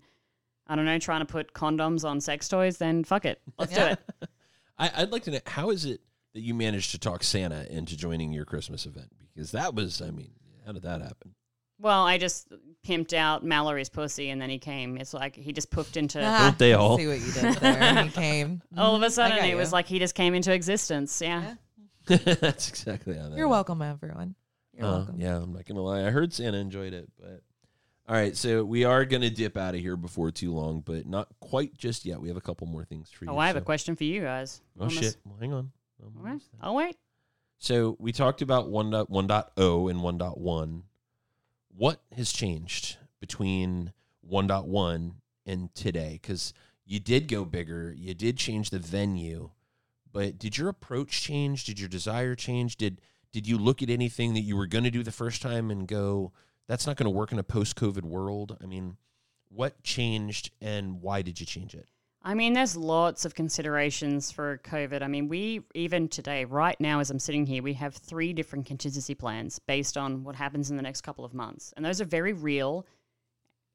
I 0.67 0.75
don't 0.75 0.85
know, 0.85 0.99
trying 0.99 1.21
to 1.21 1.25
put 1.25 1.53
condoms 1.53 2.07
on 2.07 2.19
sex 2.19 2.49
toys, 2.49 2.77
then 2.77 3.03
fuck 3.03 3.25
it. 3.25 3.41
Let's 3.57 3.73
do 3.73 3.81
it. 3.81 3.99
I, 4.77 4.99
would 4.99 5.11
like 5.11 5.23
to 5.23 5.31
know 5.31 5.39
how 5.47 5.71
is 5.71 5.85
it 5.85 6.01
that 6.33 6.41
you 6.41 6.53
managed 6.53 6.91
to 6.91 6.99
talk 6.99 7.23
Santa 7.23 7.65
into 7.71 7.97
joining 7.97 8.31
your 8.31 8.45
Christmas 8.45 8.85
event? 8.85 9.11
Because 9.33 9.51
that 9.53 9.73
was, 9.73 10.01
I 10.01 10.11
mean, 10.11 10.31
how 10.65 10.73
did 10.73 10.83
that 10.83 11.01
happen? 11.01 11.33
Well, 11.79 12.03
I 12.03 12.17
just 12.17 12.51
pimped 12.85 13.13
out 13.13 13.43
Mallory's 13.43 13.89
pussy, 13.89 14.29
and 14.29 14.41
then 14.41 14.49
he 14.49 14.57
came. 14.57 14.97
It's 14.97 15.13
like 15.13 15.35
he 15.35 15.53
just 15.53 15.69
poofed 15.69 15.95
into. 15.97 16.19
Don't 16.19 16.57
they 16.57 16.73
all? 16.73 16.97
See 16.97 17.07
what 17.07 17.19
you 17.19 17.31
did 17.31 17.53
there. 17.55 18.03
he 18.03 18.09
came. 18.09 18.61
All 18.77 18.95
of 18.95 19.03
a 19.03 19.11
sudden, 19.11 19.37
it 19.45 19.49
you. 19.49 19.57
was 19.57 19.71
like 19.71 19.85
he 19.85 19.99
just 19.99 20.15
came 20.15 20.33
into 20.33 20.51
existence. 20.51 21.21
Yeah. 21.21 21.55
yeah. 22.07 22.17
That's 22.39 22.69
exactly 22.69 23.15
how 23.15 23.29
that. 23.29 23.37
You're 23.37 23.47
welcome, 23.47 23.81
everyone. 23.81 24.35
You're 24.73 24.87
uh, 24.87 24.91
welcome. 24.97 25.19
Yeah, 25.19 25.37
I'm 25.37 25.53
not 25.53 25.65
gonna 25.65 25.81
lie. 25.81 26.05
I 26.05 26.09
heard 26.09 26.33
Santa 26.33 26.57
enjoyed 26.57 26.93
it, 26.93 27.09
but 27.19 27.41
all 28.07 28.15
right. 28.15 28.35
So 28.35 28.63
we 28.63 28.83
are 28.83 29.05
gonna 29.05 29.29
dip 29.29 29.55
out 29.55 29.75
of 29.75 29.81
here 29.81 29.97
before 29.97 30.31
too 30.31 30.53
long, 30.53 30.81
but 30.81 31.05
not 31.05 31.27
quite 31.41 31.77
just 31.77 32.05
yet. 32.05 32.19
We 32.19 32.29
have 32.29 32.37
a 32.37 32.41
couple 32.41 32.65
more 32.65 32.85
things 32.85 33.11
for 33.11 33.25
you. 33.25 33.31
Oh, 33.31 33.37
I 33.37 33.47
have 33.47 33.55
so. 33.55 33.59
a 33.59 33.65
question 33.65 33.95
for 33.95 34.05
you 34.05 34.21
guys. 34.21 34.61
Oh 34.79 34.83
Almost. 34.83 34.99
shit! 34.99 35.17
Well, 35.25 35.37
hang 35.39 35.53
on. 35.53 35.71
Okay. 36.03 36.37
I'll 36.61 36.75
wait. 36.75 36.95
So 37.59 37.97
we 37.99 38.11
talked 38.11 38.41
about 38.41 38.67
1.0 38.67 39.91
and 39.91 39.99
1.1. 39.99 40.81
What 41.77 42.01
has 42.15 42.31
changed 42.31 42.97
between 43.19 43.93
1.1 44.27 45.11
and 45.45 45.75
today? 45.75 46.17
Because 46.19 46.51
you 46.87 46.99
did 46.99 47.27
go 47.27 47.45
bigger. 47.45 47.93
You 47.95 48.15
did 48.15 48.37
change 48.37 48.71
the 48.71 48.79
venue. 48.79 49.51
But 50.11 50.39
did 50.39 50.57
your 50.57 50.69
approach 50.69 51.21
change? 51.21 51.65
Did 51.65 51.79
your 51.79 51.87
desire 51.87 52.33
change? 52.33 52.77
Did 52.77 52.99
did 53.31 53.45
you 53.45 53.59
look 53.59 53.83
at 53.83 53.91
anything 53.91 54.33
that 54.33 54.41
you 54.41 54.57
were 54.57 54.65
going 54.65 54.85
to 54.85 54.89
do 54.89 55.03
the 55.03 55.11
first 55.11 55.43
time 55.43 55.69
and 55.69 55.87
go, 55.87 56.31
that's 56.67 56.87
not 56.87 56.95
going 56.95 57.05
to 57.05 57.15
work 57.15 57.31
in 57.31 57.37
a 57.37 57.43
post-COVID 57.43 58.03
world? 58.03 58.57
I 58.59 58.65
mean, 58.65 58.97
what 59.49 59.83
changed 59.83 60.49
and 60.59 61.01
why 61.01 61.21
did 61.21 61.39
you 61.39 61.45
change 61.45 61.75
it? 61.75 61.87
I 62.27 62.33
mean, 62.33 62.51
there's 62.51 62.75
lots 62.75 63.23
of 63.23 63.35
considerations 63.35 64.33
for 64.33 64.57
COVID. 64.65 65.01
I 65.01 65.07
mean, 65.07 65.29
we 65.29 65.61
even 65.73 66.09
today, 66.09 66.43
right 66.43 66.75
now, 66.77 66.99
as 66.99 67.09
I'm 67.09 67.19
sitting 67.19 67.45
here, 67.45 67.63
we 67.63 67.71
have 67.75 67.95
three 67.95 68.33
different 68.33 68.65
contingency 68.65 69.15
plans 69.15 69.59
based 69.59 69.95
on 69.95 70.25
what 70.25 70.35
happens 70.35 70.69
in 70.69 70.75
the 70.75 70.83
next 70.83 71.03
couple 71.03 71.23
of 71.23 71.33
months. 71.33 71.73
And 71.77 71.85
those 71.85 72.01
are 72.01 72.05
very 72.05 72.33
real 72.33 72.85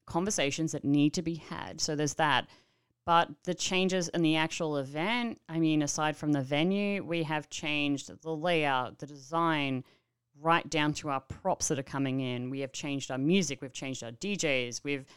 conversations 0.05 0.71
that 0.73 0.85
need 0.85 1.15
to 1.15 1.23
be 1.23 1.33
had. 1.33 1.81
So 1.81 1.95
there's 1.95 2.13
that. 2.13 2.45
But 3.07 3.29
the 3.43 3.55
changes 3.55 4.07
in 4.09 4.21
the 4.21 4.35
actual 4.35 4.77
event, 4.77 5.41
I 5.49 5.57
mean, 5.57 5.81
aside 5.81 6.15
from 6.15 6.31
the 6.31 6.43
venue, 6.43 7.03
we 7.03 7.23
have 7.23 7.49
changed 7.49 8.11
the 8.21 8.35
layout, 8.35 8.99
the 8.99 9.07
design, 9.07 9.83
right 10.39 10.69
down 10.69 10.93
to 10.93 11.09
our 11.09 11.21
props 11.21 11.69
that 11.69 11.79
are 11.79 11.83
coming 11.83 12.19
in. 12.19 12.51
We 12.51 12.59
have 12.59 12.71
changed 12.71 13.09
our 13.09 13.17
music, 13.17 13.63
we've 13.63 13.73
changed 13.73 14.03
our 14.03 14.11
DJs, 14.11 14.83
we've 14.83 15.07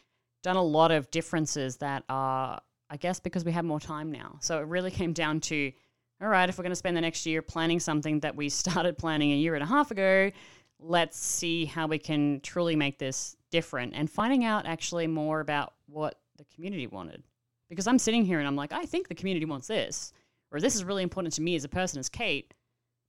done 0.43 0.57
a 0.57 0.62
lot 0.62 0.91
of 0.91 1.11
differences 1.11 1.76
that 1.78 2.03
are, 2.09 2.61
I 2.89 2.97
guess, 2.97 3.20
because 3.20 3.45
we 3.45 3.53
have 3.53 3.64
more 3.64 3.80
time 3.80 4.12
now. 4.12 4.39
So 4.41 4.59
it 4.59 4.66
really 4.66 4.91
came 4.91 5.12
down 5.12 5.41
to 5.41 5.72
all 6.20 6.28
right, 6.28 6.49
if 6.49 6.57
we're 6.57 6.62
going 6.62 6.72
to 6.72 6.76
spend 6.76 6.97
the 6.97 7.03
next 7.03 7.26
year 7.26 7.43
planning 7.43 7.78
something 7.78 8.20
that 8.20 8.34
we 8.34 8.49
started 8.51 8.97
planning 8.97 9.32
a 9.32 9.37
year 9.37 9.55
and 9.55 9.62
a 9.62 9.66
half 9.66 9.91
ago, 9.91 10.30
let's 10.78 11.18
see 11.18 11.64
how 11.64 11.87
we 11.87 11.99
can 11.99 12.41
truly 12.41 12.76
make 12.76 12.99
this 12.99 13.37
different 13.51 13.95
and 13.95 14.11
finding 14.11 14.45
out 14.45 14.66
actually 14.66 15.07
more 15.07 15.41
about 15.41 15.74
what 15.87 16.18
the 16.37 16.45
community 16.55 16.87
wanted 16.87 17.22
because 17.68 17.87
I'm 17.87 17.99
sitting 17.99 18.24
here 18.24 18.39
and 18.39 18.47
I'm 18.47 18.57
like, 18.57 18.72
I 18.72 18.84
think 18.84 19.09
the 19.09 19.14
community 19.14 19.47
wants 19.47 19.66
this, 19.66 20.12
or 20.53 20.61
this 20.61 20.74
is 20.74 20.84
really 20.84 21.03
important 21.03 21.34
to 21.34 21.43
me 21.43 21.57
as 21.57 21.64
a 21.64 21.68
person, 21.68 21.99
as 21.99 22.09
Kate, 22.09 22.55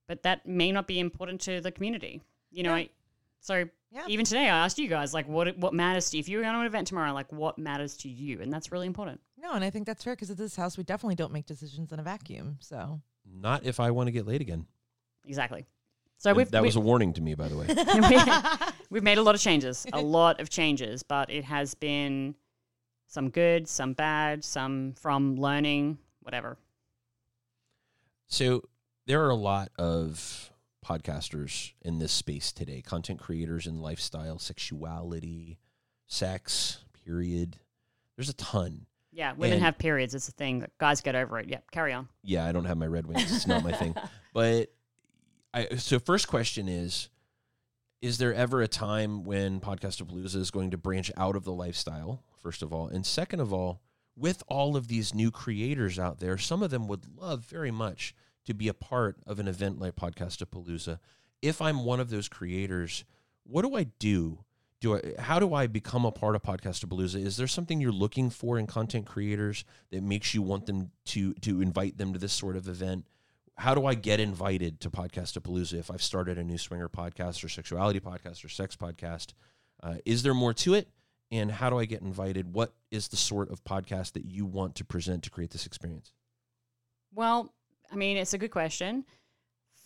but 0.06 0.22
that 0.22 0.46
may 0.46 0.72
not 0.72 0.86
be 0.86 0.98
important 0.98 1.40
to 1.42 1.60
the 1.60 1.70
community. 1.70 2.22
You 2.50 2.62
know, 2.62 2.70
yeah. 2.70 2.76
I, 2.76 2.90
so 3.40 3.64
yeah. 3.90 4.04
even 4.08 4.24
today 4.24 4.44
I 4.44 4.64
asked 4.64 4.78
you 4.78 4.88
guys 4.88 5.14
like, 5.14 5.28
what 5.28 5.56
what 5.58 5.74
matters 5.74 6.10
to 6.10 6.16
you? 6.16 6.20
If 6.20 6.28
you're 6.28 6.42
going 6.42 6.54
to 6.54 6.60
an 6.60 6.66
event 6.66 6.88
tomorrow, 6.88 7.12
like, 7.12 7.30
what 7.32 7.58
matters 7.58 7.96
to 7.98 8.08
you? 8.08 8.40
And 8.40 8.52
that's 8.52 8.72
really 8.72 8.86
important. 8.86 9.20
No, 9.40 9.52
and 9.52 9.64
I 9.64 9.70
think 9.70 9.86
that's 9.86 10.02
fair 10.02 10.14
because 10.14 10.30
at 10.30 10.36
this 10.36 10.56
house 10.56 10.76
we 10.76 10.84
definitely 10.84 11.14
don't 11.14 11.32
make 11.32 11.46
decisions 11.46 11.92
in 11.92 12.00
a 12.00 12.02
vacuum. 12.02 12.58
So 12.60 13.00
not 13.24 13.64
if 13.64 13.80
I 13.80 13.90
want 13.90 14.08
to 14.08 14.12
get 14.12 14.26
laid 14.26 14.40
again. 14.40 14.66
Exactly. 15.24 15.66
So 16.18 16.34
we've, 16.34 16.50
that 16.50 16.62
we, 16.62 16.68
was 16.68 16.76
a 16.76 16.80
warning 16.80 17.12
to 17.12 17.20
me, 17.22 17.34
by 17.34 17.46
the 17.46 17.56
way. 17.56 17.66
we've 18.90 19.04
made 19.04 19.18
a 19.18 19.22
lot 19.22 19.36
of 19.36 19.40
changes, 19.40 19.86
a 19.92 20.00
lot 20.02 20.40
of 20.40 20.50
changes, 20.50 21.04
but 21.04 21.30
it 21.30 21.44
has 21.44 21.74
been 21.74 22.34
some 23.06 23.30
good, 23.30 23.68
some 23.68 23.92
bad, 23.92 24.42
some 24.42 24.94
from 24.94 25.36
learning, 25.36 25.98
whatever. 26.20 26.58
So 28.26 28.64
there 29.06 29.24
are 29.24 29.30
a 29.30 29.36
lot 29.36 29.70
of 29.78 30.50
podcasters 30.84 31.72
in 31.82 32.00
this 32.00 32.12
space 32.12 32.50
today, 32.50 32.82
content 32.82 33.20
creators 33.20 33.66
in 33.68 33.80
lifestyle, 33.80 34.40
sexuality, 34.40 35.58
sex, 36.06 36.84
period. 37.04 37.58
There's 38.16 38.28
a 38.28 38.34
ton. 38.34 38.86
Yeah, 39.12 39.32
women 39.32 39.54
and, 39.54 39.62
have 39.62 39.78
periods. 39.78 40.14
It's 40.14 40.28
a 40.28 40.32
thing. 40.32 40.64
Guys 40.78 41.00
get 41.00 41.14
over 41.14 41.38
it. 41.38 41.48
Yep, 41.48 41.70
carry 41.70 41.92
on. 41.92 42.08
Yeah, 42.22 42.46
I 42.46 42.52
don't 42.52 42.66
have 42.66 42.76
my 42.76 42.86
red 42.86 43.06
wings. 43.06 43.34
It's 43.34 43.46
not 43.46 43.64
my 43.64 43.72
thing. 43.72 43.94
But 44.34 44.70
I 45.52 45.76
so 45.76 45.98
first 45.98 46.28
question 46.28 46.68
is 46.68 47.08
is 48.00 48.18
there 48.18 48.32
ever 48.32 48.62
a 48.62 48.68
time 48.68 49.24
when 49.24 49.60
Podcastapalooza 49.60 50.36
is 50.36 50.50
going 50.52 50.70
to 50.70 50.78
branch 50.78 51.10
out 51.16 51.34
of 51.34 51.44
the 51.44 51.52
lifestyle, 51.52 52.22
first 52.40 52.62
of 52.62 52.72
all? 52.72 52.86
And 52.86 53.04
second 53.04 53.40
of 53.40 53.52
all, 53.52 53.80
with 54.16 54.42
all 54.48 54.76
of 54.76 54.88
these 54.88 55.14
new 55.14 55.30
creators 55.30 55.98
out 55.98 56.20
there, 56.20 56.38
some 56.38 56.62
of 56.62 56.70
them 56.70 56.86
would 56.86 57.06
love 57.18 57.44
very 57.46 57.70
much 57.70 58.14
to 58.44 58.54
be 58.54 58.68
a 58.68 58.74
part 58.74 59.16
of 59.26 59.38
an 59.38 59.48
event 59.48 59.80
like 59.80 59.96
Podcastapalooza. 59.96 60.98
If 61.42 61.60
I'm 61.60 61.84
one 61.84 62.00
of 62.00 62.10
those 62.10 62.28
creators, 62.28 63.04
what 63.44 63.62
do 63.62 63.74
I 63.74 63.84
do? 63.98 64.44
Do 64.80 64.96
I, 64.96 65.20
how 65.20 65.40
do 65.40 65.54
I 65.54 65.66
become 65.66 66.04
a 66.04 66.12
part 66.12 66.36
of 66.36 66.42
Podcastapalooza? 66.42 67.16
Is 67.16 67.36
there 67.36 67.48
something 67.48 67.80
you're 67.80 67.90
looking 67.90 68.30
for 68.30 68.58
in 68.58 68.66
content 68.66 69.06
creators 69.06 69.64
that 69.90 70.02
makes 70.02 70.34
you 70.34 70.42
want 70.42 70.66
them 70.66 70.92
to 71.06 71.34
to 71.34 71.60
invite 71.60 71.98
them 71.98 72.12
to 72.12 72.18
this 72.18 72.32
sort 72.32 72.56
of 72.56 72.68
event? 72.68 73.04
how 73.58 73.74
do 73.74 73.86
I 73.86 73.94
get 73.94 74.20
invited 74.20 74.80
to 74.80 74.90
Podcastapalooza 74.90 75.74
if 75.74 75.90
I've 75.90 76.02
started 76.02 76.38
a 76.38 76.44
new 76.44 76.58
swinger 76.58 76.88
podcast 76.88 77.42
or 77.44 77.48
sexuality 77.48 77.98
podcast 77.98 78.44
or 78.44 78.48
sex 78.48 78.76
podcast? 78.76 79.32
Uh, 79.82 79.96
is 80.06 80.22
there 80.22 80.32
more 80.32 80.54
to 80.54 80.74
it? 80.74 80.88
And 81.32 81.50
how 81.50 81.68
do 81.68 81.78
I 81.78 81.84
get 81.84 82.00
invited? 82.00 82.54
What 82.54 82.72
is 82.92 83.08
the 83.08 83.16
sort 83.16 83.50
of 83.50 83.64
podcast 83.64 84.12
that 84.12 84.24
you 84.24 84.46
want 84.46 84.76
to 84.76 84.84
present 84.84 85.24
to 85.24 85.30
create 85.30 85.50
this 85.50 85.66
experience? 85.66 86.12
Well, 87.12 87.52
I 87.92 87.96
mean, 87.96 88.16
it's 88.16 88.32
a 88.32 88.38
good 88.38 88.52
question. 88.52 89.04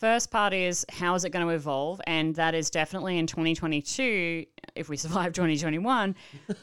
First 0.03 0.33
part 0.33 0.53
is 0.53 0.85
how 0.91 1.15
is 1.15 1.25
it 1.25 1.31
going 1.31 1.47
to 1.47 1.55
evolve? 1.55 2.01
And 2.09 2.35
that 2.35 2.57
is 2.57 2.71
definitely 2.71 3.19
in 3.19 3.29
2022, 3.29 4.45
if 4.75 4.89
we 4.89 4.97
survive 5.07 5.33
2021, 5.33 6.17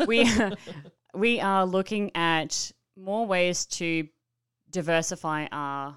we, 0.06 0.30
we 1.14 1.40
are 1.40 1.66
looking 1.66 2.12
at 2.16 2.70
more 2.98 3.26
ways 3.26 3.66
to 3.68 4.06
diversify 4.72 5.48
our 5.54 5.96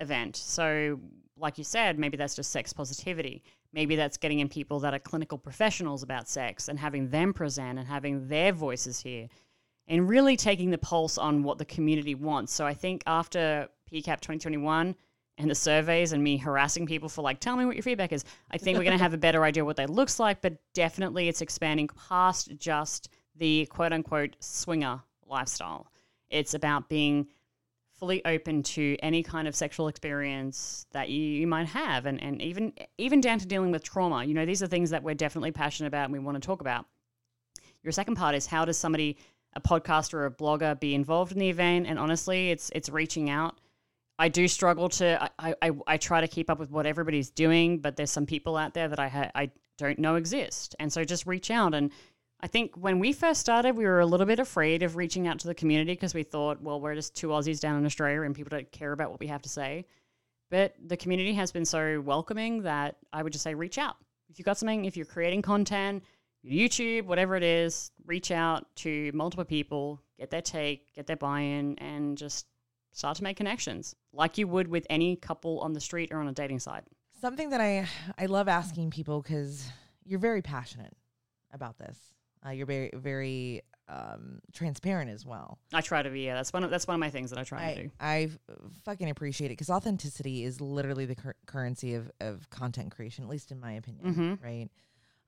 event. 0.00 0.36
So, 0.36 1.00
like 1.38 1.56
you 1.56 1.64
said, 1.64 1.98
maybe 1.98 2.18
that's 2.18 2.34
just 2.34 2.52
sex 2.52 2.74
positivity. 2.74 3.42
Maybe 3.72 3.96
that's 3.96 4.18
getting 4.18 4.40
in 4.40 4.50
people 4.50 4.78
that 4.80 4.92
are 4.92 4.98
clinical 4.98 5.38
professionals 5.38 6.02
about 6.02 6.28
sex 6.28 6.68
and 6.68 6.78
having 6.78 7.08
them 7.08 7.32
present 7.32 7.78
and 7.78 7.88
having 7.88 8.28
their 8.28 8.52
voices 8.52 9.00
here 9.00 9.28
and 9.88 10.10
really 10.10 10.36
taking 10.36 10.68
the 10.68 10.76
pulse 10.76 11.16
on 11.16 11.42
what 11.42 11.56
the 11.56 11.64
community 11.64 12.14
wants. 12.14 12.52
So, 12.52 12.66
I 12.66 12.74
think 12.74 13.02
after 13.06 13.68
PCAP 13.90 14.20
2021 14.20 14.94
and 15.38 15.50
the 15.50 15.54
surveys 15.54 16.12
and 16.12 16.22
me 16.22 16.36
harassing 16.36 16.86
people 16.86 17.08
for 17.08 17.22
like, 17.22 17.40
tell 17.40 17.56
me 17.56 17.64
what 17.64 17.76
your 17.76 17.82
feedback 17.82 18.12
is, 18.12 18.24
I 18.50 18.58
think 18.58 18.76
we're 18.76 18.84
going 18.84 18.96
to 18.96 19.02
have 19.02 19.14
a 19.14 19.18
better 19.18 19.44
idea 19.44 19.64
what 19.64 19.76
that 19.76 19.90
looks 19.90 20.20
like. 20.20 20.40
But 20.40 20.56
definitely 20.74 21.28
it's 21.28 21.40
expanding 21.40 21.88
past 22.08 22.50
just 22.56 23.08
the 23.36 23.66
quote 23.66 23.92
unquote 23.92 24.36
swinger 24.40 25.00
lifestyle. 25.26 25.90
It's 26.28 26.54
about 26.54 26.88
being 26.88 27.28
fully 28.02 28.24
open 28.24 28.62
to 28.64 28.96
any 29.00 29.22
kind 29.22 29.46
of 29.46 29.54
sexual 29.54 29.86
experience 29.86 30.86
that 30.90 31.08
you, 31.08 31.22
you 31.22 31.46
might 31.46 31.68
have 31.68 32.04
and, 32.06 32.20
and 32.20 32.42
even 32.42 32.72
even 32.98 33.20
down 33.20 33.38
to 33.38 33.46
dealing 33.46 33.70
with 33.70 33.84
trauma. 33.84 34.24
You 34.24 34.34
know, 34.34 34.44
these 34.44 34.62
are 34.62 34.66
things 34.66 34.90
that 34.90 35.02
we're 35.02 35.14
definitely 35.14 35.52
passionate 35.52 35.86
about 35.86 36.04
and 36.04 36.12
we 36.12 36.18
want 36.18 36.34
to 36.34 36.44
talk 36.44 36.60
about. 36.60 36.86
Your 37.82 37.92
second 37.92 38.16
part 38.16 38.34
is 38.34 38.46
how 38.46 38.64
does 38.64 38.76
somebody, 38.76 39.18
a 39.54 39.60
podcaster 39.60 40.14
or 40.14 40.26
a 40.26 40.30
blogger, 40.30 40.78
be 40.78 40.94
involved 40.94 41.32
in 41.32 41.38
the 41.38 41.48
event? 41.48 41.86
And 41.86 41.98
honestly, 41.98 42.50
it's 42.50 42.70
it's 42.74 42.88
reaching 42.88 43.30
out. 43.30 43.58
I 44.18 44.28
do 44.28 44.46
struggle 44.46 44.88
to. 44.90 45.30
I, 45.38 45.54
I, 45.60 45.70
I 45.86 45.96
try 45.96 46.20
to 46.20 46.28
keep 46.28 46.50
up 46.50 46.58
with 46.58 46.70
what 46.70 46.86
everybody's 46.86 47.30
doing, 47.30 47.78
but 47.78 47.96
there's 47.96 48.10
some 48.10 48.26
people 48.26 48.56
out 48.56 48.74
there 48.74 48.88
that 48.88 49.00
I 49.00 49.08
ha- 49.08 49.30
I 49.34 49.50
don't 49.78 49.98
know 49.98 50.16
exist, 50.16 50.76
and 50.78 50.92
so 50.92 51.04
just 51.04 51.26
reach 51.26 51.50
out 51.50 51.74
and 51.74 51.90
I 52.44 52.48
think 52.48 52.74
when 52.74 52.98
we 52.98 53.12
first 53.12 53.40
started, 53.40 53.76
we 53.76 53.84
were 53.84 54.00
a 54.00 54.06
little 54.06 54.26
bit 54.26 54.40
afraid 54.40 54.82
of 54.82 54.96
reaching 54.96 55.28
out 55.28 55.38
to 55.40 55.46
the 55.46 55.54
community 55.54 55.92
because 55.92 56.12
we 56.12 56.24
thought, 56.24 56.60
well, 56.60 56.80
we're 56.80 56.96
just 56.96 57.14
two 57.14 57.28
Aussies 57.28 57.60
down 57.60 57.78
in 57.78 57.86
Australia 57.86 58.22
and 58.22 58.34
people 58.34 58.50
don't 58.50 58.70
care 58.72 58.90
about 58.90 59.10
what 59.10 59.20
we 59.20 59.28
have 59.28 59.42
to 59.42 59.48
say. 59.48 59.86
But 60.50 60.74
the 60.84 60.96
community 60.96 61.34
has 61.34 61.52
been 61.52 61.64
so 61.64 62.00
welcoming 62.00 62.62
that 62.62 62.96
I 63.12 63.22
would 63.22 63.32
just 63.32 63.44
say 63.44 63.54
reach 63.54 63.78
out. 63.78 63.94
If 64.28 64.38
you've 64.38 64.44
got 64.44 64.58
something, 64.58 64.86
if 64.86 64.96
you're 64.96 65.06
creating 65.06 65.42
content, 65.42 66.02
YouTube, 66.44 67.04
whatever 67.04 67.36
it 67.36 67.44
is, 67.44 67.92
reach 68.06 68.32
out 68.32 68.66
to 68.76 69.12
multiple 69.14 69.44
people, 69.44 70.02
get 70.18 70.30
their 70.30 70.42
take, 70.42 70.92
get 70.94 71.06
their 71.06 71.16
buy 71.16 71.40
in, 71.40 71.78
and 71.78 72.18
just 72.18 72.46
start 72.92 73.16
to 73.16 73.24
make 73.24 73.36
connections 73.36 73.94
like 74.12 74.38
you 74.38 74.46
would 74.46 74.68
with 74.68 74.86
any 74.90 75.16
couple 75.16 75.60
on 75.60 75.72
the 75.72 75.80
street 75.80 76.10
or 76.12 76.18
on 76.18 76.28
a 76.28 76.32
dating 76.32 76.58
site. 76.60 76.84
Something 77.20 77.50
that 77.50 77.60
I 77.60 77.88
I 78.18 78.26
love 78.26 78.48
asking 78.48 78.90
people 78.90 79.22
because 79.22 79.68
you're 80.04 80.18
very 80.20 80.42
passionate 80.42 80.94
about 81.52 81.78
this. 81.78 81.96
Uh, 82.44 82.50
you're 82.50 82.66
very 82.66 82.90
very 82.94 83.62
um, 83.88 84.40
transparent 84.52 85.10
as 85.10 85.24
well. 85.26 85.58
I 85.72 85.80
try 85.80 86.02
to 86.02 86.10
be. 86.10 86.22
Yeah, 86.22 86.34
that's 86.34 86.52
one. 86.52 86.64
Of, 86.64 86.70
that's 86.70 86.86
one 86.86 86.94
of 86.94 87.00
my 87.00 87.10
things 87.10 87.30
that 87.30 87.38
I 87.38 87.44
try 87.44 87.66
I, 87.70 87.74
to 87.74 87.82
do. 87.82 87.90
I 88.00 88.30
fucking 88.84 89.10
appreciate 89.10 89.48
it 89.48 89.50
because 89.50 89.70
authenticity 89.70 90.44
is 90.44 90.60
literally 90.60 91.04
the 91.04 91.14
cur- 91.14 91.34
currency 91.46 91.94
of 91.94 92.10
of 92.20 92.48
content 92.50 92.90
creation, 92.94 93.22
at 93.24 93.30
least 93.30 93.50
in 93.52 93.60
my 93.60 93.72
opinion. 93.72 94.14
Mhm. 94.14 94.42
Right. 94.42 94.68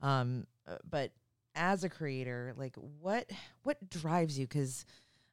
Um. 0.01 0.47
uh, 0.67 0.77
But 0.89 1.12
as 1.55 1.85
a 1.85 1.89
creator, 1.89 2.53
like 2.57 2.75
what 3.01 3.31
what 3.62 3.89
drives 3.91 4.39
you? 4.39 4.47
Because 4.47 4.85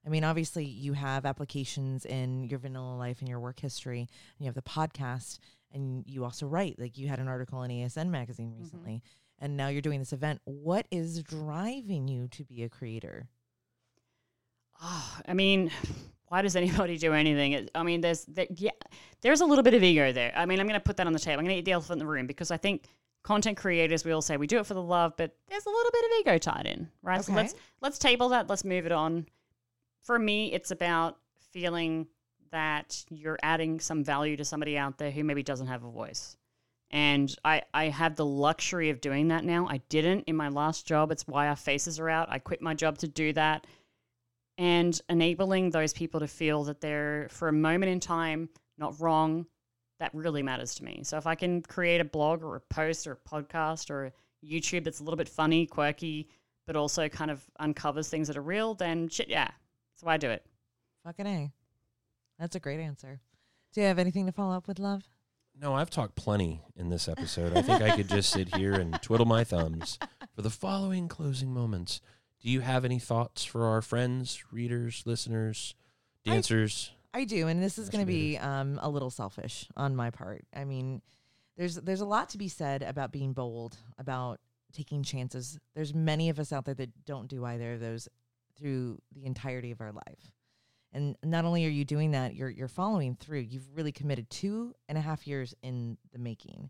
I 0.05 0.09
mean, 0.09 0.23
obviously, 0.23 0.65
you 0.65 0.93
have 0.93 1.25
applications 1.25 2.05
in 2.05 2.43
your 2.45 2.59
vanilla 2.59 2.95
life 2.97 3.19
and 3.19 3.29
your 3.29 3.39
work 3.39 3.59
history, 3.59 3.99
and 3.99 4.39
you 4.39 4.45
have 4.45 4.55
the 4.55 4.61
podcast, 4.61 5.37
and 5.71 6.03
you 6.07 6.23
also 6.23 6.47
write. 6.47 6.79
Like 6.79 6.97
you 6.97 7.07
had 7.07 7.19
an 7.19 7.27
article 7.27 7.61
in 7.63 7.71
ASN 7.71 8.09
magazine 8.09 8.49
mm-hmm. 8.49 8.63
recently, 8.63 9.03
and 9.39 9.55
now 9.55 9.67
you're 9.67 9.81
doing 9.81 9.99
this 9.99 10.13
event. 10.13 10.41
What 10.45 10.87
is 10.91 11.21
driving 11.21 12.07
you 12.07 12.27
to 12.29 12.43
be 12.43 12.63
a 12.63 12.69
creator? 12.69 13.27
Oh, 14.81 15.19
I 15.27 15.33
mean, 15.33 15.71
why 16.27 16.41
does 16.41 16.55
anybody 16.55 16.97
do 16.97 17.13
anything? 17.13 17.51
It, 17.51 17.71
I 17.75 17.83
mean, 17.83 18.01
there's 18.01 18.25
there, 18.25 18.47
yeah, 18.55 18.71
there's 19.21 19.41
a 19.41 19.45
little 19.45 19.63
bit 19.63 19.73
of 19.73 19.83
ego 19.83 20.11
there. 20.11 20.33
I 20.35 20.45
mean, 20.45 20.59
I'm 20.59 20.67
going 20.67 20.79
to 20.79 20.83
put 20.83 20.97
that 20.97 21.07
on 21.07 21.13
the 21.13 21.19
table. 21.19 21.39
I'm 21.39 21.45
going 21.45 21.55
to 21.55 21.59
eat 21.59 21.65
the 21.65 21.73
elephant 21.73 21.99
in 22.01 22.05
the 22.05 22.11
room 22.11 22.25
because 22.25 22.49
I 22.51 22.57
think 22.57 22.85
content 23.23 23.55
creators 23.55 24.03
we 24.03 24.11
all 24.11 24.21
say 24.21 24.35
we 24.37 24.47
do 24.47 24.57
it 24.57 24.65
for 24.65 24.73
the 24.73 24.81
love, 24.81 25.13
but 25.15 25.35
there's 25.47 25.65
a 25.65 25.69
little 25.69 25.91
bit 25.91 26.05
of 26.05 26.11
ego 26.21 26.37
tied 26.39 26.65
in, 26.65 26.89
right? 27.03 27.23
So 27.23 27.31
Okay. 27.31 27.41
let's 27.43 27.55
let's 27.81 27.99
table 27.99 28.29
that. 28.29 28.49
Let's 28.49 28.65
move 28.65 28.85
it 28.85 28.91
on. 28.91 29.27
For 30.03 30.17
me, 30.17 30.51
it's 30.51 30.71
about 30.71 31.17
feeling 31.51 32.07
that 32.51 33.05
you're 33.09 33.39
adding 33.43 33.79
some 33.79 34.03
value 34.03 34.35
to 34.37 34.45
somebody 34.45 34.77
out 34.77 34.97
there 34.97 35.11
who 35.11 35.23
maybe 35.23 35.43
doesn't 35.43 35.67
have 35.67 35.83
a 35.83 35.89
voice. 35.89 36.35
And 36.89 37.33
I, 37.45 37.61
I 37.73 37.85
have 37.85 38.15
the 38.15 38.25
luxury 38.25 38.89
of 38.89 38.99
doing 38.99 39.29
that 39.29 39.45
now. 39.45 39.67
I 39.67 39.77
didn't 39.89 40.25
in 40.27 40.35
my 40.35 40.49
last 40.49 40.85
job. 40.85 41.11
It's 41.11 41.27
why 41.27 41.47
our 41.47 41.55
faces 41.55 41.99
are 41.99 42.09
out. 42.09 42.29
I 42.29 42.39
quit 42.39 42.61
my 42.61 42.73
job 42.73 42.97
to 42.99 43.07
do 43.07 43.31
that 43.33 43.65
and 44.57 45.01
enabling 45.09 45.71
those 45.71 45.93
people 45.93 46.19
to 46.19 46.27
feel 46.27 46.63
that 46.65 46.81
they're 46.81 47.27
for 47.31 47.47
a 47.47 47.53
moment 47.53 47.91
in 47.91 47.99
time 47.99 48.49
not 48.77 48.99
wrong 48.99 49.45
that 49.99 50.13
really 50.13 50.43
matters 50.43 50.75
to 50.75 50.83
me 50.83 51.01
so 51.03 51.17
if 51.17 51.25
i 51.25 51.35
can 51.35 51.61
create 51.61 52.01
a 52.01 52.05
blog 52.05 52.43
or 52.43 52.55
a 52.55 52.61
post 52.61 53.07
or 53.07 53.13
a 53.13 53.29
podcast 53.29 53.89
or 53.89 54.05
a 54.05 54.11
youtube 54.45 54.83
that's 54.83 54.99
a 54.99 55.03
little 55.03 55.17
bit 55.17 55.29
funny 55.29 55.65
quirky 55.65 56.29
but 56.67 56.75
also 56.75 57.07
kind 57.09 57.31
of 57.31 57.43
uncovers 57.59 58.09
things 58.09 58.27
that 58.27 58.37
are 58.37 58.41
real 58.41 58.73
then 58.73 59.07
shit 59.07 59.29
yeah 59.29 59.49
that's 60.01 60.07
why 60.07 60.13
i 60.15 60.17
do 60.17 60.29
it 60.31 60.45
Fucking 61.03 61.25
a. 61.25 61.51
That's 62.37 62.55
a 62.55 62.59
great 62.59 62.79
answer. 62.79 63.21
Do 63.73 63.81
you 63.81 63.87
have 63.87 63.99
anything 63.99 64.25
to 64.27 64.31
follow 64.31 64.55
up 64.55 64.67
with, 64.67 64.79
love? 64.79 65.03
No, 65.59 65.73
I've 65.73 65.89
talked 65.89 66.15
plenty 66.15 66.61
in 66.75 66.89
this 66.89 67.07
episode. 67.07 67.57
I 67.57 67.61
think 67.61 67.81
I 67.81 67.95
could 67.95 68.07
just 68.07 68.31
sit 68.31 68.55
here 68.55 68.73
and 68.73 69.01
twiddle 69.01 69.25
my 69.25 69.43
thumbs 69.43 69.97
for 70.35 70.41
the 70.41 70.49
following 70.49 71.07
closing 71.07 71.53
moments. 71.53 72.01
Do 72.39 72.49
you 72.49 72.61
have 72.61 72.85
any 72.85 72.99
thoughts 72.99 73.43
for 73.43 73.65
our 73.65 73.81
friends, 73.81 74.43
readers, 74.51 75.03
listeners, 75.05 75.75
dancers? 76.23 76.91
I 77.13 77.25
do, 77.25 77.47
and 77.47 77.61
this 77.61 77.77
is 77.77 77.89
going 77.89 78.05
to 78.05 78.11
be 78.11 78.37
um, 78.37 78.79
a 78.81 78.89
little 78.89 79.09
selfish 79.09 79.67
on 79.75 79.95
my 79.95 80.09
part. 80.09 80.45
I 80.55 80.63
mean, 80.65 81.01
there's 81.57 81.75
there's 81.75 82.01
a 82.01 82.05
lot 82.05 82.29
to 82.29 82.37
be 82.37 82.47
said 82.47 82.81
about 82.83 83.11
being 83.11 83.33
bold, 83.33 83.77
about 83.97 84.39
taking 84.71 85.03
chances. 85.03 85.59
There's 85.75 85.93
many 85.93 86.29
of 86.29 86.39
us 86.39 86.53
out 86.53 86.65
there 86.65 86.75
that 86.75 87.05
don't 87.05 87.27
do 87.27 87.43
either 87.43 87.73
of 87.73 87.79
those 87.79 88.07
through 88.61 88.99
the 89.13 89.25
entirety 89.25 89.71
of 89.71 89.81
our 89.81 89.91
life. 89.91 90.31
And 90.93 91.15
not 91.23 91.45
only 91.45 91.65
are 91.65 91.69
you 91.69 91.85
doing 91.85 92.11
that, 92.11 92.35
you're 92.35 92.49
you're 92.49 92.67
following 92.67 93.15
through. 93.15 93.39
You've 93.39 93.75
really 93.75 93.91
committed 93.91 94.29
two 94.29 94.75
and 94.89 94.97
a 94.97 95.01
half 95.01 95.25
years 95.25 95.55
in 95.63 95.97
the 96.11 96.19
making, 96.19 96.69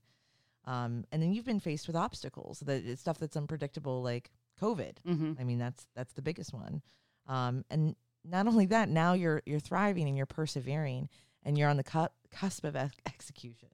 um, 0.65 1.05
and 1.11 1.21
then 1.21 1.33
you've 1.33 1.45
been 1.45 1.59
faced 1.59 1.87
with 1.87 1.95
obstacles, 1.95 2.59
that 2.59 2.85
it's 2.85 3.01
stuff 3.01 3.17
that's 3.17 3.35
unpredictable, 3.35 4.03
like 4.03 4.29
COVID. 4.61 4.97
mm-hmm. 5.07 5.33
I 5.39 5.43
mean, 5.43 5.57
that's 5.57 5.87
that's 5.95 6.13
the 6.13 6.21
biggest 6.21 6.53
one. 6.53 6.83
Um, 7.27 7.65
and 7.71 7.95
not 8.23 8.47
only 8.47 8.67
that, 8.67 8.89
now 8.89 9.13
you're 9.13 9.41
you're 9.47 9.59
thriving 9.59 10.07
and 10.07 10.15
you're 10.15 10.27
persevering, 10.27 11.09
and 11.43 11.57
you're 11.57 11.69
on 11.69 11.77
the 11.77 11.83
cu- 11.83 12.07
cusp 12.31 12.63
of 12.63 12.75
ex- 12.75 12.95
execution. 13.07 13.69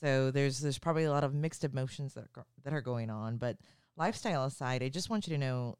So 0.00 0.30
there's 0.30 0.60
there's 0.60 0.78
probably 0.78 1.04
a 1.04 1.10
lot 1.10 1.24
of 1.24 1.34
mixed 1.34 1.64
emotions 1.64 2.14
that 2.14 2.26
are, 2.36 2.46
that 2.62 2.72
are 2.72 2.80
going 2.80 3.10
on. 3.10 3.38
But 3.38 3.56
lifestyle 3.96 4.44
aside, 4.44 4.84
I 4.84 4.88
just 4.88 5.10
want 5.10 5.26
you 5.26 5.34
to 5.34 5.38
know, 5.38 5.78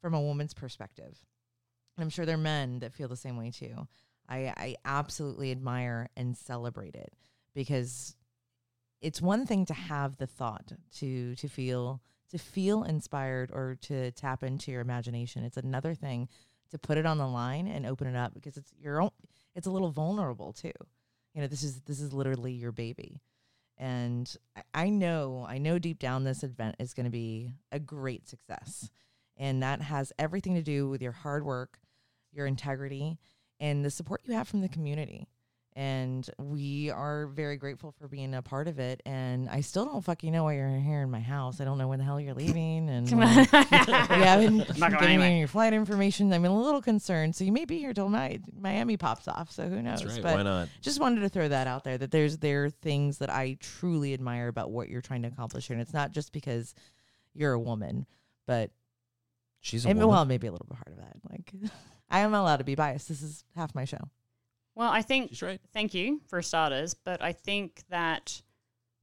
from 0.00 0.14
a 0.14 0.20
woman's 0.20 0.54
perspective, 0.54 1.18
and 1.96 2.04
I'm 2.04 2.10
sure 2.10 2.26
there 2.26 2.36
are 2.36 2.38
men 2.38 2.78
that 2.80 2.94
feel 2.94 3.08
the 3.08 3.16
same 3.16 3.36
way 3.36 3.50
too. 3.50 3.86
I 4.28 4.52
I 4.56 4.76
absolutely 4.84 5.50
admire 5.50 6.08
and 6.16 6.36
celebrate 6.36 6.94
it 6.94 7.12
because 7.54 8.16
it's 9.00 9.22
one 9.22 9.46
thing 9.46 9.64
to 9.66 9.74
have 9.74 10.16
the 10.16 10.26
thought 10.26 10.72
to 10.98 11.34
to 11.34 11.48
feel 11.48 12.00
to 12.30 12.38
feel 12.38 12.84
inspired 12.84 13.50
or 13.52 13.76
to 13.82 14.12
tap 14.12 14.42
into 14.42 14.70
your 14.70 14.80
imagination. 14.80 15.44
It's 15.44 15.56
another 15.56 15.94
thing 15.94 16.28
to 16.70 16.78
put 16.78 16.98
it 16.98 17.06
on 17.06 17.18
the 17.18 17.26
line 17.26 17.66
and 17.66 17.84
open 17.84 18.06
it 18.06 18.16
up 18.16 18.34
because 18.34 18.56
it's 18.56 18.72
your 18.78 19.02
own 19.02 19.10
it's 19.54 19.66
a 19.66 19.70
little 19.70 19.90
vulnerable 19.90 20.52
too. 20.52 20.72
You 21.34 21.42
know, 21.42 21.46
this 21.48 21.62
is 21.62 21.80
this 21.82 22.00
is 22.00 22.12
literally 22.12 22.52
your 22.52 22.72
baby. 22.72 23.20
And 23.76 24.32
I- 24.54 24.62
I 24.74 24.88
know, 24.90 25.46
I 25.48 25.56
know 25.58 25.78
deep 25.78 25.98
down 25.98 26.24
this 26.24 26.42
event 26.42 26.76
is 26.78 26.92
to 27.04 27.10
be 27.10 27.54
a 27.72 27.78
great 27.80 28.28
success. 28.28 28.90
And 29.40 29.62
that 29.64 29.80
has 29.80 30.12
everything 30.18 30.54
to 30.54 30.62
do 30.62 30.88
with 30.88 31.00
your 31.02 31.12
hard 31.12 31.44
work, 31.44 31.80
your 32.30 32.46
integrity, 32.46 33.18
and 33.58 33.82
the 33.84 33.90
support 33.90 34.20
you 34.26 34.34
have 34.34 34.46
from 34.46 34.60
the 34.60 34.68
community. 34.68 35.26
And 35.74 36.28
we 36.36 36.90
are 36.90 37.26
very 37.28 37.56
grateful 37.56 37.92
for 37.92 38.06
being 38.06 38.34
a 38.34 38.42
part 38.42 38.68
of 38.68 38.78
it. 38.78 39.00
And 39.06 39.48
I 39.48 39.62
still 39.62 39.86
don't 39.86 40.04
fucking 40.04 40.30
know 40.30 40.44
why 40.44 40.56
you're 40.56 40.68
here 40.78 41.00
in 41.00 41.10
my 41.10 41.20
house. 41.20 41.58
I 41.60 41.64
don't 41.64 41.78
know 41.78 41.88
when 41.88 42.00
the 42.00 42.04
hell 42.04 42.20
you're 42.20 42.34
leaving. 42.34 42.90
And 42.90 43.10
we 43.18 43.24
haven't 43.24 44.78
Not 44.78 44.90
going 44.90 44.90
given 44.90 45.04
anywhere. 45.08 45.30
me 45.30 45.38
your 45.38 45.48
flight 45.48 45.72
information. 45.72 46.30
I'm 46.34 46.44
a 46.44 46.62
little 46.62 46.82
concerned. 46.82 47.34
So 47.34 47.44
you 47.44 47.52
may 47.52 47.64
be 47.64 47.78
here 47.78 47.94
till 47.94 48.08
Mi- 48.10 48.40
Miami 48.58 48.96
pops 48.98 49.26
off. 49.28 49.52
So 49.52 49.68
who 49.68 49.80
knows? 49.80 50.02
That's 50.02 50.14
right. 50.14 50.22
But 50.22 50.34
Why 50.34 50.42
not? 50.42 50.68
just 50.82 51.00
wanted 51.00 51.20
to 51.20 51.28
throw 51.30 51.48
that 51.48 51.66
out 51.66 51.84
there 51.84 51.96
that 51.96 52.10
there's 52.10 52.36
there 52.38 52.64
are 52.64 52.70
things 52.70 53.18
that 53.18 53.30
I 53.30 53.56
truly 53.60 54.12
admire 54.12 54.48
about 54.48 54.70
what 54.70 54.88
you're 54.90 55.00
trying 55.00 55.22
to 55.22 55.28
accomplish 55.28 55.68
here. 55.68 55.74
And 55.76 55.82
it's 55.82 55.94
not 55.94 56.10
just 56.10 56.32
because 56.32 56.74
you're 57.32 57.52
a 57.52 57.60
woman, 57.60 58.06
but 58.46 58.70
She's 59.60 59.84
a 59.84 59.90
and, 59.90 59.98
woman. 59.98 60.14
well, 60.14 60.24
maybe 60.24 60.46
a 60.46 60.52
little 60.52 60.66
bit 60.68 60.76
part 60.78 60.88
of 60.88 60.96
that. 61.04 61.16
Like 61.30 61.52
I 62.10 62.20
am 62.20 62.34
allowed 62.34 62.56
to 62.58 62.64
be 62.64 62.74
biased. 62.74 63.08
This 63.08 63.22
is 63.22 63.44
half 63.56 63.74
my 63.74 63.84
show. 63.84 63.98
Well, 64.74 64.90
I 64.90 65.02
think 65.02 65.30
She's 65.30 65.42
right. 65.42 65.60
thank 65.72 65.94
you 65.94 66.20
for 66.28 66.40
starters, 66.42 66.94
but 66.94 67.20
I 67.22 67.32
think 67.32 67.82
that 67.90 68.40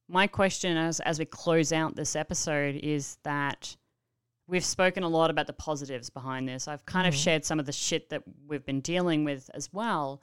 my 0.10 0.26
question 0.28 0.78
as 0.78 1.00
as 1.02 1.20
we 1.20 1.26
close 1.26 1.72
out 1.74 1.96
this 1.96 2.16
episode 2.16 2.76
is 2.76 3.18
that 3.24 3.76
we've 4.48 4.64
spoken 4.66 5.04
a 5.04 5.10
lot 5.10 5.30
about 5.30 5.46
the 5.46 5.54
positives 5.54 6.10
behind 6.10 6.48
this. 6.48 6.68
I've 6.70 6.86
kind 6.86 7.06
of 7.06 7.14
Mhm. 7.14 7.24
shared 7.24 7.46
some 7.46 7.60
of 7.60 7.66
the 7.66 7.74
shit 7.74 8.10
that 8.10 8.24
we've 8.48 8.66
been 8.66 8.80
dealing 8.82 9.26
with 9.26 9.50
as 9.54 9.72
well. 9.74 10.22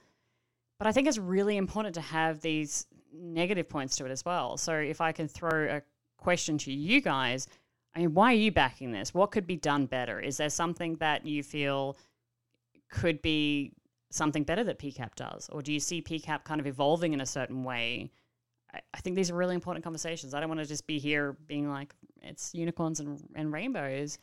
But 0.78 0.89
I 0.89 0.93
think 0.93 1.07
it's 1.07 1.18
really 1.18 1.57
important 1.59 1.95
to 1.97 2.01
have 2.01 2.41
these 2.41 2.87
negative 3.12 3.68
points 3.68 3.97
to 3.97 4.07
it 4.07 4.11
as 4.11 4.24
well. 4.24 4.57
So 4.57 4.74
if 4.78 5.01
I 5.03 5.12
can 5.12 5.28
throw 5.28 5.76
a 5.76 5.82
question 6.16 6.57
to 6.59 6.72
you 6.72 7.01
guys, 7.03 7.47
I 7.95 8.01
mean, 8.01 8.15
why 8.15 8.33
are 8.33 8.37
you 8.37 8.51
backing 8.51 8.93
this? 8.93 9.15
What 9.15 9.31
could 9.31 9.47
be 9.47 9.57
done 9.57 9.87
better? 9.87 10.21
Is 10.21 10.37
there 10.37 10.51
something 10.51 10.97
that 10.97 11.27
you 11.27 11.43
feel 11.43 11.97
could 12.91 13.23
be 13.23 13.73
something 14.11 14.43
better 14.43 14.65
that 14.65 14.79
PCAP 14.79 15.15
does? 15.15 15.49
Or 15.51 15.63
do 15.63 15.73
you 15.73 15.81
see 15.81 16.03
PCAP 16.03 16.45
kind 16.45 16.61
of 16.61 16.67
evolving 16.67 17.13
in 17.13 17.21
a 17.21 17.27
certain 17.27 17.63
way? 17.63 18.11
I, 18.73 18.81
I 18.93 19.01
think 19.01 19.17
these 19.17 19.31
are 19.31 19.35
really 19.35 19.55
important 19.55 19.85
conversations. 19.85 20.35
I 20.35 20.41
don't 20.41 20.49
want 20.49 20.61
to 20.61 20.67
just 20.67 20.87
be 20.87 20.99
here 20.99 21.37
being 21.47 21.71
like, 21.71 21.95
it's 22.23 22.55
unicorns 22.55 23.01
and, 23.01 23.23
and 23.35 23.53
rainbows. 23.53 24.19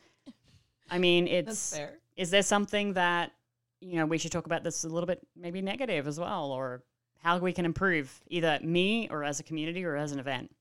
I 0.90 0.98
mean, 0.98 1.26
it's 1.28 1.76
fair. 1.76 1.98
is 2.16 2.30
there 2.30 2.42
something 2.42 2.92
that 2.94 3.32
you 3.80 3.96
know 3.96 4.06
we 4.06 4.18
should 4.18 4.32
talk 4.32 4.46
about 4.46 4.62
this 4.62 4.84
a 4.84 4.88
little 4.88 5.06
bit 5.06 5.26
maybe 5.36 5.60
negative 5.60 6.06
as 6.06 6.18
well 6.18 6.52
or 6.52 6.82
how 7.18 7.38
we 7.38 7.52
can 7.52 7.64
improve 7.64 8.20
either 8.28 8.58
me 8.62 9.08
or 9.10 9.24
as 9.24 9.40
a 9.40 9.42
community 9.42 9.84
or 9.84 9.96
as 9.96 10.12
an 10.12 10.18
event 10.18 10.54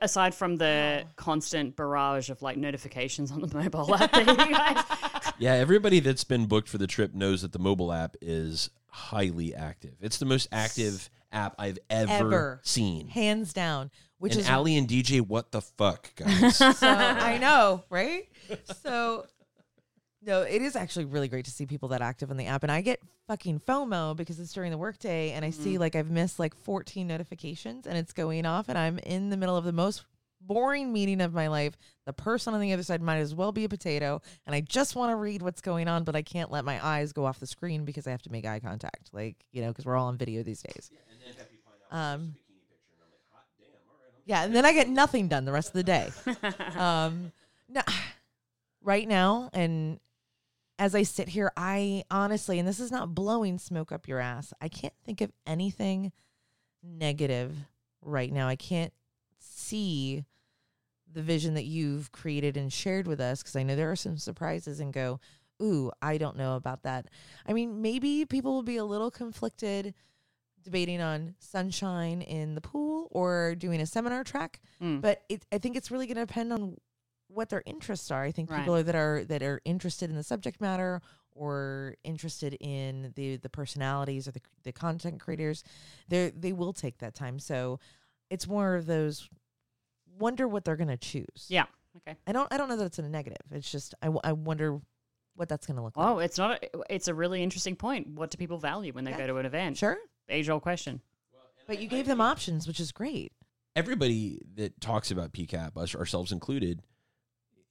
aside 0.00 0.34
from 0.34 0.56
the 0.56 1.02
Wow. 1.04 1.10
constant 1.16 1.76
barrage 1.76 2.30
of 2.30 2.40
like 2.42 2.56
notifications 2.56 3.30
on 3.32 3.40
the 3.40 3.54
mobile 3.58 3.94
app 3.94 4.12
that 4.12 4.26
you 4.26 4.54
guys 4.54 5.32
Yeah, 5.38 5.54
everybody 5.54 6.00
that's 6.00 6.24
been 6.24 6.46
booked 6.46 6.68
for 6.68 6.78
the 6.78 6.86
trip 6.86 7.14
knows 7.14 7.42
that 7.42 7.52
the 7.52 7.58
mobile 7.58 7.92
app 7.92 8.16
is 8.20 8.70
highly 8.88 9.54
active. 9.54 9.94
It's 10.00 10.18
the 10.18 10.24
most 10.26 10.48
active 10.52 11.10
app 11.32 11.54
I've 11.58 11.78
ever, 11.90 12.12
Ever. 12.12 12.60
seen. 12.62 13.08
Hands 13.08 13.50
down. 13.52 13.90
Which 14.18 14.32
and 14.34 14.42
is 14.42 14.48
Ali 14.50 14.76
and 14.76 14.86
DJ, 14.86 15.20
what 15.20 15.50
the 15.50 15.62
fuck, 15.62 16.14
guys? 16.14 16.56
so 16.76 16.88
I 16.88 17.38
know, 17.38 17.82
right? 17.90 18.28
So 18.84 19.26
no, 20.24 20.42
it 20.42 20.62
is 20.62 20.76
actually 20.76 21.04
really 21.06 21.28
great 21.28 21.44
to 21.46 21.50
see 21.50 21.66
people 21.66 21.88
that 21.90 22.00
active 22.00 22.30
on 22.30 22.36
the 22.36 22.46
app. 22.46 22.62
And 22.62 22.70
I 22.70 22.80
get 22.80 23.00
fucking 23.26 23.60
FOMO 23.60 24.16
because 24.16 24.38
it's 24.38 24.52
during 24.52 24.70
the 24.70 24.78
workday 24.78 25.32
and 25.32 25.44
I 25.44 25.50
see 25.50 25.78
like 25.78 25.96
I've 25.96 26.10
missed 26.10 26.38
like 26.38 26.54
14 26.54 27.06
notifications 27.06 27.86
and 27.86 27.98
it's 27.98 28.12
going 28.12 28.46
off 28.46 28.68
and 28.68 28.78
I'm 28.78 28.98
in 28.98 29.30
the 29.30 29.36
middle 29.36 29.56
of 29.56 29.64
the 29.64 29.72
most 29.72 30.04
boring 30.40 30.92
meeting 30.92 31.20
of 31.20 31.32
my 31.34 31.48
life. 31.48 31.76
The 32.06 32.12
person 32.12 32.54
on 32.54 32.60
the 32.60 32.72
other 32.72 32.82
side 32.82 33.02
might 33.02 33.18
as 33.18 33.34
well 33.34 33.52
be 33.52 33.64
a 33.64 33.68
potato 33.68 34.22
and 34.46 34.54
I 34.54 34.60
just 34.60 34.94
want 34.94 35.10
to 35.10 35.16
read 35.16 35.42
what's 35.42 35.60
going 35.60 35.88
on, 35.88 36.04
but 36.04 36.14
I 36.14 36.22
can't 36.22 36.52
let 36.52 36.64
my 36.64 36.84
eyes 36.84 37.12
go 37.12 37.24
off 37.24 37.40
the 37.40 37.46
screen 37.46 37.84
because 37.84 38.06
I 38.06 38.12
have 38.12 38.22
to 38.22 38.32
make 38.32 38.46
eye 38.46 38.60
contact. 38.60 39.10
Like, 39.12 39.36
you 39.50 39.62
know, 39.62 39.68
because 39.68 39.84
we're 39.84 39.96
all 39.96 40.06
on 40.06 40.16
video 40.18 40.44
these 40.44 40.62
days. 40.62 40.90
Um, 41.90 42.36
yeah, 44.24 44.44
and 44.44 44.54
then 44.54 44.64
I 44.64 44.72
get 44.72 44.88
nothing 44.88 45.26
done 45.26 45.44
the 45.44 45.52
rest 45.52 45.68
of 45.68 45.74
the 45.74 45.82
day. 45.82 46.10
um, 46.76 47.32
no, 47.68 47.82
right 48.82 49.06
now, 49.08 49.50
and 49.52 49.98
as 50.82 50.96
I 50.96 51.04
sit 51.04 51.28
here, 51.28 51.52
I 51.56 52.02
honestly, 52.10 52.58
and 52.58 52.66
this 52.66 52.80
is 52.80 52.90
not 52.90 53.14
blowing 53.14 53.56
smoke 53.60 53.92
up 53.92 54.08
your 54.08 54.18
ass, 54.18 54.52
I 54.60 54.66
can't 54.66 54.92
think 55.04 55.20
of 55.20 55.30
anything 55.46 56.10
negative 56.82 57.54
right 58.00 58.32
now. 58.32 58.48
I 58.48 58.56
can't 58.56 58.92
see 59.38 60.24
the 61.12 61.22
vision 61.22 61.54
that 61.54 61.66
you've 61.66 62.10
created 62.10 62.56
and 62.56 62.72
shared 62.72 63.06
with 63.06 63.20
us 63.20 63.42
because 63.42 63.54
I 63.54 63.62
know 63.62 63.76
there 63.76 63.92
are 63.92 63.96
some 63.96 64.18
surprises 64.18 64.80
and 64.80 64.92
go, 64.92 65.20
ooh, 65.62 65.92
I 66.02 66.18
don't 66.18 66.36
know 66.36 66.56
about 66.56 66.82
that. 66.82 67.06
I 67.46 67.52
mean, 67.52 67.80
maybe 67.80 68.24
people 68.24 68.52
will 68.52 68.64
be 68.64 68.78
a 68.78 68.84
little 68.84 69.12
conflicted 69.12 69.94
debating 70.64 71.00
on 71.00 71.36
sunshine 71.38 72.22
in 72.22 72.56
the 72.56 72.60
pool 72.60 73.06
or 73.12 73.54
doing 73.54 73.80
a 73.80 73.86
seminar 73.86 74.24
track 74.24 74.60
Mm. 74.80 75.00
but 75.00 75.22
it, 75.28 75.46
I 75.52 75.58
think 75.58 75.76
it's 75.76 75.92
really 75.92 76.06
going 76.08 76.16
to 76.16 76.26
depend 76.26 76.52
on 76.52 76.76
what 77.32 77.48
their 77.48 77.62
interests 77.66 78.10
are. 78.10 78.22
I 78.22 78.30
think 78.32 78.50
Right. 78.50 78.58
people 78.60 78.76
are, 78.76 78.82
that 78.82 78.94
are 78.94 79.24
that 79.24 79.42
are 79.42 79.60
interested 79.64 80.10
in 80.10 80.16
the 80.16 80.22
subject 80.22 80.60
matter 80.60 81.00
or 81.34 81.96
interested 82.04 82.54
in 82.60 83.12
the 83.16 83.36
the 83.36 83.48
personalities 83.48 84.28
or 84.28 84.32
the 84.32 84.40
the 84.64 84.72
content 84.72 85.20
creators, 85.20 85.64
they 86.08 86.30
they 86.30 86.52
will 86.52 86.72
take 86.72 86.98
that 86.98 87.14
time. 87.14 87.38
So 87.38 87.78
it's 88.30 88.46
more 88.46 88.74
of 88.74 88.86
those 88.86 89.28
wonder 90.18 90.46
what 90.46 90.64
they're 90.64 90.76
going 90.76 90.88
to 90.88 90.96
choose. 90.96 91.46
yeah 91.48 91.64
okay 91.96 92.16
I 92.26 92.32
don't 92.32 92.52
I 92.52 92.56
don't 92.58 92.68
know 92.68 92.76
that 92.76 92.84
it's 92.86 92.98
a 92.98 93.02
negative. 93.08 93.38
It's 93.50 93.70
just 93.70 93.94
I, 94.02 94.06
w- 94.06 94.20
I 94.24 94.32
wonder 94.32 94.80
what 95.34 95.48
that's 95.48 95.66
going 95.66 95.76
to 95.76 95.82
look 95.82 95.96
like. 95.96 96.06
oh 96.06 96.18
it's 96.18 96.36
not 96.38 96.62
a, 96.62 96.68
it's 96.94 97.08
a 97.08 97.14
really 97.14 97.42
interesting 97.42 97.74
point 97.76 98.08
what 98.10 98.30
do 98.30 98.36
people 98.36 98.58
value 98.58 98.92
when 98.92 99.04
they 99.04 99.12
Yeah. 99.12 99.18
go 99.18 99.26
to 99.28 99.36
an 99.38 99.46
event 99.46 99.78
Sure, 99.78 99.96
age 100.28 100.48
old 100.50 100.62
question 100.62 101.00
but 101.66 101.80
you 101.80 101.88
gave 101.88 102.06
them 102.06 102.20
options, 102.20 102.66
which 102.66 102.80
is 102.80 102.90
great. 102.92 103.32
everybody 103.76 104.40
that 104.56 104.78
talks 104.80 105.10
about 105.10 105.32
PCAP, 105.32 105.76
us 105.76 105.94
ourselves 105.94 106.32
included, 106.32 106.82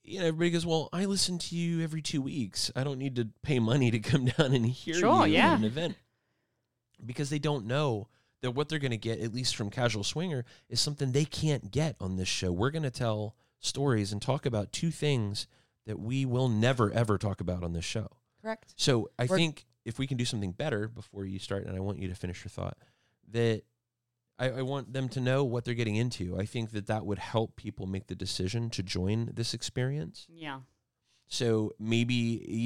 you 0.03 0.19
know, 0.19 0.25
everybody 0.27 0.51
goes, 0.51 0.65
"Well, 0.65 0.89
I 0.93 1.05
listen 1.05 1.37
to 1.39 1.55
you 1.55 1.81
every 1.83 2.01
two 2.01 2.21
weeks. 2.21 2.71
I 2.75 2.83
don't 2.83 2.97
need 2.99 3.15
to 3.17 3.29
pay 3.43 3.59
money 3.59 3.91
to 3.91 3.99
come 3.99 4.25
down 4.37 4.53
and 4.53 4.65
hear 4.65 4.95
Sure, 4.95 5.27
you 5.27 5.33
yeah. 5.33 5.53
at 5.53 5.59
an 5.59 5.65
event," 5.65 5.95
because 7.05 7.29
they 7.29 7.39
don't 7.39 7.65
know 7.65 8.07
that 8.41 8.51
what 8.51 8.69
they're 8.69 8.79
going 8.79 8.91
to 8.91 8.97
get, 8.97 9.19
at 9.19 9.33
least 9.33 9.55
from 9.55 9.69
Casual 9.69 10.03
Swinger, 10.03 10.45
is 10.69 10.81
something 10.81 11.11
they 11.11 11.25
can't 11.25 11.71
get 11.71 11.95
on 11.99 12.15
this 12.15 12.27
show. 12.27 12.51
We're 12.51 12.71
going 12.71 12.83
to 12.83 12.89
tell 12.91 13.35
stories 13.59 14.11
and 14.11 14.21
talk 14.21 14.45
about 14.47 14.71
two 14.71 14.89
things 14.91 15.45
that 15.85 15.99
we 15.99 16.25
will 16.25 16.49
never 16.49 16.91
ever 16.91 17.17
talk 17.17 17.41
about 17.41 17.63
on 17.63 17.73
this 17.73 17.85
show. 17.85 18.07
Correct. 18.41 18.73
So 18.75 19.09
I 19.19 19.25
We're- 19.25 19.39
think 19.39 19.65
if 19.85 19.99
we 19.99 20.07
can 20.07 20.17
do 20.17 20.25
something 20.25 20.51
better 20.51 20.87
before 20.87 21.25
you 21.25 21.37
start, 21.39 21.65
and 21.65 21.75
I 21.75 21.79
want 21.79 21.99
you 21.99 22.07
to 22.07 22.15
finish 22.15 22.43
your 22.43 22.49
thought, 22.49 22.77
that 23.31 23.63
I, 24.41 24.49
I 24.59 24.61
want 24.63 24.91
them 24.93 25.07
to 25.09 25.19
know 25.19 25.43
what 25.43 25.63
they're 25.65 25.73
getting 25.81 25.95
into. 25.95 26.37
I 26.37 26.45
think 26.45 26.71
that 26.71 26.87
that 26.87 27.05
would 27.05 27.19
help 27.19 27.55
people 27.55 27.85
make 27.87 28.07
the 28.07 28.15
decision 28.15 28.69
to 28.71 28.81
join 28.83 29.29
this 29.33 29.53
experience. 29.53 30.27
yeah 30.29 30.59
So 31.27 31.71
maybe 31.79 32.15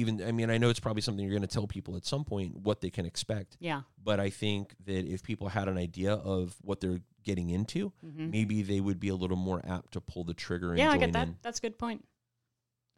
even, 0.00 0.22
I 0.22 0.32
mean, 0.32 0.50
I 0.50 0.58
know 0.58 0.70
it's 0.70 0.80
probably 0.80 1.02
something 1.02 1.22
you're 1.24 1.38
going 1.38 1.48
to 1.48 1.54
tell 1.58 1.66
people 1.68 1.94
at 1.96 2.04
some 2.04 2.24
point 2.24 2.56
what 2.68 2.80
they 2.80 2.90
can 2.90 3.06
expect, 3.06 3.56
yeah 3.60 3.82
but 4.08 4.18
I 4.20 4.30
think 4.30 4.74
that 4.88 5.04
if 5.14 5.22
people 5.22 5.48
had 5.48 5.66
an 5.68 5.78
idea 5.88 6.14
of 6.14 6.56
what 6.62 6.80
they're 6.80 7.02
getting 7.24 7.50
into, 7.50 7.92
hmm 8.02 8.30
maybe 8.30 8.62
they 8.62 8.80
would 8.80 8.98
be 9.00 9.08
a 9.08 9.14
little 9.22 9.36
more 9.48 9.60
apt 9.76 9.92
to 9.94 10.00
pull 10.00 10.24
the 10.24 10.34
trigger 10.34 10.70
and 10.70 10.78
yeah 10.78 10.90
i 10.90 10.92
join 10.96 11.00
get 11.00 11.12
that 11.12 11.28
in. 11.28 11.36
that's 11.42 11.58
a 11.58 11.62
good 11.66 11.78
point 11.78 12.04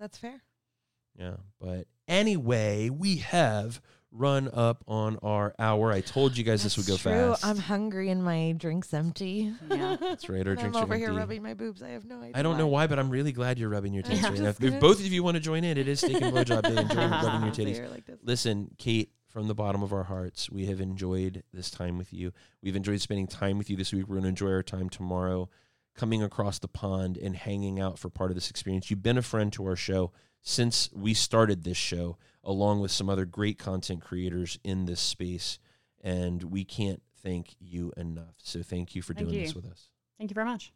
That's 0.01 0.19
fair. 0.19 0.41
Yeah. 1.19 1.39
But 1.61 1.89
anyway, 2.07 2.91
we 2.91 3.17
have 3.17 3.81
run 4.11 4.49
up 4.53 4.83
on 4.89 5.19
our 5.23 5.55
hour. 5.59 5.93
I 5.93 6.01
told 6.01 6.37
you 6.37 6.45
guys 6.45 6.63
this 6.63 6.77
would 6.77 6.87
go 6.87 6.97
true. 6.97 7.13
fast. 7.13 7.45
I'm 7.45 7.59
hungry 7.59 8.11
and 8.11 8.23
my 8.25 8.55
drink's 8.57 8.93
empty. 8.95 9.53
Yeah. 9.71 9.97
That's 10.01 10.29
right. 10.29 10.47
Our 10.47 10.53
And 10.53 10.61
I'm 10.61 10.65
drinks 10.65 10.79
are 10.79 10.83
over 10.83 10.97
here 10.97 11.13
rubbing 11.13 11.43
my 11.43 11.55
boobs. 11.55 11.83
I 11.83 11.91
have 11.91 12.05
no 12.05 12.21
idea. 12.21 12.33
I 12.35 12.43
don't 12.43 12.59
know 12.59 12.69
why, 12.69 12.87
but 12.87 12.99
I'm 12.99 13.11
really 13.11 13.33
glad 13.33 13.59
you're 13.59 13.69
rubbing 13.69 13.93
your 13.93 14.03
tits 14.03 14.25
I'm 14.25 14.33
right 14.33 14.43
now. 14.43 14.67
If 14.67 14.81
both 14.81 15.01
of 15.01 15.07
you 15.07 15.23
want 15.23 15.37
to 15.37 15.41
join 15.41 15.65
in, 15.65 15.77
it 15.77 15.89
is 15.89 16.01
steak 16.01 16.21
and 16.23 16.33
blowjob 16.35 16.63
day. 16.63 16.81
Enjoy 16.81 17.09
rubbing 17.09 17.43
your 17.43 17.53
titties. 17.53 17.91
like. 17.91 18.05
Listen, 18.23 18.71
Kate, 18.79 19.11
from 19.29 19.47
the 19.47 19.55
bottom 19.55 19.83
of 19.83 19.93
our 19.93 20.05
hearts, 20.05 20.51
we 20.51 20.67
have 20.67 20.81
enjoyed 20.81 21.43
this 21.53 21.71
time 21.71 21.99
with 21.99 22.13
you. 22.13 22.33
We've 22.63 22.77
enjoyed 22.77 23.01
spending 23.01 23.27
time 23.27 23.59
with 23.59 23.69
you 23.69 23.77
this 23.77 23.93
week. 23.93 24.09
We're 24.09 24.17
going 24.17 24.23
to 24.23 24.29
enjoy 24.31 24.51
our 24.51 24.63
time 24.63 24.89
tomorrow, 24.89 25.51
coming 25.95 26.23
across 26.23 26.59
the 26.59 26.69
pond 26.69 27.19
and 27.19 27.37
hanging 27.37 27.79
out 27.79 27.99
for 27.99 28.09
part 28.09 28.31
of 28.31 28.37
this 28.37 28.49
experience. 28.51 28.91
You've 28.91 29.03
been 29.03 29.19
a 29.19 29.23
friend 29.23 29.53
to 29.53 29.67
our 29.67 29.77
show 29.77 30.13
since 30.41 30.89
we 30.95 31.13
started 31.13 31.65
this 31.65 31.77
show, 31.77 32.17
along 32.45 32.81
with 32.81 32.91
some 32.91 33.09
other 33.09 33.25
great 33.25 33.59
content 33.59 34.03
creators 34.03 34.59
in 34.65 34.85
this 34.87 35.01
space. 35.01 35.59
And 36.01 36.45
we 36.45 36.65
can't 36.65 37.03
thank 37.23 37.57
you 37.59 37.93
enough. 37.97 38.35
So 38.39 38.63
thank 38.63 38.95
you 38.95 39.03
for 39.03 39.15
Thank 39.15 39.29
doing 39.29 39.41
you. 39.41 39.47
this 39.47 39.55
with 39.55 39.67
us. 39.67 39.91
thank 40.19 40.31
you 40.31 40.35
very 40.35 40.47
much 40.47 40.73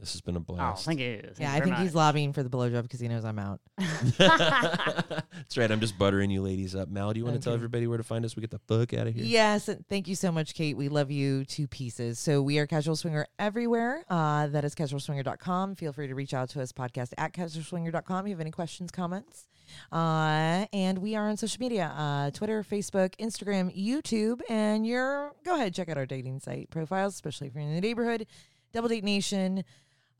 This 0.00 0.12
has 0.12 0.20
been 0.20 0.36
a 0.36 0.38
Oh, 0.38 0.42
blast. 0.42 0.84
thank 0.84 1.00
you. 1.00 1.20
Thank 1.22 1.38
Yeah, 1.40 1.50
you 1.50 1.56
I 1.56 1.58
very 1.58 1.70
think 1.70 1.82
he's 1.82 1.94
lobbying 1.94 2.32
for 2.32 2.42
the 2.44 2.48
blowjob 2.48 2.82
because 2.82 3.00
he 3.00 3.08
knows 3.08 3.24
I'm 3.24 3.38
out. 3.38 3.60
That's 4.18 5.56
right. 5.56 5.70
I'm 5.70 5.80
just 5.80 5.98
buttering 5.98 6.30
you 6.30 6.42
ladies 6.42 6.74
up. 6.74 6.88
Mal, 6.88 7.12
do 7.12 7.18
you 7.18 7.24
want 7.24 7.36
to 7.36 7.42
tell 7.42 7.54
everybody 7.54 7.86
where 7.86 7.98
to 7.98 8.04
find 8.04 8.24
us? 8.24 8.36
We 8.36 8.40
get 8.40 8.50
the 8.50 8.58
fuck 8.60 8.94
out 8.94 9.06
of 9.06 9.14
here. 9.14 9.24
Yes, 9.24 9.68
thank 9.88 10.06
you 10.08 10.14
so 10.14 10.30
much, 10.30 10.54
Kate. 10.54 10.76
We 10.76 10.88
love 10.88 11.10
you 11.10 11.44
to 11.46 11.66
pieces. 11.66 12.18
So 12.18 12.42
we 12.42 12.58
are 12.58 12.66
Casual 12.66 12.96
Swinger 12.96 13.26
everywhere. 13.38 14.04
Uh, 14.08 14.46
that 14.48 14.64
is 14.64 14.74
casualswinger.com. 14.74 15.74
Feel 15.76 15.92
free 15.92 16.06
to 16.06 16.14
reach 16.14 16.34
out 16.34 16.48
to 16.50 16.62
us, 16.62 16.72
podcast 16.72 17.12
at 17.18 17.32
casualswinger.com. 17.32 18.26
If 18.26 18.28
you 18.28 18.34
have 18.34 18.40
any 18.40 18.50
questions, 18.50 18.90
comments. 18.90 19.46
Uh, 19.92 20.66
and 20.72 20.98
we 20.98 21.14
are 21.14 21.28
on 21.28 21.36
social 21.36 21.60
media, 21.60 21.92
uh, 21.96 22.30
Twitter, 22.30 22.62
Facebook, 22.62 23.14
Instagram, 23.18 23.74
YouTube. 23.76 24.40
And 24.48 24.86
you're, 24.86 25.32
go 25.44 25.54
ahead, 25.56 25.74
check 25.74 25.88
out 25.88 25.98
our 25.98 26.06
dating 26.06 26.40
site 26.40 26.70
profiles, 26.70 27.14
especially 27.14 27.48
if 27.48 27.54
you're 27.54 27.62
in 27.64 27.74
the 27.74 27.80
neighborhood. 27.80 28.26
Double 28.72 28.88
Date 28.88 29.04
Nation, 29.04 29.64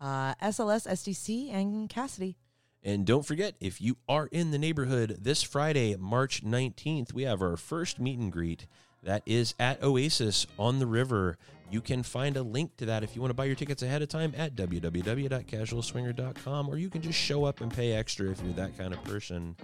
uh, 0.00 0.34
SLS, 0.36 0.86
SDC, 0.86 1.52
and 1.52 1.88
Kasidie. 1.88 2.36
And 2.82 3.04
don't 3.04 3.26
forget, 3.26 3.54
if 3.60 3.80
you 3.80 3.96
are 4.08 4.28
in 4.30 4.52
the 4.52 4.58
neighborhood 4.58 5.18
this 5.20 5.42
Friday, 5.42 5.96
March 5.96 6.44
19th, 6.44 7.12
we 7.12 7.24
have 7.24 7.42
our 7.42 7.56
first 7.56 7.98
meet 7.98 8.18
and 8.18 8.30
greet. 8.30 8.66
That 9.02 9.22
is 9.26 9.54
at 9.58 9.82
Oasis 9.82 10.46
on 10.58 10.78
the 10.78 10.86
river. 10.86 11.38
You 11.70 11.80
can 11.80 12.02
find 12.02 12.36
a 12.36 12.42
link 12.42 12.76
to 12.78 12.86
that 12.86 13.04
if 13.04 13.14
you 13.14 13.20
want 13.20 13.30
to 13.30 13.34
buy 13.34 13.44
your 13.44 13.54
tickets 13.54 13.82
ahead 13.82 14.00
of 14.00 14.08
time 14.08 14.32
at 14.36 14.56
www.casualswinger.com, 14.56 16.68
or 16.68 16.78
you 16.78 16.88
can 16.88 17.02
just 17.02 17.18
show 17.18 17.44
up 17.44 17.60
and 17.60 17.70
pay 17.72 17.92
extra 17.92 18.30
if 18.30 18.42
you're 18.42 18.54
that 18.54 18.78
kind 18.78 18.94
of 18.94 19.04
person. 19.04 19.54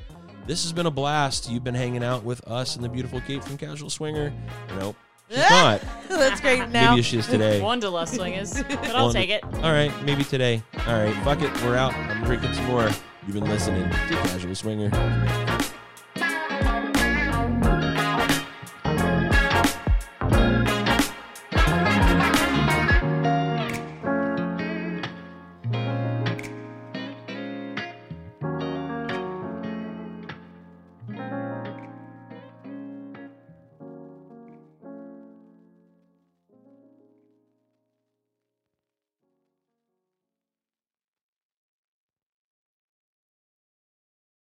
This 0.46 0.62
has 0.64 0.72
been 0.72 0.86
a 0.86 0.90
blast. 0.90 1.50
You've 1.50 1.64
been 1.64 1.74
hanging 1.74 2.04
out 2.04 2.22
with 2.22 2.46
us 2.46 2.76
and 2.76 2.84
the 2.84 2.90
beautiful 2.90 3.22
Kate 3.22 3.42
from 3.42 3.56
Casual 3.56 3.88
Swinger. 3.88 4.30
Nope, 4.76 4.96
she's 5.30 5.38
ah! 5.40 5.80
not. 6.08 6.18
That's 6.18 6.40
great. 6.40 6.68
Now, 6.70 6.90
Maybe 6.92 7.02
she 7.02 7.18
is 7.18 7.26
today. 7.26 7.60
Wanderlust 7.60 8.14
swingers, 8.14 8.54
but 8.62 8.72
I'll 8.90 9.04
Wander- 9.06 9.18
take 9.18 9.30
it. 9.30 9.44
All 9.44 9.72
right, 9.72 9.92
maybe 10.04 10.24
today. 10.24 10.62
All 10.86 11.04
right, 11.04 11.14
fuck 11.24 11.42
it. 11.42 11.52
We're 11.62 11.76
out. 11.76 11.94
I'm 11.94 12.24
drinking 12.24 12.54
some 12.54 12.66
more. 12.66 12.88
You've 13.26 13.34
been 13.34 13.44
listening 13.48 13.88
to 13.90 13.96
Casual 14.08 14.54
Swinger. 14.54 14.90